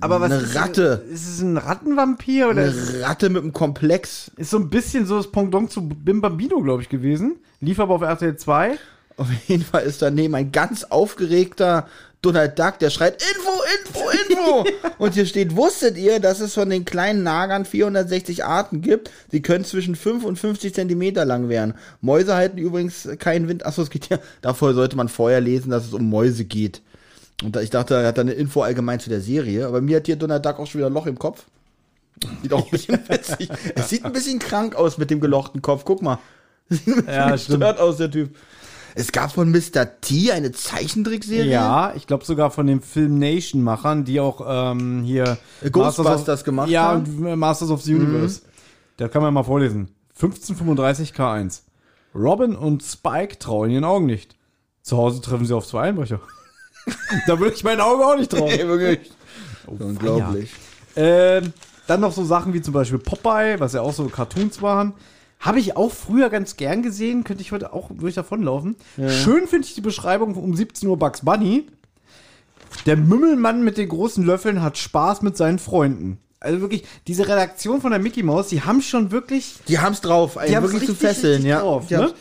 Aber 0.00 0.20
was 0.20 0.32
Eine 0.32 0.40
ist, 0.42 0.56
Ratte. 0.56 1.04
Ist 1.10 1.28
es 1.28 1.40
ein 1.40 1.56
Rattenvampir 1.56 2.48
oder 2.48 2.62
Eine 2.62 3.02
Ratte 3.02 3.28
mit 3.28 3.42
einem 3.42 3.52
Komplex. 3.52 4.30
ist 4.36 4.50
so 4.50 4.58
ein 4.58 4.70
bisschen 4.70 5.06
so 5.06 5.16
das 5.18 5.30
Pendant 5.30 5.70
zu 5.70 5.86
Bim 5.86 6.20
Bambino, 6.20 6.60
glaube 6.60 6.82
ich, 6.82 6.88
gewesen? 6.88 7.36
Lief 7.60 7.78
aber 7.78 7.94
auf 7.94 8.02
RTL 8.02 8.36
2. 8.36 8.78
Auf 9.20 9.28
jeden 9.48 9.62
Fall 9.62 9.82
ist 9.82 10.00
daneben 10.00 10.34
ein 10.34 10.50
ganz 10.50 10.84
aufgeregter 10.84 11.86
Donald 12.22 12.58
Duck, 12.58 12.78
der 12.78 12.88
schreit 12.88 13.22
Info, 13.22 13.50
Info, 13.84 14.64
Info. 14.64 14.64
Und 14.98 15.12
hier 15.12 15.26
steht, 15.26 15.56
wusstet 15.56 15.98
ihr, 15.98 16.20
dass 16.20 16.40
es 16.40 16.54
von 16.54 16.70
den 16.70 16.86
kleinen 16.86 17.22
Nagern 17.22 17.66
460 17.66 18.46
Arten 18.46 18.80
gibt? 18.80 19.10
Die 19.32 19.42
können 19.42 19.66
zwischen 19.66 19.94
5 19.94 20.24
und 20.24 20.38
50 20.38 20.72
Zentimeter 20.72 21.26
lang 21.26 21.50
werden. 21.50 21.74
Mäuse 22.00 22.34
halten 22.34 22.56
übrigens 22.56 23.06
keinen 23.18 23.46
Wind. 23.46 23.66
Achso, 23.66 23.82
es 23.82 23.90
geht 23.90 24.08
ja, 24.08 24.18
davor 24.40 24.72
sollte 24.72 24.96
man 24.96 25.10
vorher 25.10 25.42
lesen, 25.42 25.70
dass 25.70 25.84
es 25.84 25.92
um 25.92 26.08
Mäuse 26.08 26.46
geht. 26.46 26.80
Und 27.42 27.56
ich 27.58 27.68
dachte, 27.68 27.96
er 27.96 28.06
hat 28.06 28.16
da 28.16 28.22
eine 28.22 28.32
Info 28.32 28.62
allgemein 28.62 29.00
zu 29.00 29.10
der 29.10 29.20
Serie. 29.20 29.66
Aber 29.66 29.82
mir 29.82 29.98
hat 29.98 30.06
hier 30.06 30.16
Donald 30.16 30.46
Duck 30.46 30.58
auch 30.60 30.66
schon 30.66 30.78
wieder 30.78 30.88
ein 30.88 30.94
Loch 30.94 31.06
im 31.06 31.18
Kopf. 31.18 31.44
Sieht 32.40 32.54
auch 32.54 32.64
ein 32.64 32.70
bisschen 32.70 32.98
witzig. 33.08 33.50
Es 33.74 33.90
sieht 33.90 34.02
ein 34.06 34.12
bisschen 34.14 34.38
krank 34.38 34.74
aus 34.76 34.96
mit 34.96 35.10
dem 35.10 35.20
gelochten 35.20 35.60
Kopf. 35.60 35.82
Guck 35.84 36.00
mal. 36.00 36.18
Sieht 36.70 36.86
ein 36.88 36.94
bisschen 36.94 37.14
Ja, 37.14 37.30
gestört 37.32 37.78
aus, 37.80 37.98
der 37.98 38.10
Typ. 38.10 38.34
Es 38.94 39.12
gab 39.12 39.32
von 39.32 39.50
Mr. 39.50 40.00
T 40.00 40.32
eine 40.32 40.52
Zeichentrickserie. 40.52 41.50
Ja, 41.50 41.92
ich 41.94 42.06
glaube 42.06 42.24
sogar 42.24 42.50
von 42.50 42.66
den 42.66 42.80
Film 42.80 43.18
Nation-Machern, 43.18 44.04
die 44.04 44.20
auch 44.20 44.44
ähm, 44.46 45.02
hier 45.02 45.38
Ghostbusters 45.62 46.04
Masters 46.04 46.40
of, 46.40 46.44
gemacht 46.44 46.68
ja, 46.70 46.82
haben. 46.82 47.16
Mhm. 47.16 47.26
und 47.26 47.32
äh, 47.32 47.36
Masters 47.36 47.70
of 47.70 47.82
the 47.82 47.94
Universe. 47.94 48.42
Da 48.96 49.08
kann 49.08 49.22
man 49.22 49.32
mal 49.32 49.44
vorlesen. 49.44 49.88
1535 50.14 51.12
K1. 51.12 51.62
Robin 52.14 52.56
und 52.56 52.82
Spike 52.82 53.38
trauen 53.38 53.70
ihren 53.70 53.84
Augen 53.84 54.06
nicht. 54.06 54.36
Zu 54.82 54.96
Hause 54.96 55.20
treffen 55.20 55.46
sie 55.46 55.54
auf 55.54 55.66
zwei 55.66 55.82
Einbrecher. 55.82 56.20
da 57.26 57.38
würde 57.38 57.54
ich 57.54 57.64
meinen 57.64 57.80
Augen 57.80 58.02
auch 58.02 58.16
nicht 58.16 58.30
trauen. 58.30 58.48
Ey, 58.50 58.66
wirklich. 58.66 59.10
Oh, 59.66 59.76
Unglaublich. 59.78 60.50
Ähm, 60.96 61.52
dann 61.86 62.00
noch 62.00 62.12
so 62.12 62.24
Sachen 62.24 62.52
wie 62.52 62.62
zum 62.62 62.74
Beispiel 62.74 62.98
Popeye, 62.98 63.58
was 63.58 63.72
ja 63.72 63.80
auch 63.82 63.92
so 63.92 64.04
Cartoons 64.06 64.60
waren. 64.60 64.94
Habe 65.40 65.58
ich 65.58 65.76
auch 65.76 65.90
früher 65.90 66.28
ganz 66.28 66.56
gern 66.56 66.82
gesehen, 66.82 67.24
könnte 67.24 67.42
ich 67.42 67.50
heute 67.50 67.72
auch 67.72 67.90
würde 67.90 68.10
ich 68.10 68.14
davonlaufen. 68.14 68.76
Schön 69.08 69.46
finde 69.48 69.66
ich 69.66 69.74
die 69.74 69.80
Beschreibung 69.80 70.34
um 70.34 70.54
17 70.54 70.88
Uhr 70.88 70.98
Bugs 70.98 71.22
Bunny. 71.24 71.66
Der 72.86 72.96
Mümmelmann 72.96 73.64
mit 73.64 73.78
den 73.78 73.88
großen 73.88 74.24
Löffeln 74.24 74.62
hat 74.62 74.78
Spaß 74.78 75.22
mit 75.22 75.36
seinen 75.36 75.58
Freunden. 75.58 76.18
Also 76.40 76.60
wirklich, 76.60 76.84
diese 77.06 77.28
Redaktion 77.28 77.80
von 77.80 77.90
der 77.90 78.00
Mickey 78.00 78.22
Mouse, 78.22 78.48
die 78.48 78.62
haben 78.62 78.80
schon 78.80 79.10
wirklich 79.10 79.56
Die 79.68 79.78
haben's 79.78 80.00
drauf, 80.00 80.38
einen 80.38 80.54
Die 80.54 80.62
wirklich 80.62 80.86
zu 80.86 80.94
fesseln, 80.94 81.44
ja. 81.44 81.60
drauf, 81.60 81.90
ne? 81.90 82.12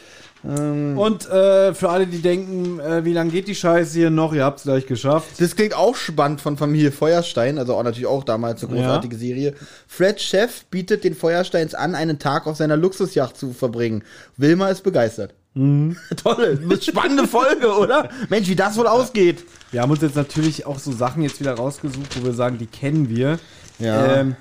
Ähm, 0.47 0.97
Und 0.97 1.29
äh, 1.29 1.73
für 1.73 1.89
alle, 1.89 2.07
die 2.07 2.21
denken, 2.21 2.79
äh, 2.79 3.03
wie 3.03 3.13
lange 3.13 3.31
geht 3.31 3.47
die 3.47 3.55
Scheiße 3.55 3.97
hier 3.97 4.09
noch? 4.09 4.33
Ihr 4.33 4.45
habt 4.45 4.59
es 4.59 4.63
gleich 4.63 4.85
geschafft. 4.85 5.29
Das 5.39 5.55
klingt 5.55 5.75
auch 5.75 5.95
spannend 5.95 6.41
von 6.41 6.57
Familie 6.57 6.91
Feuerstein, 6.91 7.57
also 7.57 7.75
auch 7.75 7.83
natürlich 7.83 8.07
auch 8.07 8.23
damals 8.23 8.63
eine 8.63 8.73
großartige 8.73 9.15
Serie. 9.15 9.53
Fred 9.87 10.21
Chef 10.21 10.65
bietet 10.65 11.03
den 11.03 11.15
Feuersteins 11.15 11.75
an, 11.75 11.95
einen 11.95 12.19
Tag 12.19 12.47
auf 12.47 12.57
seiner 12.57 12.77
Luxusjacht 12.77 13.37
zu 13.37 13.51
verbringen. 13.51 14.03
Wilma 14.37 14.69
ist 14.69 14.83
begeistert. 14.83 15.33
Mhm. 15.55 15.97
Tolle, 16.15 16.59
eine 16.61 16.81
spannende 16.81 17.27
Folge, 17.27 17.67
oder? 17.77 18.09
Mensch, 18.29 18.47
wie 18.47 18.55
das 18.55 18.77
wohl 18.77 18.87
ausgeht. 18.87 19.43
Wir 19.71 19.81
haben 19.81 19.91
uns 19.91 20.01
jetzt 20.01 20.15
natürlich 20.15 20.65
auch 20.65 20.79
so 20.79 20.91
Sachen 20.91 21.21
jetzt 21.21 21.39
wieder 21.39 21.53
rausgesucht, 21.53 22.19
wo 22.19 22.25
wir 22.25 22.33
sagen, 22.33 22.57
die 22.57 22.65
kennen 22.65 23.09
wir. 23.09 23.39
Ja. 23.77 24.19
Ähm, 24.19 24.35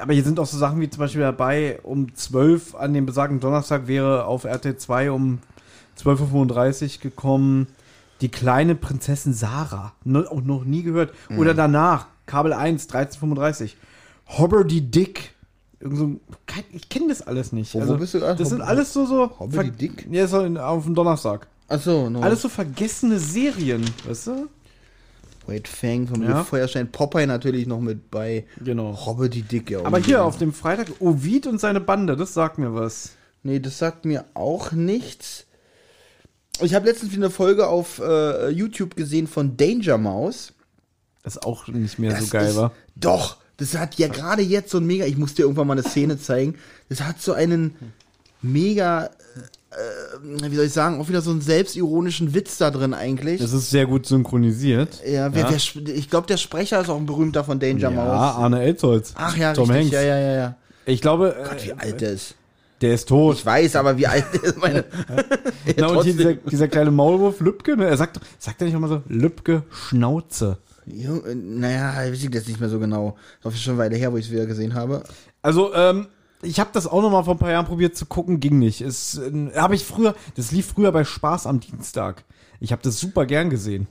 aber 0.00 0.12
hier 0.14 0.24
sind 0.24 0.38
auch 0.40 0.46
so 0.46 0.56
Sachen 0.58 0.80
wie 0.80 0.88
zum 0.90 1.00
Beispiel 1.00 1.20
dabei, 1.22 1.78
um 1.82 2.14
12 2.14 2.74
an 2.74 2.92
dem 2.94 3.06
besagten 3.06 3.40
Donnerstag 3.40 3.86
wäre 3.86 4.24
auf 4.24 4.44
RTL 4.44 4.76
2 4.76 5.10
um 5.10 5.38
12.35 5.98 6.96
Uhr 6.96 7.00
gekommen 7.02 7.66
die 8.20 8.28
kleine 8.28 8.74
Prinzessin 8.76 9.34
Sarah. 9.34 9.92
No, 10.04 10.20
auch 10.20 10.42
noch 10.42 10.64
nie 10.64 10.82
gehört. 10.84 11.12
Mhm. 11.28 11.38
Oder 11.38 11.54
danach, 11.54 12.06
Kabel 12.26 12.52
1, 12.52 12.88
13.35 12.88 13.72
Hobberdy 14.38 14.80
Dick. 14.80 15.34
Irgend 15.80 15.98
so, 15.98 16.20
kein- 16.46 16.62
ich 16.72 16.88
kenne 16.88 17.08
das 17.08 17.22
alles 17.26 17.50
nicht. 17.52 17.74
Also, 17.74 17.88
Wo- 17.88 17.94
wo 17.94 17.98
bist 17.98 18.14
du 18.14 18.20
gerade? 18.20 18.38
Das 18.38 18.48
sind 18.50 18.60
alles 18.60 18.92
so, 18.92 19.04
so 19.06 19.28
Hobberdy 19.40 19.70
ver- 19.70 19.76
Dick? 19.76 20.06
Ja, 20.10 20.26
so 20.28 20.38
auf 20.44 20.84
dem 20.84 20.94
Donnerstag. 20.94 21.48
Achso, 21.68 22.08
no. 22.08 22.20
Alles 22.20 22.42
so 22.42 22.48
vergessene 22.48 23.18
Serien, 23.18 23.84
weißt 24.06 24.28
du? 24.28 24.48
Wait, 25.46 25.68
Fang, 25.68 26.06
Familie 26.06 26.34
Ja. 26.34 26.44
Feuerstein, 26.44 26.90
Popeye 26.90 27.26
natürlich 27.26 27.66
noch 27.66 27.80
mit 27.80 28.10
bei. 28.10 28.44
Genau. 28.62 28.90
Robbe 28.90 29.28
die 29.28 29.42
Dicke. 29.42 29.84
Aber 29.84 29.98
hier 29.98 30.24
auf 30.24 30.38
dem 30.38 30.52
Freitag, 30.52 30.88
Ovid 31.00 31.46
und 31.46 31.60
seine 31.60 31.80
Bande, 31.80 32.16
das 32.16 32.34
sagt 32.34 32.58
mir 32.58 32.74
was. 32.74 33.10
Nee, 33.42 33.58
das 33.58 33.78
sagt 33.78 34.04
mir 34.04 34.24
auch 34.34 34.72
nichts. 34.72 35.46
Ich 36.60 36.74
habe 36.74 36.86
letztens 36.86 37.12
wieder 37.12 37.24
eine 37.26 37.30
Folge 37.30 37.66
auf 37.66 37.98
äh, 37.98 38.50
YouTube 38.50 38.94
gesehen 38.94 39.26
von 39.26 39.56
Danger 39.56 39.98
Mouse. 39.98 40.52
Das 41.22 41.36
ist 41.36 41.42
auch 41.44 41.66
nicht 41.68 41.98
mehr 41.98 42.10
Das 42.12 42.26
so 42.26 42.30
geil, 42.30 42.50
ist, 42.50 42.56
war. 42.56 42.72
Doch, 42.94 43.38
das 43.56 43.76
hat 43.76 43.96
ja 43.96 44.08
gerade 44.08 44.42
jetzt 44.42 44.70
so 44.70 44.78
ein 44.78 44.86
mega, 44.86 45.04
ich 45.06 45.16
muss 45.16 45.34
dir 45.34 45.42
irgendwann 45.42 45.66
mal 45.66 45.74
eine 45.74 45.82
Szene 45.82 46.18
zeigen. 46.18 46.56
Das 46.88 47.00
hat 47.00 47.20
so 47.20 47.32
einen 47.32 47.74
mega, 48.42 49.10
äh, 49.72 50.50
wie 50.50 50.56
soll 50.56 50.66
ich 50.66 50.72
sagen, 50.72 51.00
auch 51.00 51.08
wieder 51.08 51.20
so 51.22 51.30
einen 51.30 51.40
selbstironischen 51.40 52.34
Witz 52.34 52.58
da 52.58 52.70
drin 52.70 52.94
eigentlich. 52.94 53.40
Das 53.40 53.52
ist 53.52 53.70
sehr 53.70 53.86
gut 53.86 54.06
synchronisiert. 54.06 55.00
ja, 55.06 55.32
wer, 55.34 55.50
Wer, 55.50 55.56
sp- 55.58 55.84
ich 55.88 56.08
glaube, 56.10 56.26
der 56.26 56.36
Sprecher 56.36 56.80
ist 56.80 56.88
auch 56.88 56.96
ein 56.98 57.06
berühmter 57.06 57.44
von 57.44 57.58
Danger 57.60 57.78
Ja, 57.78 57.90
Mouse. 57.90 58.36
Arne 58.36 58.62
Elzholz. 58.62 59.12
Ach 59.16 59.36
ja, 59.36 59.52
Tom 59.52 59.70
richtig, 59.70 59.94
Hanks. 59.94 59.94
ja, 59.94 60.02
ja, 60.02 60.18
ja, 60.18 60.34
ja. 60.34 60.56
Ich 60.86 61.00
glaube, 61.00 61.34
Gott, 61.48 61.64
wie 61.64 61.70
äh, 61.70 61.74
alt 61.78 62.00
der 62.00 62.12
ist. 62.12 62.34
Der 62.80 62.94
ist 62.94 63.08
tot. 63.08 63.36
Ich 63.36 63.46
weiß, 63.46 63.76
aber 63.76 63.96
wie 63.96 64.06
alt 64.08 64.24
ist 64.42 64.58
meine. 64.58 64.84
Ja, 65.66 65.74
Na, 65.78 65.86
und 65.88 66.04
dieser, 66.04 66.34
dieser 66.34 66.66
kleine 66.68 66.90
Maulwurf, 66.90 67.38
Lübke, 67.40 67.76
ne? 67.76 67.86
er 67.86 67.96
sagt, 67.96 68.18
sagt 68.40 68.60
er 68.60 68.64
nicht 68.66 68.74
immer 68.74 68.88
so, 68.88 69.02
Lübke 69.08 69.62
Schnauze. 69.70 70.58
Jung, 70.86 71.22
naja, 71.60 71.94
weiß 71.96 72.20
ich 72.20 72.30
das 72.30 72.48
nicht 72.48 72.58
mehr 72.58 72.68
so 72.68 72.80
genau. 72.80 73.16
Das 73.42 73.54
ist 73.54 73.62
schon 73.62 73.78
weiter 73.78 73.94
her, 73.94 74.12
wo 74.12 74.16
ich 74.16 74.26
es 74.26 74.32
wieder 74.32 74.46
gesehen 74.46 74.74
habe. 74.74 75.04
Also, 75.40 75.72
ähm, 75.74 76.08
ich 76.42 76.60
habe 76.60 76.70
das 76.72 76.86
auch 76.86 77.02
noch 77.02 77.10
mal 77.10 77.22
vor 77.22 77.34
ein 77.34 77.38
paar 77.38 77.50
Jahren 77.50 77.66
probiert 77.66 77.96
zu 77.96 78.06
gucken, 78.06 78.40
ging 78.40 78.58
nicht. 78.58 78.80
Es 78.80 79.18
äh, 79.18 79.50
habe 79.56 79.74
ich 79.74 79.84
früher, 79.84 80.14
das 80.36 80.52
lief 80.52 80.66
früher 80.66 80.92
bei 80.92 81.04
Spaß 81.04 81.46
am 81.46 81.60
Dienstag. 81.60 82.24
Ich 82.60 82.72
habe 82.72 82.82
das 82.82 82.98
super 82.98 83.26
gern 83.26 83.50
gesehen. 83.50 83.86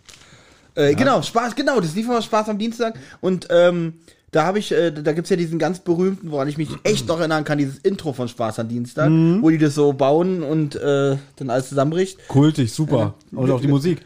Äh, 0.76 0.96
Genau, 0.96 1.22
Spaß, 1.22 1.56
genau, 1.56 1.80
das 1.80 1.96
lief 1.96 2.06
immer 2.06 2.22
Spaß 2.22 2.50
am 2.50 2.58
Dienstag. 2.58 2.98
Und 3.20 3.48
ähm, 3.50 3.94
da 4.32 4.46
habe 4.46 4.60
ich, 4.60 4.72
äh, 4.72 4.92
da 4.92 5.12
gibt's 5.12 5.30
ja 5.30 5.36
diesen 5.36 5.60
ganz 5.60 5.80
berühmten, 5.80 6.32
woran 6.32 6.48
ich 6.48 6.58
mich 6.58 6.70
echt 6.84 7.08
noch 7.08 7.20
erinnern 7.20 7.44
kann, 7.44 7.58
dieses 7.58 7.80
Intro 7.80 8.14
von 8.14 8.30
Spaß 8.30 8.60
am 8.60 8.70
Dienstag, 8.70 9.10
wo 9.10 9.50
die 9.50 9.58
das 9.58 9.76
so 9.76 9.92
bauen 9.92 10.42
und 10.42 10.76
äh, 10.76 11.18
dann 11.36 11.50
alles 11.50 11.68
zusammenbricht. 11.70 12.28
Kultig, 12.30 12.72
super. 12.72 13.16
Und 13.34 13.52
auch 13.52 13.60
die 13.60 13.68
Musik. 13.68 14.00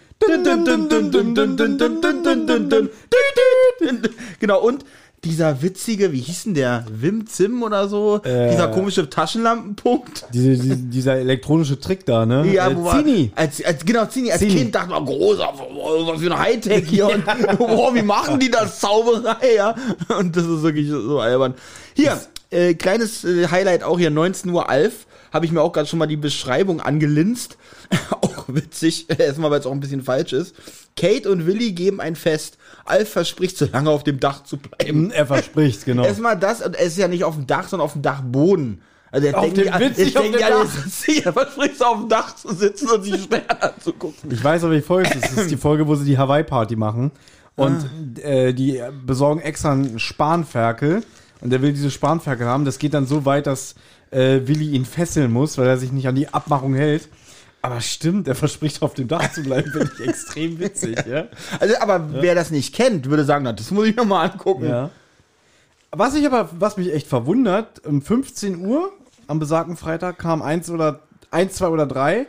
Genau, 4.39 4.61
und 4.61 4.85
dieser 5.25 5.61
witzige, 5.61 6.11
wie 6.13 6.19
hieß 6.21 6.43
denn 6.43 6.53
der? 6.53 6.85
Wim 6.89 7.27
Zim 7.27 7.63
oder 7.63 7.89
so? 7.89 8.21
Äh. 8.23 8.51
dieser 8.51 8.69
komische 8.69 9.09
Taschenlampenpunkt. 9.09 10.25
Diese, 10.33 10.55
diese, 10.55 10.75
dieser 10.77 11.15
elektronische 11.15 11.79
Trick 11.79 12.05
da, 12.05 12.25
ne? 12.25 12.45
Ja, 12.51 12.69
Äh, 12.69 12.75
Zini. 13.03 13.31
als, 13.35 13.63
als, 13.63 13.83
genau, 13.85 14.05
Zini. 14.05 14.31
Als 14.31 14.39
Zini. 14.39 14.55
Kind 14.55 14.75
dachte 14.75 14.91
man, 14.91 15.05
großer, 15.05 15.51
was 15.53 16.21
für 16.21 16.31
ein 16.31 16.39
Hightech 16.39 16.87
hier. 16.87 17.07
Und, 17.07 17.25
boah, 17.57 17.93
wie 17.93 18.01
machen 18.01 18.39
die 18.39 18.49
das? 18.51 18.79
Zauberei, 18.79 19.55
ja. 19.55 19.75
Und 20.17 20.35
das 20.35 20.45
ist 20.45 20.61
wirklich 20.63 20.89
so 20.89 21.19
albern. 21.19 21.55
Hier, 21.93 22.19
äh, 22.51 22.73
kleines 22.75 23.23
äh, 23.23 23.47
Highlight 23.49 23.83
auch 23.83 23.97
hier, 23.99 24.11
19 24.11 24.51
Uhr 24.51 24.69
Alf. 24.69 25.07
Habe 25.33 25.45
ich 25.45 25.51
mir 25.51 25.61
auch 25.61 25.73
gerade 25.73 25.87
schon 25.87 25.99
mal 25.99 26.05
die 26.05 26.15
Beschreibung 26.15 26.79
angelinst. 26.79 27.57
auch 28.21 28.45
witzig, 28.47 29.07
erstmal, 29.17 29.51
weil 29.51 29.59
es 29.59 29.65
auch 29.65 29.71
ein 29.71 29.79
bisschen 29.81 30.03
falsch 30.03 30.33
ist. 30.33 30.55
Kate 30.95 31.29
und 31.29 31.45
Willi 31.45 31.73
geben 31.73 31.99
ein 31.99 32.15
Fest. 32.15 32.57
Alf 32.85 33.09
verspricht, 33.09 33.57
so 33.57 33.67
lange 33.71 33.89
auf 33.89 34.03
dem 34.03 34.19
Dach 34.19 34.43
zu 34.43 34.57
bleiben. 34.57 35.11
Er 35.11 35.25
verspricht, 35.25 35.85
genau. 35.85 36.03
Erstmal 36.05 36.37
das, 36.37 36.61
und 36.61 36.75
es 36.75 36.87
ist 36.87 36.97
ja 36.97 37.07
nicht 37.07 37.23
auf 37.23 37.35
dem 37.35 37.47
Dach, 37.47 37.67
sondern 37.67 37.85
auf 37.85 37.93
dem 37.93 38.01
Dachboden. 38.01 38.81
Also 39.11 39.27
er 39.27 39.37
Auf 39.37 39.43
denkt, 39.45 39.57
dem 39.57 39.67
ja, 39.67 39.79
Witz, 39.79 39.97
ich 39.97 40.13
denke, 40.13 40.37
dem 40.37 40.41
ja, 40.41 40.65
sicher, 40.65 41.31
versprichst 41.31 41.83
auf 41.83 41.99
dem 41.99 42.09
Dach 42.09 42.35
zu 42.35 42.53
sitzen 42.53 42.89
und 42.89 43.03
sich 43.03 43.23
Sterne 43.23 43.61
anzugucken. 43.61 44.29
Ich 44.29 44.43
weiß 44.43 44.63
aber, 44.65 44.73
wie 44.73 44.81
Folge 44.81 45.09
ist. 45.09 45.23
Das 45.23 45.37
ist 45.37 45.51
die 45.51 45.57
Folge, 45.57 45.87
wo 45.87 45.95
sie 45.95 46.05
die 46.05 46.17
Hawaii-Party 46.17 46.75
machen. 46.75 47.11
Und 47.55 47.89
äh, 48.21 48.53
die 48.53 48.81
besorgen 49.05 49.39
extra 49.39 49.71
einen 49.71 49.99
Spanferkel. 49.99 51.03
Und 51.39 51.49
der 51.49 51.61
will 51.61 51.71
diese 51.71 51.91
Spanferkel 51.91 52.45
haben. 52.45 52.65
Das 52.65 52.77
geht 52.77 52.93
dann 52.93 53.05
so 53.05 53.25
weit, 53.25 53.47
dass 53.47 53.75
äh, 54.11 54.41
Willi 54.45 54.71
ihn 54.71 54.85
fesseln 54.85 55.31
muss, 55.31 55.57
weil 55.57 55.67
er 55.67 55.77
sich 55.77 55.91
nicht 55.91 56.07
an 56.07 56.15
die 56.15 56.27
Abmachung 56.27 56.73
hält. 56.73 57.07
Aber 57.65 57.81
stimmt, 57.81 58.27
er 58.27 58.35
verspricht 58.35 58.81
auf 58.83 58.93
dem 58.93 59.07
Dach 59.07 59.31
zu 59.31 59.41
bleiben, 59.41 59.71
finde 59.71 59.89
ich 59.99 60.07
extrem 60.07 60.59
witzig, 60.59 60.97
ja. 61.07 61.25
Also, 61.59 61.75
aber 61.79 62.21
wer 62.21 62.35
das 62.35 62.51
nicht 62.51 62.75
kennt, 62.75 63.09
würde 63.09 63.25
sagen, 63.25 63.43
na, 63.43 63.53
das 63.53 63.71
muss 63.71 63.87
ich 63.87 63.95
mir 63.95 64.05
mal 64.05 64.29
angucken. 64.29 64.65
ja. 64.67 64.91
Was 65.91 66.13
ich 66.13 66.25
aber, 66.27 66.49
was 66.59 66.77
mich 66.77 66.93
echt 66.93 67.07
verwundert, 67.07 67.83
um 67.85 68.01
15 68.01 68.65
Uhr 68.65 68.91
am 69.27 69.39
besagten 69.39 69.77
Freitag 69.77 70.19
kam 70.19 70.41
eins 70.41 70.69
oder 70.69 70.99
eins, 71.31 71.55
zwei 71.55 71.69
oder 71.69 71.85
drei 71.87 72.27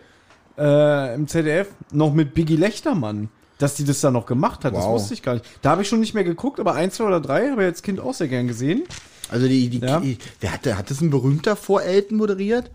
äh, 0.56 1.14
im 1.14 1.26
ZDF 1.28 1.68
noch 1.92 2.14
mit 2.14 2.32
Biggie 2.32 2.56
Lechtermann. 2.56 3.28
Dass 3.58 3.74
die 3.74 3.84
das 3.84 4.00
da 4.00 4.10
noch 4.10 4.26
gemacht 4.26 4.64
hat, 4.64 4.74
das 4.74 4.84
Wow. 4.84 4.94
wusste 4.94 5.14
ich 5.14 5.22
gar 5.22 5.34
nicht. 5.34 5.44
Da 5.62 5.70
habe 5.70 5.82
ich 5.82 5.88
schon 5.88 6.00
nicht 6.00 6.14
mehr 6.14 6.24
geguckt, 6.24 6.60
aber 6.60 6.74
eins, 6.74 6.94
zwei 6.96 7.04
oder 7.04 7.20
drei 7.20 7.50
habe 7.50 7.62
ich 7.62 7.66
als 7.68 7.82
Kind 7.82 8.00
auch 8.00 8.14
sehr 8.14 8.28
gern 8.28 8.46
gesehen. 8.48 8.84
Also 9.30 9.48
die, 9.48 9.68
die, 9.68 9.78
Ja. 9.80 9.98
die 10.00 10.18
wer 10.40 10.52
hat, 10.52 10.66
hat 10.66 10.90
das 10.90 11.00
ein 11.00 11.10
berühmter 11.10 11.56
vor 11.56 11.82
Elton 11.82 12.16
moderiert? 12.18 12.70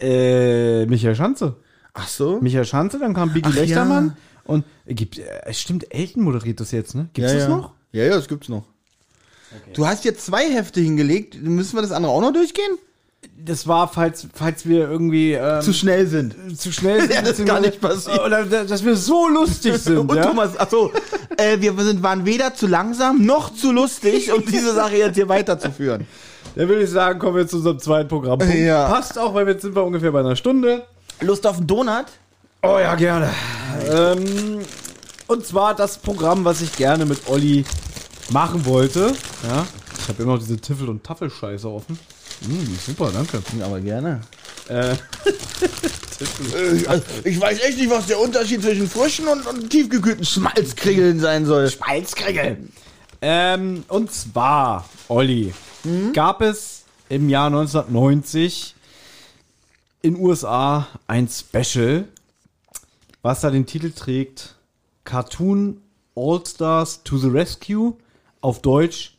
Äh, 0.00 0.86
Michael 0.86 1.14
Schanze. 1.16 1.56
Ach 2.00 2.08
so. 2.08 2.38
Michael 2.40 2.64
Schanze, 2.64 2.98
dann 2.98 3.14
kam 3.14 3.32
Biggie 3.32 3.50
Ach, 3.50 3.54
Lechtermann. 3.54 4.16
Und 4.44 4.64
äh, 4.86 4.94
gibt, 4.94 5.18
äh, 5.18 5.52
stimmt, 5.52 5.92
Elton 5.92 6.22
moderiert 6.22 6.60
das 6.60 6.70
jetzt, 6.70 6.94
ne? 6.94 7.08
Gibt's 7.12 7.32
ja, 7.32 7.38
das 7.38 7.48
ja. 7.48 7.56
noch? 7.56 7.72
Ja, 7.92 8.04
ja, 8.04 8.14
das 8.14 8.28
gibt's 8.28 8.48
noch. 8.48 8.64
Du 9.74 9.86
hast 9.86 10.04
jetzt 10.04 10.24
zwei 10.26 10.50
Hefte 10.50 10.80
hingelegt. 10.80 11.40
Müssen 11.42 11.76
wir 11.76 11.82
das 11.82 11.90
andere 11.90 12.12
auch 12.12 12.20
noch 12.20 12.32
durchgehen? 12.32 12.78
Das 13.36 13.66
war, 13.66 13.88
falls, 13.88 14.28
falls 14.32 14.66
wir 14.68 14.88
irgendwie 14.88 15.32
ähm, 15.32 15.60
Zu 15.62 15.72
schnell 15.72 16.06
sind. 16.06 16.36
zu 16.58 16.70
schnell 16.70 17.00
sind. 17.00 17.12
Ja, 17.14 17.22
das 17.22 17.44
kann 17.44 17.62
nicht 17.62 17.80
passieren. 17.80 18.20
Oder 18.20 18.44
dass 18.44 18.84
wir 18.84 18.94
so 18.94 19.28
lustig 19.28 19.74
sind. 19.78 19.98
Und 19.98 20.14
ja? 20.14 20.22
Thomas, 20.22 20.52
ach 20.56 20.68
so, 20.70 20.92
äh, 21.36 21.60
wir 21.60 21.74
sind, 21.82 22.02
waren 22.02 22.26
weder 22.26 22.54
zu 22.54 22.66
langsam 22.66 23.24
noch 23.24 23.54
zu 23.54 23.72
lustig, 23.72 24.32
um 24.32 24.44
diese 24.44 24.74
Sache 24.74 24.96
jetzt 24.96 25.16
hier 25.16 25.28
weiterzuführen. 25.28 26.06
Dann 26.54 26.68
würde 26.68 26.82
ich 26.82 26.90
sagen, 26.90 27.18
kommen 27.18 27.36
wir 27.36 27.46
zu 27.46 27.56
unserem 27.56 27.78
zweiten 27.78 28.08
Programm. 28.08 28.40
Ja. 28.50 28.88
Passt 28.88 29.18
auch, 29.18 29.34
weil 29.34 29.48
jetzt 29.48 29.62
sind 29.62 29.74
wir 29.74 29.84
ungefähr 29.84 30.12
bei 30.12 30.20
einer 30.20 30.36
Stunde. 30.36 30.84
Lust 31.20 31.46
auf 31.46 31.56
einen 31.58 31.66
Donut? 31.66 32.06
Oh 32.62 32.78
ja, 32.78 32.94
gerne. 32.94 33.30
Ähm, 33.90 34.60
und 35.26 35.46
zwar 35.46 35.74
das 35.74 35.98
Programm, 35.98 36.44
was 36.44 36.60
ich 36.60 36.72
gerne 36.76 37.04
mit 37.06 37.28
Olli 37.28 37.64
machen 38.30 38.64
wollte. 38.66 39.12
Ja. 39.48 39.66
Ich 40.00 40.08
habe 40.08 40.22
immer 40.22 40.32
noch 40.34 40.38
diese 40.38 40.56
Tiffel- 40.58 40.88
und 40.88 41.04
Taffelscheiße 41.04 41.68
offen. 41.68 41.98
Mm, 42.42 42.74
super, 42.86 43.10
danke. 43.12 43.42
Aber 43.62 43.80
gerne. 43.80 44.20
Äh, 44.68 44.96
Also, 46.88 47.02
ich 47.24 47.40
weiß 47.40 47.60
echt 47.60 47.78
nicht, 47.78 47.90
was 47.90 48.06
der 48.06 48.18
Unterschied 48.20 48.60
zwischen 48.60 48.88
frischen 48.90 49.28
und, 49.28 49.46
und 49.46 49.70
tiefgekühlten 49.70 50.24
Schmalzkringeln 50.24 51.20
sein 51.20 51.46
soll. 51.46 51.70
Spalzkringel. 51.70 52.58
Ähm, 53.22 53.84
und 53.88 54.12
zwar, 54.12 54.84
Olli, 55.08 55.54
gab 56.12 56.42
es 56.42 56.82
im 57.08 57.28
Jahr 57.28 57.46
1990 57.46 58.74
in 60.02 60.16
USA 60.16 60.86
ein 61.06 61.28
Special, 61.28 62.08
was 63.22 63.40
da 63.40 63.50
den 63.50 63.66
Titel 63.66 63.90
trägt 63.90 64.56
Cartoon 65.04 65.80
All 66.14 66.44
Stars 66.44 67.02
to 67.02 67.16
the 67.18 67.28
Rescue, 67.28 67.94
auf 68.40 68.60
Deutsch 68.60 69.16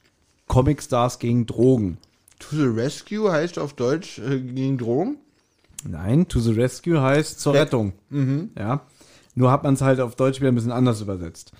Comic 0.48 0.82
Stars 0.82 1.20
gegen 1.20 1.46
Drogen. 1.46 1.98
To 2.40 2.56
the 2.56 2.64
Rescue 2.64 3.32
heißt 3.32 3.60
auf 3.60 3.74
Deutsch 3.74 4.20
äh, 4.20 4.40
gegen 4.40 4.78
Drogen? 4.78 5.18
Nein, 5.84 6.28
to 6.28 6.40
the 6.40 6.52
rescue 6.52 7.02
heißt 7.02 7.40
zur. 7.40 7.54
Rettung. 7.54 7.94
Ja. 8.58 8.82
Nur 9.36 9.52
hat 9.52 9.64
man 9.64 9.76
es 9.76 9.82
halt 9.82 10.00
auf 10.00 10.16
Deutsch 10.16 10.40
wieder 10.40 10.52
ein 10.52 10.56
bisschen 10.56 10.72
anders 10.72 11.02
übersetzt. 11.02 11.54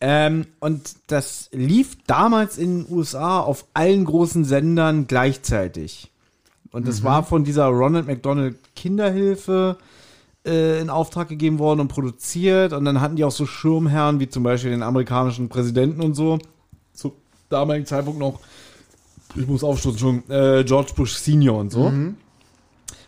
Ähm, 0.00 0.46
und 0.60 0.96
das 1.06 1.48
lief 1.52 1.96
damals 2.06 2.58
in 2.58 2.84
den 2.84 2.92
USA 2.94 3.40
auf 3.40 3.66
allen 3.72 4.04
großen 4.04 4.44
Sendern 4.44 5.06
gleichzeitig. 5.06 6.10
Und 6.74 6.88
das 6.88 7.04
war 7.04 7.22
von 7.22 7.44
dieser 7.44 7.66
Ronald 7.66 8.06
McDonald 8.06 8.56
Kinderhilfe 8.74 9.78
äh, 10.44 10.80
in 10.80 10.90
Auftrag 10.90 11.28
gegeben 11.28 11.58
worden 11.58 11.80
und 11.80 11.88
produziert. 11.88 12.72
Und 12.72 12.84
dann 12.84 13.00
hatten 13.00 13.16
die 13.16 13.24
auch 13.24 13.30
so 13.30 13.46
Schirmherren 13.46 14.18
wie 14.20 14.28
zum 14.28 14.42
Beispiel 14.42 14.70
den 14.70 14.82
amerikanischen 14.82 15.48
Präsidenten 15.48 16.02
und 16.02 16.14
so. 16.14 16.38
Zu 16.92 17.14
damaligen 17.48 17.86
Zeitpunkt 17.86 18.18
noch, 18.18 18.40
ich 19.36 19.46
muss 19.46 19.62
aufstoßen, 19.62 19.98
schon, 19.98 20.30
äh, 20.30 20.64
George 20.64 20.92
Bush 20.96 21.14
Senior 21.14 21.58
und 21.58 21.70
so 21.70 21.92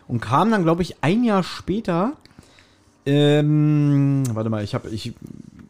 und 0.09 0.21
kam 0.21 0.51
dann, 0.51 0.63
glaube 0.63 0.83
ich, 0.83 1.03
ein 1.03 1.25
Jahr 1.25 1.43
später. 1.43 2.13
Ähm, 3.05 4.25
warte 4.33 4.51
mal, 4.51 4.65
ich 4.65 4.75
habe, 4.75 4.89
ich 4.91 5.15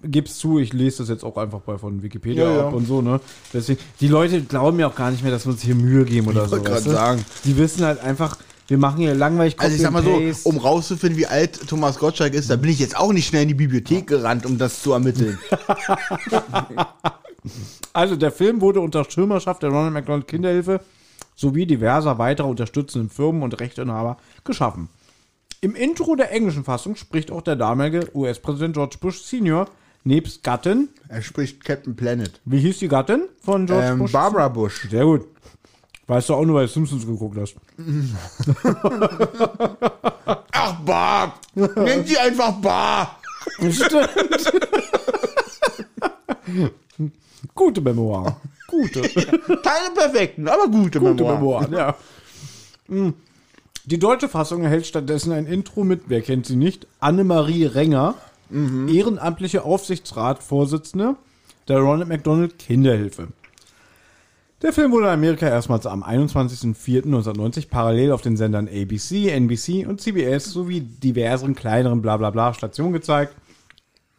gib's 0.03 0.38
zu, 0.38 0.59
ich 0.59 0.72
lese 0.72 0.99
das 0.99 1.09
jetzt 1.09 1.24
auch 1.24 1.36
einfach 1.36 1.61
bei 1.61 1.78
von 1.78 2.03
Wikipedia 2.03 2.44
Ja, 2.44 2.57
ja. 2.57 2.68
ab 2.68 2.74
und 2.74 2.86
so, 2.86 3.03
ne? 3.03 3.20
Deswegen, 3.53 3.80
die 4.01 4.09
Leute 4.09 4.42
glauben 4.42 4.76
mir 4.76 4.88
auch 4.88 4.94
gar 4.94 5.11
nicht 5.11 5.22
mehr, 5.22 5.32
dass 5.32 5.47
wir 5.47 5.53
uns 5.53 5.62
hier 5.62 5.74
Mühe 5.74 6.05
geben 6.05 6.28
oder 6.28 6.44
so. 6.47 6.53
wollte 6.53 6.64
grad 6.64 6.76
weißt 6.76 6.86
du? 6.86 6.90
sagen. 6.90 7.24
Die 7.44 7.57
wissen 7.57 7.84
halt 7.84 8.01
einfach, 8.01 8.36
wir 8.68 8.78
machen 8.78 8.99
hier 8.99 9.14
langweilig 9.14 9.57
Also 9.59 9.76
ich 9.76 9.82
sag 9.82 9.92
mal 9.92 10.03
so, 10.03 10.11
Copy 10.12 10.34
um 10.44 10.59
rauszufinden, 10.59 11.18
wie 11.18 11.26
alt 11.26 11.66
Thomas 11.68 11.99
Gottschalk 11.99 12.34
ist, 12.34 12.51
da 12.51 12.57
bin 12.57 12.70
ich 12.70 12.78
jetzt 12.78 12.97
auch 12.97 13.12
nicht 13.12 13.26
schnell 13.26 13.42
in 13.42 13.49
die 13.49 13.55
Bibliothek 13.55 14.07
gerannt, 14.07 14.47
um 14.47 14.59
das 14.59 14.82
zu 14.82 14.92
ermitteln. 14.92 15.38
Also 17.92 18.16
der 18.16 18.32
Film 18.32 18.61
wurde 18.61 18.80
unter 18.80 19.09
Schirmerschaft 19.09 19.62
der 19.62 19.70
Ronald 19.70 19.94
McDonald 19.94 20.26
Kinderhilfe 20.28 20.80
sowie 21.34 21.64
diverser 21.64 22.18
weiterer 22.18 22.49
unterstützenden 22.49 23.09
Firmen 23.09 23.42
und 23.42 23.59
Rechteinhaber 23.61 24.16
geschaffen. 24.44 24.88
Im 25.61 25.74
Intro 25.74 26.16
der 26.16 26.32
englischen 26.32 26.64
Fassung 26.64 26.97
spricht 26.97 27.30
auch 27.30 27.42
der 27.42 27.57
damalige 27.57 28.11
US-Präsident 28.14 28.74
George 28.74 28.97
Bush 29.01 29.22
Senior 29.22 29.66
nebst 30.07 30.42
Gattin. 30.42 30.88
er 31.09 31.22
spricht 31.22 31.64
Captain 31.64 31.96
Planet. 31.96 32.40
Wie 32.44 32.61
hieß 32.61 32.78
die 32.78 32.88
Gattin 32.88 33.24
von 33.42 33.66
George 33.66 33.86
Ähm, 33.88 33.98
Bush? 33.98 34.12
Barbara 34.12 34.48
Bush. 34.48 34.88
Sehr 34.90 35.04
gut. 35.04 35.26
Weißt 36.07 36.28
du 36.28 36.34
auch 36.34 36.44
nur, 36.44 36.57
weil 36.57 36.66
du 36.66 36.72
Simpsons 36.72 37.04
geguckt 37.04 37.36
hast. 37.36 37.57
Ach, 40.52 40.80
Barb! 40.84 41.40
Nennt 41.54 42.07
sie 42.07 42.16
einfach 42.16 42.52
Barb! 42.61 43.16
Stimmt. 43.70 44.09
Gute 47.54 47.80
Memoir. 47.80 48.40
Gute. 48.68 49.02
Keine 49.02 49.90
perfekten, 49.94 50.48
aber 50.48 50.68
gute, 50.68 51.00
Gute 51.00 51.24
Memoiren. 51.24 51.70
Memoiren, 51.70 51.72
ja. 51.72 51.96
Hm. 52.88 53.14
Die 53.84 53.98
deutsche 53.98 54.28
Fassung 54.28 54.62
erhält 54.62 54.86
stattdessen 54.86 55.32
ein 55.32 55.46
Intro 55.46 55.84
mit, 55.84 56.02
wer 56.09 56.20
kennt 56.20 56.46
sie 56.46 56.57
nicht, 56.57 56.86
Annemarie 57.00 57.66
Renger, 57.66 58.14
ehrenamtliche 58.51 59.64
Aufsichtsratsvorsitzende 59.64 61.16
der 61.68 61.78
Ronald 61.78 62.09
McDonald 62.09 62.59
Kinderhilfe. 62.59 63.28
Der 64.62 64.72
Film 64.72 64.90
wurde 64.92 65.07
in 65.07 65.12
Amerika 65.12 65.47
erstmals 65.47 65.86
am 65.86 66.03
21.04.1990 66.03 67.68
parallel 67.68 68.12
auf 68.12 68.22
den 68.22 68.36
Sendern 68.36 68.68
ABC, 68.68 69.28
NBC 69.28 69.86
und 69.86 70.01
CBS 70.01 70.47
sowie 70.47 70.80
diversen 70.80 71.55
kleineren 71.55 72.01
Blablabla 72.01 72.55
Stationen 72.55 72.92
gezeigt. 72.92 73.34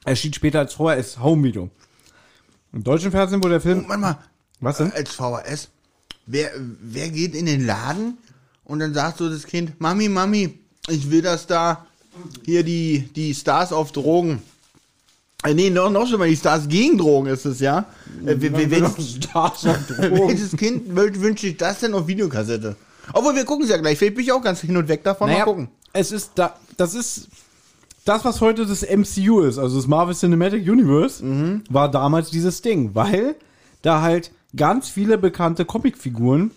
Erschien 0.05 0.33
später 0.33 0.59
als 0.59 0.75
VHS 0.75 1.19
Home 1.19 1.43
Video. 1.43 1.69
Im 2.71 2.83
deutschen 2.83 3.11
Fernsehen 3.11 3.41
wurde 3.41 3.55
der 3.55 3.61
Film. 3.61 3.85
Warte 3.87 4.01
mal, 4.01 4.17
Was 4.59 4.77
denn? 4.77 4.91
als 4.91 5.11
VHS, 5.11 5.69
wer, 6.27 6.51
wer 6.81 7.09
geht 7.09 7.33
in 7.33 7.47
den 7.47 7.65
Laden 7.65 8.19
und 8.63 8.79
dann 8.79 8.93
sagt 8.93 9.17
so 9.17 9.29
das 9.29 9.45
Kind, 9.47 9.81
Mami, 9.81 10.07
Mami, 10.07 10.59
ich 10.87 11.09
will 11.09 11.23
das 11.23 11.47
da, 11.47 11.87
hier 12.45 12.63
die, 12.63 13.09
die 13.15 13.33
Stars 13.33 13.71
auf 13.73 13.91
Drogen. 13.91 14.41
Äh, 15.45 15.53
nee, 15.53 15.69
noch, 15.69 15.89
noch 15.91 16.07
schon 16.07 16.19
mal, 16.19 16.27
die 16.29 16.35
Stars 16.35 16.67
gegen 16.67 16.97
Drogen 16.97 17.27
ist 17.27 17.45
es, 17.45 17.59
ja? 17.59 17.85
Äh, 18.25 18.35
wer- 18.39 18.53
wer- 18.57 18.71
welches, 18.71 19.19
welches 19.99 20.51
Kind 20.57 20.83
wünscht 20.95 21.41
sich 21.41 21.57
das 21.57 21.79
denn 21.79 21.93
auf 21.93 22.07
Videokassette? 22.07 22.75
Obwohl, 23.13 23.35
wir 23.35 23.45
gucken 23.45 23.63
es 23.65 23.69
ja 23.71 23.77
gleich, 23.77 23.97
vielleicht 23.97 24.15
bin 24.15 24.23
ich 24.25 24.31
auch 24.31 24.41
ganz 24.41 24.61
hin 24.61 24.75
und 24.75 24.87
weg 24.87 25.03
davon, 25.03 25.29
mal 25.29 25.43
gucken. 25.43 25.69
es 25.93 26.11
ist 26.11 26.31
da, 26.35 26.55
das 26.75 26.93
ist 26.95 27.27
das, 28.03 28.25
was 28.25 28.41
heute 28.41 28.65
das 28.65 28.81
MCU 28.83 29.41
ist, 29.41 29.57
also 29.57 29.77
das 29.77 29.87
Marvel 29.87 30.15
Cinematic 30.15 30.67
Universe, 30.67 31.23
Mhm. 31.23 31.63
war 31.69 31.89
damals 31.89 32.29
dieses 32.31 32.61
Ding, 32.61 32.91
weil 32.95 33.35
da 33.81 34.01
halt 34.01 34.31
ganz 34.55 34.89
viele 34.89 35.17
bekannte 35.17 35.63
Comicfiguren 35.65 36.51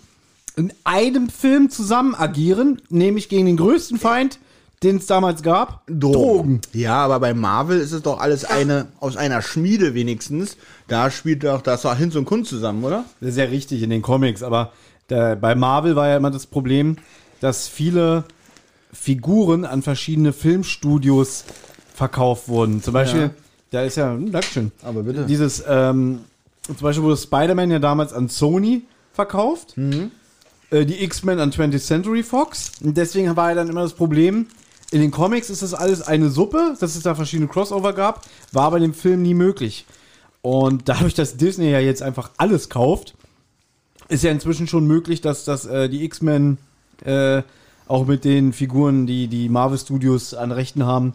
in 0.57 0.73
einem 0.85 1.29
Film 1.29 1.71
zusammen 1.71 2.15
agieren, 2.15 2.81
nämlich 2.89 3.29
gegen 3.29 3.47
den 3.47 3.57
größten 3.57 3.99
Feind, 3.99 4.39
den 4.83 4.97
es 4.97 5.07
damals 5.07 5.43
gab, 5.43 5.83
Drogen. 5.87 6.61
Ja, 6.73 6.97
aber 7.05 7.21
bei 7.21 7.35
Marvel 7.35 7.79
ist 7.81 7.93
es 7.93 8.01
doch 8.03 8.19
alles 8.19 8.45
eine, 8.47 8.87
aus 9.01 9.17
einer 9.17 9.43
Schmiede 9.43 9.93
wenigstens. 9.95 10.57
Da 10.89 11.11
spielt 11.11 11.45
doch 11.45 11.61
das 11.61 11.85
war 11.85 11.95
Hinz 11.97 12.17
und 12.17 12.25
Kunst 12.25 12.49
zusammen, 12.51 12.83
oder? 12.85 13.05
Das 13.21 13.31
ist 13.31 13.37
ja 13.37 13.45
richtig 13.45 13.83
in 13.83 13.91
den 13.91 14.01
Comics, 14.03 14.43
aber 14.43 14.73
der, 15.11 15.37
bei 15.37 15.55
Marvel 15.55 15.97
war 15.97 16.09
ja 16.09 16.17
immer 16.17 16.31
das 16.31 16.47
Problem, 16.47 16.97
dass 17.41 17.69
viele 17.69 18.25
Figuren 18.93 19.65
an 19.65 19.83
verschiedene 19.83 20.33
Filmstudios 20.33 21.45
verkauft 21.95 22.49
wurden. 22.49 22.83
Zum 22.83 22.95
Beispiel, 22.95 23.21
Ja. 23.23 23.31
da 23.71 23.83
ist 23.83 23.97
ja, 23.97 24.13
hm, 24.13 24.33
Dankeschön. 24.33 24.73
Aber 24.83 25.03
bitte. 25.03 25.27
Dieses, 25.27 25.63
ähm, 25.69 26.21
zum 26.65 26.77
Beispiel 26.81 27.05
wurde 27.05 27.17
Spider-Man 27.17 27.71
ja 27.71 27.79
damals 27.79 28.13
an 28.13 28.29
Sony 28.29 28.83
verkauft, 29.13 29.77
Mhm. 29.77 30.11
äh, 30.71 30.87
die 30.87 31.03
X-Men 31.05 31.39
an 31.39 31.53
20th 31.53 31.85
Century 31.87 32.23
Fox. 32.23 32.73
Und 32.83 32.97
deswegen 32.97 33.37
war 33.37 33.51
ja 33.51 33.57
dann 33.57 33.69
immer 33.69 33.83
das 33.83 33.93
Problem, 33.93 34.47
in 34.91 35.01
den 35.01 35.11
Comics 35.11 35.51
ist 35.51 35.63
das 35.63 35.75
alles 35.75 36.03
eine 36.03 36.31
Suppe, 36.31 36.77
dass 36.81 36.97
es 36.97 37.03
da 37.03 37.15
verschiedene 37.15 37.49
Crossover 37.49 37.93
gab, 37.93 38.27
war 38.53 38.65
aber 38.65 38.77
in 38.77 38.83
dem 38.83 38.95
Film 38.95 39.23
nie 39.23 39.35
möglich. 39.35 39.87
Und 40.43 40.83
dadurch, 40.89 41.15
dass 41.15 41.37
Disney 41.37 41.71
ja 41.71 41.81
jetzt 41.81 42.03
einfach 42.03 42.31
alles 42.37 42.69
kauft, 42.69 43.15
ist 44.09 44.25
ja 44.25 44.31
inzwischen 44.31 44.67
schon 44.67 44.87
möglich, 44.87 45.21
dass, 45.21 45.45
dass 45.45 45.67
äh, 45.67 45.89
die 45.89 46.05
X-Men 46.05 46.59
äh, 47.05 47.43
auch 47.87 48.07
mit 48.07 48.25
den 48.25 48.53
Figuren, 48.53 49.07
die 49.07 49.29
die 49.29 49.49
Marvel 49.49 49.79
Studios 49.79 50.35
an 50.35 50.53
Rechten 50.53 50.85
haben, 50.85 51.15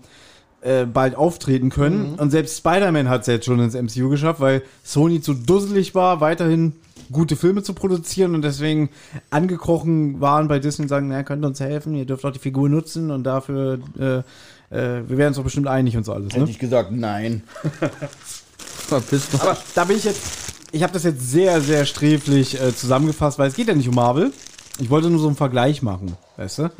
äh, 0.62 0.86
bald 0.86 1.16
auftreten 1.16 1.70
können. 1.70 2.16
Und 2.16 2.32
selbst 2.32 2.58
Spider-Man 2.58 3.10
hat 3.10 3.22
es 3.22 3.28
jetzt 3.28 3.46
schon 3.46 3.60
ins 3.60 3.76
MCU 3.76 4.10
geschafft, 4.10 4.40
weil 4.40 4.62
Sony 4.84 5.22
zu 5.22 5.34
dusselig 5.34 5.96
war, 5.96 6.22
weiterhin 6.22 6.74
gute 7.12 7.36
Filme 7.36 7.64
zu 7.64 7.74
produzieren 7.74 8.36
und 8.36 8.42
deswegen 8.42 8.90
angekrochen 9.30 10.22
waren 10.22 10.48
bei 10.48 10.60
Disney 10.60 10.84
und 10.84 10.90
sagen, 10.90 11.08
na, 11.08 11.24
könnt 11.24 11.44
ihr 11.44 11.48
uns 11.48 11.60
helfen, 11.60 11.96
ihr 11.96 12.06
dürft 12.06 12.26
auch 12.26 12.32
die 12.32 12.40
Figur 12.40 12.70
nutzen 12.70 13.12
und 13.12 13.24
dafür, 13.24 13.80
äh, 14.00 14.18
äh, 14.18 14.24
wir 15.08 15.18
werden 15.18 15.30
uns 15.30 15.38
doch 15.38 15.44
bestimmt 15.44 15.68
einig 15.68 15.96
und 15.98 16.06
so 16.06 16.14
alles. 16.14 16.34
Ne? 16.34 16.42
Hätte 16.42 16.52
ich 16.52 16.60
gesagt, 16.60 16.92
nein. 16.92 17.44
Verpiss 18.60 19.34
mal. 19.34 19.42
Aber 19.42 19.58
da 19.74 19.84
bin 19.86 19.98
ich 19.98 20.04
jetzt, 20.04 20.22
ich 20.72 20.84
habe 20.84 20.94
das 20.94 21.04
jetzt 21.04 21.30
sehr, 21.30 21.62
sehr 21.62 21.86
sträflich 21.86 22.60
äh, 22.62 22.76
zusammengefasst, 22.76 23.40
weil 23.40 23.50
es 23.50 23.56
geht 23.56 23.68
ja 23.68 23.76
nicht 23.76 23.90
um 23.90 23.96
Marvel. 23.96 24.32
Ich 24.80 24.90
wollte 24.90 25.10
nur 25.10 25.20
so 25.20 25.28
einen 25.28 25.38
Vergleich 25.38 25.82
machen, 25.82 26.18
weißt 26.38 26.60
du? 26.60 26.72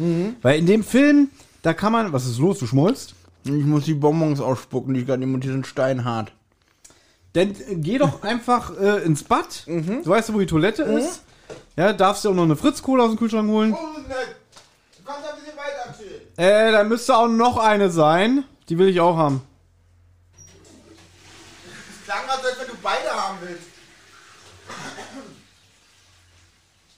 Weil 0.42 0.60
in 0.60 0.66
dem 0.66 0.84
Film, 0.84 1.30
da 1.62 1.74
kann 1.74 1.94
man, 1.94 2.12
was 2.12 2.26
ist 2.26 2.40
los, 2.40 2.60
du 2.60 2.68
schmolzt? 2.68 3.16
Ich 3.46 3.66
muss 3.66 3.86
die 3.86 3.94
Bonbons 3.94 4.42
ausspucken, 4.42 4.94
die 4.94 5.06
gerade 5.06 5.24
immer 5.24 5.38
diesen 5.38 5.64
Stein 5.64 6.04
hart. 6.04 6.34
Dann 7.36 7.50
äh, 7.50 7.76
geh 7.76 7.98
doch 7.98 8.24
einfach 8.24 8.76
äh, 8.80 9.04
ins 9.04 9.24
Bad. 9.24 9.68
Du 9.68 10.10
weißt, 10.10 10.34
wo 10.34 10.40
die 10.40 10.46
Toilette 10.46 10.84
ist. 10.84 11.22
Ja, 11.76 11.92
darfst 11.94 12.24
du 12.24 12.30
auch 12.30 12.34
noch 12.34 12.44
eine 12.44 12.56
Fritz-Cola 12.56 13.04
aus 13.04 13.10
dem 13.12 13.20
Kühlschrank 13.20 13.50
holen. 13.50 13.72
Du 13.72 13.78
kannst 15.06 15.30
ein 15.30 15.36
bisschen 15.36 15.58
weiter 15.58 15.90
erzählen. 15.90 16.70
Äh, 16.70 16.72
da 16.72 16.84
müsste 16.86 17.16
auch 17.16 17.28
noch 17.28 17.58
eine 17.58 17.92
sein. 17.92 18.46
Die 18.70 18.78
will 18.78 18.88
ich 18.88 19.02
auch 19.02 19.18
haben. 19.18 19.42
Es 21.68 22.06
klang, 22.06 22.28
als 22.28 22.60
wenn 22.60 22.68
du 22.68 22.74
beide 22.82 23.10
haben 23.10 23.38
willst. 23.42 23.68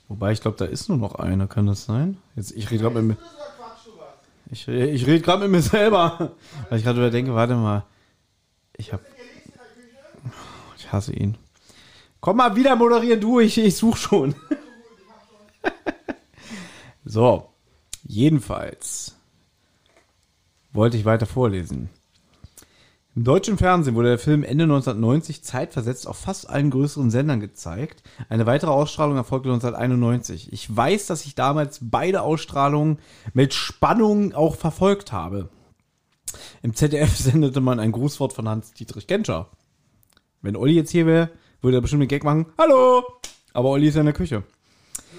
Wobei, 0.07 0.31
ich 0.31 0.41
glaube, 0.41 0.57
da 0.57 0.65
ist 0.65 0.88
nur 0.88 0.97
noch 0.97 1.15
eine. 1.15 1.47
Kann 1.47 1.65
das 1.65 1.85
sein? 1.85 2.17
Jetzt, 2.35 2.51
ich 2.51 2.69
rede 2.69 2.83
gerade 2.83 3.01
mit 3.01 3.17
mir. 3.17 3.23
Ich, 4.51 4.67
ich 4.67 5.05
rede 5.05 5.21
gerade 5.21 5.41
mit 5.41 5.51
mir 5.51 5.61
selber. 5.61 6.31
Weil 6.69 6.77
ich 6.77 6.85
gerade 6.85 6.99
wieder 6.99 7.09
denke, 7.09 7.33
warte 7.33 7.55
mal. 7.55 7.83
Ich 8.77 8.93
hab. 8.93 9.01
Ich 10.88 10.93
hasse 10.93 11.11
ihn. 11.11 11.38
Komm 12.21 12.38
mal 12.38 12.55
wieder, 12.55 12.77
moderier 12.77 13.19
du, 13.19 13.41
ich, 13.41 13.57
ich 13.57 13.75
such 13.75 13.97
schon. 13.97 14.35
so. 17.03 17.49
Jedenfalls 18.03 19.17
wollte 20.71 20.95
ich 20.95 21.03
weiter 21.03 21.25
vorlesen. 21.25 21.89
Im 23.17 23.25
deutschen 23.25 23.57
Fernsehen 23.57 23.95
wurde 23.95 24.07
der 24.07 24.17
Film 24.17 24.45
Ende 24.45 24.63
1990 24.63 25.43
zeitversetzt 25.43 26.07
auf 26.07 26.15
fast 26.15 26.49
allen 26.49 26.69
größeren 26.69 27.11
Sendern 27.11 27.41
gezeigt. 27.41 28.01
Eine 28.29 28.45
weitere 28.45 28.71
Ausstrahlung 28.71 29.17
erfolgte 29.17 29.49
1991. 29.49 30.53
Ich 30.53 30.73
weiß, 30.73 31.07
dass 31.07 31.25
ich 31.25 31.35
damals 31.35 31.79
beide 31.81 32.21
Ausstrahlungen 32.21 32.99
mit 33.33 33.53
Spannung 33.53 34.33
auch 34.33 34.55
verfolgt 34.55 35.11
habe. 35.11 35.49
Im 36.61 36.75
ZDF 36.75 37.13
sendete 37.17 37.59
man 37.59 37.81
ein 37.81 37.91
Grußwort 37.91 38.31
von 38.31 38.47
Hans-Dietrich 38.47 39.07
Genscher. 39.07 39.49
Wenn 40.41 40.55
Olli 40.55 40.73
jetzt 40.73 40.91
hier 40.91 41.05
wäre, 41.05 41.29
würde 41.61 41.77
er 41.77 41.81
bestimmt 41.81 42.01
einen 42.01 42.09
Gag 42.09 42.23
machen. 42.23 42.45
Hallo! 42.57 43.03
Aber 43.53 43.69
Olli 43.69 43.88
ist 43.88 43.95
ja 43.95 44.01
in 44.01 44.05
der 44.05 44.13
Küche. 44.13 44.43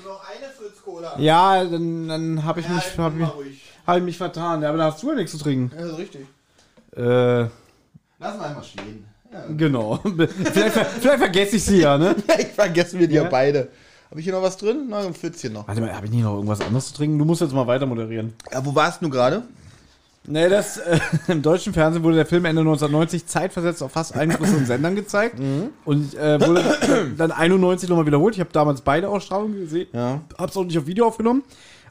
Nur 0.04 0.12
noch 0.14 0.22
eine 0.28 0.48
Fritz-Cola. 0.52 1.18
Ja, 1.18 1.64
dann, 1.64 2.08
dann 2.08 2.44
habe 2.44 2.60
ich, 2.60 2.68
mich, 2.68 2.78
ich 2.78 2.98
hab 2.98 3.12
bin 3.12 3.22
ich, 3.22 3.26
mal 3.28 3.34
ruhig. 3.34 3.62
hab 3.86 3.96
ich 3.98 4.02
mich 4.04 4.16
vertan. 4.16 4.62
Ja, 4.62 4.68
aber 4.68 4.78
da 4.78 4.84
hast 4.92 5.02
du 5.02 5.08
ja 5.08 5.14
nichts 5.16 5.32
zu 5.32 5.38
trinken. 5.38 5.74
Ja, 5.74 5.82
das 5.82 5.92
ist 5.92 5.98
richtig. 5.98 6.26
Äh, 6.96 7.00
Lass 8.20 8.36
mal 8.36 8.44
einmal 8.48 8.64
stehen. 8.64 9.04
Ja. 9.32 9.44
genau. 9.56 9.96
vielleicht, 10.04 10.74
vielleicht 10.76 11.18
vergesse 11.18 11.56
ich 11.56 11.64
sie 11.64 11.80
ja, 11.80 11.98
ne? 11.98 12.16
Ich 12.38 12.46
vergessen 12.48 12.98
wir 13.00 13.08
die 13.08 13.16
ja, 13.16 13.24
Ja. 13.24 13.28
beide. 13.28 13.68
Habe 14.10 14.20
ich 14.20 14.24
hier 14.24 14.32
noch 14.32 14.42
was 14.42 14.56
drin? 14.56 14.86
Na, 14.88 15.00
ein 15.00 15.12
Pfützchen 15.14 15.52
noch. 15.52 15.68
Warte 15.68 15.80
mal, 15.82 15.94
habe 15.94 16.06
ich 16.06 16.12
nicht 16.12 16.22
noch 16.22 16.34
irgendwas 16.34 16.62
anderes 16.62 16.88
zu 16.88 16.94
trinken? 16.94 17.18
Du 17.18 17.26
musst 17.26 17.42
jetzt 17.42 17.52
mal 17.52 17.66
weiter 17.66 17.84
moderieren. 17.84 18.32
Ja, 18.50 18.64
wo 18.64 18.74
warst 18.74 19.02
du 19.02 19.10
gerade? 19.10 19.42
Nee, 20.30 20.48
das, 20.48 20.76
äh, 20.78 20.98
im 21.28 21.40
deutschen 21.42 21.72
Fernsehen 21.72 22.04
wurde 22.04 22.16
der 22.16 22.26
Film 22.26 22.44
Ende 22.44 22.60
1990 22.60 23.26
zeitversetzt 23.26 23.82
auf 23.82 23.92
fast 23.92 24.14
allen 24.14 24.30
größeren 24.30 24.66
Sendern 24.66 24.94
gezeigt. 24.94 25.36
Und 25.84 26.14
äh, 26.14 26.40
wurde 26.46 26.62
dann 27.16 27.32
91 27.32 27.88
nochmal 27.88 28.06
wiederholt. 28.06 28.34
Ich 28.34 28.40
habe 28.40 28.50
damals 28.52 28.82
beide 28.82 29.08
Ausstrahlungen 29.08 29.58
gesehen. 29.58 29.88
Ja. 29.92 30.20
Hab's 30.36 30.56
auch 30.56 30.64
nicht 30.64 30.76
auf 30.78 30.86
Video 30.86 31.06
aufgenommen. 31.06 31.42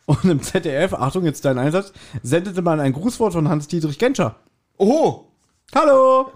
Und 0.06 0.24
im 0.24 0.42
ZDF, 0.42 0.94
Achtung, 0.94 1.26
jetzt 1.26 1.44
dein 1.44 1.58
Einsatz, 1.58 1.92
sendete 2.24 2.62
man 2.62 2.80
ein 2.80 2.94
Grußwort 2.94 3.34
von 3.34 3.50
Hans-Dietrich 3.50 4.00
Genscher. 4.00 4.36
Oho! 4.78 5.28
Hallo! 5.76 6.32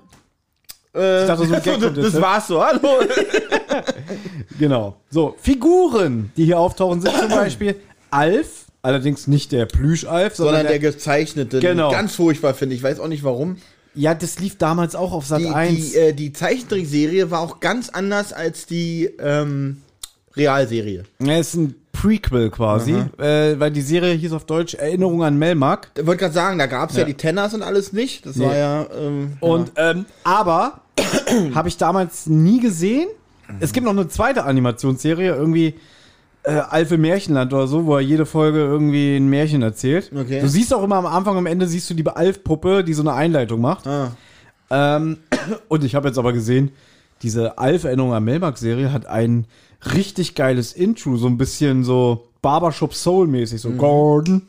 Äh, 0.93 1.21
Ich 1.21 1.27
dachte, 1.27 1.45
so 1.45 1.53
ein 1.53 1.61
Gag 1.63 1.79
das, 1.79 1.93
das 1.93 2.13
ne? 2.15 2.21
war's 2.21 2.47
so, 2.47 2.61
hallo! 2.63 2.79
Genau. 4.59 4.97
So, 5.09 5.35
Figuren, 5.39 6.31
die 6.35 6.45
hier 6.45 6.59
auftauchen, 6.59 6.99
sind 7.01 7.15
zum 7.15 7.29
Beispiel 7.29 7.75
Alf, 8.09 8.65
allerdings 8.81 9.27
nicht 9.27 9.51
der 9.51 9.65
Plüsch-Alf, 9.65 10.35
sondern, 10.35 10.55
Sondern 10.55 10.71
der 10.71 10.79
der, 10.79 10.91
gezeichnete. 10.91 11.59
Genau. 11.59 11.91
Ganz 11.91 12.15
furchtbar, 12.15 12.53
finde 12.53 12.75
ich. 12.75 12.81
Ich 12.81 12.83
weiß 12.83 12.99
auch 12.99 13.07
nicht 13.07 13.23
warum. 13.23 13.57
Ja, 13.93 14.13
das 14.13 14.39
lief 14.39 14.57
damals 14.57 14.95
auch 14.95 15.11
auf 15.11 15.25
Sat 15.25 15.41
Die, 15.41 15.47
1. 15.47 15.91
die, 15.91 15.97
äh, 15.97 16.13
die 16.13 16.31
Zeichentrickserie 16.31 17.29
war 17.29 17.41
auch 17.41 17.59
ganz 17.59 17.89
anders 17.89 18.31
als 18.31 18.65
die 18.65 19.09
ähm, 19.19 19.81
Realserie. 20.35 21.03
Ja, 21.19 21.37
ist 21.37 21.55
ein 21.55 21.75
Prequel 21.91 22.49
quasi, 22.49 22.93
äh, 23.17 23.59
weil 23.59 23.69
die 23.69 23.81
Serie 23.81 24.13
hieß 24.13 24.31
auf 24.31 24.45
Deutsch 24.45 24.75
Erinnerung 24.75 25.23
an 25.23 25.37
Melmark. 25.37 25.91
Ich 25.97 26.05
wollte 26.05 26.21
gerade 26.21 26.33
sagen, 26.33 26.57
da 26.57 26.67
gab's 26.67 26.93
ja. 26.93 27.01
Ja. 27.01 27.05
die 27.05 27.15
Tenners 27.15 27.53
und 27.53 27.63
alles 27.63 27.91
nicht. 27.91 28.25
Das 28.25 28.39
war 28.39 28.55
ja. 28.55 28.87
Ähm, 28.97 29.33
Und 29.41 29.73
ähm, 29.75 30.05
aber 30.23 30.81
habe 31.53 31.67
ich 31.67 31.77
damals 31.77 32.27
nie 32.27 32.61
gesehen. 32.61 33.07
Es 33.59 33.73
gibt 33.73 33.83
noch 33.85 33.91
eine 33.91 34.07
zweite 34.07 34.45
Animationsserie, 34.45 35.35
irgendwie 35.35 35.75
äh, 36.43 36.51
Alfe 36.51 36.97
Märchenland 36.97 37.53
oder 37.53 37.67
so, 37.67 37.85
wo 37.85 37.95
er 37.95 38.01
jede 38.01 38.25
Folge 38.25 38.59
irgendwie 38.59 39.15
ein 39.15 39.29
Märchen 39.29 39.61
erzählt. 39.61 40.11
Okay. 40.15 40.41
Du 40.41 40.47
siehst 40.47 40.73
auch 40.73 40.83
immer 40.83 40.95
am 40.95 41.05
Anfang, 41.05 41.37
am 41.37 41.45
Ende 41.45 41.67
siehst 41.67 41.89
du 41.89 41.93
die 41.93 42.05
Alf-Puppe, 42.05 42.83
die 42.83 42.93
so 42.93 43.03
eine 43.03 43.13
Einleitung 43.13 43.61
macht. 43.61 43.87
Ah. 43.87 44.11
Ähm, 44.69 45.17
und 45.67 45.83
ich 45.83 45.95
habe 45.95 46.07
jetzt 46.07 46.17
aber 46.17 46.33
gesehen, 46.33 46.71
diese 47.21 47.57
Alf-Erinnerung 47.57 48.13
an 48.13 48.23
Melmark-Serie 48.23 48.91
hat 48.91 49.05
ein 49.05 49.45
richtig 49.93 50.35
geiles 50.35 50.73
Intro, 50.73 51.17
so 51.17 51.27
ein 51.27 51.37
bisschen 51.37 51.83
so 51.83 52.27
Barbershop 52.41 52.93
Soul-mäßig, 52.93 53.61
so 53.61 53.71
Gordon. 53.71 54.43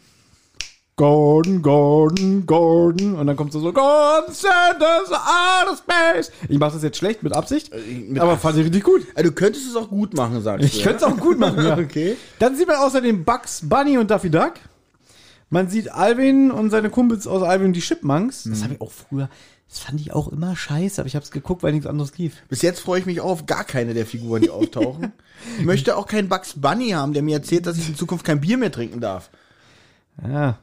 Gordon, 0.97 1.63
Gordon, 1.63 2.45
Gordon. 2.47 3.15
Und 3.15 3.27
dann 3.27 3.37
kommt 3.37 3.53
so 3.53 3.61
so, 3.61 3.73
Gordon 3.73 4.33
send 4.35 4.81
us 4.81 5.11
out 5.11 5.73
of 5.73 5.79
space. 5.79 6.31
Ich 6.49 6.59
mache 6.59 6.73
das 6.75 6.83
jetzt 6.83 6.99
schlecht 6.99 7.23
mit 7.23 7.35
Absicht, 7.35 7.73
mit 8.09 8.21
aber 8.21 8.37
fand 8.37 8.59
ich 8.59 8.65
richtig 8.67 8.85
gut. 8.85 9.07
Also, 9.15 9.31
du 9.31 9.35
könntest 9.35 9.67
es 9.69 9.75
auch 9.77 9.89
gut 9.89 10.15
machen, 10.15 10.43
sagst 10.43 10.65
Ich 10.67 10.79
du. 10.79 10.83
könnte 10.85 11.05
es 11.05 11.11
auch 11.11 11.17
gut 11.17 11.39
machen, 11.39 11.65
ja. 11.65 11.79
Okay. 11.79 12.17
Dann 12.39 12.57
sieht 12.57 12.67
man 12.69 12.77
außerdem 12.77 13.25
Bugs 13.25 13.61
Bunny 13.69 13.97
und 13.99 14.11
Daffy 14.11 14.31
Duck. 14.31 14.55
Man 15.49 15.69
sieht 15.69 15.91
Alvin 15.93 16.51
und 16.51 16.71
seine 16.71 16.89
Kumpels 16.91 17.27
aus 17.27 17.43
Alvin 17.43 17.69
und 17.69 17.73
die 17.75 17.81
Chipmunks. 17.81 18.45
Das 18.45 18.63
habe 18.63 18.75
ich 18.75 18.81
auch 18.81 18.91
früher, 18.91 19.29
das 19.69 19.81
fand 19.81 20.01
ich 20.01 20.13
auch 20.13 20.29
immer 20.29 20.57
scheiße, 20.57 21.01
aber 21.01 21.07
ich 21.09 21.15
habe 21.15 21.25
es 21.25 21.31
geguckt, 21.31 21.63
weil 21.63 21.73
nichts 21.73 21.87
anderes 21.87 22.17
lief. 22.17 22.37
Bis 22.49 22.63
jetzt 22.63 22.81
freue 22.81 23.01
ich 23.01 23.07
mich 23.07 23.21
auch 23.21 23.31
auf 23.31 23.47
gar 23.47 23.65
keine 23.65 23.93
der 23.95 24.07
Figuren, 24.07 24.43
die 24.43 24.51
auftauchen. 24.51 25.13
Ich 25.59 25.65
möchte 25.65 25.97
auch 25.97 26.07
keinen 26.07 26.29
Bugs 26.29 26.55
Bunny 26.61 26.91
haben, 26.91 27.15
der 27.15 27.23
mir 27.23 27.37
erzählt, 27.39 27.67
dass 27.67 27.77
ich 27.77 27.89
in 27.89 27.97
Zukunft 27.97 28.25
kein 28.25 28.41
Bier 28.41 28.57
mehr 28.59 28.71
trinken 28.71 29.01
darf. 29.01 29.29
Ja. 30.27 30.57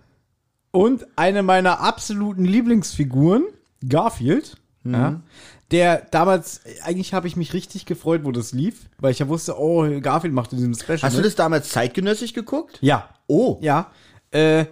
Und 0.71 1.07
eine 1.15 1.43
meiner 1.43 1.79
absoluten 1.79 2.45
Lieblingsfiguren, 2.45 3.45
Garfield. 3.87 4.57
Ja, 4.83 5.21
der 5.71 6.07
damals, 6.09 6.61
eigentlich 6.83 7.13
habe 7.13 7.27
ich 7.27 7.35
mich 7.35 7.53
richtig 7.53 7.85
gefreut, 7.85 8.21
wo 8.23 8.31
das 8.31 8.53
lief, 8.53 8.89
weil 8.97 9.11
ich 9.11 9.19
ja 9.19 9.27
wusste, 9.27 9.59
oh, 9.59 9.85
Garfield 10.01 10.33
macht 10.33 10.51
in 10.51 10.57
diesem 10.57 10.73
Special. 10.73 11.01
Hast 11.03 11.17
du 11.17 11.21
das 11.21 11.35
damals 11.35 11.69
zeitgenössisch 11.69 12.33
geguckt? 12.33 12.79
Ja. 12.81 13.09
Oh. 13.27 13.57
Ja. 13.61 13.91
Äh, 14.31 14.65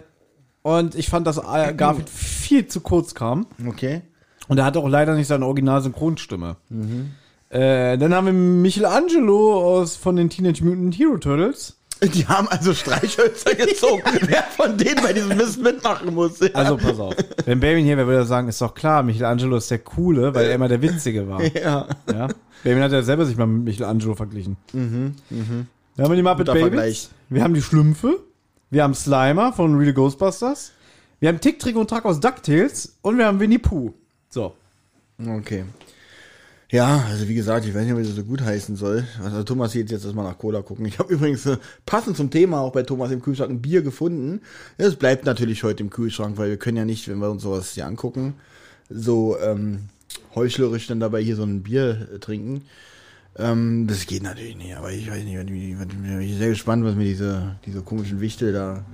und 0.62 0.94
ich 0.96 1.08
fand, 1.08 1.26
dass 1.26 1.38
äh, 1.38 1.74
Garfield 1.74 2.08
viel 2.08 2.66
zu 2.66 2.80
kurz 2.80 3.14
kam. 3.14 3.46
Okay. 3.66 4.02
Und 4.48 4.58
er 4.58 4.64
hat 4.64 4.76
auch 4.76 4.88
leider 4.88 5.14
nicht 5.14 5.28
seine 5.28 5.46
Original-Synchronstimme. 5.46 6.56
Äh, 7.50 7.96
dann 7.98 8.14
haben 8.14 8.26
wir 8.26 8.32
Michelangelo 8.32 9.62
aus, 9.62 9.94
von 9.94 10.16
den 10.16 10.30
Teenage 10.30 10.64
Mutant 10.64 10.98
Hero 10.98 11.18
Turtles. 11.18 11.77
Die 12.02 12.26
haben 12.26 12.48
also 12.48 12.74
Streichhölzer 12.74 13.54
gezogen. 13.56 14.02
Wer 14.22 14.42
von 14.44 14.76
denen 14.76 15.02
bei 15.02 15.12
diesem 15.12 15.36
Mist 15.36 15.60
mitmachen 15.60 16.14
muss. 16.14 16.38
Ja. 16.40 16.48
Also 16.52 16.76
pass 16.76 16.98
auf. 16.98 17.14
Wenn 17.44 17.60
Baby 17.60 17.82
hier 17.82 17.96
wäre, 17.96 18.06
würde 18.06 18.20
er 18.20 18.26
sagen, 18.26 18.48
ist 18.48 18.60
doch 18.60 18.74
klar, 18.74 19.02
Michelangelo 19.02 19.56
ist 19.56 19.70
der 19.70 19.80
Coole, 19.80 20.34
weil 20.34 20.46
er 20.46 20.54
immer 20.54 20.68
der 20.68 20.80
Witzige 20.80 21.28
war. 21.28 21.42
ja. 21.54 21.86
Ja. 22.12 22.28
Baby 22.62 22.80
hat 22.80 22.92
ja 22.92 23.02
selber 23.02 23.26
sich 23.26 23.36
mal 23.36 23.46
mit 23.46 23.64
Michelangelo 23.64 24.14
verglichen. 24.14 24.56
Wir 24.72 26.04
haben 26.04 26.14
die 26.14 26.22
Muppet 26.22 26.46
Guter. 26.46 26.60
Vergleich. 26.60 27.08
Wir 27.28 27.42
haben 27.42 27.54
die 27.54 27.62
Schlümpfe. 27.62 28.20
Wir 28.70 28.82
haben 28.84 28.94
Slimer 28.94 29.52
von 29.52 29.74
Real 29.76 29.92
Ghostbusters. 29.92 30.72
Wir 31.20 31.30
haben 31.30 31.40
Tick, 31.40 31.58
Trick 31.58 31.74
und 31.76 31.90
Track 31.90 32.04
aus 32.04 32.20
DuckTales. 32.20 32.96
Und 33.02 33.18
wir 33.18 33.26
haben 33.26 33.40
Winnie 33.40 33.58
Pooh. 33.58 33.92
So. 34.28 34.54
Okay. 35.18 35.64
Ja, 36.70 37.06
also 37.08 37.26
wie 37.28 37.34
gesagt, 37.34 37.64
ich 37.64 37.74
weiß 37.74 37.84
nicht, 37.84 37.94
ob 37.94 38.00
ich 38.00 38.08
das 38.08 38.16
so 38.16 38.24
gut 38.24 38.42
heißen 38.42 38.76
soll. 38.76 39.06
Also 39.24 39.42
Thomas 39.42 39.72
sieht 39.72 39.90
jetzt 39.90 40.04
erstmal 40.04 40.26
nach 40.26 40.36
Cola 40.36 40.60
gucken. 40.60 40.84
Ich 40.84 40.98
habe 40.98 41.12
übrigens 41.14 41.48
passend 41.86 42.16
zum 42.16 42.30
Thema 42.30 42.60
auch 42.60 42.72
bei 42.72 42.82
Thomas 42.82 43.10
im 43.10 43.22
Kühlschrank 43.22 43.50
ein 43.50 43.62
Bier 43.62 43.80
gefunden. 43.80 44.42
Es 44.76 44.96
bleibt 44.96 45.24
natürlich 45.24 45.62
heute 45.62 45.82
im 45.82 45.88
Kühlschrank, 45.88 46.36
weil 46.36 46.50
wir 46.50 46.58
können 46.58 46.76
ja 46.76 46.84
nicht, 46.84 47.08
wenn 47.08 47.20
wir 47.20 47.30
uns 47.30 47.42
sowas 47.42 47.72
hier 47.72 47.86
angucken, 47.86 48.34
so 48.90 49.38
ähm, 49.40 49.88
heuchlerisch 50.34 50.86
dann 50.86 51.00
dabei 51.00 51.22
hier 51.22 51.36
so 51.36 51.42
ein 51.42 51.62
Bier 51.62 52.06
äh, 52.14 52.18
trinken. 52.18 52.62
Ähm, 53.38 53.86
das 53.86 54.06
geht 54.06 54.22
natürlich 54.22 54.56
nicht, 54.56 54.76
aber 54.76 54.92
ich 54.92 55.10
weiß 55.10 55.24
nicht, 55.24 55.38
ich 55.38 55.78
bin 55.78 56.38
sehr 56.38 56.50
gespannt, 56.50 56.84
was 56.84 56.96
mir 56.96 57.04
diese, 57.04 57.56
diese 57.64 57.80
komischen 57.80 58.20
Wichtel 58.20 58.52
da 58.52 58.84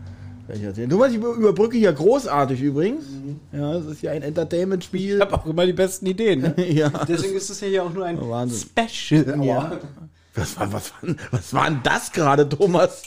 erzählen. 0.49 0.91
Thomas, 0.91 1.11
ich 1.11 1.17
über- 1.17 1.35
überbrücke 1.35 1.77
hier 1.79 1.93
großartig 1.93 2.61
übrigens. 2.61 3.05
Ja, 3.53 3.75
es 3.77 3.87
ist 3.87 4.03
ja 4.03 4.13
ein 4.13 4.23
Entertainment-Spiel. 4.23 5.17
Ich 5.17 5.21
habe 5.21 5.35
auch 5.35 5.47
immer 5.47 5.65
die 5.67 5.73
besten 5.73 6.07
Ideen. 6.07 6.41
Ne? 6.43 6.55
Ja. 6.73 6.91
Deswegen 7.09 7.35
ist 7.35 7.49
es 7.51 7.61
ja 7.61 7.69
hier 7.69 7.85
auch 7.85 7.93
nur 7.93 8.05
ein 8.05 8.19
Oh, 8.19 8.29
Wahnsinn. 8.31 8.69
Special. 8.69 9.45
Ja. 9.45 9.79
Was 10.35 10.59
war, 10.59 10.73
was 10.73 10.93
war, 11.03 11.15
was 11.31 11.55
war 11.55 11.65
denn 11.71 11.81
das 11.85 12.11
gerade, 12.13 12.49
Thomas? 12.49 13.03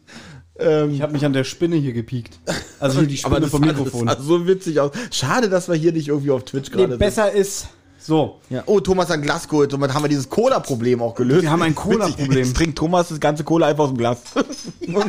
ähm, 0.58 0.90
Ich 0.94 1.02
habe 1.02 1.12
mich 1.12 1.24
an 1.24 1.32
der 1.32 1.44
Spinne 1.44 1.76
hier 1.76 1.92
gepiekt. 1.92 2.38
Also 2.78 3.02
die 3.02 3.16
Spinne 3.16 3.40
das 3.40 3.50
vom 3.50 3.60
sah- 3.62 3.66
Mikrofon. 3.72 4.06
Das 4.06 4.18
sah 4.18 4.22
so 4.22 4.46
witzig 4.46 4.80
aus. 4.80 4.92
Schade, 5.10 5.48
dass 5.48 5.68
wir 5.68 5.74
hier 5.74 5.92
nicht 5.92 6.08
irgendwie 6.08 6.30
auf 6.30 6.44
Twitch 6.44 6.70
Nee, 6.70 6.76
gerade 6.76 6.92
sind. 6.92 6.98
besser 6.98 7.30
ist 7.32 7.68
so. 8.02 8.40
Ja. 8.50 8.62
Oh, 8.66 8.80
Thomas 8.80 9.08
hat 9.08 9.14
ein 9.16 9.22
Glas 9.22 9.48
geholt. 9.48 9.70
Somit 9.70 9.92
haben 9.94 10.02
wir 10.04 10.08
dieses 10.08 10.28
Cola-Problem 10.28 11.02
auch 11.02 11.14
gelöst. 11.14 11.42
Wir 11.42 11.50
haben 11.50 11.62
ein 11.62 11.74
Cola-Problem. 11.74 12.38
Jetzt 12.44 12.56
trinkt 12.56 12.76
Thomas 12.78 13.08
das 13.08 13.20
ganze 13.20 13.44
Cola 13.44 13.66
einfach 13.68 13.84
aus 13.84 13.90
dem 13.90 13.98
Glas. 13.98 14.18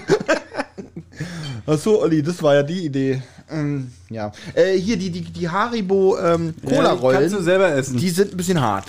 Ach 1.68 1.78
so, 1.78 2.02
Olli, 2.02 2.24
das 2.24 2.42
war 2.42 2.56
ja 2.56 2.64
die 2.64 2.86
Idee. 2.86 3.22
Ähm, 3.50 3.92
ja. 4.10 4.32
Äh, 4.54 4.78
hier, 4.78 4.98
die, 4.98 5.10
die, 5.12 5.22
die 5.22 5.50
Haribo 5.50 6.18
ähm, 6.18 6.54
Kannst 6.68 7.36
du 7.36 7.42
selber 7.42 7.72
essen. 7.74 7.98
die 7.98 8.10
sind 8.10 8.32
ein 8.34 8.38
bisschen 8.38 8.60
hart. 8.62 8.86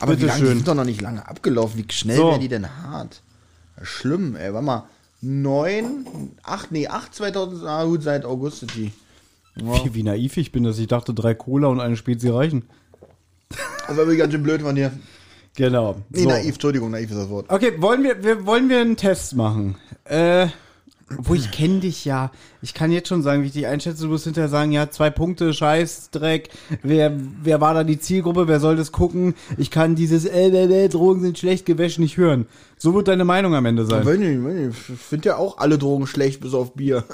Aber 0.00 0.18
wie 0.20 0.24
lange, 0.24 0.40
die 0.40 0.46
schön. 0.46 0.56
sind 0.58 0.68
doch 0.68 0.74
noch 0.74 0.84
nicht 0.84 1.00
lange 1.00 1.26
abgelaufen. 1.26 1.78
Wie 1.78 1.92
schnell 1.92 2.16
So. 2.16 2.28
werden 2.28 2.40
die 2.40 2.48
denn 2.48 2.66
hart? 2.82 3.22
Schlimm, 3.82 4.36
ey. 4.36 4.52
Warte 4.52 4.64
mal. 4.66 4.84
9, 5.22 6.06
8, 6.42 6.72
nee, 6.72 6.88
8 6.88 7.14
2000, 7.14 7.64
ah 7.66 7.84
gut, 7.84 8.02
seit 8.02 8.24
August 8.26 8.60
sind 8.60 8.74
die. 8.74 8.92
wie, 9.56 9.94
wie 9.94 10.02
naiv 10.02 10.36
ich 10.36 10.52
bin, 10.52 10.62
dass 10.64 10.78
ich 10.78 10.86
dachte, 10.88 11.14
drei 11.14 11.34
Cola 11.34 11.68
und 11.68 11.80
eine 11.80 11.96
Spezi 11.96 12.28
reichen. 12.28 12.64
Das 13.48 13.96
war 13.96 13.98
wirklich 13.98 14.18
ganz 14.18 14.32
schön 14.32 14.42
blöd 14.42 14.62
von 14.62 14.74
dir. 14.74 14.92
Genau. 15.56 15.96
Nee, 16.10 16.22
so. 16.22 16.28
naiv, 16.28 16.54
Entschuldigung, 16.54 16.90
naiv 16.90 17.10
ist 17.10 17.16
das 17.16 17.30
Wort. 17.30 17.46
Okay, 17.48 17.72
wollen 17.78 18.02
wir, 18.02 18.22
wir, 18.22 18.46
wollen 18.46 18.68
wir 18.68 18.80
einen 18.80 18.96
Test 18.96 19.34
machen? 19.34 19.76
Äh, 20.04 20.48
wo 21.08 21.34
ich 21.34 21.52
kenne 21.52 21.80
dich 21.80 22.04
ja. 22.04 22.32
Ich 22.62 22.74
kann 22.74 22.90
jetzt 22.90 23.08
schon 23.08 23.22
sagen, 23.22 23.42
wie 23.42 23.46
ich 23.46 23.52
dich 23.52 23.66
einschätze. 23.66 24.02
Du 24.02 24.08
musst 24.08 24.24
hinterher 24.24 24.48
sagen, 24.48 24.72
ja, 24.72 24.90
zwei 24.90 25.08
Punkte, 25.08 25.54
Scheißdreck. 25.54 26.50
Wer, 26.82 27.16
wer 27.42 27.60
war 27.60 27.74
da 27.74 27.84
die 27.84 28.00
Zielgruppe? 28.00 28.48
Wer 28.48 28.58
soll 28.58 28.74
das 28.74 28.90
gucken? 28.90 29.34
Ich 29.56 29.70
kann 29.70 29.94
dieses 29.94 30.24
äh, 30.24 30.48
äh, 30.48 30.84
äh, 30.84 30.88
Drogen 30.88 31.22
sind 31.22 31.38
schlecht 31.38 31.64
gewäscht 31.64 32.00
nicht 32.00 32.16
hören. 32.16 32.46
So 32.76 32.92
wird 32.94 33.06
deine 33.06 33.24
Meinung 33.24 33.54
am 33.54 33.66
Ende 33.66 33.86
sein. 33.86 34.04
Nicht. 34.04 34.76
Ich 34.88 34.98
finde 34.98 35.28
ja 35.28 35.36
auch 35.36 35.58
alle 35.58 35.78
Drogen 35.78 36.08
schlecht, 36.08 36.40
bis 36.40 36.54
auf 36.54 36.74
Bier. 36.74 37.04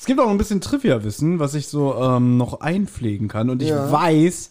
Es 0.00 0.06
gibt 0.06 0.18
auch 0.18 0.30
ein 0.30 0.38
bisschen 0.38 0.62
Trivia-Wissen, 0.62 1.40
was 1.40 1.52
ich 1.52 1.68
so 1.68 1.94
ähm, 1.94 2.38
noch 2.38 2.62
einpflegen 2.62 3.28
kann. 3.28 3.50
Und 3.50 3.60
ich 3.60 3.68
Ja. 3.68 3.92
weiß, 3.92 4.50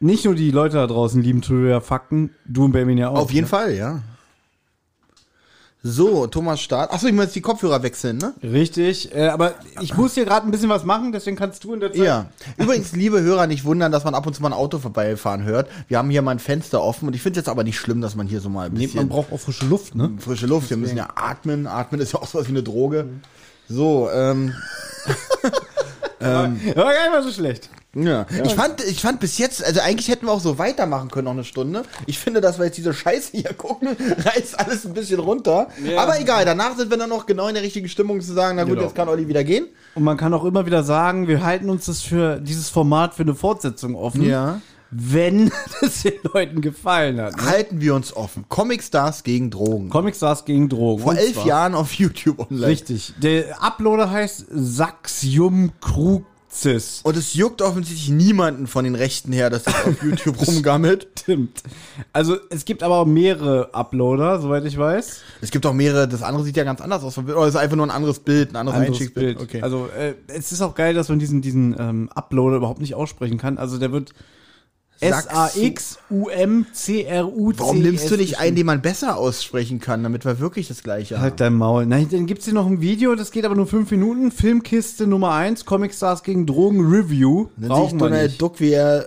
nicht 0.00 0.26
nur 0.26 0.34
die 0.34 0.50
Leute 0.50 0.76
da 0.76 0.86
draußen 0.86 1.22
lieben 1.22 1.40
Trivia-Fakten, 1.40 2.28
du 2.44 2.66
und 2.66 2.72
Benjamin 2.72 2.98
ja 2.98 3.08
auch. 3.08 3.20
Auf 3.20 3.30
jeden 3.30 3.44
ne? 3.44 3.48
Fall, 3.48 3.74
ja. 3.74 4.02
So, 5.82 6.26
Thomas 6.26 6.60
Start. 6.60 6.92
Achso, 6.92 7.06
ich 7.06 7.14
muss 7.14 7.24
jetzt 7.24 7.36
die 7.36 7.40
Kopfhörer 7.40 7.82
wechseln, 7.82 8.18
ne? 8.18 8.34
Richtig, 8.42 9.14
äh, 9.14 9.28
aber 9.28 9.54
ich 9.80 9.96
muss 9.96 10.12
hier 10.12 10.26
gerade 10.26 10.46
ein 10.46 10.50
bisschen 10.50 10.68
was 10.68 10.84
machen, 10.84 11.12
deswegen 11.12 11.36
kannst 11.38 11.64
du 11.64 11.72
in 11.72 11.80
der 11.80 11.92
Zeit. 11.92 12.02
Ja. 12.02 12.26
Übrigens, 12.58 12.92
liebe 12.92 13.22
Hörer, 13.22 13.46
nicht 13.46 13.64
wundern, 13.64 13.92
dass 13.92 14.04
man 14.04 14.14
ab 14.14 14.26
und 14.26 14.34
zu 14.34 14.42
mal 14.42 14.48
ein 14.48 14.52
Auto 14.54 14.78
vorbeifahren 14.78 15.44
hört. 15.44 15.70
Wir 15.88 15.96
haben 15.96 16.10
hier 16.10 16.20
mal 16.20 16.32
ein 16.32 16.38
Fenster 16.38 16.82
offen 16.82 17.08
und 17.08 17.14
ich 17.14 17.22
finde 17.22 17.38
es 17.40 17.44
jetzt 17.46 17.50
aber 17.50 17.64
nicht 17.64 17.78
schlimm, 17.78 18.02
dass 18.02 18.14
man 18.14 18.26
hier 18.26 18.42
so 18.42 18.50
mal 18.50 18.66
ein 18.66 18.74
Nee, 18.74 18.80
bisschen 18.88 18.98
man 19.00 19.08
braucht 19.08 19.32
auch 19.32 19.40
frische 19.40 19.64
Luft, 19.64 19.94
ne? 19.94 20.10
frische 20.18 20.46
Luft. 20.46 20.68
Wir 20.68 20.76
müssen 20.76 20.98
ja 20.98 21.08
atmen. 21.16 21.66
Atmen 21.66 21.98
ist 22.02 22.12
ja 22.12 22.18
auch 22.20 22.26
sowas 22.26 22.46
wie 22.46 22.50
eine 22.52 22.62
Droge. 22.62 23.06
So, 23.68 24.08
ähm, 24.12 24.52
War 26.20 26.30
gar 26.38 26.48
nicht 26.48 27.10
mal 27.10 27.22
so 27.22 27.30
schlecht. 27.30 27.68
ja. 27.94 28.26
Ich 28.44 28.54
fand, 28.54 28.82
ich 28.84 29.00
fand 29.00 29.20
bis 29.20 29.38
jetzt, 29.38 29.64
also 29.64 29.80
eigentlich 29.80 30.08
hätten 30.08 30.26
wir 30.26 30.32
auch 30.32 30.40
so 30.40 30.58
weitermachen 30.58 31.10
können, 31.10 31.26
noch 31.26 31.32
eine 31.32 31.44
Stunde. 31.44 31.82
Ich 32.06 32.18
finde, 32.18 32.40
dass 32.40 32.58
wir 32.58 32.66
jetzt 32.66 32.76
diese 32.78 32.92
Scheiße 32.94 33.32
hier 33.32 33.52
gucken, 33.58 33.96
reißt 34.24 34.58
alles 34.58 34.84
ein 34.86 34.94
bisschen 34.94 35.20
runter. 35.20 35.68
Ja. 35.84 36.02
Aber 36.02 36.18
egal, 36.20 36.44
danach 36.44 36.76
sind 36.76 36.90
wir 36.90 36.96
dann 36.96 37.10
noch 37.10 37.26
genau 37.26 37.48
in 37.48 37.54
der 37.54 37.62
richtigen 37.62 37.88
Stimmung 37.88 38.20
zu 38.20 38.32
sagen, 38.32 38.56
na 38.56 38.64
gut, 38.64 38.72
Genau. 38.74 38.82
jetzt 38.84 38.94
kann 38.94 39.08
Olli 39.08 39.28
wieder 39.28 39.44
gehen. 39.44 39.66
Und 39.94 40.02
man 40.02 40.16
kann 40.16 40.32
auch 40.34 40.44
immer 40.44 40.66
wieder 40.66 40.82
sagen, 40.82 41.28
wir 41.28 41.44
halten 41.44 41.70
uns 41.70 41.86
das 41.86 42.02
für 42.02 42.40
dieses 42.40 42.68
Format 42.70 43.14
für 43.14 43.22
eine 43.22 43.34
Fortsetzung 43.34 43.94
offen. 43.94 44.22
Ja. 44.22 44.60
Wenn 44.96 45.50
das 45.80 46.02
den 46.02 46.12
Leuten 46.32 46.60
gefallen 46.60 47.20
hat. 47.20 47.36
Ne? 47.36 47.42
Halten 47.44 47.80
wir 47.80 47.94
uns 47.94 48.14
offen. 48.14 48.44
Comic 48.48 48.82
Stars 48.82 49.24
gegen 49.24 49.50
Drogen. 49.50 49.90
Comic 49.90 50.14
Stars 50.14 50.44
gegen 50.44 50.68
Drogen. 50.68 51.02
Vor 51.02 51.16
elf 51.16 51.34
zwar- 51.34 51.46
Jahren 51.46 51.74
auf 51.74 51.92
YouTube 51.94 52.38
online. 52.50 52.66
Richtig. 52.68 53.12
Der 53.20 53.60
Uploader 53.62 54.10
heißt 54.10 54.46
Saxium 54.50 55.72
Crucis. 55.80 57.00
Und 57.02 57.16
es 57.16 57.34
juckt 57.34 57.60
offensichtlich 57.62 58.08
niemanden 58.10 58.66
von 58.68 58.84
den 58.84 58.94
Rechten 58.94 59.32
her, 59.32 59.50
dass 59.50 59.64
das 59.64 59.74
auf 59.84 60.02
YouTube 60.04 60.46
rumgammelt. 60.46 61.08
Stimmt. 61.18 61.62
Also 62.12 62.36
es 62.50 62.64
gibt 62.64 62.82
aber 62.84 62.98
auch 62.98 63.06
mehrere 63.06 63.74
Uploader, 63.74 64.40
soweit 64.40 64.64
ich 64.64 64.78
weiß. 64.78 65.20
Es 65.40 65.50
gibt 65.50 65.66
auch 65.66 65.72
mehrere, 65.72 66.06
das 66.06 66.22
andere 66.22 66.44
sieht 66.44 66.56
ja 66.56 66.62
ganz 66.64 66.80
anders 66.80 67.02
aus. 67.02 67.18
Oder 67.18 67.36
es 67.42 67.54
ist 67.54 67.56
einfach 67.56 67.76
nur 67.76 67.86
ein 67.86 67.90
anderes 67.90 68.20
Bild, 68.20 68.50
ein 68.52 68.56
anderes, 68.56 68.76
Anderes 68.76 68.92
Einstiegsbild. 68.92 69.38
Bild. 69.38 69.48
Okay. 69.50 69.62
Also 69.62 69.88
äh, 69.88 70.14
es 70.28 70.52
ist 70.52 70.60
auch 70.62 70.74
geil, 70.76 70.94
dass 70.94 71.08
man 71.08 71.18
diesen, 71.18 71.42
diesen 71.42 71.74
ähm, 71.78 72.08
Uploader 72.14 72.56
überhaupt 72.58 72.80
nicht 72.80 72.94
aussprechen 72.94 73.38
kann. 73.38 73.58
Also 73.58 73.78
der 73.78 73.90
wird 73.90 74.12
S-A-X-U-M-C-R-U-C. 75.00 77.58
Warum 77.58 77.78
nimmst 77.80 78.10
du 78.10 78.16
nicht 78.16 78.38
einen, 78.38 78.56
den 78.56 78.66
man 78.66 78.82
besser 78.82 79.16
aussprechen 79.16 79.80
kann, 79.80 80.02
damit 80.02 80.24
wir 80.24 80.40
wirklich 80.40 80.68
das 80.68 80.82
gleiche 80.82 81.20
Halt 81.20 81.40
dein 81.40 81.54
Maul. 81.54 81.86
Nein, 81.86 82.08
dann 82.10 82.26
gibt's 82.26 82.44
hier 82.44 82.54
noch 82.54 82.66
ein 82.66 82.80
Video, 82.80 83.14
das 83.14 83.30
geht 83.30 83.44
aber 83.44 83.54
nur 83.54 83.66
fünf 83.66 83.90
Minuten. 83.90 84.30
Filmkiste 84.30 85.06
Nummer 85.06 85.32
eins, 85.32 85.64
Comic 85.64 85.94
Stars 85.94 86.22
gegen 86.22 86.46
Drogen 86.46 86.80
Review. 86.80 87.48
Dann 87.56 87.56
sehe 87.56 87.64
ich 87.64 87.68
Brauchen 87.68 87.98
Donald. 87.98 88.40
Duck, 88.40 88.60
wie 88.60 88.72
er 88.72 89.06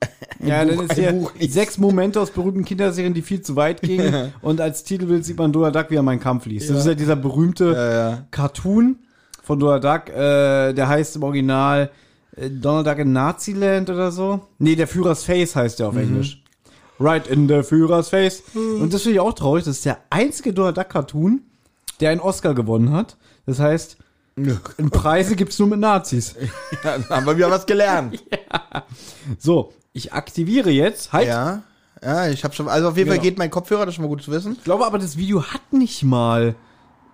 Ja, 0.44 0.64
dann 0.64 0.76
Buch- 0.76 0.84
ist 0.84 0.98
ein 0.98 1.26
hier 1.38 1.50
sechs 1.50 1.78
Momente 1.78 2.20
aus 2.20 2.30
berühmten 2.30 2.64
Kinderserien, 2.64 3.14
die 3.14 3.22
viel 3.22 3.42
zu 3.42 3.56
weit 3.56 3.80
gingen. 3.82 4.32
Und 4.42 4.60
als 4.60 4.84
Titelbild 4.84 5.24
sieht 5.24 5.38
man 5.38 5.52
Donald 5.52 5.74
Duck, 5.74 5.86
wie 5.90 5.96
er 5.96 6.02
meinen 6.02 6.20
Kampf 6.20 6.46
liest. 6.46 6.70
Das 6.70 6.78
ist 6.78 6.86
ja 6.86 6.94
dieser 6.94 7.16
berühmte 7.16 7.72
ja. 7.72 8.26
Cartoon 8.30 8.96
von 9.42 9.58
Donald 9.58 9.84
Duck. 9.84 10.08
Äh, 10.10 10.72
der 10.72 10.88
heißt 10.88 11.16
im 11.16 11.22
Original 11.22 11.90
Donald 12.36 12.86
Duck 12.86 12.98
in 12.98 13.12
Naziland 13.12 13.90
oder 13.90 14.10
so. 14.10 14.40
Nee, 14.58 14.74
der 14.76 14.88
Führers 14.88 15.24
Face 15.24 15.54
heißt 15.54 15.78
der 15.78 15.88
auf 15.88 15.96
Englisch. 15.96 16.42
Right 17.00 17.26
in 17.26 17.48
der 17.48 17.64
Führers 17.64 18.08
Face. 18.08 18.42
Und 18.54 18.92
das 18.92 19.02
finde 19.02 19.14
ich 19.16 19.20
auch 19.20 19.32
traurig. 19.32 19.64
Das 19.64 19.76
ist 19.76 19.84
der 19.84 19.98
einzige 20.10 20.52
Donald 20.52 20.76
Duck 20.76 20.88
Cartoon, 20.88 21.42
der 22.00 22.10
einen 22.10 22.20
Oscar 22.20 22.54
gewonnen 22.54 22.92
hat. 22.92 23.16
Das 23.46 23.58
heißt, 23.60 23.96
Und 24.36 24.90
Preise 24.90 25.36
gibt's 25.36 25.58
nur 25.60 25.68
mit 25.68 25.78
Nazis. 25.78 26.34
Ja, 26.84 26.98
dann 26.98 27.08
haben 27.08 27.26
wir 27.26 27.36
wieder 27.36 27.50
was 27.50 27.66
gelernt. 27.66 28.22
So, 29.38 29.72
ich 29.92 30.12
aktiviere 30.12 30.70
jetzt. 30.70 31.12
Halt. 31.12 31.28
Ja. 31.28 31.62
Ja, 32.02 32.28
ich 32.28 32.44
habe 32.44 32.52
schon. 32.54 32.68
Also 32.68 32.88
auf 32.88 32.96
jeden 32.96 33.08
Fall 33.08 33.18
Genau. 33.18 33.28
geht 33.30 33.38
mein 33.38 33.50
Kopfhörer, 33.50 33.86
das 33.86 33.92
ist 33.92 33.96
schon 33.96 34.04
mal 34.04 34.08
gut 34.08 34.22
zu 34.22 34.30
wissen. 34.30 34.52
Ich 34.58 34.64
glaube 34.64 34.84
aber, 34.84 34.98
das 34.98 35.16
Video 35.16 35.42
hat 35.44 35.72
nicht 35.72 36.02
mal 36.02 36.54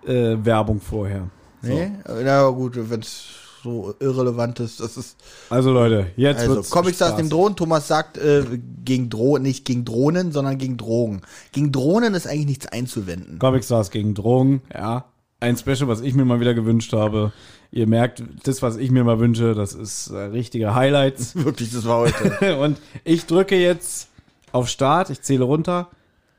äh, 0.06 0.36
Werbung 0.42 0.80
vorher. 0.80 1.28
Nee? 1.62 1.92
Na 2.24 2.48
gut, 2.48 2.72
wenn 2.90 3.01
es 3.01 3.26
so 3.62 3.95
irrelevant 4.01 4.61
ist, 4.61 4.81
das 4.81 4.97
ist. 4.97 5.16
Also 5.51 5.73
Leute, 5.73 6.11
jetzt 6.16 6.41
Also, 6.41 6.57
wird's 6.57 6.70
Comics 6.70 7.03
aus 7.03 7.16
dem 7.16 7.28
Drohnen. 7.28 7.57
Thomas 7.57 7.89
sagt, 7.89 8.19
äh, 8.19 8.45
gegen 8.85 9.11
Drohnen, 9.11 9.43
nicht 9.43 9.65
gegen 9.65 9.85
Drohnen, 9.85 10.32
sondern 10.32 10.59
gegen 10.59 10.77
Drogen. 10.77 11.23
Gegen 11.53 11.73
Drohnen 11.73 12.15
ist 12.15 12.27
eigentlich 12.27 12.47
nichts 12.47 12.66
einzuwenden. 12.66 13.39
Comic 13.39 13.65
Stars 13.65 13.91
gegen 13.91 14.15
Drogen, 14.15 14.62
ja. 14.73 15.05
Ein 15.41 15.57
Special, 15.57 15.89
was 15.89 16.03
ich 16.03 16.15
mir 16.15 16.24
mal 16.27 16.41
wieder 16.41 16.53
gewünscht 16.53 16.93
habe. 16.93 17.32
Ihr 17.73 17.87
merkt, 17.87 18.23
das, 18.43 18.61
was 18.62 18.77
ich 18.77 18.91
mir 18.91 19.05
mal 19.05 19.20
wünsche, 19.20 19.55
das 19.55 19.73
ist 19.73 20.09
äh, 20.09 20.19
richtige 20.19 20.74
Highlights. 20.74 21.35
Wirklich, 21.45 21.73
das 21.73 21.87
war 21.87 21.99
heute. 22.01 22.59
Und 22.61 22.78
ich 23.05 23.27
drücke 23.27 23.57
jetzt 23.57 24.09
auf 24.53 24.69
Start, 24.69 25.09
ich 25.11 25.23
zähle 25.23 25.45
runter. 25.45 25.89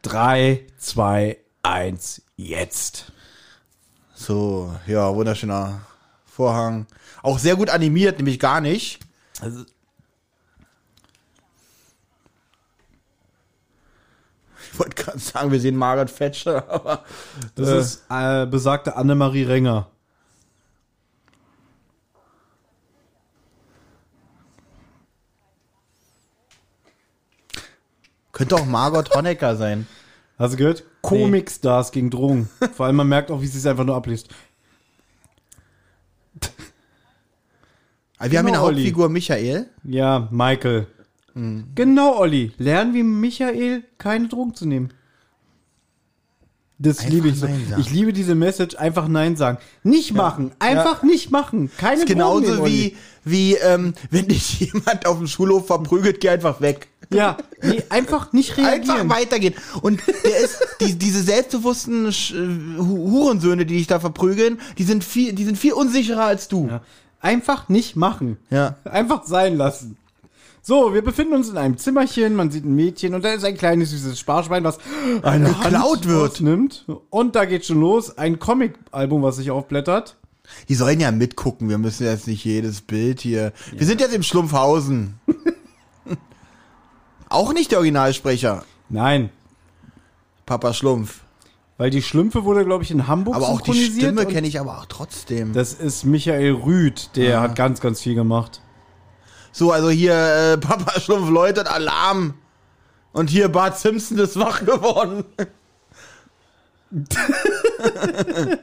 Drei, 0.03 0.65
zwei, 0.77 1.37
eins, 1.63 2.21
jetzt. 2.35 3.11
so, 4.13 4.73
ja, 4.87 5.13
wunderschöner 5.15 5.81
Vorhang. 6.25 6.85
Auch 7.23 7.39
sehr 7.39 7.55
gut 7.55 7.69
animiert, 7.69 8.17
nämlich 8.17 8.39
gar 8.39 8.61
nicht. 8.61 8.99
Also, 9.41 9.65
Ich 14.73 14.79
wollte 14.79 14.95
gerade 15.03 15.19
sagen, 15.19 15.51
wir 15.51 15.59
sehen 15.59 15.75
Margaret 15.75 16.15
Thatcher, 16.15 16.69
aber. 16.69 17.03
das 17.55 17.67
Äh. 17.69 17.79
ist 17.79 18.03
äh, 18.09 18.45
besagte 18.45 18.95
Annemarie 18.95 19.43
Renger. 19.43 19.89
Könnte 28.31 28.55
auch 28.55 28.65
Margot 28.65 29.13
Honecker 29.13 29.55
sein. 29.55 29.87
Hast 30.37 30.53
du 30.53 30.57
gehört? 30.57 30.83
Comic 31.01 31.51
Stars 31.51 31.91
gegen 31.91 32.09
Drogen. 32.09 32.49
Vor 32.75 32.85
allem, 32.85 32.95
man 32.95 33.07
merkt 33.09 33.29
auch, 33.29 33.41
wie 33.41 33.47
sie 33.47 33.57
es 33.57 33.65
einfach 33.65 33.83
nur 33.83 33.95
abliest. 33.95 34.29
Aber 38.21 38.31
wir 38.31 38.39
haben 38.39 38.45
Genau, 38.45 38.57
eine 38.59 38.65
Olli. 38.67 38.75
Hauptfigur 38.81 39.09
Michael. 39.09 39.65
Ja, 39.83 40.27
Michael. 40.31 40.87
Hm. 41.33 41.65
Genau, 41.75 42.17
Olli. 42.19 42.51
Lernen 42.57 42.93
wie 42.93 43.03
Michael, 43.03 43.83
keine 43.97 44.27
Drogen 44.27 44.53
zu 44.53 44.67
nehmen. 44.67 44.89
Das 46.77 46.99
Einfach 46.99 47.11
liebe 47.11 47.27
ich 47.29 47.35
so. 47.39 47.47
Ich 47.77 47.91
liebe 47.91 48.11
diese 48.11 48.33
Message, 48.33 48.75
einfach 48.75 49.07
Nein 49.07 49.35
sagen. 49.35 49.59
Nicht 49.83 50.13
machen, 50.15 50.51
einfach 50.57 51.03
nicht 51.03 51.29
machen. 51.29 51.69
Keine 51.77 51.93
ist 52.01 52.09
Drogen 52.09 52.13
genauso 52.13 52.53
nehmen, 52.55 52.65
wie, 52.65 52.97
wie 53.23 53.53
ähm, 53.55 53.93
wenn 54.09 54.27
dich 54.27 54.59
jemand 54.73 55.05
auf 55.05 55.17
dem 55.19 55.27
Schulhof 55.27 55.67
verprügelt, 55.67 56.19
geh 56.21 56.29
einfach 56.29 56.59
weg. 56.61 56.87
Ja, 57.13 57.37
nee, 57.61 57.83
einfach 57.89 58.31
nicht 58.33 58.51
Einfach 58.57 58.71
reagieren. 58.71 59.09
weitergehen. 59.09 59.53
Und 59.81 60.01
der 60.23 60.39
ist, 60.39 60.57
die, 60.79 60.97
diese 60.97 61.21
selbstbewussten 61.21 62.07
Sch- 62.07 62.33
Hu- 62.77 63.11
Hurensöhne, 63.11 63.65
die 63.65 63.77
dich 63.77 63.87
da 63.87 63.99
verprügeln, 63.99 64.59
die 64.77 64.83
sind 64.83 65.03
viel, 65.03 65.33
die 65.33 65.43
sind 65.43 65.57
viel 65.57 65.73
unsicherer 65.73 66.23
als 66.23 66.47
du. 66.47 66.67
Ja. 66.67 66.81
Einfach 67.21 67.69
nicht 67.69 67.95
machen. 67.95 68.37
Ja. 68.49 68.75
Einfach 68.83 69.25
sein 69.25 69.55
lassen. 69.55 69.97
So, 70.63 70.93
wir 70.93 71.03
befinden 71.03 71.33
uns 71.33 71.49
in 71.49 71.57
einem 71.57 71.77
Zimmerchen, 71.77 72.35
man 72.35 72.51
sieht 72.51 72.65
ein 72.65 72.75
Mädchen 72.75 73.15
und 73.15 73.25
da 73.25 73.33
ist 73.33 73.43
ein 73.43 73.57
kleines 73.57 73.89
süßes 73.91 74.19
Sparschwein, 74.19 74.63
was 74.63 74.77
eine 75.23 75.49
Geklaut 75.49 76.05
wird. 76.05 76.33
Ausnimmt. 76.33 76.85
Und 77.09 77.35
da 77.35 77.45
geht 77.45 77.65
schon 77.65 77.79
los, 77.79 78.15
ein 78.17 78.37
Comic-Album, 78.37 79.23
was 79.23 79.37
sich 79.37 79.49
aufblättert. 79.49 80.17
Die 80.69 80.75
sollen 80.75 80.99
ja 80.99 81.11
mitgucken, 81.11 81.69
wir 81.69 81.79
müssen 81.79 82.05
jetzt 82.05 82.27
nicht 82.27 82.45
jedes 82.45 82.81
Bild 82.81 83.21
hier. 83.21 83.53
Wir 83.75 83.87
sind 83.87 84.01
jetzt 84.01 84.13
im 84.13 84.21
Schlumpfhausen. 84.21 85.19
Auch 87.29 87.53
nicht 87.53 87.71
der 87.71 87.79
Originalsprecher, 87.79 88.65
Nein, 88.89 89.29
Papa 90.45 90.73
Schlumpf. 90.73 91.21
Weil 91.81 91.89
die 91.89 92.03
Schlümpfe 92.03 92.43
wurde, 92.43 92.63
glaube 92.63 92.83
ich, 92.83 92.91
in 92.91 93.07
Hamburg 93.07 93.35
Aber 93.35 93.49
auch 93.49 93.59
die 93.59 93.73
Stimme 93.73 94.27
kenne 94.27 94.47
ich 94.47 94.59
aber 94.59 94.77
auch 94.77 94.85
trotzdem. 94.85 95.51
Das 95.53 95.73
ist 95.73 96.05
Michael 96.05 96.51
Rüth, 96.51 97.09
der 97.15 97.41
hat 97.41 97.55
ganz, 97.55 97.81
ganz 97.81 97.99
viel 98.01 98.13
gemacht. 98.13 98.61
So, 99.51 99.71
also 99.71 99.89
hier 99.89 100.13
äh, 100.13 100.57
Papa 100.61 100.99
Schlumpf 100.99 101.31
läutet 101.31 101.65
Alarm. 101.65 102.35
Und 103.13 103.31
hier 103.31 103.49
Bart 103.49 103.79
Simpson 103.79 104.19
ist 104.19 104.37
wach 104.39 104.63
geworden. 104.63 105.25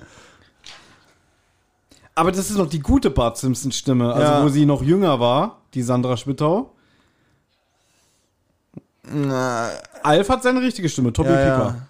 Aber 2.14 2.30
das 2.30 2.50
ist 2.50 2.56
noch 2.56 2.68
die 2.68 2.78
gute 2.78 3.10
Bart 3.10 3.36
Simpson 3.36 3.72
Stimme, 3.72 4.12
also 4.14 4.32
Ja. 4.32 4.44
wo 4.44 4.48
sie 4.48 4.64
noch 4.64 4.80
jünger 4.80 5.18
war, 5.18 5.62
die 5.74 5.82
Sandra 5.82 6.16
Schwittau. 6.16 6.72
Na, 9.02 9.70
Alf 10.04 10.28
hat 10.28 10.44
seine 10.44 10.62
richtige 10.62 10.88
Stimme, 10.88 11.12
Tobi 11.12 11.30
ja, 11.30 11.36
Pieper. 11.36 11.74
ja. 11.76 11.87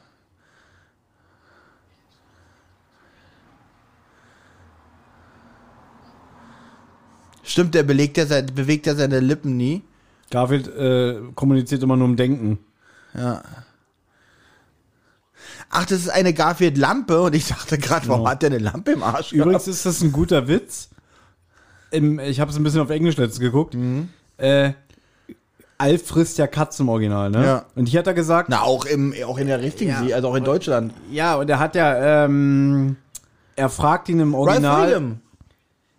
Stimmt, 7.58 7.74
der 7.74 7.82
belegt 7.82 8.16
ja 8.16 8.24
sein, 8.24 8.46
bewegt 8.54 8.86
ja 8.86 8.94
seine 8.94 9.18
Lippen 9.18 9.56
nie. 9.56 9.82
Garfield 10.30 10.68
äh, 10.68 11.16
kommuniziert 11.34 11.82
immer 11.82 11.96
nur 11.96 12.06
im 12.06 12.14
Denken. 12.14 12.60
Ja. 13.14 13.42
Ach, 15.70 15.84
das 15.84 15.98
ist 15.98 16.08
eine 16.08 16.32
Garfield-Lampe 16.32 17.20
und 17.20 17.34
ich 17.34 17.48
dachte 17.48 17.76
gerade, 17.78 18.06
warum 18.06 18.20
Genau. 18.22 18.30
hat 18.30 18.42
der 18.42 18.50
eine 18.50 18.58
Lampe 18.60 18.92
im 18.92 19.02
Arsch? 19.02 19.32
Übrigens 19.32 19.66
ist 19.66 19.84
das 19.84 20.00
ein 20.02 20.12
guter 20.12 20.46
Witz. 20.46 20.88
Im, 21.90 22.20
ich 22.20 22.38
habe 22.38 22.48
es 22.52 22.56
ein 22.56 22.62
bisschen 22.62 22.80
auf 22.80 22.90
Englisch 22.90 23.16
letztens 23.16 23.40
geguckt. 23.40 23.76
Äh, 24.36 24.72
Alf 25.78 26.06
frisst 26.06 26.38
ja 26.38 26.46
Katzen 26.46 26.84
im 26.86 26.90
Original, 26.90 27.30
ne? 27.30 27.44
Ja. 27.44 27.64
Und 27.74 27.86
hier 27.86 27.98
hat 27.98 28.06
er 28.06 28.14
gesagt, 28.14 28.50
Na, 28.50 28.62
auch, 28.62 28.84
im, 28.84 29.12
auch 29.26 29.38
in 29.38 29.48
der 29.48 29.60
richtigen, 29.62 29.90
Ja. 29.90 30.02
Sie- 30.04 30.14
also 30.14 30.28
auch 30.28 30.36
in 30.36 30.44
Deutschland. 30.44 30.92
ja, 31.10 31.34
und 31.34 31.50
er 31.50 31.58
hat 31.58 31.74
ja, 31.74 32.24
ähm, 32.24 32.94
er 33.56 33.68
fragt 33.68 34.08
ihn 34.10 34.20
im 34.20 34.34
Ralph 34.34 34.46
Original, 34.48 34.84
Freedom. 34.86 35.20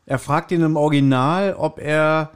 Er 0.10 0.20
fragt 0.20 0.52
ihn 0.52 0.62
im 0.62 0.76
Original, 0.76 1.54
ob 1.54 1.80
er, 1.80 2.32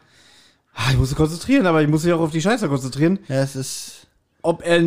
ah, 0.75 0.91
ich 0.91 0.97
muss 0.97 1.09
mich 1.09 1.17
konzentrieren, 1.17 1.65
aber 1.65 1.81
ich 1.81 1.87
muss 1.89 2.03
mich 2.03 2.13
auch 2.13 2.21
auf 2.21 2.31
die 2.31 2.41
Scheiße 2.41 2.69
konzentrieren, 2.69 3.19
Ja, 3.27 3.41
es 3.41 3.55
ist. 3.55 4.07
ob 4.43 4.63
er, 4.65 4.81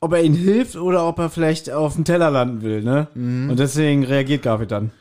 ob 0.00 0.12
er 0.14 0.22
ihnen 0.22 0.36
hilft 0.36 0.76
oder 0.76 1.06
ob 1.06 1.18
er 1.18 1.28
vielleicht 1.28 1.70
auf 1.70 1.94
dem 1.96 2.04
Teller 2.04 2.30
landen 2.30 2.62
will, 2.62 2.82
ne? 2.82 3.08
Mhm. 3.14 3.50
Und 3.50 3.58
deswegen 3.58 4.04
reagiert 4.04 4.42
Garfield 4.42 4.70
dann. 4.70 4.92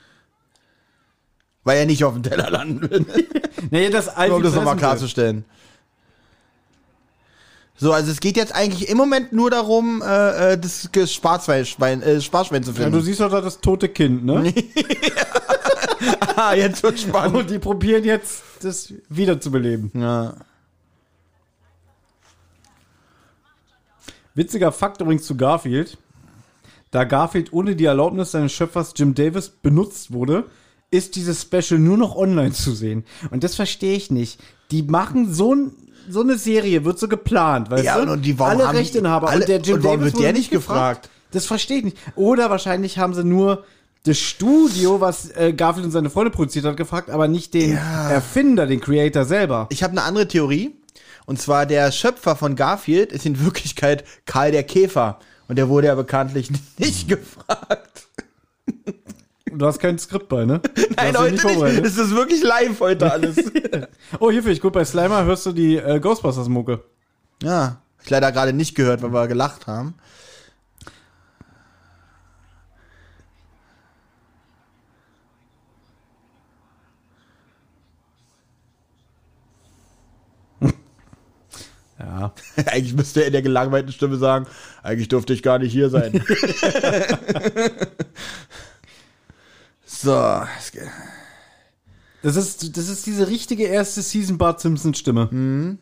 Weil 1.64 1.78
er 1.78 1.86
nicht 1.86 2.04
auf 2.04 2.14
dem 2.14 2.24
Teller 2.24 2.50
landen 2.50 2.82
will. 2.90 3.06
Nee, 3.72 3.90
das 3.90 4.16
Nur 4.16 4.38
um 4.38 4.44
das 4.44 4.56
nochmal 4.56 4.78
fressen 4.80 5.18
will. 5.18 5.44
So, 7.80 7.94
also 7.94 8.12
es 8.12 8.20
geht 8.20 8.36
jetzt 8.36 8.54
eigentlich 8.54 8.90
im 8.90 8.98
Moment 8.98 9.32
nur 9.32 9.50
darum, 9.50 10.02
äh, 10.06 10.54
äh, 10.54 10.58
das 10.58 10.90
Sparschwein, 11.14 11.66
Schwein, 11.66 12.02
äh, 12.02 12.20
Sparschwein 12.20 12.62
zu 12.62 12.72
Ja, 12.72 12.76
finden. 12.76 12.92
du 12.92 13.00
siehst 13.00 13.22
doch 13.22 13.32
da 13.32 13.40
das 13.40 13.62
tote 13.62 13.88
Kind, 13.88 14.26
ne? 14.26 14.54
ah, 16.36 16.54
jetzt 16.54 16.84
wird 16.84 17.00
spannend. 17.00 17.38
Und 17.38 17.50
die 17.50 17.58
probieren 17.60 18.04
jetzt, 18.04 18.44
das 18.62 18.94
wiederzubeleben. 19.08 19.92
Ja. 19.94 20.34
Witziger 24.36 24.74
Fakt 24.74 25.00
übrigens 25.00 25.26
zu 25.26 25.38
Garfield. 25.38 25.98
Da 26.92 27.06
Garfield 27.06 27.54
ohne 27.54 27.78
die 27.78 27.86
Erlaubnis 27.86 28.32
seines 28.32 28.52
Schöpfers 28.52 28.94
Jim 28.98 29.14
Davis 29.16 29.50
benutzt 29.50 30.12
wurde, 30.12 30.46
ist 30.92 31.16
dieses 31.16 31.44
Special 31.44 31.80
nur 31.80 31.98
noch 31.98 32.16
online 32.16 32.52
zu 32.52 32.74
sehen. 32.74 33.06
Und 33.32 33.44
das 33.46 33.56
verstehe 33.56 33.96
ich 33.96 34.12
nicht. 34.12 34.42
Die 34.72 34.84
machen 34.84 35.34
so, 35.34 35.54
ein, 35.54 35.72
so 36.10 36.22
eine 36.22 36.38
Serie, 36.38 36.84
wird 36.86 37.00
so 37.00 37.08
geplant, 37.08 37.70
weißt 37.70 37.84
Ja, 37.84 38.00
du? 38.04 38.12
und 38.14 38.22
die- 38.24 38.38
warum 38.40 38.62
Alle 38.62 38.78
Rechteinhaber. 38.78 39.30
alle- 39.30 39.42
und 39.42 39.48
der 39.50 39.60
Jim 39.62 39.76
und 39.76 39.84
warum 39.84 40.00
Davis 40.00 40.14
wird 40.14 40.24
der 40.24 40.34
nicht 40.34 40.52
gefragt? 40.52 41.10
Das 41.32 41.46
verstehe 41.46 41.78
ich 41.80 41.84
nicht. 41.86 41.98
Oder 42.16 42.50
wahrscheinlich 42.50 42.98
haben 42.98 43.14
sie 43.14 43.24
nur 43.24 43.64
das 44.04 44.18
Studio, 44.18 45.02
was 45.02 45.30
äh, 45.32 45.54
Garfield 45.54 45.86
und 45.86 45.92
seine 45.92 46.10
Freunde 46.10 46.32
produziert 46.32 46.66
hat, 46.66 46.78
gefragt, 46.78 47.10
aber 47.10 47.28
nicht 47.28 47.54
den 47.54 47.74
Ja. 47.74 48.10
Erfinder, 48.10 48.66
den 48.66 48.80
Creator 48.80 49.26
selber. 49.26 49.68
Ich 49.70 49.84
habe 49.84 49.92
eine 49.92 50.04
andere 50.04 50.28
Theorie. 50.28 50.76
Und 51.26 51.40
zwar 51.40 51.68
der 51.68 51.92
Schöpfer 51.92 52.36
von 52.36 52.56
Garfield 52.56 53.12
ist 53.12 53.26
in 53.28 53.44
Wirklichkeit 53.46 54.04
Karl 54.26 54.52
der 54.52 54.64
Käfer. 54.64 55.20
Und 55.48 55.58
der 55.58 55.70
wurde 55.70 55.88
ja 55.88 55.96
bekanntlich 55.96 56.50
nicht 56.78 57.08
gefragt. 57.08 57.89
Du 59.54 59.66
hast 59.66 59.80
kein 59.80 59.98
Skript 60.00 60.30
bei, 60.30 60.46
ne? 60.46 60.60
Du 60.76 60.82
Nein, 60.96 61.18
heute 61.18 61.32
nicht. 61.32 61.42
vorbereitet. 61.42 61.86
Es 61.86 61.98
ist 61.98 62.14
wirklich 62.14 62.44
live 62.44 62.80
heute 62.80 63.12
alles. 63.12 63.38
Oh, 64.20 64.30
hier 64.32 64.42
finde 64.42 64.54
ich 64.54 64.62
gut. 64.62 64.74
Bei 64.74 64.84
Slimer 64.86 65.24
hörst 65.26 65.46
du 65.46 65.52
die 65.52 65.78
äh, 65.78 66.00
Ghostbusters-Mucke. 66.00 66.84
ja, 67.44 67.82
ich 68.04 68.10
leider 68.10 68.32
gerade 68.32 68.54
nicht 68.54 68.76
gehört, 68.76 69.02
weil 69.02 69.14
wir 69.14 69.28
gelacht 69.28 69.68
haben. 69.68 69.96
Ja. 82.00 82.34
Eigentlich 82.66 82.94
müsste 82.94 83.22
er 83.22 83.28
in 83.28 83.34
der 83.34 83.42
gelangweilten 83.42 83.92
Stimme 83.92 84.18
sagen, 84.18 84.48
eigentlich 84.84 85.10
durfte 85.10 85.34
ich 85.34 85.44
gar 85.44 85.60
nicht 85.60 85.72
hier 85.74 85.90
sein. 85.90 86.24
So. 90.02 90.14
Das 92.22 92.36
ist, 92.36 92.78
das 92.78 92.88
ist 92.90 93.06
diese 93.06 93.28
richtige 93.28 93.64
erste 93.66 94.02
Season 94.02 94.38
Bart 94.38 94.62
Simpson 94.62 94.94
Stimme. 94.94 95.78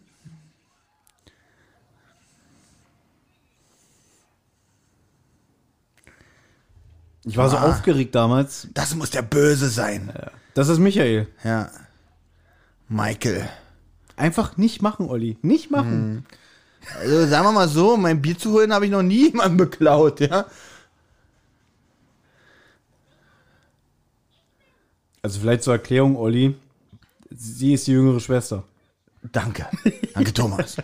Ich 7.26 7.36
war 7.38 7.50
so 7.50 7.58
Ah. 7.58 7.70
aufgeregt 7.70 8.16
damals. 8.16 8.68
Das 8.74 8.96
muss 8.96 9.10
der 9.10 9.22
Böse 9.22 9.70
sein. 9.70 10.12
Das 10.54 10.70
ist 10.70 10.80
Michael. 10.80 11.28
Ja. 11.44 11.70
Michael. 12.88 13.50
Einfach 14.16 14.58
nicht 14.58 14.82
machen, 14.82 15.10
Olli. 15.10 15.38
Nicht 15.42 15.70
machen. 15.70 16.26
Also 17.00 17.28
sagen 17.28 17.46
wir 17.46 17.52
mal 17.52 17.68
so, 17.68 17.98
mein 17.98 18.22
Bier 18.22 18.38
zu 18.38 18.52
holen 18.54 18.74
habe 18.74 18.86
ich 18.86 18.92
noch 18.92 19.02
nie 19.04 19.26
jemanden 19.30 19.58
beklaut, 19.58 20.22
ja. 20.22 20.46
Also 25.28 25.42
vielleicht 25.42 25.64
zur 25.64 25.74
Erklärung, 25.74 26.16
Olli. 26.16 26.56
Sie 27.30 27.74
ist 27.74 27.86
die 27.86 27.92
jüngere 27.92 28.22
Schwester. 28.22 28.64
Danke. 29.34 29.68
Danke, 30.14 30.34
Thomas. 30.34 30.78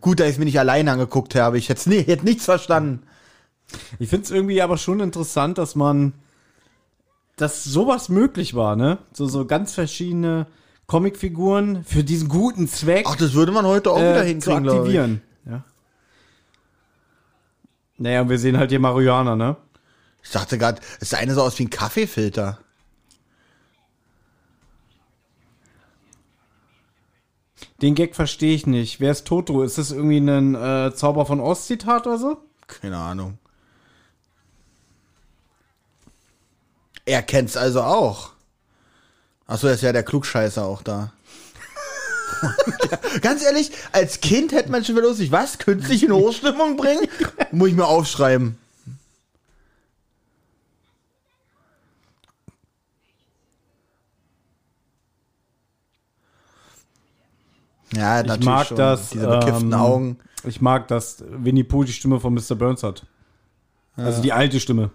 Gut, 0.00 0.18
dass 0.18 0.30
ich 0.30 0.38
mir 0.38 0.44
nicht 0.44 0.58
alleine 0.58 0.90
angeguckt 0.90 1.36
habe. 1.36 1.56
Ich 1.56 1.68
hätte, 1.68 1.88
nie, 1.88 2.02
hätte 2.02 2.24
nichts 2.24 2.46
verstanden. 2.46 3.04
Ich 4.00 4.08
finde 4.08 4.24
es 4.24 4.32
irgendwie 4.32 4.60
aber 4.60 4.76
schon 4.76 4.98
interessant, 4.98 5.56
dass 5.56 5.76
man, 5.76 6.14
dass 7.36 7.62
sowas 7.62 8.08
möglich 8.08 8.54
war, 8.54 8.74
ne? 8.74 8.98
So, 9.12 9.28
so 9.28 9.44
ganz 9.46 9.72
verschiedene 9.72 10.48
Comicfiguren 10.88 11.84
für 11.84 12.02
diesen 12.02 12.28
guten 12.28 12.66
Zweck 12.66 13.06
Ach, 13.08 13.14
das 13.14 13.34
würde 13.34 13.52
man 13.52 13.66
heute 13.66 13.92
auch 13.92 13.98
wieder 13.98 14.26
äh, 14.26 14.36
zu 14.40 14.50
hinkriegen, 14.50 14.64
ich. 14.64 14.70
aktivieren. 14.72 15.22
Ja. 15.46 15.64
Naja, 17.98 18.22
und 18.22 18.30
wir 18.30 18.38
sehen 18.40 18.58
halt 18.58 18.70
hier 18.70 18.80
Marihuana, 18.80 19.36
ne? 19.36 19.58
Ich 20.24 20.30
dachte 20.30 20.58
gerade, 20.58 20.80
es 21.00 21.14
eine 21.14 21.34
so 21.34 21.42
aus 21.42 21.56
wie 21.58 21.66
ein 21.66 21.70
Kaffeefilter. 21.70 22.58
Den 27.84 27.94
Gag 27.94 28.16
verstehe 28.16 28.54
ich 28.54 28.66
nicht. 28.66 28.98
Wer 29.00 29.12
ist 29.12 29.26
Toto? 29.26 29.62
Ist 29.62 29.76
das 29.76 29.90
irgendwie 29.90 30.16
ein 30.16 30.54
äh, 30.54 30.94
Zauber 30.94 31.26
von 31.26 31.38
Ost-Zitat 31.38 32.06
oder 32.06 32.16
so? 32.16 32.38
Keine 32.66 32.96
Ahnung. 32.96 33.36
Er 37.04 37.22
kennt's 37.22 37.58
also 37.58 37.82
auch. 37.82 38.30
Achso, 39.46 39.68
ist 39.68 39.82
ja 39.82 39.92
der 39.92 40.02
Klugscheißer 40.02 40.64
auch 40.64 40.82
da. 40.82 41.12
Ganz 43.20 43.44
ehrlich, 43.44 43.70
als 43.92 44.22
Kind 44.22 44.52
hätte 44.52 44.70
man 44.70 44.82
schon 44.82 44.96
wieder 44.96 45.08
lustig, 45.08 45.30
was? 45.30 45.58
Künstlich 45.58 46.04
in 46.04 46.12
Hochstimmung 46.12 46.78
bringen? 46.78 47.06
Muss 47.52 47.68
ich 47.68 47.74
mir 47.74 47.86
aufschreiben. 47.86 48.56
Ja, 57.92 58.20
Ich 58.20 58.26
natürlich 58.26 58.44
mag 58.46 58.66
schon. 58.66 58.76
das. 58.76 59.10
Diese 59.10 59.26
bekifften 59.28 59.72
ähm, 59.72 59.78
Augen. 59.78 60.18
Ich 60.44 60.60
mag, 60.60 60.88
dass 60.88 61.24
Winnie 61.28 61.64
Pooh 61.64 61.84
die 61.84 61.92
Stimme 61.92 62.20
von 62.20 62.34
Mr. 62.34 62.54
Burns 62.54 62.82
hat. 62.82 63.06
Also 63.96 64.20
die 64.22 64.32
alte 64.32 64.58
Stimme. 64.60 64.90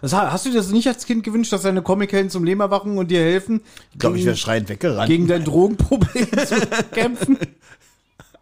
Das, 0.00 0.12
hast 0.12 0.44
du 0.44 0.50
dir 0.50 0.56
das 0.58 0.68
nicht 0.70 0.86
als 0.86 1.06
Kind 1.06 1.24
gewünscht, 1.24 1.52
dass 1.52 1.62
deine 1.62 1.80
Comichelden 1.80 2.28
zum 2.28 2.44
Leben 2.44 2.60
erwachen 2.60 2.98
und 2.98 3.10
dir 3.10 3.20
helfen, 3.20 3.62
Ich 3.92 3.98
glaube, 3.98 4.18
ich 4.18 4.26
wäre 4.26 4.36
schreiend 4.36 4.68
weggerannt. 4.68 5.08
gegen 5.08 5.26
dein 5.26 5.44
Drogenproblem 5.44 6.28
zu 6.46 6.60
kämpfen? 6.92 7.38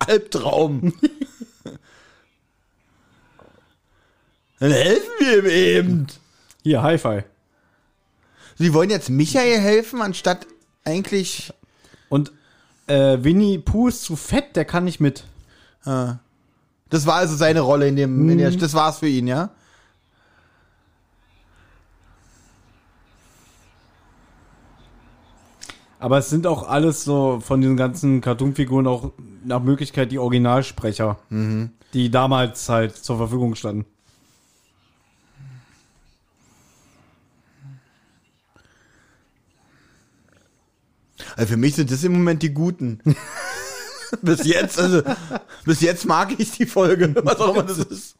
Albtraum. 0.00 0.92
Dann 4.58 4.72
helfen 4.72 5.10
wir 5.20 5.38
ihm 5.38 5.46
eben. 5.46 6.06
Hier, 6.64 6.82
Hi-Fi. 6.82 7.22
Sie 8.58 8.74
wollen 8.74 8.90
jetzt 8.90 9.10
Michael 9.10 9.58
helfen, 9.58 10.02
anstatt 10.02 10.46
eigentlich. 10.84 11.52
Und 12.08 12.32
äh, 12.86 13.18
Winnie 13.22 13.58
Pooh 13.58 13.88
ist 13.88 14.02
zu 14.02 14.16
fett, 14.16 14.56
der 14.56 14.64
kann 14.64 14.84
nicht 14.84 15.00
mit. 15.00 15.24
Das 15.84 17.06
war 17.06 17.14
also 17.14 17.34
seine 17.34 17.60
Rolle 17.60 17.88
in 17.88 17.96
dem. 17.96 18.28
In 18.28 18.38
der, 18.38 18.50
das 18.50 18.74
war's 18.74 18.98
für 18.98 19.08
ihn, 19.08 19.26
ja? 19.26 19.50
Aber 25.98 26.18
es 26.18 26.30
sind 26.30 26.46
auch 26.48 26.68
alles 26.68 27.04
so 27.04 27.40
von 27.40 27.60
diesen 27.60 27.76
ganzen 27.76 28.20
Cartoon-Figuren 28.20 28.88
auch 28.88 29.12
nach 29.44 29.62
Möglichkeit 29.62 30.10
die 30.10 30.18
Originalsprecher, 30.18 31.16
die 31.94 32.10
damals 32.10 32.68
halt 32.68 32.96
zur 32.96 33.16
Verfügung 33.18 33.54
standen. 33.54 33.86
Also 41.36 41.50
für 41.52 41.56
mich 41.56 41.74
sind 41.74 41.90
das 41.90 42.04
im 42.04 42.12
Moment 42.12 42.42
die 42.42 42.50
Guten. 42.50 43.00
bis 44.22 44.44
jetzt, 44.44 44.78
also, 44.78 45.02
bis 45.64 45.80
jetzt 45.80 46.04
mag 46.04 46.34
ich 46.38 46.50
die 46.52 46.66
Folge, 46.66 47.14
was 47.24 47.36
auch 47.40 47.54
immer 47.54 47.62
das 47.62 47.78
ist. 47.90 48.16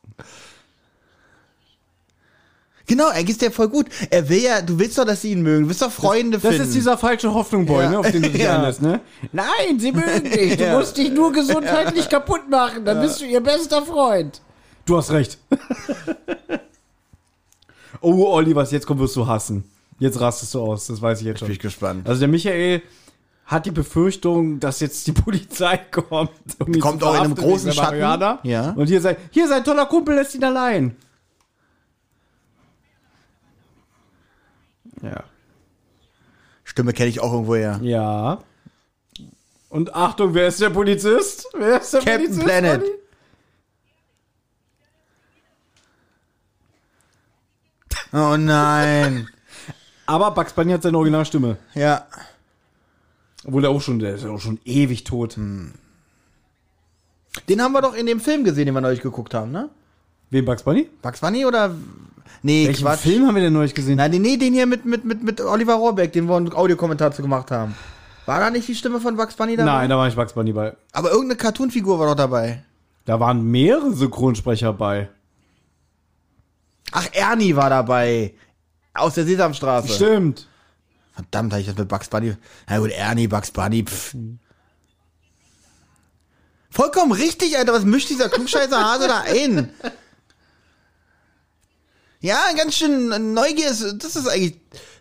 Genau, 2.87 3.09
eigentlich 3.09 3.31
ist 3.31 3.43
der 3.43 3.53
voll 3.53 3.69
gut. 3.69 3.87
Er 4.11 4.29
will 4.29 4.43
ja, 4.43 4.61
du 4.61 4.79
willst 4.79 4.99
doch, 4.99 5.05
dass 5.05 5.23
sie 5.23 5.33
ihn 5.33 5.43
mögen. 5.43 5.63
Du 5.65 5.69
willst 5.69 5.83
doch 5.83 5.93
Freunde 5.93 6.39
Das 6.39 6.51
finden. 6.51 6.67
ist 6.67 6.75
dieser 6.75 6.99
falsche 6.99 7.33
Hoffnung-Boy, 7.33 7.85
Ja. 7.85 7.91
ne, 7.91 7.99
auf 8.01 8.11
den 8.11 8.23
du 8.23 8.31
dich 8.31 8.43
Ja. 8.43 8.57
einlässt, 8.57 8.83
ne? 8.83 9.01
Nein, 9.31 9.79
sie 9.79 9.93
mögen 9.93 10.31
dich. 10.31 10.57
Du 10.57 10.65
Ja. 10.65 10.77
musst 10.79 10.97
dich 10.97 11.11
nur 11.11 11.33
gesundheitlich 11.33 12.09
kaputt 12.09 12.51
machen. 12.51 12.85
Dann 12.85 13.01
bist 13.01 13.21
du 13.21 13.25
ihr 13.25 13.41
bester 13.41 13.83
Freund. 13.87 14.43
Du 14.85 14.97
hast 14.97 15.13
recht. 15.13 15.39
oh, 18.01 18.27
Olli, 18.27 18.55
was 18.55 18.73
jetzt 18.73 18.87
kommt, 18.87 19.01
wirst 19.01 19.15
du 19.17 19.27
hassen. 19.27 19.65
Jetzt 20.01 20.21
rastest 20.21 20.53
du 20.55 20.61
aus, 20.61 20.89
das 20.89 21.01
weiß 21.01 21.21
ich 21.21 21.27
jetzt 21.27 21.39
Bin 21.39 21.47
schon. 21.47 21.53
ich 21.53 21.61
gespannt. 21.61 22.09
Also 22.09 22.19
der 22.19 22.29
Michael 22.29 22.83
hat 23.53 23.67
die 23.67 23.71
Befürchtung, 23.71 24.59
dass 24.61 24.81
jetzt 24.81 25.07
die 25.07 25.13
Polizei 25.25 25.77
kommt. 25.77 26.31
Um 26.59 26.79
Kommt 26.81 27.03
auch 27.05 27.15
in 27.15 27.21
einem 27.21 27.35
großen 27.35 27.73
Schatten. 27.73 28.01
Ja. 28.43 28.71
Und 28.71 28.87
hier 28.87 29.01
sein, 29.01 29.17
hier 29.31 29.47
sein 29.49 29.63
toller 29.65 29.87
Kumpel 29.87 30.15
lässt 30.17 30.35
ihn 30.35 30.45
allein. 30.45 30.97
Ja. 35.03 35.25
Stimme 36.65 36.93
kenne 36.93 37.09
ich 37.11 37.21
auch 37.21 37.33
irgendwo 37.33 37.55
her. 37.57 37.79
Ja. 37.83 38.39
Und 39.69 39.95
Achtung, 39.95 40.35
wer 40.35 40.49
ist 40.49 40.61
der 40.61 40.71
Polizist? 40.71 41.47
Wer 41.55 41.81
ist 41.81 41.93
der 41.93 42.01
Captain 42.01 42.19
Polizist? 42.21 42.45
Planet. 42.45 42.83
Oh 48.15 48.37
nein. 48.37 49.27
Aber 50.05 50.33
Bugs 50.33 50.53
Bunny 50.53 50.73
hat 50.73 50.83
seine 50.83 50.99
Originalstimme. 50.99 51.57
ja. 51.75 52.07
Obwohl 53.45 53.63
der 53.63 53.71
auch 53.71 53.81
schon, 53.81 53.99
der 53.99 54.15
ist 54.15 54.25
ja 54.25 54.31
auch 54.31 54.41
schon 54.41 54.61
ewig 54.65 55.05
tot. 55.05 55.37
Den 55.37 55.73
haben 57.59 57.73
wir 57.73 57.83
doch 57.83 57.95
in 57.95 58.07
dem 58.07 58.21
Film 58.21 58.45
gesehen, 58.45 58.67
den 58.67 58.75
wir 58.75 58.81
neulich 58.81 59.01
geguckt 59.01 59.35
haben, 59.35 59.51
ne? 59.51 59.69
Wen 60.31 60.45
Bugs 60.45 60.63
Bunny? 60.63 60.89
Bugs 61.03 61.21
Bunny 61.21 61.45
oder. 61.45 61.75
Nee, 62.43 62.67
Welchen 62.67 62.85
Quatsch. 62.85 63.01
Film 63.01 63.27
haben 63.27 63.35
wir 63.35 63.43
denn 63.43 63.53
neulich 63.53 63.75
gesehen? 63.75 63.97
Nein, 63.97 64.11
nee, 64.13 64.19
nee, 64.19 64.37
den 64.37 64.53
hier 64.53 64.67
mit, 64.67 64.85
mit, 64.85 65.05
mit, 65.05 65.23
mit 65.23 65.41
Oliver 65.41 65.75
Rohrbeck, 65.75 66.13
den 66.13 66.27
wir 66.29 66.37
einen 66.37 66.53
Audiokommentar 66.53 67.13
zu 67.13 67.23
gemacht 67.23 67.51
haben. 67.51 67.75
War 68.27 68.41
da 68.41 68.51
nicht 68.51 68.67
die 68.69 68.75
Stimme 68.75 69.01
von 69.01 69.17
Bugs 69.17 69.35
Bunny 69.35 69.57
dabei? 69.57 69.71
Nein, 69.71 69.91
da 69.91 69.97
war 69.97 70.07
nicht 70.07 70.17
Bugs 70.17 70.33
Bunny 70.33 70.53
bei. 70.53 70.75
Aber 70.93 71.11
irgendeine 71.11 71.37
Cartoonfigur 71.37 71.99
war 71.99 72.07
doch 72.07 72.15
dabei. 72.15 72.65
Da 73.05 73.19
waren 73.21 73.45
mehrere 73.45 73.93
Synchronsprecher 73.93 74.73
bei. 74.73 75.09
Ach, 76.93 77.07
Ernie 77.13 77.57
war 77.57 77.71
dabei. 77.71 78.35
Aus 78.95 79.15
der 79.15 79.25
Sesamstraße. 79.25 79.89
Stimmt. 79.89 80.47
Verdammt, 81.13 81.53
hab 81.53 81.61
ich 81.61 81.67
das 81.67 81.77
mit 81.77 81.89
Bugs 81.89 82.09
Bunny. 82.09 82.37
Na 82.69 82.79
gut, 82.79 82.91
Ernie, 82.91 83.29
Bugs 83.29 83.51
Bunny, 83.51 83.85
pff. 83.85 84.15
Vollkommen 86.71 87.13
richtig, 87.13 87.57
Alter. 87.59 87.75
Was 87.75 87.85
mischt 87.85 88.09
dieser 88.09 88.31
klugscheißer 88.31 88.83
Hase 88.83 89.09
da 89.09 89.21
ein? 89.21 89.71
Ja, 92.21 92.39
ganz 92.57 92.77
schön 92.77 93.35
Neugier 93.35 93.69
ist, 93.69 93.97
das 93.99 94.17
ist 94.17 94.29
eigentlich 94.29 94.57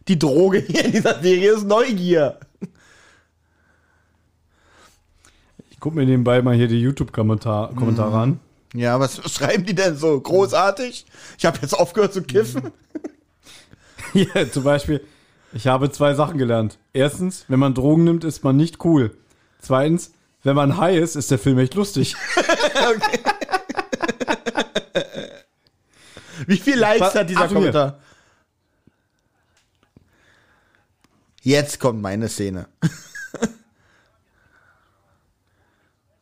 die 0.08 0.18
Droge 0.18 0.60
hier 0.60 0.86
in 0.86 0.92
dieser 0.92 1.22
Serie, 1.22 1.54
ist 1.54 1.66
Neugier. 1.66 2.40
Ich 5.70 5.80
guck 5.80 5.94
mir 5.94 6.06
nebenbei 6.06 6.42
mal 6.42 6.56
hier 6.56 6.68
die 6.68 6.82
YouTube-Kommentare 6.82 7.74
Kommentare 7.76 8.18
an. 8.18 8.40
Ja, 8.74 9.00
was 9.00 9.22
schreiben 9.32 9.66
die 9.66 9.76
denn 9.76 9.96
so? 9.98 10.20
Großartig? 10.20 11.06
Ich 11.38 11.46
habe 11.46 11.60
jetzt 11.62 11.74
aufgehört 11.74 12.14
zu 12.14 12.24
kiffen. 12.24 12.72
Hier 14.14 14.52
zum 14.52 14.64
Beispiel, 14.64 15.06
ich 15.54 15.68
habe 15.68 15.92
zwei 15.92 16.14
Sachen 16.14 16.38
gelernt. 16.38 16.78
Erstens, 16.94 17.46
wenn 17.48 17.60
man 17.60 17.74
Drogen 17.74 18.04
nimmt, 18.04 18.24
ist 18.24 18.44
man 18.44 18.56
nicht 18.58 18.84
cool. 18.86 19.16
Zweitens, 19.60 20.12
wenn 20.44 20.56
man 20.56 20.78
high 20.78 20.98
ist, 20.98 21.16
ist 21.16 21.30
der 21.32 21.40
Film 21.40 21.58
echt 21.60 21.76
lustig. 21.76 22.16
Wie 26.48 26.58
viel 26.58 26.78
Likes 26.80 27.02
Was- 27.02 27.16
hat 27.16 27.30
dieser. 27.30 27.48
Kommentar? 27.48 28.00
Jetzt 31.44 31.80
kommt 31.80 32.02
meine 32.02 32.30
Szene. 32.30 32.68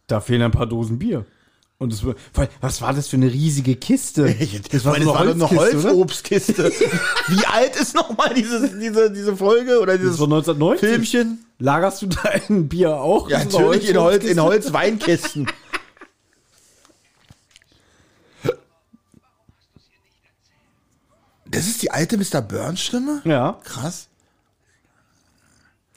Da 0.07 0.21
fehlen 0.21 0.41
ein 0.43 0.51
paar 0.51 0.65
Dosen 0.65 0.97
Bier. 0.97 1.25
Und 1.81 1.93
es, 1.93 2.05
war- 2.05 2.15
was 2.59 2.81
war 2.81 2.93
das 2.93 3.07
für 3.07 3.15
eine 3.15 3.31
riesige 3.31 3.75
Kiste? 3.77 4.23
Das 4.71 4.83
war, 4.83 4.97
das 4.97 5.05
war 5.05 5.23
doch 5.25 5.31
eine 5.33 5.49
Holzkiste, 5.49 5.77
oder? 5.79 5.89
Holzobstkiste. 5.91 6.71
Wie 7.29 7.45
alt 7.45 7.75
ist 7.77 7.95
nochmal 7.95 8.33
dieses, 8.33 8.77
diese, 8.77 9.09
diese 9.11 9.35
Folge 9.37 9.79
oder 9.79 9.93
Das 9.93 10.01
dieses 10.01 10.19
war 10.19 10.25
1990. 10.27 10.89
Filmchen? 10.89 11.45
Lagerst 11.57 12.01
du 12.01 12.07
dein 12.07 12.67
Bier 12.67 12.97
auch? 12.97 13.29
Ja, 13.29 13.39
so 13.49 13.59
natürlich 13.59 13.89
in 13.89 13.97
Holz, 13.97 14.23
in 14.25 14.41
Holzkiste? 14.41 14.73
Holzweinkisten. 14.73 15.47
Das 21.45 21.67
ist 21.67 21.81
die 21.81 21.91
alte 21.91 22.17
Mr. 22.17 22.41
Burns 22.41 22.79
Stimme? 22.81 23.21
Ja. 23.25 23.59
Krass. 23.63 24.07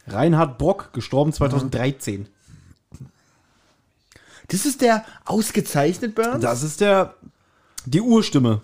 Reinhard 0.07 0.59
Brock, 0.59 0.93
gestorben 0.93 1.33
2013. 1.33 2.29
Das 4.53 4.67
ist 4.67 4.83
der 4.83 5.05
ausgezeichnet 5.25 6.15
Burns? 6.15 6.43
Das 6.43 6.63
ist 6.63 6.81
der, 6.83 7.15
die 7.87 8.03
Urstimme. 8.03 8.61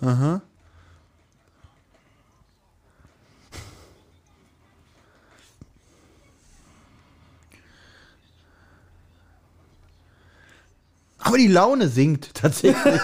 Aber 11.21 11.37
die 11.37 11.47
Laune 11.47 11.89
sinkt 11.89 12.33
tatsächlich. 12.33 13.01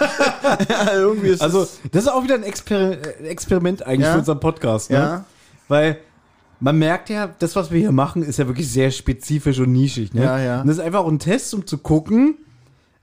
ja, 0.68 0.92
irgendwie 0.94 1.28
ist 1.28 1.42
Also, 1.42 1.66
das 1.92 2.04
ist 2.04 2.08
auch 2.08 2.24
wieder 2.24 2.34
ein 2.36 2.42
Exper 2.44 2.92
äh, 2.92 3.28
Experiment 3.28 3.84
eigentlich 3.84 4.06
Ja. 4.06 4.12
für 4.12 4.18
unseren 4.20 4.40
Podcast, 4.40 4.90
ne? 4.90 4.96
Ja. 4.96 5.24
Weil 5.68 5.98
man 6.60 6.78
merkt 6.78 7.10
ja, 7.10 7.28
das, 7.38 7.54
was 7.56 7.70
wir 7.70 7.78
hier 7.78 7.92
machen, 7.92 8.22
ist 8.22 8.38
ja 8.38 8.46
wirklich 8.46 8.70
sehr 8.72 8.90
spezifisch 8.90 9.58
und 9.58 9.72
nischig, 9.72 10.14
ne? 10.14 10.24
Ja, 10.24 10.38
ja. 10.38 10.60
Und 10.62 10.68
das 10.68 10.78
ist 10.78 10.82
einfach 10.82 11.00
auch 11.00 11.08
ein 11.08 11.18
Test, 11.18 11.52
um 11.52 11.66
zu 11.66 11.78
gucken, 11.78 12.36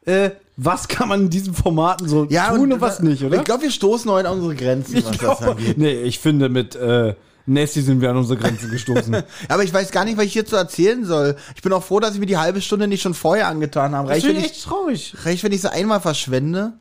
äh, 0.06 0.32
was 0.56 0.88
kann 0.88 1.10
man 1.10 1.22
in 1.22 1.30
diesen 1.30 1.54
Formaten 1.54 2.08
so 2.08 2.26
ja, 2.30 2.50
tun 2.50 2.74
und, 2.74 2.82
was 2.82 3.00
nicht, 3.00 3.24
oder? 3.24 3.38
Ich 3.38 3.44
glaube, 3.44 3.64
wir 3.64 3.72
stoßen 3.72 4.10
heute 4.12 4.30
an 4.30 4.36
unsere 4.36 4.56
Grenzen, 4.56 4.96
was 4.96 5.04
Ich 5.04 5.10
das 5.10 5.18
glaube, 5.20 5.52
angeht. 5.52 5.78
nee, 5.78 5.94
ich 6.04 6.20
finde, 6.20 6.50
mit 6.50 6.76
äh, 6.76 7.16
Nessie 7.46 7.82
sind 7.82 8.02
wir 8.02 8.10
an 8.10 8.18
unsere 8.18 8.40
Grenzen 8.40 8.70
gestoßen. 8.70 9.24
Aber 9.50 9.64
ich 9.64 9.74
weiß 9.74 9.92
gar 9.92 10.06
nicht, 10.06 10.18
was 10.18 10.26
ich 10.26 10.34
hierzu 10.34 10.56
erzählen 10.56 11.04
soll. 11.06 11.36
Ich 11.56 11.62
bin 11.62 11.74
auch 11.74 11.84
froh, 11.84 12.00
dass 12.00 12.14
ich 12.14 12.20
mir 12.20 12.26
die 12.26 12.38
halbe 12.38 12.62
Stunde 12.62 12.88
nicht 12.88 13.02
schon 13.02 13.14
vorher 13.14 13.48
angetan 13.48 13.96
habe. 13.96 14.10
das 14.10 14.18
Reicht, 14.18 14.28
ich 14.28 14.38
ich, 14.38 14.46
echt 14.46 14.64
traurig. 14.64 15.16
reicht, 15.24 15.44
wenn 15.44 15.52
ich 15.52 15.62
sie 15.62 15.72
einmal 15.72 16.00
verschwende? 16.00 16.74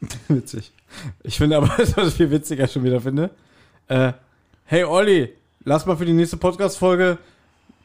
Witzig. 0.28 0.72
Ich 1.22 1.38
finde 1.38 1.56
aber, 1.56 1.68
was 1.76 2.08
ich 2.08 2.14
viel 2.14 2.30
witziger 2.30 2.66
schon 2.66 2.84
wieder 2.84 3.00
finde, 3.00 3.30
äh, 3.88 4.12
hey 4.64 4.84
Olli, 4.84 5.32
lass 5.64 5.86
mal 5.86 5.96
für 5.96 6.06
die 6.06 6.12
nächste 6.12 6.36
Podcast-Folge 6.36 7.18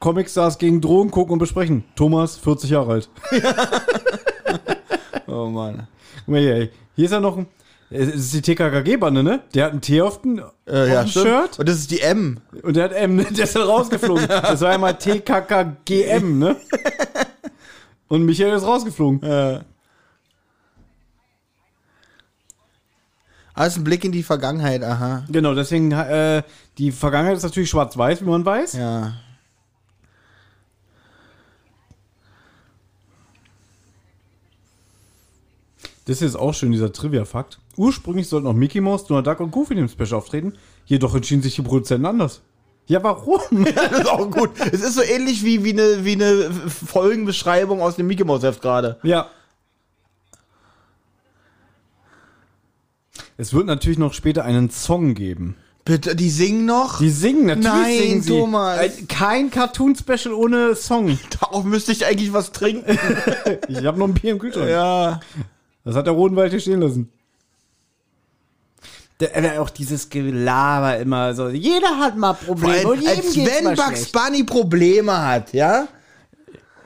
Comic 0.06 0.30
Stars 0.30 0.60
gegen 0.60 0.82
Drogen 0.82 1.10
gucken 1.10 1.34
und 1.34 1.40
besprechen. 1.40 1.84
Thomas, 1.96 2.38
40 2.38 2.70
Jahre 2.70 2.92
alt. 2.92 3.10
Oh 5.28 5.48
Mann. 5.48 5.88
Guck 6.20 6.28
mal 6.28 6.40
hier, 6.40 6.70
hier 6.96 7.06
ist 7.06 7.12
ja 7.12 7.20
noch 7.20 7.36
ein, 7.38 7.48
es 7.90 8.14
ist 8.14 8.34
die 8.36 8.42
TKKG-Bande, 8.42 9.24
ne? 9.24 9.42
Der 9.56 9.66
hat 9.66 9.72
einen 9.72 9.82
T 9.82 10.00
auf 10.04 10.22
dem, 10.22 10.44
Äh, 10.68 10.94
ja. 10.94 11.08
Shirt 11.08 11.58
Und 11.58 11.68
das 11.68 11.78
ist 11.78 11.90
die 11.90 12.02
M. 12.02 12.40
und 12.62 12.76
der 12.76 12.84
hat 12.84 12.94
M, 12.94 13.16
ne? 13.16 13.24
Der 13.32 13.46
ist 13.46 13.56
dann 13.56 13.64
rausgeflogen. 13.64 14.28
Das 14.30 14.62
war 14.62 14.74
ja 14.74 14.78
mal 14.78 14.94
TKKGM, 14.94 16.38
ne? 16.38 16.56
Und 18.08 18.26
Michael 18.26 18.54
ist 18.56 18.64
rausgeflogen. 18.64 19.24
Äh. 19.24 19.62
Alles 23.56 23.76
ein 23.76 23.84
Blick 23.84 24.06
in 24.06 24.12
die 24.12 24.22
Vergangenheit, 24.24 24.84
aha. 24.84 25.26
Genau, 25.32 25.56
deswegen, 25.56 25.92
äh, 25.92 26.44
die 26.78 26.92
Vergangenheit 26.92 27.38
ist 27.38 27.44
natürlich 27.44 27.72
schwarz-weiß, 27.72 28.22
wie 28.22 28.26
man 28.26 28.46
weiß. 28.46 28.74
Ja. 28.74 29.14
Das 36.06 36.20
hier 36.20 36.28
ist 36.28 36.36
auch 36.36 36.54
schön, 36.54 36.72
dieser 36.72 36.92
Trivia-Fakt. 36.94 37.60
Ursprünglich 37.78 38.28
sollten 38.30 38.48
auch 38.48 38.54
Mickey 38.54 38.80
Mouse, 38.82 39.06
Donald 39.06 39.26
Duck 39.28 39.40
und 39.40 39.52
Goofy 39.52 39.74
in 39.74 39.80
dem 39.80 39.90
Special 39.90 40.14
auftreten. 40.14 40.54
Jedoch 40.86 41.16
entschieden 41.16 41.42
sich 41.42 41.56
die 41.56 41.64
Produzenten 41.64 42.06
anders. 42.06 42.42
Ja, 42.88 43.02
warum? 43.04 43.40
Das 43.76 43.92
ist 44.00 44.08
auch 44.10 44.30
gut. 44.30 44.52
Es 44.72 44.82
ist 44.82 44.94
so 44.96 45.02
ähnlich 45.02 45.44
wie, 45.44 45.64
wie, 45.64 45.72
eine, 45.74 46.06
wie 46.06 46.14
eine 46.14 46.52
Folgenbeschreibung 46.52 47.82
aus 47.82 47.96
dem 47.96 48.06
Mickey 48.08 48.24
Mouse 48.24 48.44
Heft 48.44 48.62
gerade. 48.62 48.98
ja. 49.04 49.30
Es 53.38 53.54
wird 53.54 53.66
natürlich 53.66 53.98
noch 53.98 54.14
später 54.14 54.46
einen 54.46 54.70
Song 54.70 55.14
geben. 55.14 55.58
Bitte, 55.84 56.16
die 56.16 56.30
singen 56.30 56.66
noch? 56.66 57.00
Die 57.00 57.10
singen 57.10 57.46
natürlich. 57.48 57.66
Nein, 57.70 57.98
singen 58.00 58.22
sie. 58.22 58.30
Thomas. 58.40 58.80
Ein- 58.80 59.08
Kein 59.10 59.52
Cartoon-Special 59.52 60.34
ohne 60.34 60.74
Song. 60.76 61.20
Darauf 61.42 61.64
müsste 61.66 61.92
ich 61.92 62.06
eigentlich 62.06 62.32
was 62.34 62.52
trinken. 62.54 62.98
Ich 63.68 63.84
habe 63.86 64.00
noch 64.00 64.08
ein 64.08 64.14
Bier 64.14 64.32
im 64.32 64.40
Kühlschrank. 64.40 64.70
ja. 64.70 65.20
Das 65.86 65.96
hat 65.96 66.08
der 66.08 66.14
Rodenwald 66.14 66.52
hier 66.52 66.60
stehen 66.60 66.82
lassen. 66.82 67.10
Der, 69.22 69.36
äh, 69.38 69.58
auch 69.60 69.70
dieses 69.70 70.10
Gelaber 70.10 70.98
immer 70.98 71.34
so. 71.34 71.48
Jeder 71.48 72.00
hat 72.00 72.18
mal 72.18 72.34
Probleme. 72.34 72.90
und 72.90 73.02
jedem 73.02 73.18
als 73.18 73.38
wenn 73.38 73.64
mal 73.64 73.76
Bugs 73.76 74.10
schlecht. 74.10 74.12
Bunny 74.12 74.44
Probleme 74.44 75.18
hat, 75.18 75.54
ja? 75.54 75.88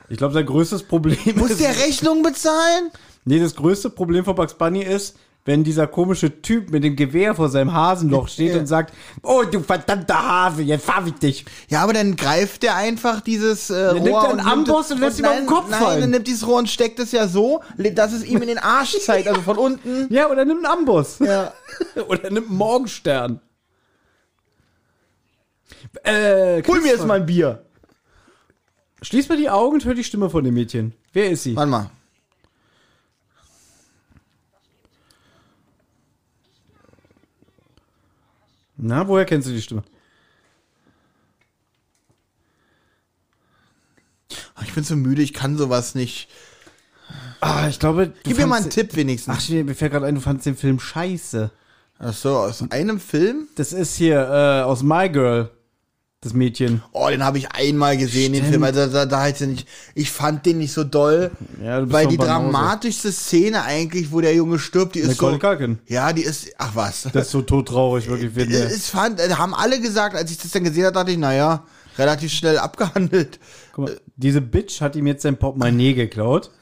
Ich 0.09 0.17
glaube, 0.17 0.33
sein 0.33 0.45
größtes 0.45 0.83
Problem 0.83 1.17
Muss 1.35 1.51
ist. 1.51 1.61
der 1.61 1.75
Rechnung 1.77 2.21
bezahlen? 2.21 2.91
Nee, 3.25 3.39
das 3.39 3.55
größte 3.55 3.89
Problem 3.89 4.25
von 4.25 4.35
Bugs 4.35 4.53
Bunny 4.53 4.83
ist, 4.83 5.15
wenn 5.49 5.63
dieser 5.63 5.87
komische 5.87 6.43
Typ 6.43 6.69
mit 6.69 6.83
dem 6.83 6.95
Gewehr 6.95 7.33
vor 7.33 7.49
seinem 7.49 7.73
Hasenloch 7.73 8.27
steht 8.35 8.53
Ja. 8.53 8.59
und 8.59 8.67
sagt, 8.67 8.93
oh 9.23 9.41
du 9.51 9.61
verdammter 9.61 10.13
Hase, 10.21 10.61
jetzt 10.61 10.85
fahr 10.85 11.03
ich 11.07 11.15
dich. 11.15 11.43
Ja, 11.69 11.81
aber 11.81 11.93
dann 11.93 12.15
greift 12.15 12.61
der 12.61 12.75
einfach 12.75 13.19
dieses 13.21 13.71
äh, 13.71 13.93
nimmt 13.95 14.09
Rohr 14.09 14.25
er 14.25 14.29
einen 14.29 14.39
Amboss 14.41 14.91
und 14.91 14.99
lässt 14.99 15.17
ihm 15.19 15.25
auf 15.25 15.31
den 15.31 15.45
nein, 15.45 15.47
Kopf 15.47 15.69
nein, 15.71 15.79
fallen. 15.81 16.01
dann 16.01 16.09
nimmt 16.11 16.27
dieses 16.27 16.45
Rohr 16.45 16.59
und 16.59 16.69
steckt 16.69 16.99
es 16.99 17.11
ja 17.11 17.27
so, 17.27 17.63
dass 17.77 18.13
es 18.13 18.23
ihm 18.23 18.39
in 18.43 18.47
den 18.47 18.59
Arsch 18.59 18.95
zeigt, 19.03 19.27
also 19.27 19.41
von 19.41 19.57
unten. 19.57 20.05
Ja, 20.13 20.29
oder 20.29 20.45
nimmt 20.45 20.63
einen 20.65 20.71
Amboss. 20.79 21.17
Ja. 21.17 21.51
oder 22.07 22.29
nimmt 22.29 22.47
einen 22.49 22.57
Morgenstern. 22.57 23.41
Äh, 26.03 26.61
Hol 26.67 26.79
mir 26.81 26.89
jetzt 26.89 27.07
mal 27.07 27.21
ein 27.21 27.25
Bier. 27.25 27.65
Schließ 29.01 29.27
mal 29.29 29.37
die 29.37 29.49
Augen 29.49 29.75
und 29.75 29.85
hör 29.85 29.95
die 29.95 30.03
Stimme 30.03 30.29
von 30.29 30.43
dem 30.43 30.53
Mädchen. 30.53 30.93
Wer 31.11 31.31
ist 31.31 31.41
sie? 31.41 31.55
Warte 31.55 31.71
mal. 31.71 31.89
Na, 38.81 39.07
woher 39.07 39.25
kennst 39.25 39.47
du 39.47 39.51
die 39.51 39.61
Stimme? 39.61 39.83
Ich 44.63 44.73
bin 44.73 44.83
so 44.83 44.95
müde, 44.95 45.21
ich 45.21 45.33
kann 45.33 45.57
sowas 45.57 45.95
nicht. 45.95 46.29
Ah, 47.41 47.67
ich 47.67 47.79
glaube, 47.79 48.13
Gib 48.23 48.37
mir 48.37 48.47
mal 48.47 48.61
einen 48.61 48.69
Tipp 48.69 48.95
wenigstens. 48.95 49.35
Ach, 49.37 49.49
mir 49.49 49.75
fällt 49.75 49.91
gerade 49.91 50.05
ein, 50.05 50.15
du 50.15 50.21
fandst 50.21 50.45
den 50.45 50.55
Film 50.55 50.79
scheiße. 50.79 51.51
Ach 51.97 52.13
so, 52.13 52.37
aus 52.37 52.63
einem 52.71 52.99
Film? 52.99 53.47
Das 53.55 53.73
ist 53.73 53.95
hier 53.95 54.19
äh, 54.19 54.63
aus 54.63 54.83
My 54.83 55.09
Girl, 55.09 55.49
das 56.21 56.33
Mädchen. 56.33 56.83
Oh, 56.91 57.07
den 57.09 57.23
habe 57.23 57.37
ich 57.37 57.51
einmal 57.53 57.95
gesehen, 57.95 58.33
den 58.33 58.41
Stimmt. 58.41 58.49
Film. 58.51 58.63
Also 58.63 58.87
da, 58.87 59.05
da 59.05 59.21
heißt 59.21 59.41
nicht. 59.41 59.67
Ich 59.95 60.11
fand 60.11 60.45
den 60.45 60.57
nicht 60.57 60.73
so 60.73 60.83
doll, 60.83 61.31
Ja, 61.63 61.79
du 61.79 61.85
bist 61.85 61.93
weil 61.93 62.07
die 62.07 62.17
dramatischste 62.17 63.11
Szene 63.13 63.63
eigentlich, 63.63 64.11
wo 64.11 64.19
der 64.19 64.35
Junge 64.35 64.59
stirbt, 64.59 64.95
die 64.95 64.99
ist 64.99 65.09
Nicole 65.09 65.33
so. 65.33 65.39
Culkin. 65.39 65.79
Ja, 65.87 66.11
die 66.11 66.23
ist. 66.23 66.49
Ach 66.57 66.71
was. 66.73 67.03
Das 67.13 67.27
ist 67.27 67.31
so 67.31 67.41
todtraurig, 67.41 68.07
wirklich, 68.09 68.33
finde 68.33 68.57
ich. 68.57 68.63
Es 68.63 68.89
fand, 68.89 69.21
haben 69.37 69.53
alle 69.53 69.79
gesagt, 69.79 70.15
als 70.15 70.29
ich 70.29 70.37
das 70.37 70.51
dann 70.51 70.65
gesehen 70.65 70.83
habe, 70.85 70.93
dachte 70.93 71.11
ich, 71.11 71.17
naja, 71.17 71.63
relativ 71.97 72.33
schnell 72.33 72.57
abgehandelt. 72.57 73.39
Guck 73.73 73.85
mal, 73.85 74.01
diese 74.17 74.41
Bitch 74.41 74.81
hat 74.81 74.97
ihm 74.97 75.07
jetzt 75.07 75.21
sein 75.21 75.37
Portemonnaie 75.37 75.93
geklaut. 75.93 76.51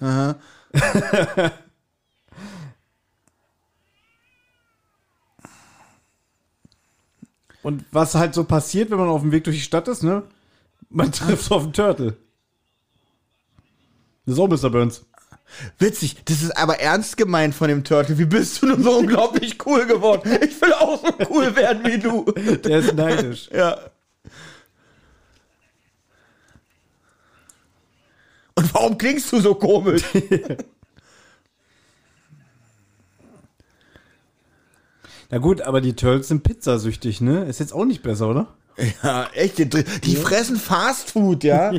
Und 7.64 7.84
was 7.92 8.16
halt 8.16 8.34
so 8.34 8.44
passiert, 8.44 8.92
wenn 8.92 8.98
man 8.98 9.10
auf 9.10 9.22
dem 9.22 9.32
Weg 9.32 9.44
durch 9.44 9.58
die 9.58 9.62
Stadt 9.62 9.88
ist, 9.88 10.04
ne? 10.04 10.24
Man 10.90 11.12
trifft 11.12 11.52
auf 11.52 11.64
einen 11.64 11.74
Turtle. 11.74 12.16
Auch 14.30 14.48
Mr. 14.48 14.70
Burns. 14.70 15.06
Witzig, 15.80 16.18
das 16.26 16.42
ist 16.42 16.58
aber 16.58 16.80
ernst 16.80 17.16
gemeint 17.18 17.56
von 17.56 17.70
dem 17.70 17.84
Turtle. 17.84 18.18
Wie 18.18 18.26
bist 18.26 18.62
du 18.62 18.68
nur 18.68 18.82
so 18.82 18.98
unglaublich 18.98 19.58
cool 19.66 19.86
geworden? 19.86 20.38
Ich 20.42 20.62
will 20.62 20.74
auch 20.74 21.02
so 21.02 21.14
cool 21.30 21.56
werden 21.56 21.86
wie 21.86 21.98
du. 21.98 22.26
Der 22.64 22.80
ist 22.80 22.94
neidisch. 22.94 23.50
Ja. 23.54 23.80
Und 28.56 28.74
warum 28.74 28.98
klingst 28.98 29.32
du 29.32 29.40
so 29.40 29.56
komisch? 29.56 30.04
Na 35.30 35.38
gut, 35.40 35.62
aber 35.62 35.82
die 35.82 35.94
Turtles 35.94 36.30
sind 36.30 36.44
pizzasüchtig, 36.44 37.22
ne? 37.22 37.46
Ist 37.46 37.60
jetzt 37.60 37.74
auch 37.74 37.86
nicht 37.86 38.02
besser, 38.02 38.30
oder? 38.30 38.48
ja, 39.04 39.28
echt, 39.34 39.58
die, 39.58 39.68
die 39.70 40.16
fressen 40.16 40.56
Fastfood, 40.58 41.44
ja? 41.44 41.72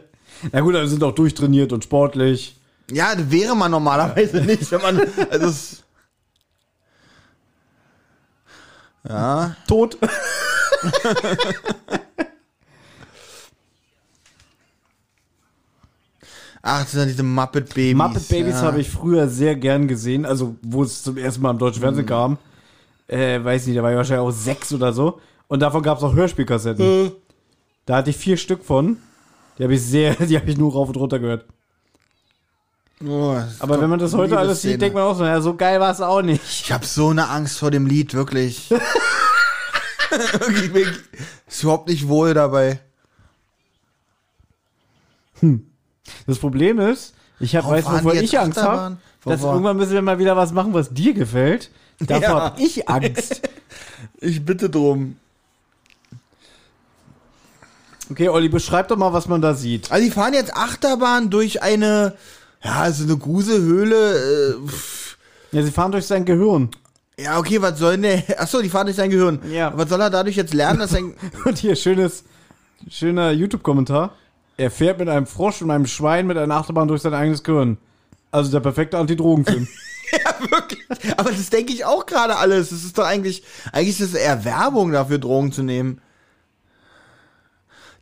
Na 0.52 0.60
gut, 0.60 0.74
aber 0.74 0.86
sind 0.88 1.02
auch 1.04 1.14
durchtrainiert 1.14 1.72
und 1.72 1.84
sportlich. 1.84 2.56
Ja, 2.90 3.14
das 3.14 3.30
wäre 3.30 3.54
man 3.56 3.70
normalerweise 3.70 4.40
nicht, 4.42 4.70
wenn 4.70 4.82
man. 4.82 5.00
Also 5.30 5.46
es, 5.46 5.84
ja. 9.08 9.54
Tot. 9.66 9.98
Ach, 16.66 16.80
das 16.82 16.92
sind 16.92 17.08
diese 17.08 17.22
Muppet 17.22 17.68
Babies. 17.70 17.94
Muppet 17.94 18.26
Babies 18.28 18.54
ja. 18.54 18.62
habe 18.62 18.80
ich 18.80 18.88
früher 18.88 19.28
sehr 19.28 19.54
gern 19.54 19.86
gesehen, 19.86 20.24
also 20.24 20.56
wo 20.62 20.82
es 20.82 21.02
zum 21.02 21.18
ersten 21.18 21.42
Mal 21.42 21.50
im 21.50 21.58
deutschen 21.58 21.80
Mhm. 21.80 21.84
Fernsehen 21.84 22.06
kam. 22.06 22.38
Äh, 23.06 23.42
weiß 23.42 23.66
nicht, 23.66 23.76
da 23.78 23.82
war 23.82 23.90
ich 23.90 23.96
wahrscheinlich 23.96 24.26
auch 24.26 24.30
sechs 24.30 24.72
oder 24.72 24.92
so. 24.92 25.20
Und 25.48 25.60
davon 25.60 25.82
gab 25.82 25.98
es 25.98 26.04
auch 26.04 26.14
Hörspielkassetten. 26.14 27.06
Äh. 27.06 27.12
Da 27.86 27.96
hatte 27.96 28.10
ich 28.10 28.16
vier 28.16 28.36
Stück 28.36 28.64
von. 28.64 28.98
Die 29.58 29.64
habe 29.64 29.74
ich 29.74 29.82
sehr, 29.82 30.14
die 30.26 30.36
habe 30.36 30.50
ich 30.50 30.56
nur 30.56 30.72
rauf 30.72 30.88
und 30.88 30.96
runter 30.96 31.18
gehört. 31.18 31.44
Oh, 33.06 33.36
Aber 33.58 33.80
wenn 33.80 33.90
man 33.90 33.98
das 33.98 34.14
heute 34.14 34.38
alles 34.38 34.62
sieht, 34.62 34.80
denkt 34.80 34.94
man 34.94 35.02
auch 35.02 35.16
so, 35.16 35.24
ja, 35.24 35.40
so 35.40 35.54
geil 35.54 35.80
war 35.80 35.90
es 35.90 36.00
auch 36.00 36.22
nicht. 36.22 36.42
Ich 36.44 36.72
habe 36.72 36.86
so 36.86 37.08
eine 37.08 37.28
Angst 37.28 37.58
vor 37.58 37.70
dem 37.70 37.86
Lied, 37.86 38.14
wirklich. 38.14 38.70
ich 40.62 40.72
bin 40.72 40.88
ist 41.46 41.62
überhaupt 41.62 41.88
nicht 41.88 42.08
wohl 42.08 42.32
dabei. 42.32 42.80
Das 46.26 46.38
Problem 46.38 46.78
ist, 46.78 47.14
ich 47.40 47.56
hab, 47.56 47.68
weiß, 47.68 47.84
wovor 47.86 48.14
ich 48.14 48.38
Angst 48.38 48.62
habe, 48.62 48.96
dass 49.24 49.42
irgendwann 49.42 49.76
müssen 49.76 49.92
wir 49.92 50.02
mal 50.02 50.18
wieder 50.18 50.36
was 50.36 50.52
machen, 50.52 50.72
was 50.74 50.90
dir 50.92 51.14
gefällt. 51.14 51.70
Davor 52.00 52.22
Ja. 52.22 52.44
hab 52.44 52.58
ich 52.60 52.88
Angst. 52.88 53.42
Ich 54.20 54.44
bitte 54.44 54.68
drum. 54.70 55.16
Okay, 58.10 58.28
Olli, 58.28 58.48
beschreib 58.48 58.88
doch 58.88 58.96
mal, 58.96 59.12
was 59.12 59.28
man 59.28 59.40
da 59.40 59.54
sieht. 59.54 59.90
Also 59.90 60.04
die 60.04 60.10
fahren 60.10 60.34
jetzt 60.34 60.54
Achterbahn 60.54 61.30
durch 61.30 61.62
eine, 61.62 62.14
ja, 62.62 62.72
also 62.80 63.04
eine 63.04 63.16
Gruselhöhle. 63.16 64.54
Äh, 64.58 64.68
pff. 64.68 65.16
Ja, 65.52 65.62
sie 65.62 65.70
fahren 65.70 65.92
durch 65.92 66.06
sein 66.06 66.24
Gehirn. 66.24 66.70
ja, 67.18 67.38
okay, 67.38 67.62
was 67.62 67.78
soll 67.78 67.96
denn 67.98 68.02
der? 68.02 68.22
Achso, 68.40 68.60
die 68.60 68.68
fahren 68.68 68.86
durch 68.86 68.96
sein 68.96 69.10
Gehirn. 69.10 69.40
Ja. 69.50 69.72
Was 69.76 69.88
soll 69.88 70.00
er 70.00 70.10
dadurch 70.10 70.36
jetzt 70.36 70.52
lernen, 70.52 70.80
dass 70.80 70.90
sein. 70.90 71.14
Und 71.44 71.58
hier 71.58 71.76
schönes, 71.76 72.24
schöner 72.90 73.30
YouTube-Kommentar. 73.30 74.14
Er 74.56 74.70
fährt 74.70 74.98
mit 74.98 75.08
einem 75.08 75.26
Frosch 75.26 75.62
und 75.62 75.70
einem 75.70 75.86
Schwein 75.86 76.26
mit 76.26 76.36
einer 76.36 76.54
Achterbahn 76.54 76.88
durch 76.88 77.02
sein 77.02 77.14
eigenes 77.14 77.42
Gehirn. 77.42 77.78
Also 78.30 78.50
der 78.50 78.60
perfekte 78.60 78.98
Antidrogenfilm. 78.98 79.66
ja, 80.12 80.50
wirklich. 80.50 80.84
Aber 81.16 81.30
das 81.30 81.50
denke 81.50 81.72
ich 81.72 81.84
auch 81.84 82.06
gerade 82.06 82.36
alles. 82.36 82.70
Das 82.70 82.84
ist 82.84 82.96
doch 82.98 83.04
eigentlich, 83.04 83.42
eigentlich 83.72 84.00
ist 84.00 84.14
es 84.14 84.14
eher 84.14 84.44
Werbung 84.44 84.92
dafür, 84.92 85.18
Drogen 85.18 85.52
zu 85.52 85.62
nehmen. 85.62 86.00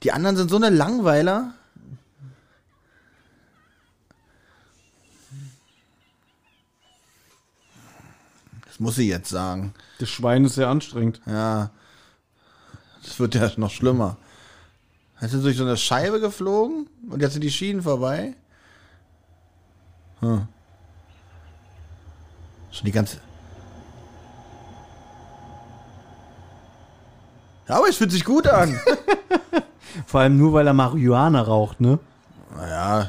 Die 0.02 0.12
anderen 0.12 0.36
sind 0.36 0.50
so 0.50 0.56
eine 0.56 0.70
Langweiler. 0.70 1.54
Das 8.66 8.80
muss 8.80 8.98
ich 8.98 9.08
jetzt 9.08 9.28
sagen. 9.28 9.74
das 9.98 10.08
Schwein 10.10 10.44
ist 10.44 10.56
sehr 10.56 10.68
anstrengend. 10.68 11.20
Ja. 11.26 11.70
Das 13.04 13.20
wird 13.20 13.34
ja 13.34 13.50
noch 13.56 13.70
schlimmer. 13.70 14.16
Sind 15.22 15.30
sie 15.30 15.42
durch 15.42 15.56
so 15.56 15.62
eine 15.62 15.76
Scheibe 15.76 16.18
geflogen 16.18 16.88
und 17.08 17.22
jetzt 17.22 17.34
sind 17.34 17.42
die 17.44 17.50
Schienen 17.50 17.80
vorbei. 17.80 18.34
Hm. 20.18 20.48
Schon 22.72 22.84
die 22.84 22.90
ganze. 22.90 23.18
Ja, 27.68 27.76
aber 27.76 27.88
es 27.88 27.98
fühlt 27.98 28.10
sich 28.10 28.24
gut 28.24 28.48
an. 28.48 28.76
Vor 30.06 30.22
allem 30.22 30.38
nur, 30.38 30.54
weil 30.54 30.66
er 30.66 30.72
Marihuana 30.72 31.42
raucht, 31.42 31.80
ne? 31.80 32.00
naja. 32.56 33.08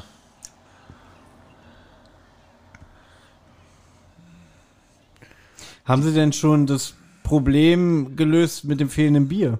Haben 5.84 6.02
sie 6.02 6.14
denn 6.14 6.32
schon 6.32 6.66
das 6.66 6.94
Problem 7.24 8.14
gelöst 8.14 8.64
mit 8.64 8.78
dem 8.78 8.88
fehlenden 8.88 9.26
Bier? 9.26 9.58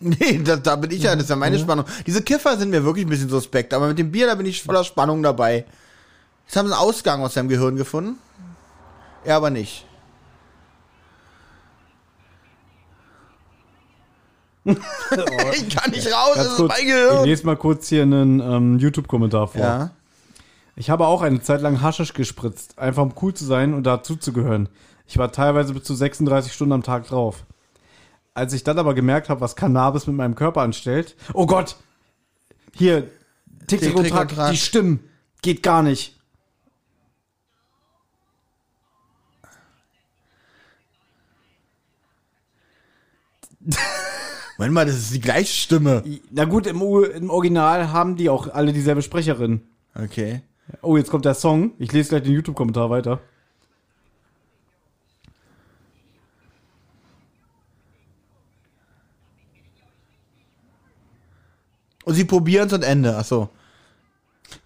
Nee, 0.00 0.42
da, 0.44 0.56
da 0.56 0.76
bin 0.76 0.90
ich 0.90 1.02
ja, 1.02 1.14
das 1.14 1.24
ist 1.24 1.30
ja 1.30 1.36
meine 1.36 1.58
Spannung. 1.58 1.86
Diese 2.06 2.22
Kiffer 2.22 2.56
sind 2.58 2.70
mir 2.70 2.84
wirklich 2.84 3.06
ein 3.06 3.08
bisschen 3.08 3.30
suspekt, 3.30 3.72
aber 3.72 3.88
mit 3.88 3.98
dem 3.98 4.10
Bier, 4.12 4.26
da 4.26 4.34
bin 4.34 4.46
ich 4.46 4.62
voller 4.62 4.84
Spannung 4.84 5.22
dabei. 5.22 5.64
Jetzt 6.46 6.56
haben 6.56 6.68
sie 6.68 6.74
einen 6.74 6.82
Ausgang 6.82 7.22
aus 7.22 7.34
seinem 7.34 7.48
Gehirn 7.48 7.76
gefunden. 7.76 8.18
Er 9.24 9.36
aber 9.36 9.50
nicht. 9.50 9.86
ich 14.66 15.76
kann 15.76 15.90
nicht 15.92 16.12
raus, 16.12 16.32
das 16.34 16.36
Ganz 16.36 16.48
ist 16.50 16.56
kurz, 16.56 16.72
mein 16.72 16.80
ich 16.80 16.86
Gehirn. 16.86 17.24
lese 17.24 17.46
mal 17.46 17.56
kurz 17.56 17.88
hier 17.88 18.02
einen 18.02 18.40
ähm, 18.40 18.78
YouTube-Kommentar 18.78 19.48
vor. 19.48 19.60
Ja. 19.60 19.90
Ich 20.74 20.90
habe 20.90 21.06
auch 21.06 21.22
eine 21.22 21.40
Zeit 21.40 21.62
lang 21.62 21.80
Haschisch 21.80 22.12
gespritzt, 22.12 22.78
einfach 22.78 23.02
um 23.02 23.14
cool 23.22 23.32
zu 23.32 23.44
sein 23.44 23.74
und 23.74 23.84
dazuzugehören. 23.84 24.68
Ich 25.06 25.18
war 25.18 25.30
teilweise 25.32 25.72
bis 25.72 25.84
zu 25.84 25.94
36 25.94 26.52
Stunden 26.52 26.72
am 26.72 26.82
Tag 26.82 27.06
drauf. 27.06 27.44
Als 28.36 28.52
ich 28.52 28.62
dann 28.64 28.78
aber 28.78 28.92
gemerkt 28.92 29.30
habe, 29.30 29.40
was 29.40 29.56
Cannabis 29.56 30.06
mit 30.06 30.14
meinem 30.14 30.34
Körper 30.34 30.60
anstellt. 30.60 31.16
Oh 31.32 31.46
Gott! 31.46 31.76
Hier, 32.74 33.08
Tick, 33.66 33.80
Tick 33.80 33.96
und 33.96 34.06
Track, 34.06 34.28
Track. 34.28 34.50
die 34.50 34.58
Stimmen. 34.58 35.00
Geht 35.40 35.62
gar 35.62 35.82
nicht. 35.82 36.20
Moment 44.58 44.74
mal, 44.74 44.84
das 44.84 44.96
ist 44.96 45.14
die 45.14 45.20
gleiche 45.20 45.54
Stimme. 45.54 46.04
Na 46.30 46.44
gut, 46.44 46.66
im, 46.66 46.82
U 46.82 47.04
im 47.04 47.30
Original 47.30 47.90
haben 47.90 48.16
die 48.16 48.28
auch 48.28 48.52
alle 48.52 48.74
dieselbe 48.74 49.00
Sprecherin. 49.00 49.62
Okay. 49.94 50.42
Oh, 50.82 50.98
jetzt 50.98 51.10
kommt 51.10 51.24
der 51.24 51.32
Song. 51.32 51.72
Ich 51.78 51.90
lese 51.90 52.10
gleich 52.10 52.24
den 52.24 52.34
YouTube-Kommentar 52.34 52.90
weiter. 52.90 53.18
Und 62.06 62.14
sie 62.14 62.24
probieren 62.24 62.68
es 62.68 62.72
und 62.72 62.82
Ende. 62.84 63.16
Achso. 63.16 63.50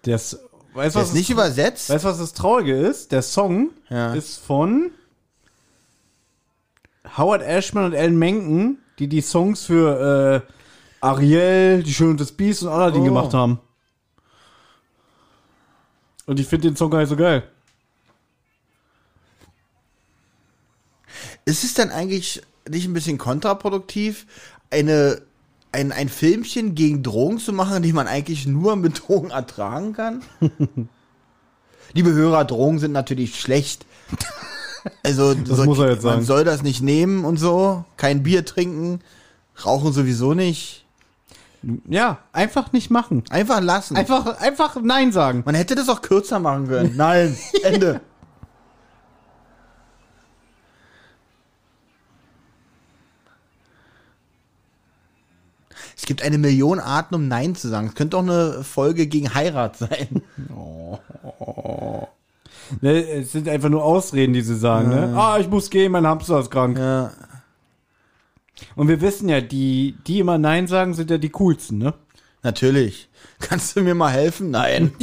Ist, 0.05 0.37
weißt, 0.73 0.95
Der 0.95 1.01
was 1.01 1.07
ist 1.09 1.13
nicht 1.15 1.29
das, 1.31 1.33
übersetzt? 1.33 1.89
weißt 1.89 2.05
du, 2.05 2.09
was 2.09 2.17
das 2.19 2.33
Traurige 2.33 2.75
ist? 2.77 3.11
Der 3.11 3.23
Song 3.23 3.71
Ja. 3.89 4.13
ist 4.13 4.37
von 4.37 4.91
Howard 7.17 7.41
Ashman 7.41 7.85
und 7.85 7.95
Alan 7.95 8.15
Menken, 8.15 8.77
die 8.99 9.07
die 9.07 9.21
Songs 9.21 9.65
für 9.65 10.43
äh, 10.47 10.53
Ariel, 11.01 11.81
Die 11.81 11.91
Schöne 11.93 12.11
und 12.11 12.21
das 12.21 12.31
Biest 12.31 12.61
und 12.61 12.69
Aladdin 12.69 13.01
Oh. 13.01 13.05
gemacht 13.05 13.33
haben. 13.33 13.59
Und 16.27 16.39
ich 16.39 16.45
finde 16.45 16.67
den 16.69 16.75
Song 16.77 16.91
gar 16.91 16.99
nicht 16.99 17.09
so 17.09 17.15
geil. 17.17 17.43
Ist 21.45 21.63
es 21.63 21.73
denn 21.73 21.89
eigentlich 21.89 22.43
nicht 22.69 22.85
ein 22.85 22.93
bisschen 22.93 23.17
kontraproduktiv, 23.17 24.27
eine, 24.69 25.23
ein, 25.71 25.91
ein 25.91 26.09
Filmchen 26.09 26.75
gegen 26.75 27.03
Drogen 27.03 27.39
zu 27.39 27.53
machen, 27.53 27.81
die 27.83 27.93
man 27.93 28.07
eigentlich 28.07 28.45
nur 28.45 28.75
mit 28.75 29.07
Drogen 29.07 29.31
ertragen 29.31 29.93
kann? 29.93 30.21
Liebe 31.93 32.11
Hörer, 32.13 32.45
Drogen 32.45 32.79
sind 32.79 32.91
natürlich 32.91 33.39
schlecht. 33.39 33.85
Also 35.03 35.35
so- 35.45 35.65
man 35.65 35.99
sagen. 36.01 36.23
soll 36.23 36.43
das 36.43 36.63
nicht 36.63 36.81
nehmen 36.81 37.25
und 37.25 37.37
so. 37.37 37.85
Kein 37.97 38.23
Bier 38.23 38.45
trinken, 38.45 38.99
rauchen 39.65 39.93
sowieso 39.93 40.33
nicht. 40.33 40.85
Ja, 41.87 42.17
einfach 42.33 42.71
nicht 42.71 42.89
machen. 42.89 43.23
Einfach 43.29 43.61
lassen. 43.61 43.95
Einfach, 43.95 44.39
einfach 44.39 44.77
Nein 44.81 45.11
sagen. 45.11 45.43
Man 45.45 45.53
hätte 45.53 45.75
das 45.75 45.89
auch 45.89 46.01
kürzer 46.01 46.39
machen 46.39 46.67
können. 46.67 46.95
Nein, 46.95 47.37
Ende. 47.63 48.01
Es 55.95 56.05
gibt 56.05 56.21
eine 56.21 56.37
Million 56.37 56.79
Arten, 56.79 57.15
um 57.15 57.27
Nein 57.27 57.55
zu 57.55 57.67
sagen. 57.67 57.87
Es 57.87 57.95
könnte 57.95 58.17
auch 58.17 58.21
eine 58.21 58.63
Folge 58.63 59.07
gegen 59.07 59.33
Heirat 59.33 59.77
sein. 59.77 60.21
Ne, 62.79 63.05
es 63.05 63.33
sind 63.33 63.49
einfach 63.49 63.67
nur 63.67 63.83
Ausreden, 63.83 64.31
die 64.33 64.41
sie 64.41 64.55
sagen. 64.55 64.89
Ne? 64.89 65.13
Ah, 65.13 65.37
ich 65.37 65.49
muss 65.49 65.69
gehen, 65.69 65.91
mein 65.91 66.07
Hamster 66.07 66.39
ist 66.39 66.49
krank. 66.49 66.77
Ja, 66.77 67.11
Und 68.77 68.87
wir 68.87 69.01
wissen 69.01 69.27
ja, 69.27 69.41
die, 69.41 69.97
die 70.07 70.19
immer 70.19 70.37
Nein 70.37 70.67
sagen, 70.67 70.93
sind 70.93 71.09
ja 71.11 71.17
die 71.17 71.29
coolsten, 71.29 71.79
ne? 71.79 71.93
natürlich. 72.43 73.09
Kannst 73.39 73.75
du 73.75 73.81
mir 73.81 73.95
mal 73.95 74.11
helfen? 74.11 74.51
Nein. 74.51 74.93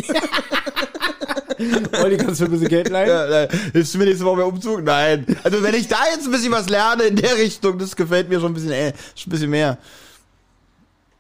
Olli, 2.02 2.16
kannst 2.16 2.39
du 2.40 2.44
mir 2.44 2.51
ein 2.51 2.52
bisschen 2.52 2.69
Geld 2.69 2.89
leihen? 2.89 3.09
Ja, 3.09 3.27
nein. 3.27 3.48
Hilfst 3.73 3.93
du 3.93 3.98
mir 3.98 4.05
nächste 4.05 4.24
Woche 4.24 4.36
beim 4.36 4.47
Umzug? 4.47 4.85
Nein. 4.85 5.27
Also 5.43 5.60
wenn 5.60 5.74
ich 5.74 5.89
da 5.89 5.97
jetzt 6.12 6.24
ein 6.27 6.31
bisschen 6.31 6.52
was 6.52 6.69
lerne 6.69 7.02
in 7.02 7.16
der 7.16 7.36
Richtung, 7.36 7.78
das 7.78 7.97
gefällt 7.97 8.28
mir 8.28 8.39
schon 8.39 8.52
ein 8.52 8.55
bisschen, 8.55 8.70
äh, 8.70 8.93
schon 9.16 9.31
ein 9.31 9.32
bisschen 9.32 9.51
mehr. 9.51 9.77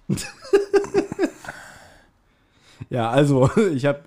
Ja, 2.90 3.10
also, 3.10 3.50
ich 3.74 3.86
hab, 3.86 4.04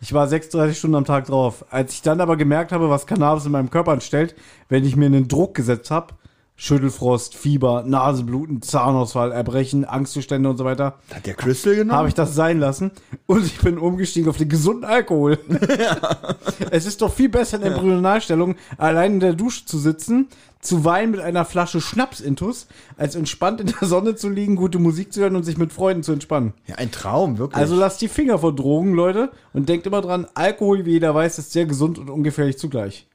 ich 0.00 0.12
war 0.12 0.26
36 0.26 0.78
Stunden 0.78 0.96
am 0.96 1.04
Tag 1.04 1.26
drauf. 1.26 1.64
Als 1.70 1.94
ich 1.94 2.02
dann 2.02 2.20
aber 2.20 2.36
gemerkt 2.36 2.72
habe, 2.72 2.90
was 2.90 3.06
Cannabis 3.06 3.46
in 3.46 3.52
meinem 3.52 3.70
Körper 3.70 3.92
anstellt, 3.92 4.34
wenn 4.68 4.84
ich 4.84 4.96
mir 4.96 5.06
einen 5.06 5.28
Druck 5.28 5.54
gesetzt 5.54 5.90
habe, 5.90 6.14
Schüttelfrost, 6.56 7.34
Fieber, 7.34 7.82
Nasenbluten, 7.84 8.62
Zahnausfall, 8.62 9.32
Erbrechen, 9.32 9.84
Angstzustände 9.84 10.48
und 10.48 10.56
so 10.56 10.64
weiter, 10.64 10.98
Hat 11.12 11.26
der 11.26 11.34
Crystal 11.34 11.74
genommen? 11.74 11.98
habe 11.98 12.08
ich 12.08 12.14
das 12.14 12.34
sein 12.36 12.60
lassen 12.60 12.92
und 13.26 13.44
ich 13.44 13.58
bin 13.58 13.76
umgestiegen 13.76 14.28
auf 14.30 14.36
den 14.36 14.48
gesunden 14.48 14.84
Alkohol. 14.84 15.38
Es 16.70 16.86
ist 16.86 17.02
doch 17.02 17.12
viel 17.12 17.28
besser 17.28 17.56
in 17.56 17.62
der 17.62 17.72
Embryonalstellung, 17.72 18.54
allein 18.78 19.14
in 19.14 19.20
der 19.20 19.32
Dusche 19.34 19.64
zu 19.66 19.78
sitzen, 19.78 20.28
zu 20.60 20.84
weinen 20.84 21.10
mit 21.10 21.20
einer 21.20 21.44
Flasche 21.44 21.80
Schnaps 21.80 22.20
intus, 22.20 22.66
als 22.96 23.16
entspannt 23.16 23.60
in 23.60 23.66
der 23.78 23.86
Sonne 23.88 24.14
zu 24.14 24.28
liegen, 24.28 24.56
gute 24.56 24.78
Musik 24.78 25.12
zu 25.12 25.20
hören 25.20 25.36
und 25.36 25.42
sich 25.42 25.58
mit 25.58 25.72
Freunden 25.72 26.02
zu 26.02 26.12
entspannen. 26.12 26.54
ja, 26.66 26.76
ein 26.76 26.90
Traum, 26.90 27.38
wirklich. 27.38 27.56
Also 27.58 27.74
lasst 27.76 28.00
die 28.00 28.08
Finger 28.08 28.38
von 28.38 28.54
Drogen, 28.56 28.94
Leute, 28.94 29.30
und 29.52 29.68
denkt 29.68 29.86
immer 29.86 30.00
dran, 30.00 30.26
Alkohol, 30.34 30.86
wie 30.86 30.92
jeder 30.92 31.14
weiß, 31.14 31.38
ist 31.38 31.52
sehr 31.52 31.66
gesund 31.66 31.98
und 31.98 32.08
ungefährlich 32.10 32.58
zugleich. 32.58 33.06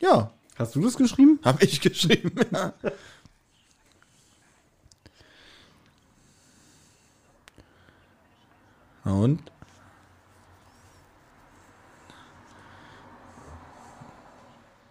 ja, 0.00 0.30
Hast 0.60 0.76
du 0.76 0.82
das 0.82 0.94
geschrieben? 0.94 1.40
habe 1.42 1.64
ich 1.64 1.80
geschrieben. 1.80 2.32
Ja. 2.52 2.74
Na 9.04 9.12
und? 9.14 9.40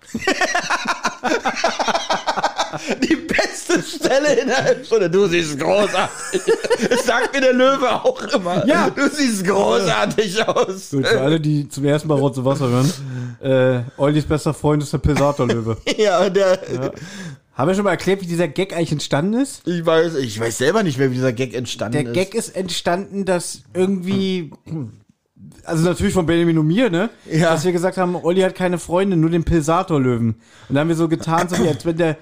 Die 3.04 3.16
beste 3.16 3.82
Stelle 3.82 4.34
in 4.40 4.48
der 4.48 4.84
Stunde. 4.84 5.10
Du 5.10 5.28
siehst 5.28 5.60
großartig. 5.60 6.42
Das 6.90 7.06
sagt 7.06 7.34
mir 7.34 7.42
der 7.42 7.54
Löwe 7.54 7.92
auch 7.92 8.22
immer. 8.34 8.66
Ja. 8.66 8.90
Du 8.90 9.10
siehst 9.10 9.46
großartig 9.46 10.48
aus. 10.48 10.92
Gut, 10.92 11.08
für 11.08 11.22
alle, 11.22 11.40
die 11.40 11.68
zum 11.70 11.86
ersten 11.86 12.08
Mal 12.08 12.18
Rotze 12.18 12.44
Wasser 12.46 12.68
hören, 12.70 12.94
äh, 13.42 13.84
Ollis 14.02 14.26
bester 14.26 14.54
Freund 14.54 14.84
ist 14.84 14.94
der 14.94 15.00
Pesator-Löwe. 15.00 15.78
Ja, 15.98 16.30
der. 16.30 16.60
Haben 17.54 17.68
wir 17.68 17.76
schon 17.76 17.84
mal 17.84 17.92
erklärt, 17.92 18.22
wie 18.22 18.26
dieser 18.26 18.48
Gag 18.48 18.74
eigentlich 18.74 18.94
entstanden 18.94 19.34
ist? 19.34 19.68
Ich 19.68 19.86
weiß, 19.86 20.16
ich 20.16 20.40
weiß 20.40 20.58
selber 20.58 20.82
nicht 20.82 20.98
mehr, 20.98 21.12
wie 21.12 21.16
dieser 21.16 21.34
Gag 21.34 21.54
entstanden 21.54 21.92
Der 21.92 22.04
ist. 22.06 22.14
Gag 22.14 22.34
ist 22.34 22.56
entstanden, 22.56 23.26
dass 23.26 23.64
irgendwie, 23.74 24.52
also 25.66 25.84
natürlich 25.84 26.14
von 26.14 26.26
Benjamin 26.26 26.58
und 26.58 26.68
mir, 26.68 26.90
ne? 26.90 27.10
Ja. 27.30 27.50
Dass 27.52 27.66
wir 27.66 27.74
gesagt 27.74 27.98
haben, 27.98 28.16
Olli 28.16 28.42
hat 28.42 28.56
keine 28.56 28.78
Freunde, 28.78 29.18
nur 29.18 29.30
den 29.30 29.44
Pilsator-Löwen. 29.44 30.30
Und 30.30 30.40
dann 30.70 30.78
haben 30.80 30.88
wir 30.88 30.96
so 30.96 31.10
getan, 31.10 31.50
so 31.50 31.62
wie 31.62 31.68
als 31.68 31.86
wenn 31.86 31.98
der, 31.98 32.16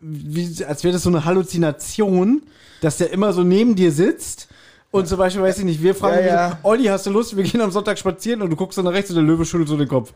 wie, 0.00 0.64
als 0.64 0.84
wäre 0.84 0.92
das 0.92 1.02
so 1.02 1.10
eine 1.10 1.24
Halluzination, 1.24 2.42
dass 2.80 2.96
der 2.98 3.10
immer 3.12 3.32
so 3.32 3.42
neben 3.42 3.74
dir 3.74 3.92
sitzt. 3.92 4.48
Und 4.90 5.06
zum 5.06 5.18
Beispiel, 5.18 5.42
weiß 5.42 5.58
ich 5.58 5.64
nicht, 5.64 5.82
wir 5.82 5.94
fragen, 5.94 6.24
Ja, 6.24 6.48
ja. 6.50 6.58
Olli, 6.62 6.84
hast 6.84 7.04
du 7.06 7.10
Lust? 7.10 7.36
Wir 7.36 7.44
gehen 7.44 7.60
am 7.60 7.70
Sonntag 7.70 7.98
spazieren 7.98 8.40
und 8.40 8.50
du 8.50 8.56
guckst 8.56 8.76
so 8.76 8.82
nach 8.82 8.92
rechts 8.92 9.10
und 9.10 9.16
der 9.16 9.24
Löwe 9.24 9.44
schüttelt 9.44 9.68
so 9.68 9.76
den 9.76 9.88
Kopf. 9.88 10.12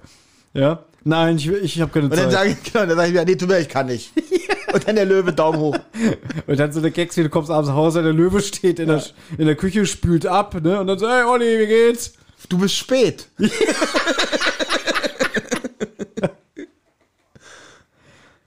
Ja? 0.54 0.84
Nein, 1.04 1.36
ich, 1.36 1.48
ich 1.48 1.80
habe 1.80 1.90
keine 1.92 2.06
Und 2.06 2.12
dann 2.12 2.30
Zeit. 2.30 2.32
sage 2.32 2.50
ich, 2.50 2.72
genau, 2.72 2.86
dann 2.86 2.96
sage 2.96 3.09
ich 3.09 3.14
mir, 3.14 3.24
nee, 3.24 3.36
tut 3.36 3.48
mir, 3.48 3.59
ich 3.59 3.68
kann 3.68 3.86
nicht. 3.86 4.12
Und 4.72 4.88
dann 4.88 4.96
der 4.96 5.04
Löwe 5.04 5.34
Daumen 5.34 5.59
hoch. 5.59 5.76
Und 6.46 6.59
dann 6.59 6.72
so 6.72 6.80
der 6.80 6.90
Gags, 6.92 7.16
wie 7.18 7.22
du 7.22 7.28
kommst 7.28 7.50
abends 7.50 7.68
nach 7.68 7.76
Hause, 7.76 8.02
der 8.02 8.14
Löwe 8.14 8.40
steht 8.40 8.78
in, 8.78 8.88
der, 8.88 9.02
in 9.36 9.44
der 9.44 9.56
Küche, 9.56 9.84
spült 9.84 10.24
ab, 10.24 10.54
ne? 10.62 10.80
Und 10.80 10.86
dann 10.86 10.98
so, 10.98 11.06
hey 11.10 11.24
Olli, 11.24 11.59
wie 11.59 11.66
geht's? 11.66 12.14
Du 12.48 12.56
bist 12.56 12.74
spät. 12.76 13.28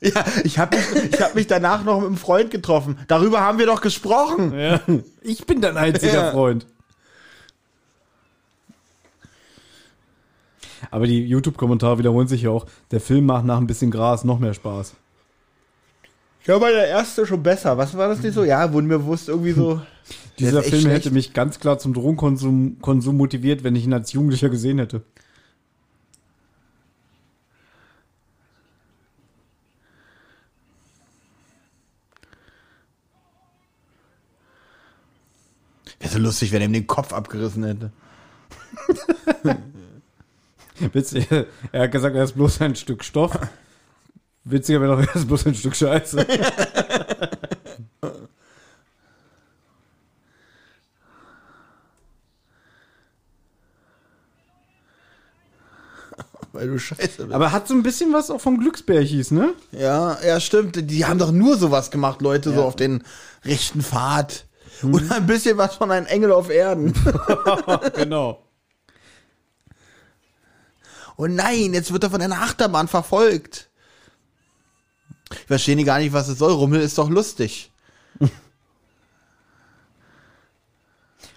ja, 0.05 0.23
ich 0.43 0.57
habe 0.59 0.77
mich, 0.77 1.13
ich 1.13 1.21
hab 1.21 1.35
mich 1.35 1.47
danach 1.47 1.83
noch 1.83 1.97
mit 1.99 2.07
einem 2.07 2.17
Freund 2.17 2.51
getroffen. 2.51 2.97
Darüber 3.07 3.41
haben 3.41 3.57
wir 3.59 3.65
doch 3.65 3.81
gesprochen. 3.81 4.57
Ja. 4.57 4.79
Ich 5.21 5.45
bin 5.45 5.61
dein 5.61 5.77
einziger 5.77 6.13
Ja. 6.25 6.31
Freund. 6.31 6.65
Aber 10.91 11.07
die 11.07 11.25
YouTube-Kommentare 11.25 11.97
wiederholen 11.97 12.27
sich 12.27 12.43
ja 12.43 12.51
auch. 12.51 12.65
Der 12.91 13.01
Film 13.01 13.25
macht 13.25 13.45
nach 13.45 13.57
ein 13.57 13.67
bisschen 13.67 13.91
Gras 13.91 14.23
noch 14.23 14.39
mehr 14.39 14.53
Spaß. 14.53 14.93
Ich 16.39 16.45
glaube, 16.45 16.67
der 16.67 16.87
erste 16.87 17.25
schon 17.25 17.41
besser. 17.41 17.77
Was 17.77 17.97
war 17.97 18.07
das 18.07 18.21
nicht 18.21 18.33
so? 18.35 18.43
Ja, 18.43 18.71
wurden 18.71 18.87
mir 18.87 18.99
bewusst 18.99 19.29
irgendwie 19.29 19.53
so. 19.53 19.75
Der 20.39 20.49
Dieser 20.49 20.63
Film 20.63 20.81
schlecht. 20.81 20.95
hätte 21.05 21.11
mich 21.11 21.33
ganz 21.33 21.59
klar 21.59 21.79
zum 21.79 21.93
Drogenkonsum 21.93 22.77
Konsum 22.81 23.17
motiviert, 23.17 23.63
wenn 23.63 23.75
ich 23.75 23.85
ihn 23.85 23.93
als 23.93 24.13
Jugendlicher 24.13 24.49
gesehen 24.49 24.77
hätte. 24.77 25.01
Wäre 36.05 36.13
so 36.13 36.19
lustig, 36.19 36.51
wenn 36.51 36.61
er 36.61 36.67
ihm 36.67 36.73
den 36.73 36.85
Kopf 36.85 37.13
abgerissen 37.13 37.63
hätte. 37.63 37.91
Witzig, 40.93 41.27
er 41.71 41.81
hat 41.81 41.91
gesagt, 41.91 42.15
er 42.15 42.23
ist 42.23 42.33
bloß 42.33 42.61
ein 42.61 42.75
Stück 42.75 43.03
Stoff. 43.03 43.35
Witziger 44.43 44.81
wäre 44.81 44.95
doch, 44.95 45.01
er 45.01 45.15
ist 45.15 45.27
bloß 45.27 45.47
ein 45.47 45.55
Stück 45.55 45.75
Scheiße. 45.75 46.17
Weil 56.51 56.67
du 56.67 56.77
scheiße 56.77 57.23
bist. 57.23 57.33
Aber 57.33 57.51
hat 57.51 57.67
so 57.67 57.73
ein 57.73 57.81
bisschen 57.81 58.13
was 58.13 58.29
auch 58.29 58.39
vom 58.39 58.59
Glücksbärchis, 58.59 59.31
ne? 59.31 59.55
Ja, 59.71 60.19
ja, 60.23 60.39
stimmt. 60.39 60.89
Die 60.91 61.05
haben 61.05 61.17
doch 61.17 61.31
nur 61.31 61.57
sowas 61.57 61.89
gemacht, 61.89 62.21
Leute, 62.21 62.53
so 62.53 62.63
auf 62.63 62.75
den 62.75 63.03
rechten 63.43 63.81
Pfad. 63.81 64.45
Und 64.81 65.11
ein 65.11 65.25
bisschen 65.25 65.57
was 65.57 65.75
von 65.75 65.91
einem 65.91 66.05
Engel 66.05 66.31
auf 66.31 66.49
Erden. 66.49 66.93
genau. 67.95 68.41
Oh 71.17 71.27
nein, 71.27 71.73
jetzt 71.73 71.93
wird 71.93 72.03
er 72.03 72.09
von 72.09 72.21
einer 72.21 72.41
Achterbahn 72.41 72.87
verfolgt. 72.87 73.69
Ich 75.31 75.47
verstehe 75.47 75.81
gar 75.83 75.99
nicht, 75.99 76.13
was 76.13 76.27
es 76.27 76.37
soll. 76.37 76.51
Rummel 76.51 76.81
ist 76.81 76.97
doch 76.97 77.09
lustig. 77.09 77.71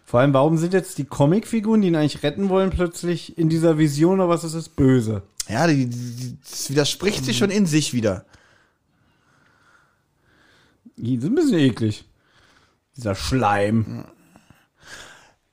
Vor 0.04 0.20
allem, 0.20 0.34
warum 0.34 0.56
sind 0.58 0.72
jetzt 0.72 0.98
die 0.98 1.04
Comicfiguren, 1.04 1.82
die 1.82 1.88
ihn 1.88 1.96
eigentlich 1.96 2.22
retten 2.22 2.48
wollen, 2.48 2.70
plötzlich 2.70 3.36
in 3.38 3.48
dieser 3.48 3.78
Vision 3.78 4.20
oder 4.20 4.28
was 4.28 4.44
ist 4.44 4.54
das 4.54 4.68
böse? 4.68 5.22
Ja, 5.48 5.66
die, 5.66 5.86
die, 5.86 6.36
das 6.42 6.70
widerspricht 6.70 7.24
sich 7.24 7.38
schon 7.38 7.50
in 7.50 7.66
sich 7.66 7.94
wieder. 7.94 8.24
Die 10.96 11.18
sind 11.18 11.32
ein 11.32 11.36
bisschen 11.36 11.58
eklig. 11.58 12.04
Dieser 12.98 13.14
Schleim. 13.14 14.04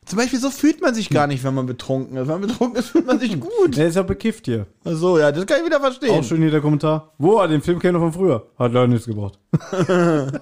Zum 0.06 0.18
Beispiel, 0.18 0.40
so 0.40 0.50
fühlt 0.50 0.82
man 0.82 0.96
sich 0.96 1.10
gar 1.12 1.28
nicht, 1.28 1.44
wenn 1.44 1.54
man 1.54 1.68
betrunken 1.68 2.18
ist. 2.18 2.28
Wenn 2.28 2.40
man 2.40 2.48
betrunken 2.50 2.80
ist, 2.80 2.90
fühlt 2.90 3.06
man 3.06 3.20
sich 3.20 3.40
gut. 3.40 3.78
Der 3.78 3.88
ist 3.88 3.96
ja 3.96 4.04
bekifft 4.04 4.46
hier. 4.46 4.66
Ach 4.84 4.94
so, 4.94 5.20
ja, 5.20 5.32
das 5.32 5.46
kann 5.46 5.60
ich 5.60 5.66
wieder 5.66 5.80
verstehen. 5.80 6.10
Auch 6.10 6.24
schön 6.24 6.42
hier 6.42 6.52
der 6.52 6.62
Kommentar. 6.62 7.14
Wo? 7.20 7.38
Ah, 7.38 7.48
Den 7.48 7.62
Film 7.62 7.80
kennt 7.80 7.96
ihr 7.96 8.00
von 8.00 8.14
früher. 8.14 8.48
Hat 8.58 8.74
leider 8.74 8.88
nichts 8.88 9.06
gebracht. 9.06 9.40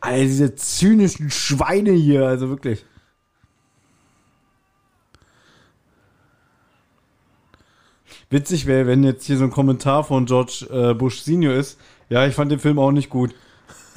Alter, 0.00 0.22
diese 0.22 0.54
zynischen 0.54 1.30
Schweine 1.30 1.92
hier, 1.92 2.26
also 2.26 2.48
wirklich. 2.48 2.84
Witzig 8.30 8.66
wäre, 8.66 8.86
wenn 8.86 9.02
jetzt 9.02 9.24
hier 9.24 9.36
so 9.36 9.44
ein 9.44 9.50
Kommentar 9.50 10.04
von 10.04 10.26
George 10.26 10.66
äh, 10.70 10.94
Bush 10.94 11.20
Senior 11.22 11.54
ist. 11.54 11.78
Ja, 12.08 12.26
ich 12.26 12.34
fand 12.34 12.52
den 12.52 12.58
Film 12.58 12.78
auch 12.78 12.92
nicht 12.92 13.08
gut. 13.08 13.34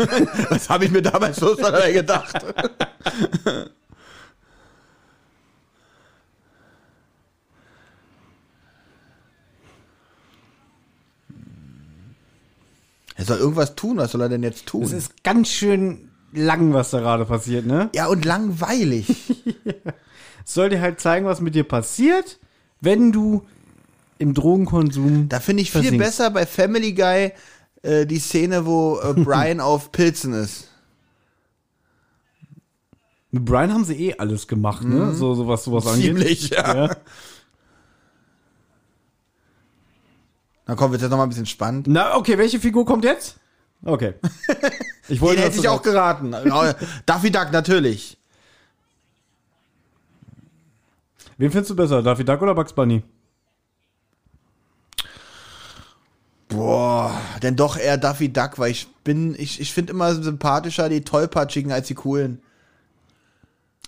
Was 0.49 0.69
habe 0.69 0.85
ich 0.85 0.91
mir 0.91 1.01
damals 1.01 1.37
so 1.37 1.55
dabei 1.55 1.91
gedacht? 1.91 2.33
Er 13.17 13.25
soll 13.25 13.37
irgendwas 13.37 13.75
tun. 13.75 13.97
Was 13.97 14.13
soll 14.13 14.21
er 14.21 14.29
denn 14.29 14.41
jetzt 14.41 14.65
tun? 14.65 14.81
Es 14.81 14.91
ist 14.91 15.23
ganz 15.23 15.47
schön 15.49 16.09
lang, 16.33 16.73
was 16.73 16.89
da 16.89 17.01
gerade 17.01 17.25
passiert, 17.25 17.67
ne? 17.67 17.89
ja, 17.93 18.07
und 18.07 18.25
langweilig. 18.25 19.07
Soll 20.45 20.69
dir 20.69 20.81
halt 20.81 20.99
zeigen, 20.99 21.27
was 21.27 21.39
mit 21.39 21.53
dir 21.53 21.63
passiert, 21.63 22.39
wenn 22.79 23.11
du 23.11 23.45
im 24.17 24.33
Drogenkonsum. 24.33 25.29
Da 25.29 25.39
finde 25.39 25.61
ich 25.61 25.71
viel 25.71 25.81
Versinkst. 25.81 26.05
besser 26.05 26.29
bei 26.31 26.47
Family 26.47 26.93
Guy 26.93 27.31
äh, 27.83 28.05
die 28.05 28.19
Szene, 28.19 28.65
wo 28.65 28.99
äh, 28.99 29.13
Brian 29.23 29.59
auf 29.59 29.91
Pilzen 29.91 30.33
ist. 30.33 30.67
Mit 33.31 33.45
Brian 33.45 33.73
haben 33.73 33.85
sie 33.85 34.09
eh 34.09 34.15
alles 34.17 34.47
gemacht, 34.47 34.83
ne? 34.83 35.13
So, 35.13 35.33
so 35.35 35.47
was 35.47 35.63
sowas 35.63 35.87
angeht. 35.87 36.03
Ziemlich, 36.03 36.49
ja. 36.49 36.85
Ja. 36.85 36.95
Dann 40.65 40.75
kommt 40.75 40.93
jetzt 40.93 41.09
noch 41.09 41.17
mal 41.17 41.23
ein 41.23 41.29
bisschen 41.29 41.45
spannend. 41.45 41.87
Na, 41.87 42.15
okay, 42.15 42.37
welche 42.37 42.59
Figur 42.59 42.85
kommt 42.85 43.05
jetzt? 43.05 43.37
Okay. 43.83 44.13
Ich 45.07 45.19
Den 45.19 45.21
wollte 45.21 45.41
hätte 45.43 45.57
ich 45.57 45.67
auch 45.67 45.81
geraten. 45.81 46.31
Daffy 47.05 47.31
Duck, 47.31 47.51
natürlich. 47.51 48.17
Wen 51.37 51.51
findest 51.51 51.71
du 51.71 51.75
besser, 51.75 52.03
Daffy 52.03 52.23
Duck 52.23 52.41
oder 52.41 52.53
Bugs 52.53 52.73
Bunny? 52.73 53.03
Boah, 56.51 57.19
denn 57.41 57.55
doch 57.55 57.77
eher 57.77 57.97
Daffy 57.97 58.31
Duck, 58.31 58.59
weil 58.59 58.71
ich 58.71 58.87
bin, 59.03 59.35
ich, 59.37 59.61
ich 59.61 59.73
finde 59.73 59.93
immer 59.93 60.13
sympathischer 60.13 60.89
die 60.89 61.01
Tollpatschigen 61.01 61.71
als 61.71 61.87
die 61.87 61.95
coolen. 61.95 62.41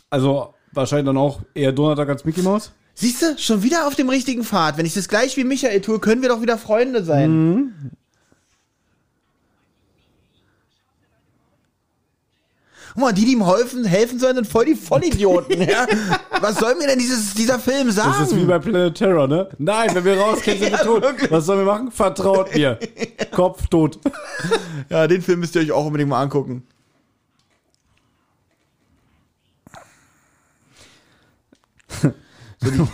Also 0.10 0.54
wahrscheinlich 0.72 1.06
dann 1.06 1.18
auch 1.18 1.42
eher 1.54 1.72
Donald 1.72 2.00
Duck 2.00 2.10
als 2.10 2.26
Mickey 2.26 2.42
Mouse? 2.42 2.72
Siehst 2.96 3.22
du, 3.22 3.38
schon 3.38 3.64
wieder 3.64 3.88
auf 3.88 3.96
dem 3.96 4.08
richtigen 4.08 4.44
Pfad. 4.44 4.78
Wenn 4.78 4.86
ich 4.86 4.94
das 4.94 5.08
gleich 5.08 5.36
wie 5.36 5.44
Michael 5.44 5.82
tue, 5.82 6.00
können 6.00 6.22
wir 6.22 6.30
doch 6.30 6.42
wieder 6.42 6.58
Freunde 6.58 7.04
sein. 7.04 7.96
Guck 12.94 13.02
mal, 13.02 13.12
die, 13.12 13.26
die 13.26 13.32
ihm 13.34 13.46
helfen, 13.46 13.84
helfen 13.86 14.20
sollen, 14.20 14.36
sind 14.36 14.48
voll 14.48 14.66
die 14.66 14.76
Vollidioten. 14.76 15.62
ja? 15.68 15.88
Was 16.42 16.58
soll 16.60 16.76
mir 16.76 16.88
denn 16.88 17.00
dieses, 17.00 17.34
dieser 17.34 17.58
Film 17.60 17.90
sagen? 17.90 18.14
Das 18.20 18.32
ist 18.32 18.38
wie 18.38 18.46
bei 18.46 18.60
Planet 18.60 18.94
Terror, 18.96 19.28
ne? 19.28 19.50
Nein, 19.58 19.90
wenn 19.94 20.06
wir 20.06 20.18
rausgehen, 20.20 20.60
sind 20.60 20.72
wir 20.72 20.78
Ja, 20.78 20.84
tot. 20.84 21.02
wirklich. 21.02 21.32
Was 21.32 21.46
sollen 21.46 21.60
wir 21.66 21.66
machen? 21.74 21.92
Vertraut 21.92 22.54
mir. 22.54 22.78
Kopf 23.32 23.66
tot. 23.68 24.00
ja, 24.90 25.08
den 25.08 25.22
Film 25.24 25.40
müsst 25.40 25.56
ihr 25.56 25.62
euch 25.64 25.72
auch 25.72 25.86
unbedingt 25.86 26.10
mal 26.10 26.22
angucken. 26.22 26.64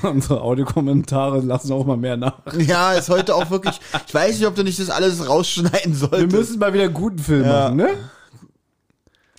Unsere 0.01 0.41
Audiokommentare 0.41 1.41
lassen 1.41 1.71
auch 1.73 1.85
mal 1.85 1.95
mehr 1.97 2.17
nach. 2.17 2.39
Ja, 2.57 2.93
ist 2.93 3.09
heute 3.09 3.35
auch 3.35 3.51
wirklich. 3.51 3.79
Ich 4.07 4.13
weiß 4.13 4.37
nicht, 4.39 4.47
ob 4.47 4.55
du 4.55 4.63
nicht 4.63 4.79
das 4.79 4.89
alles 4.89 5.27
rausschneiden 5.27 5.91
Wir 5.93 6.07
solltest. 6.07 6.31
müssen 6.31 6.59
mal 6.59 6.73
wieder 6.73 6.85
einen 6.85 6.93
guten 6.93 7.19
Film 7.19 7.43
Ja. 7.43 7.65
machen, 7.65 7.75
ne? 7.77 7.89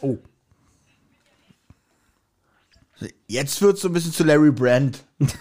Oh. 0.02 0.18
Jetzt 3.26 3.60
wird's 3.62 3.80
so 3.80 3.88
ein 3.88 3.92
bisschen 3.94 4.12
zu 4.12 4.24
Larry 4.24 4.50
Brand. 4.50 5.04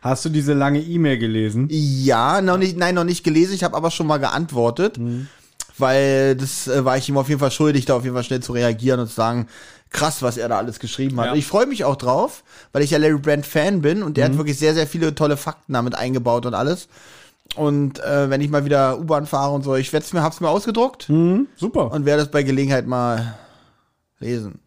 Hast 0.00 0.24
du 0.24 0.28
diese 0.28 0.52
lange 0.54 0.80
E-Mail 0.80 1.18
gelesen? 1.18 1.66
Ja, 1.70 2.40
noch 2.40 2.56
nicht, 2.56 2.76
nein, 2.76 2.94
noch 2.94 3.04
nicht 3.04 3.24
gelesen. 3.24 3.54
Ich 3.54 3.64
habe 3.64 3.76
aber 3.76 3.90
schon 3.90 4.06
mal 4.06 4.18
geantwortet, 4.18 4.98
weil 5.76 6.36
das 6.36 6.68
äh, 6.68 6.84
war 6.84 6.96
ich 6.96 7.08
ihm 7.08 7.16
auf 7.18 7.28
jeden 7.28 7.40
Fall 7.40 7.50
schuldig, 7.50 7.84
da 7.84 7.96
auf 7.96 8.04
jeden 8.04 8.14
Fall 8.14 8.22
schnell 8.24 8.40
zu 8.40 8.52
reagieren 8.52 9.00
und 9.00 9.08
zu 9.08 9.14
sagen, 9.14 9.48
krass, 9.90 10.22
was 10.22 10.36
er 10.36 10.48
da 10.48 10.58
alles 10.58 10.78
geschrieben 10.78 11.18
hat. 11.18 11.26
Ja. 11.26 11.32
Und 11.32 11.38
ich 11.38 11.46
freue 11.46 11.66
mich 11.66 11.84
auch 11.84 11.96
drauf, 11.96 12.44
weil 12.72 12.82
ich 12.82 12.90
ja 12.92 12.98
Larry 12.98 13.18
Brand 13.18 13.44
Fan 13.44 13.80
bin 13.82 14.02
und 14.04 14.16
der 14.16 14.26
hat 14.26 14.36
wirklich 14.36 14.58
sehr, 14.58 14.74
sehr 14.74 14.86
viele 14.86 15.14
tolle 15.14 15.36
Fakten 15.36 15.72
damit 15.72 15.94
eingebaut 15.96 16.46
und 16.46 16.54
alles. 16.54 16.88
Und 17.56 17.98
äh, 18.04 18.30
wenn 18.30 18.40
ich 18.40 18.50
mal 18.50 18.64
wieder 18.64 19.00
U-Bahn 19.00 19.26
fahre 19.26 19.52
und 19.54 19.62
so, 19.64 19.74
ich 19.74 19.92
werd's 19.92 20.12
mir, 20.12 20.22
hab's 20.22 20.40
mir 20.40 20.48
ausgedruckt 20.50 21.08
Mhm, 21.08 21.48
super. 21.56 21.90
und 21.90 22.04
werde 22.04 22.22
es 22.22 22.30
bei 22.30 22.42
Gelegenheit 22.44 22.86
mal 22.86 23.36
lesen. 24.20 24.60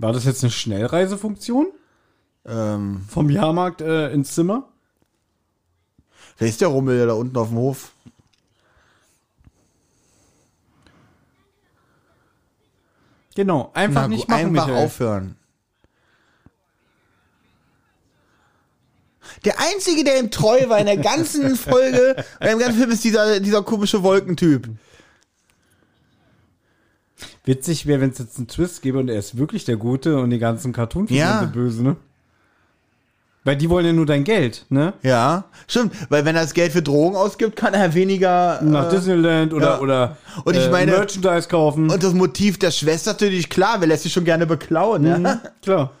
War 0.00 0.14
das 0.14 0.24
jetzt 0.24 0.42
eine 0.42 0.50
Schnellreisefunktion? 0.50 1.68
Ähm, 2.46 3.02
Vom 3.06 3.28
Jahrmarkt 3.28 3.82
äh, 3.82 4.10
ins 4.12 4.34
Zimmer? 4.34 4.66
wer 6.38 6.48
ist 6.48 6.62
der 6.62 6.68
Rummel 6.68 7.06
da 7.06 7.12
unten 7.12 7.36
auf 7.36 7.48
dem 7.48 7.58
Hof? 7.58 7.92
Genau, 13.34 13.70
einfach 13.74 14.02
Na 14.02 14.08
nicht 14.08 14.26
machen, 14.26 14.46
einfach 14.46 14.66
Michael. 14.68 14.84
aufhören. 14.86 15.36
Der 19.44 19.60
einzige, 19.60 20.02
der 20.02 20.18
ihm 20.18 20.30
treu 20.30 20.68
war 20.68 20.78
in 20.78 20.86
der 20.86 20.96
ganzen 20.96 21.56
Folge, 21.56 22.24
in 22.40 22.46
dem 22.48 22.58
ganzen 22.58 22.78
Film, 22.78 22.90
ist 22.90 23.04
dieser, 23.04 23.38
dieser 23.40 23.62
komische 23.62 24.02
Wolkentyp. 24.02 24.68
Witzig 27.44 27.86
wäre, 27.86 28.00
wenn 28.00 28.10
es 28.10 28.18
jetzt 28.18 28.36
einen 28.38 28.48
Twist 28.48 28.82
gäbe 28.82 28.98
und 28.98 29.08
er 29.08 29.18
ist 29.18 29.36
wirklich 29.38 29.64
der 29.64 29.76
Gute 29.76 30.18
und 30.18 30.30
die 30.30 30.38
ganzen 30.38 30.72
Cartoon-Figuren 30.72 31.26
Ja. 31.28 31.40
sind 31.40 31.52
böse, 31.52 31.82
ne? 31.82 31.96
Weil 33.42 33.56
die 33.56 33.70
wollen 33.70 33.86
ja 33.86 33.92
nur 33.94 34.04
dein 34.04 34.22
Geld, 34.24 34.66
ne? 34.68 34.92
Ja, 35.02 35.44
stimmt. 35.66 35.94
Weil 36.10 36.26
wenn 36.26 36.36
er 36.36 36.42
das 36.42 36.52
Geld 36.52 36.72
für 36.72 36.82
Drogen 36.82 37.16
ausgibt, 37.16 37.56
kann 37.56 37.72
er 37.72 37.94
weniger. 37.94 38.60
Nach 38.62 38.88
äh, 38.88 38.90
Disneyland 38.94 39.54
oder, 39.54 39.66
ja. 39.76 39.80
oder 39.80 40.16
Und 40.44 40.54
ich 40.58 40.66
äh, 40.66 40.70
meine- 40.70 40.92
Merchandise 40.92 41.48
kaufen. 41.48 41.88
Und 41.90 42.02
das 42.04 42.12
Motiv 42.12 42.58
der 42.58 42.70
Schwester 42.70 43.12
natürlich 43.12 43.48
klar, 43.48 43.76
wer 43.80 43.88
lässt 43.88 44.02
sich 44.02 44.12
schon 44.12 44.26
gerne 44.26 44.44
beklauen, 44.46 45.02
Mhm, 45.02 45.24
ja? 45.24 45.40
Klar. 45.62 45.92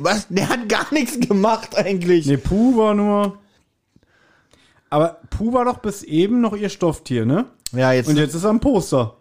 Was? 0.00 0.26
Der 0.28 0.48
hat 0.48 0.68
gar 0.68 0.92
nichts 0.92 1.18
gemacht 1.20 1.76
eigentlich. 1.76 2.26
Nee, 2.26 2.36
Puh 2.36 2.76
war 2.76 2.94
nur. 2.94 3.38
Aber 4.90 5.18
Puh 5.30 5.52
war 5.52 5.64
doch 5.64 5.78
bis 5.78 6.02
eben 6.02 6.40
noch 6.40 6.54
ihr 6.56 6.68
Stofftier, 6.68 7.26
ne? 7.26 7.46
Ja, 7.72 7.92
jetzt. 7.92 8.08
Und 8.08 8.16
jetzt 8.16 8.34
ist 8.34 8.44
er 8.44 8.50
ein 8.50 8.60
Poster. 8.60 9.16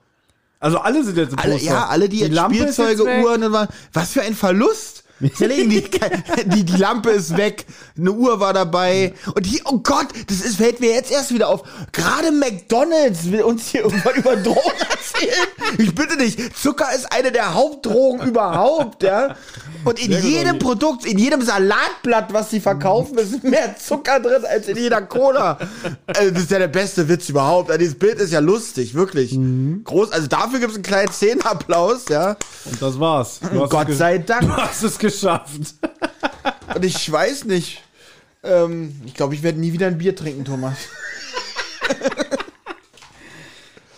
Also 0.59 0.77
alle 0.77 1.03
sind 1.03 1.17
jetzt 1.17 1.37
alle, 1.37 1.53
Poster. 1.53 1.67
ja, 1.67 1.87
alle, 1.87 2.07
die, 2.07 2.19
jetzt 2.19 2.33
Lampe 2.33 2.55
Spielzeuge. 2.55 3.03
Uhren, 3.23 3.43
und 3.43 3.51
war- 3.51 3.67
was 3.91 4.11
für 4.13 4.21
ein 4.21 4.33
Verlust. 4.35 5.02
Zerlegen 5.35 5.69
die, 5.69 5.83
die, 6.45 6.63
die 6.63 6.77
Lampe 6.77 7.11
ist 7.11 7.37
weg, 7.37 7.65
eine 7.97 8.11
Uhr 8.11 8.39
war 8.39 8.53
dabei. 8.53 9.13
Und 9.35 9.45
hier, 9.45 9.61
oh 9.65 9.77
Gott, 9.77 10.07
das 10.27 10.41
ist, 10.41 10.57
fällt 10.57 10.79
mir 10.79 10.91
jetzt 10.91 11.11
erst 11.11 11.33
wieder 11.33 11.49
auf. 11.49 11.63
Gerade 11.91 12.31
McDonalds 12.31 13.31
will 13.31 13.43
uns 13.43 13.67
hier 13.67 13.83
irgendwann 13.83 14.15
über 14.15 14.35
Drogen 14.35 14.59
erzählen. 14.89 15.47
Ich 15.77 15.93
bitte 15.95 16.17
dich, 16.17 16.37
Zucker 16.55 16.87
ist 16.93 17.11
eine 17.13 17.31
der 17.31 17.53
Hauptdrogen 17.53 18.27
überhaupt, 18.27 19.03
ja. 19.03 19.35
Und 19.85 19.99
in 19.99 20.11
jedem. 20.11 20.59
Produkt, 20.59 21.05
in 21.05 21.17
jedem 21.17 21.41
Salatblatt, 21.41 22.31
was 22.33 22.49
sie 22.49 22.59
verkaufen, 22.59 23.17
ist 23.17 23.43
mehr 23.43 23.75
Zucker 23.77 24.19
drin 24.19 24.45
als 24.45 24.67
in 24.67 24.77
jeder 24.77 25.01
Cola. 25.01 25.57
Also, 26.07 26.31
das 26.31 26.43
ist 26.43 26.51
ja 26.51 26.59
der 26.59 26.67
beste 26.67 27.07
Witz 27.09 27.29
überhaupt. 27.29 27.69
Also, 27.69 27.79
Dieses 27.79 27.97
Bild 27.97 28.19
ist 28.19 28.31
ja 28.31 28.39
lustig, 28.39 28.93
wirklich. 28.93 29.33
Mhm. 29.33 29.81
Groß, 29.83 30.11
also 30.11 30.27
dafür 30.27 30.59
gibt 30.59 30.71
es 30.71 30.77
einen 30.77 30.83
kleinen 30.83 31.11
Szenenapplaus, 31.11 32.07
ja. 32.09 32.37
Und 32.65 32.81
das 32.81 32.99
war's. 32.99 33.39
Gott 33.69 33.91
sei 33.91 34.19
Dank. 34.19 34.43
Du 34.53 34.57
hast 34.57 34.83
es 34.83 34.97
geschafft. 35.03 35.75
Und 36.75 36.83
ich 36.85 37.11
weiß 37.11 37.45
nicht. 37.45 37.81
Ähm, 38.43 38.99
ich 39.05 39.13
glaube, 39.13 39.35
ich 39.35 39.43
werde 39.43 39.59
nie 39.59 39.71
wieder 39.73 39.87
ein 39.87 39.97
Bier 39.97 40.15
trinken, 40.15 40.43
Thomas. 40.45 40.75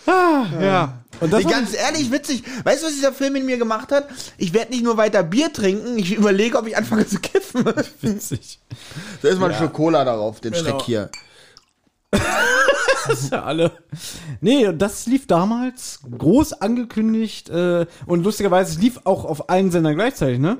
Ja. 0.06 0.98
Und 1.20 1.32
das 1.32 1.44
Nee, 1.44 1.50
ganz 1.50 1.74
ehrlich, 1.74 2.10
witzig. 2.12 2.42
Weißt 2.64 2.82
du, 2.82 2.86
was 2.86 2.94
dieser 2.94 3.12
Film 3.12 3.36
in 3.36 3.46
mir 3.46 3.56
gemacht 3.56 3.90
hat? 3.90 4.06
Ich 4.36 4.52
werde 4.52 4.70
nicht 4.72 4.84
nur 4.84 4.96
weiter 4.98 5.22
Bier 5.22 5.52
trinken, 5.52 5.98
ich 5.98 6.14
überlege, 6.14 6.58
ob 6.58 6.66
ich 6.66 6.76
anfange 6.76 7.06
zu 7.06 7.18
kiffen. 7.18 7.64
witzig. 8.02 8.60
Da 9.22 9.28
ist 9.28 9.38
mal 9.40 9.50
ein 9.50 9.56
Schluck 9.56 9.72
Cola 9.72 10.04
darauf, 10.04 10.40
den 10.40 10.52
Genau. 10.52 10.64
Schreck 10.64 10.82
hier. 10.82 11.10
Das 12.10 12.22
ist 13.22 13.32
ja 13.32 13.44
alle. 13.44 13.72
Nee, 14.40 14.70
das 14.74 15.06
lief 15.06 15.26
damals 15.26 16.00
groß 16.16 16.54
angekündigt 16.60 17.48
äh, 17.48 17.86
und 18.06 18.22
lustigerweise 18.24 18.72
es 18.72 18.78
lief 18.78 19.00
auch 19.04 19.24
auf 19.24 19.48
allen 19.48 19.70
Sendern 19.70 19.94
gleichzeitig, 19.94 20.38
ne? 20.38 20.58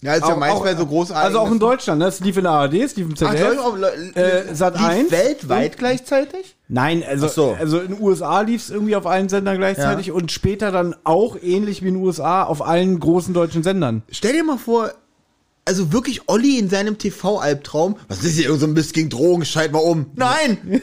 Ja, 0.00 0.14
ist 0.14 0.28
ja 0.28 0.36
meist 0.36 0.62
bei 0.62 0.76
so 0.76 0.86
großartig. 0.86 1.24
Also 1.24 1.40
auch 1.40 1.50
in 1.50 1.58
Deutschland, 1.58 1.98
ne? 1.98 2.06
Es 2.06 2.20
lief 2.20 2.36
in 2.36 2.44
der 2.44 2.52
ARD, 2.52 2.74
es 2.74 2.94
lief 2.94 3.06
im 3.06 3.14
Ach, 3.14 3.18
ZDF. 3.34 3.58
auf, 3.58 3.74
äh, 4.14 4.54
Sat 4.54 4.74
lief 4.78 4.86
1. 4.86 5.10
weltweit 5.10 5.76
gleichzeitig? 5.76 6.56
Nein, 6.68 7.02
also, 7.02 7.26
Ach 7.26 7.30
so. 7.32 7.56
also 7.58 7.80
in 7.80 7.94
den 7.94 8.00
USA 8.02 8.42
lief 8.42 8.62
es 8.62 8.70
irgendwie 8.70 8.94
auf 8.94 9.06
allen 9.06 9.28
Sendern 9.28 9.56
gleichzeitig 9.58 10.06
Ja. 10.08 10.14
und 10.14 10.30
später 10.30 10.70
dann 10.70 10.94
auch 11.02 11.36
ähnlich 11.42 11.82
wie 11.82 11.88
in 11.88 11.94
den 11.94 12.04
USA 12.04 12.44
auf 12.44 12.64
allen 12.64 13.00
großen 13.00 13.34
deutschen 13.34 13.64
Sendern. 13.64 14.02
Stell 14.10 14.34
dir 14.34 14.44
mal 14.44 14.58
vor, 14.58 14.92
also 15.64 15.92
wirklich 15.92 16.28
Olli 16.28 16.58
in 16.58 16.70
seinem 16.70 16.96
TV-Albtraum. 16.98 17.96
Was 18.06 18.22
ist 18.22 18.36
hier 18.38 18.54
so 18.54 18.66
ein 18.66 18.74
Mist 18.74 18.94
gegen 18.94 19.10
Drogen? 19.10 19.44
Schalt 19.44 19.72
mal 19.72 19.80
um. 19.80 20.06
Nein! 20.14 20.58
Nein! 20.62 20.80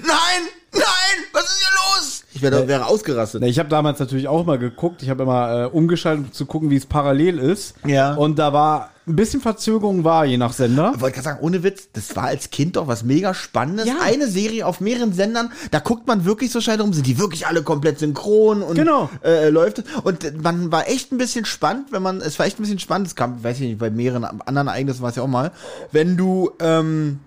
Was 1.31 1.43
ist 1.45 1.59
hier 1.59 1.73
los? 1.73 2.23
Ich 2.35 2.41
wäre, 2.41 2.67
wäre 2.67 2.85
ausgerastet. 2.87 3.41
Ich 3.43 3.59
habe 3.59 3.69
damals 3.69 3.99
natürlich 3.99 4.27
auch 4.27 4.45
mal 4.45 4.59
geguckt. 4.59 5.01
Ich 5.01 5.09
habe 5.09 5.23
immer 5.23 5.63
äh, 5.63 5.65
umgeschaltet, 5.67 6.25
um 6.27 6.31
zu 6.33 6.45
gucken, 6.45 6.69
wie 6.69 6.75
es 6.75 6.85
parallel 6.85 7.39
ist. 7.39 7.75
Ja. 7.85 8.13
Und 8.15 8.37
da 8.37 8.51
war 8.51 8.89
ein 9.07 9.15
bisschen 9.15 9.39
Verzögerung 9.39 10.03
war, 10.03 10.25
je 10.25 10.37
nach 10.37 10.51
Sender. 10.51 10.91
Ich 10.95 11.01
wollte 11.01 11.13
gerade 11.15 11.23
sagen, 11.25 11.39
ohne 11.41 11.63
Witz, 11.63 11.89
das 11.93 12.13
war 12.15 12.23
als 12.23 12.49
Kind 12.49 12.75
doch 12.75 12.87
was 12.87 13.03
mega 13.03 13.33
Spannendes. 13.33 13.85
Ja. 13.85 13.97
Eine 14.03 14.27
Serie 14.27 14.65
auf 14.65 14.81
mehreren 14.81 15.13
Sendern, 15.13 15.51
da 15.71 15.79
guckt 15.79 16.07
man 16.07 16.25
wirklich 16.25 16.51
so 16.51 16.59
schnell 16.59 16.81
rum, 16.81 16.91
sind 16.91 17.05
die 17.07 17.19
wirklich 17.19 17.47
alle 17.47 17.61
komplett 17.63 17.99
synchron 17.99 18.61
und 18.63 18.75
Genau. 18.75 19.09
äh, 19.23 19.49
läuft. 19.49 19.83
Und 20.03 20.43
man 20.43 20.71
war 20.71 20.89
echt 20.89 21.11
ein 21.11 21.17
bisschen 21.17 21.45
spannend, 21.45 21.91
wenn 21.91 22.01
man, 22.01 22.19
es 22.19 22.37
war 22.39 22.47
echt 22.47 22.59
ein 22.59 22.63
bisschen 22.63 22.79
spannend, 22.79 23.07
es 23.07 23.15
kam, 23.15 23.43
weiß 23.43 23.57
ich 23.61 23.67
nicht, 23.69 23.77
bei 23.79 23.91
mehreren 23.91 24.25
anderen 24.25 24.67
Ereignissen 24.67 25.01
war 25.03 25.09
es 25.11 25.15
ja 25.15 25.23
auch 25.23 25.27
mal, 25.27 25.51
wenn 25.91 26.17
du, 26.17 26.51
ähm, 26.59 27.19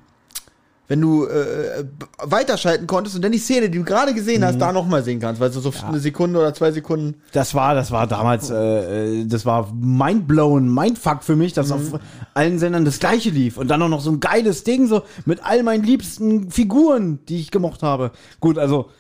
wenn 0.89 1.01
du 1.01 1.27
äh, 1.27 1.85
b- 1.85 2.07
weiterschalten 2.25 2.87
konntest 2.87 3.15
und 3.15 3.23
dann 3.23 3.33
die 3.33 3.39
Szene, 3.39 3.69
die 3.71 3.79
du 3.79 3.85
gerade 3.85 4.15
gesehen 4.15 4.41
Mhm. 4.41 4.45
hast, 4.47 4.59
da 4.59 4.73
nochmal 4.73 5.03
sehen 5.05 5.21
kannst, 5.21 5.41
weil 5.41 5.51
du 5.51 5.61
so 5.61 5.73
eine 5.87 5.99
Sekunde 6.01 6.39
oder 6.41 6.55
zwei 6.55 6.73
Sekunden. 6.73 7.17
Das 7.33 7.55
war, 7.55 7.75
das 7.75 7.91
war 7.91 8.07
damals, 8.07 8.51
äh, 8.51 9.21
äh, 9.21 9.27
das 9.27 9.45
war 9.47 9.73
mindblown, 9.75 10.73
mindfuck 10.73 11.23
für 11.23 11.37
mich, 11.37 11.53
dass 11.53 11.71
auf 11.73 12.01
allen 12.35 12.59
Sendern 12.59 12.85
das 12.85 12.99
gleiche 12.99 13.31
lief. 13.31 13.59
Und 13.59 13.69
dann 13.69 13.83
auch 13.83 13.89
noch 13.89 14.01
so 14.01 14.11
ein 14.11 14.21
geiles 14.21 14.65
Ding, 14.65 14.87
so 14.87 15.03
mit 15.27 15.45
all 15.45 15.63
meinen 15.63 15.85
liebsten 15.85 16.51
Figuren, 16.51 17.19
die 17.29 17.39
ich 17.41 17.51
gemocht 17.51 17.83
habe. 17.83 18.11
Gut, 18.41 18.59
also 18.59 18.91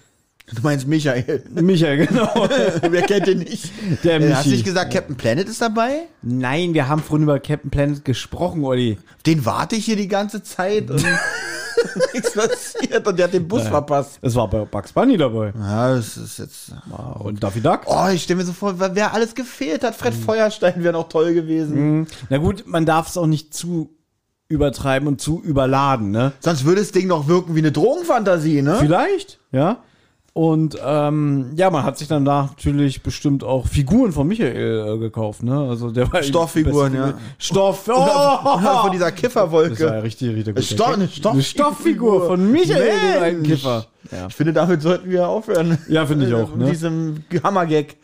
Du 0.55 0.63
meinst 0.63 0.87
Michael. 0.89 1.45
Michael, 1.55 2.07
genau. 2.07 2.31
Wer 2.91 3.03
kennt 3.03 3.27
den 3.27 3.41
nicht? 3.41 3.71
Der 4.03 4.19
Äh, 4.19 4.33
Hast 4.33 4.45
du 4.47 4.49
Michi. 4.49 4.51
nicht 4.53 4.65
gesagt, 4.65 4.91
Captain 4.95 5.15
Planet 5.15 5.47
ist 5.47 5.61
dabei? 5.61 6.05
Nein, 6.23 6.73
wir 6.73 6.89
haben 6.89 7.03
vorhin 7.03 7.25
über 7.25 7.39
Captain 7.39 7.71
Planet 7.71 8.03
gesprochen, 8.03 8.65
Olli. 8.65 8.97
Den 9.27 9.45
warte 9.45 9.77
ich 9.77 9.85
hier 9.85 9.97
die 9.97 10.09
ganze 10.09 10.43
Zeit 10.43 10.89
nichts 12.15 12.33
passiert 12.33 13.07
und 13.07 13.19
der 13.19 13.27
hat 13.27 13.33
den 13.33 13.47
Bus 13.49 13.63
verpasst. 13.63 14.19
Es 14.23 14.35
war 14.35 14.49
bei 14.49 14.65
Bugs 14.65 14.93
Bunny 14.93 15.17
dabei. 15.17 15.53
Ja, 15.59 15.95
das 15.95 16.17
ist 16.17 16.39
jetzt. 16.39 16.73
Und 17.19 17.43
Daffy 17.43 17.61
Duck. 17.61 17.81
Oh, 17.87 18.09
ich 18.13 18.23
stelle 18.23 18.39
mir 18.39 18.45
so 18.45 18.53
vor, 18.53 18.75
wer 18.79 19.15
alles 19.15 19.35
gefehlt 19.35 19.85
hat. 19.85 19.95
Fred 19.95 20.15
Feuerstein 20.15 20.83
wäre 20.83 20.93
noch 20.93 21.09
toll 21.09 21.35
gewesen. 21.35 22.07
Na 22.29 22.39
gut, 22.39 22.65
man 22.67 22.87
darf 22.87 23.09
es 23.09 23.17
auch 23.17 23.27
nicht 23.27 23.55
zu 23.55 23.91
übertreiben 24.49 25.07
und 25.09 25.21
zu 25.21 25.43
überladen, 25.43 26.11
ne? 26.11 26.33
Sonst 26.41 26.65
würde 26.65 26.81
das 26.81 26.93
Ding 26.93 27.07
noch 27.07 27.29
wirken 27.29 27.55
wie 27.55 27.59
eine 27.61 27.73
Drogenfantasie, 27.73 28.63
ne? 28.63 28.77
Vielleicht, 28.81 29.39
ja. 29.53 29.83
Und 30.39 30.79
ähm, 30.87 31.51
ja, 31.57 31.69
man 31.69 31.83
hat 31.83 31.99
sich 31.99 32.07
dann 32.07 32.23
natürlich 32.23 33.03
bestimmt 33.03 33.43
auch 33.43 33.67
Figuren 33.67 34.13
von 34.13 34.29
Michael 34.29 34.95
äh, 34.95 34.99
gekauft, 34.99 35.43
ne? 35.43 35.67
Also 35.69 35.91
der 35.91 36.13
war 36.13 36.23
Stofffiguren, 36.23 36.95
ja. 36.95 37.15
Stoff. 37.39 37.89
Und 37.89 37.95
von 37.97 38.05
Oh! 38.05 38.89
dieser 38.93 38.93
Das 38.93 39.01
war 39.01 39.11
Kifferwolke. 39.11 39.85
ja 39.85 39.99
richtig, 39.99 40.37
richtig 40.37 40.55
gut. 40.55 40.63
Stoff- 40.65 40.93
eine 40.95 41.09
Stofffigur. 41.09 41.33
Eine 41.33 41.43
Stofffigur 41.43 42.27
von 42.29 42.53
Michael, 42.53 43.33
Mensch. 43.33 43.49
Kiffer. 43.49 43.87
Ja. 44.13 44.29
Ich 44.29 44.35
finde, 44.37 44.53
damit 44.53 44.81
sollten 44.81 45.11
wir 45.11 45.27
aufhören. 45.27 45.77
Ja, 45.89 46.07
finde 46.07 46.29
ich 46.29 46.35
auch, 46.35 46.51
Mit 46.51 46.59
ne? 46.67 46.71
diesem 46.71 47.25
Hammergag. 47.43 47.97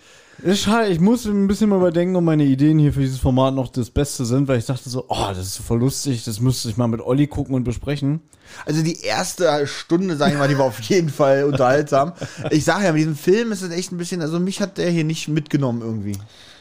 Schade, 0.52 0.88
ich 0.88 1.00
muss 1.00 1.24
ein 1.24 1.46
bisschen 1.46 1.70
mal 1.70 1.76
überdenken, 1.76 2.16
ob 2.16 2.24
meine 2.24 2.44
Ideen 2.44 2.78
hier 2.78 2.92
für 2.92 3.00
dieses 3.00 3.18
Format 3.18 3.54
noch 3.54 3.68
das 3.68 3.88
Beste 3.88 4.26
sind, 4.26 4.46
weil 4.46 4.58
ich 4.58 4.66
dachte 4.66 4.90
so, 4.90 5.06
oh, 5.08 5.28
das 5.28 5.38
ist 5.38 5.56
voll 5.56 5.78
lustig, 5.78 6.22
das 6.24 6.38
müsste 6.38 6.68
ich 6.68 6.76
mal 6.76 6.86
mit 6.86 7.00
Olli 7.00 7.26
gucken 7.26 7.54
und 7.54 7.64
besprechen. 7.64 8.20
Also 8.66 8.82
die 8.82 9.00
erste 9.00 9.66
Stunde, 9.66 10.16
sag 10.16 10.32
ich 10.32 10.38
mal, 10.38 10.46
die 10.46 10.58
war 10.58 10.66
auf 10.66 10.80
jeden 10.82 11.08
Fall 11.08 11.44
unterhaltsam. 11.44 12.12
Ich 12.50 12.64
sage 12.64 12.84
ja, 12.84 12.92
mit 12.92 13.00
diesem 13.00 13.16
Film 13.16 13.52
ist 13.52 13.62
es 13.62 13.70
echt 13.70 13.90
ein 13.90 13.96
bisschen, 13.96 14.20
also 14.20 14.38
mich 14.38 14.60
hat 14.60 14.76
der 14.76 14.90
hier 14.90 15.04
nicht 15.04 15.28
mitgenommen 15.28 15.80
irgendwie. 15.80 16.18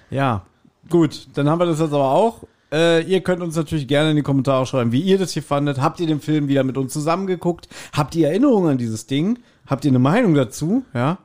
Ja, 0.10 0.44
gut, 0.90 1.28
dann 1.34 1.50
haben 1.50 1.60
wir 1.60 1.66
das 1.66 1.80
jetzt 1.80 1.94
aber 1.94 2.12
auch. 2.12 2.44
Äh, 2.72 3.04
ihr 3.04 3.20
könnt 3.20 3.42
uns 3.42 3.58
natürlich 3.58 3.88
gerne 3.88 4.12
in 4.12 4.16
die 4.16 4.24
Kommentare 4.24 4.66
schreiben, 4.66 4.94
wie 4.94 5.02
ihr 5.02 5.18
das 5.18 5.34
hier 5.34 5.44
fandet. 5.44 5.82
Habt 5.82 6.00
ihr 6.00 6.08
den 6.08 6.22
Film 6.22 6.48
wieder 6.48 6.64
mit 6.64 6.78
uns 6.78 6.94
zusammengeguckt? 6.94 7.68
Habt 7.92 8.16
ihr 8.16 8.30
Erinnerungen 8.30 8.72
an 8.72 8.78
dieses 8.78 9.08
Ding? 9.08 9.40
Habt 9.68 9.84
ihr 9.84 9.92
eine 9.92 10.00
Meinung 10.00 10.36
dazu? 10.36 10.86
Ja. 10.94 11.18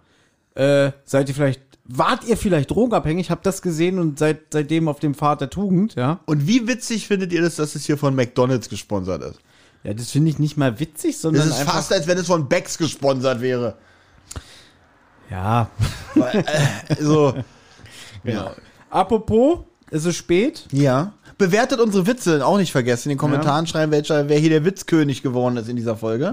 Äh, 0.57 0.91
seid 1.05 1.29
ihr 1.29 1.37
vielleicht, 1.37 1.63
wart 1.89 2.25
ihr 2.25 2.37
vielleicht 2.37 2.71
drogenabhängig? 2.71 3.31
Habt 3.31 3.45
das 3.47 3.63
gesehen 3.63 3.99
und 3.99 4.19
seid 4.19 4.41
seitdem 4.53 4.89
auf 4.89 5.01
dem 5.01 5.15
Pfad 5.15 5.41
der 5.41 5.51
Tugend? 5.51 5.95
Ja. 5.97 6.21
Und 6.27 6.47
wie 6.47 6.67
witzig 6.69 7.07
findet 7.09 7.33
ihr 7.33 7.43
das, 7.43 7.57
dass 7.57 7.75
es 7.75 7.85
hier 7.87 7.99
von 7.99 8.15
McDonalds 8.15 8.69
gesponsert 8.69 9.23
ist? 9.23 9.41
Ja, 9.85 9.95
das 9.95 10.11
finde 10.11 10.31
ich 10.31 10.39
nicht 10.39 10.57
mal 10.57 10.79
witzig, 10.81 11.19
sondern 11.19 11.43
Das 11.45 11.55
ist 11.55 11.61
einfach. 11.61 11.75
fast, 11.75 11.93
als 11.93 12.07
wenn 12.07 12.19
es 12.19 12.27
von 12.27 12.49
Becks 12.49 12.79
gesponsert 12.79 13.41
wäre. 13.41 13.77
ja. 15.31 15.71
Weil, 16.15 16.45
äh, 16.89 17.03
so. 17.03 17.35
Genau. 18.25 18.51
Apropos, 18.91 19.61
es 19.91 20.05
ist 20.05 20.17
spät. 20.17 20.67
Ja. 20.73 21.13
Bewertet 21.39 21.79
unsere 21.81 22.07
Witze, 22.09 22.45
auch 22.45 22.59
nicht 22.59 22.73
vergessen. 22.73 23.09
In 23.09 23.15
den 23.15 23.19
Kommentaren 23.19 23.67
schreiben, 23.69 23.93
welcher, 23.93 24.29
wer 24.29 24.39
hier 24.39 24.51
der 24.51 24.65
Witzkönig 24.65 25.23
geworden 25.23 25.57
ist 25.57 25.69
in 25.69 25.77
dieser 25.77 25.97
Folge. 25.97 26.33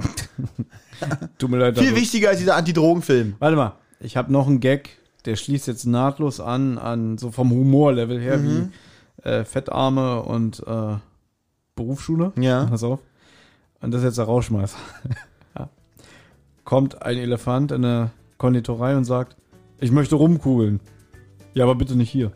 Tut 1.38 1.50
mir 1.52 1.58
leid. 1.58 1.78
Viel 1.78 1.90
also- 1.90 2.02
wichtiger 2.02 2.30
als 2.30 2.40
dieser 2.40 2.56
Antidrogenfilm. 2.56 3.36
Warte 3.38 3.56
mal, 3.56 3.74
ich 4.00 4.18
habe 4.18 4.32
noch 4.34 4.48
einen 4.48 4.60
Gag, 4.60 4.98
der 5.26 5.36
schließt 5.36 5.68
jetzt 5.68 5.86
nahtlos 5.86 6.40
an, 6.40 6.78
an 6.78 7.18
so 7.18 7.32
vom 7.32 7.52
Humorlevel 7.52 8.20
her, 8.20 8.38
Mhm. 8.38 8.72
wie 9.24 9.28
äh, 9.30 9.44
Fettarme 9.46 10.22
und 10.24 10.60
äh, 10.68 10.96
Berufsschule. 11.76 12.32
Ja. 12.40 12.66
Pass 12.66 12.84
auf. 12.84 13.00
Und 13.82 13.92
das 13.92 14.02
ist 14.02 14.06
jetzt 14.06 14.18
der 14.18 14.26
Rauschmeißer. 14.26 14.78
ja. 15.58 15.70
Kommt 16.64 17.02
ein 17.02 17.18
Elefant 17.18 17.72
in 17.72 17.84
eine 17.86 18.12
Konditorei 18.38 18.96
und 18.96 19.06
sagt, 19.06 19.36
ich 19.80 19.92
möchte 19.92 20.16
rumkugeln. 20.16 20.80
Ja, 21.54 21.64
aber 21.66 21.76
bitte 21.76 21.96
nicht 21.96 22.10
hier. 22.10 22.32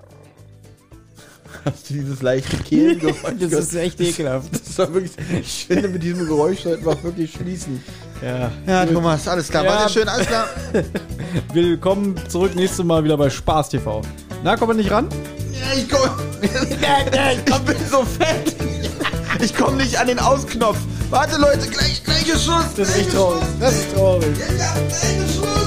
Hast 1.65 1.89
du 1.89 1.93
dieses 1.95 2.21
leichte 2.21 2.57
Kehlengeräusch? 2.57 3.15
Das 3.39 3.51
ist 3.53 3.75
echt 3.75 3.99
ekelhaft. 3.99 4.53
Das 4.53 4.77
war 4.77 4.93
wirklich, 4.93 5.11
ich 5.41 5.65
finde, 5.65 5.89
mit 5.89 6.03
diesem 6.03 6.25
Geräusch 6.25 6.61
sollten 6.61 6.85
wir 6.85 7.03
wirklich 7.03 7.33
schließen. 7.33 7.83
Ja. 8.21 8.51
Ja, 8.67 8.85
Thomas, 8.85 9.27
alles 9.27 9.47
klar. 9.49 9.63
War 9.65 9.73
Ja. 9.73 9.79
sehr 9.81 9.89
schön, 9.89 10.09
alles 10.09 10.27
klar. 10.27 10.45
Willkommen 11.53 12.15
zurück 12.27 12.55
nächstes 12.55 12.83
Mal 12.83 13.03
wieder 13.03 13.17
bei 13.17 13.29
Spaß 13.29 13.69
TV. 13.69 14.01
Na, 14.43 14.57
kommen 14.57 14.71
wir 14.71 14.83
nicht 14.83 14.91
ran? 14.91 15.07
Ja, 15.53 15.77
ich 15.77 15.89
komm. 15.89 16.09
ich 16.41 16.49
bin 17.65 17.75
so 17.89 18.03
fett. 18.03 18.55
Ich 19.41 19.55
komme 19.55 19.77
nicht 19.77 19.97
an 19.97 20.07
den 20.07 20.19
Ausknopf. 20.19 20.77
Warte, 21.09 21.39
Leute, 21.39 21.67
gleich, 21.69 22.03
gleiche 22.03 22.31
Schuss. 22.37 22.65
Das 22.75 22.89
ist 22.89 22.97
echt 22.97 23.13
traurig. 23.13 23.41
Das 23.59 23.73
ist 23.73 23.93
traurig. 23.93 24.35
Ja, 24.37 24.45
gleiche 24.87 25.33
Schuss. 25.33 25.58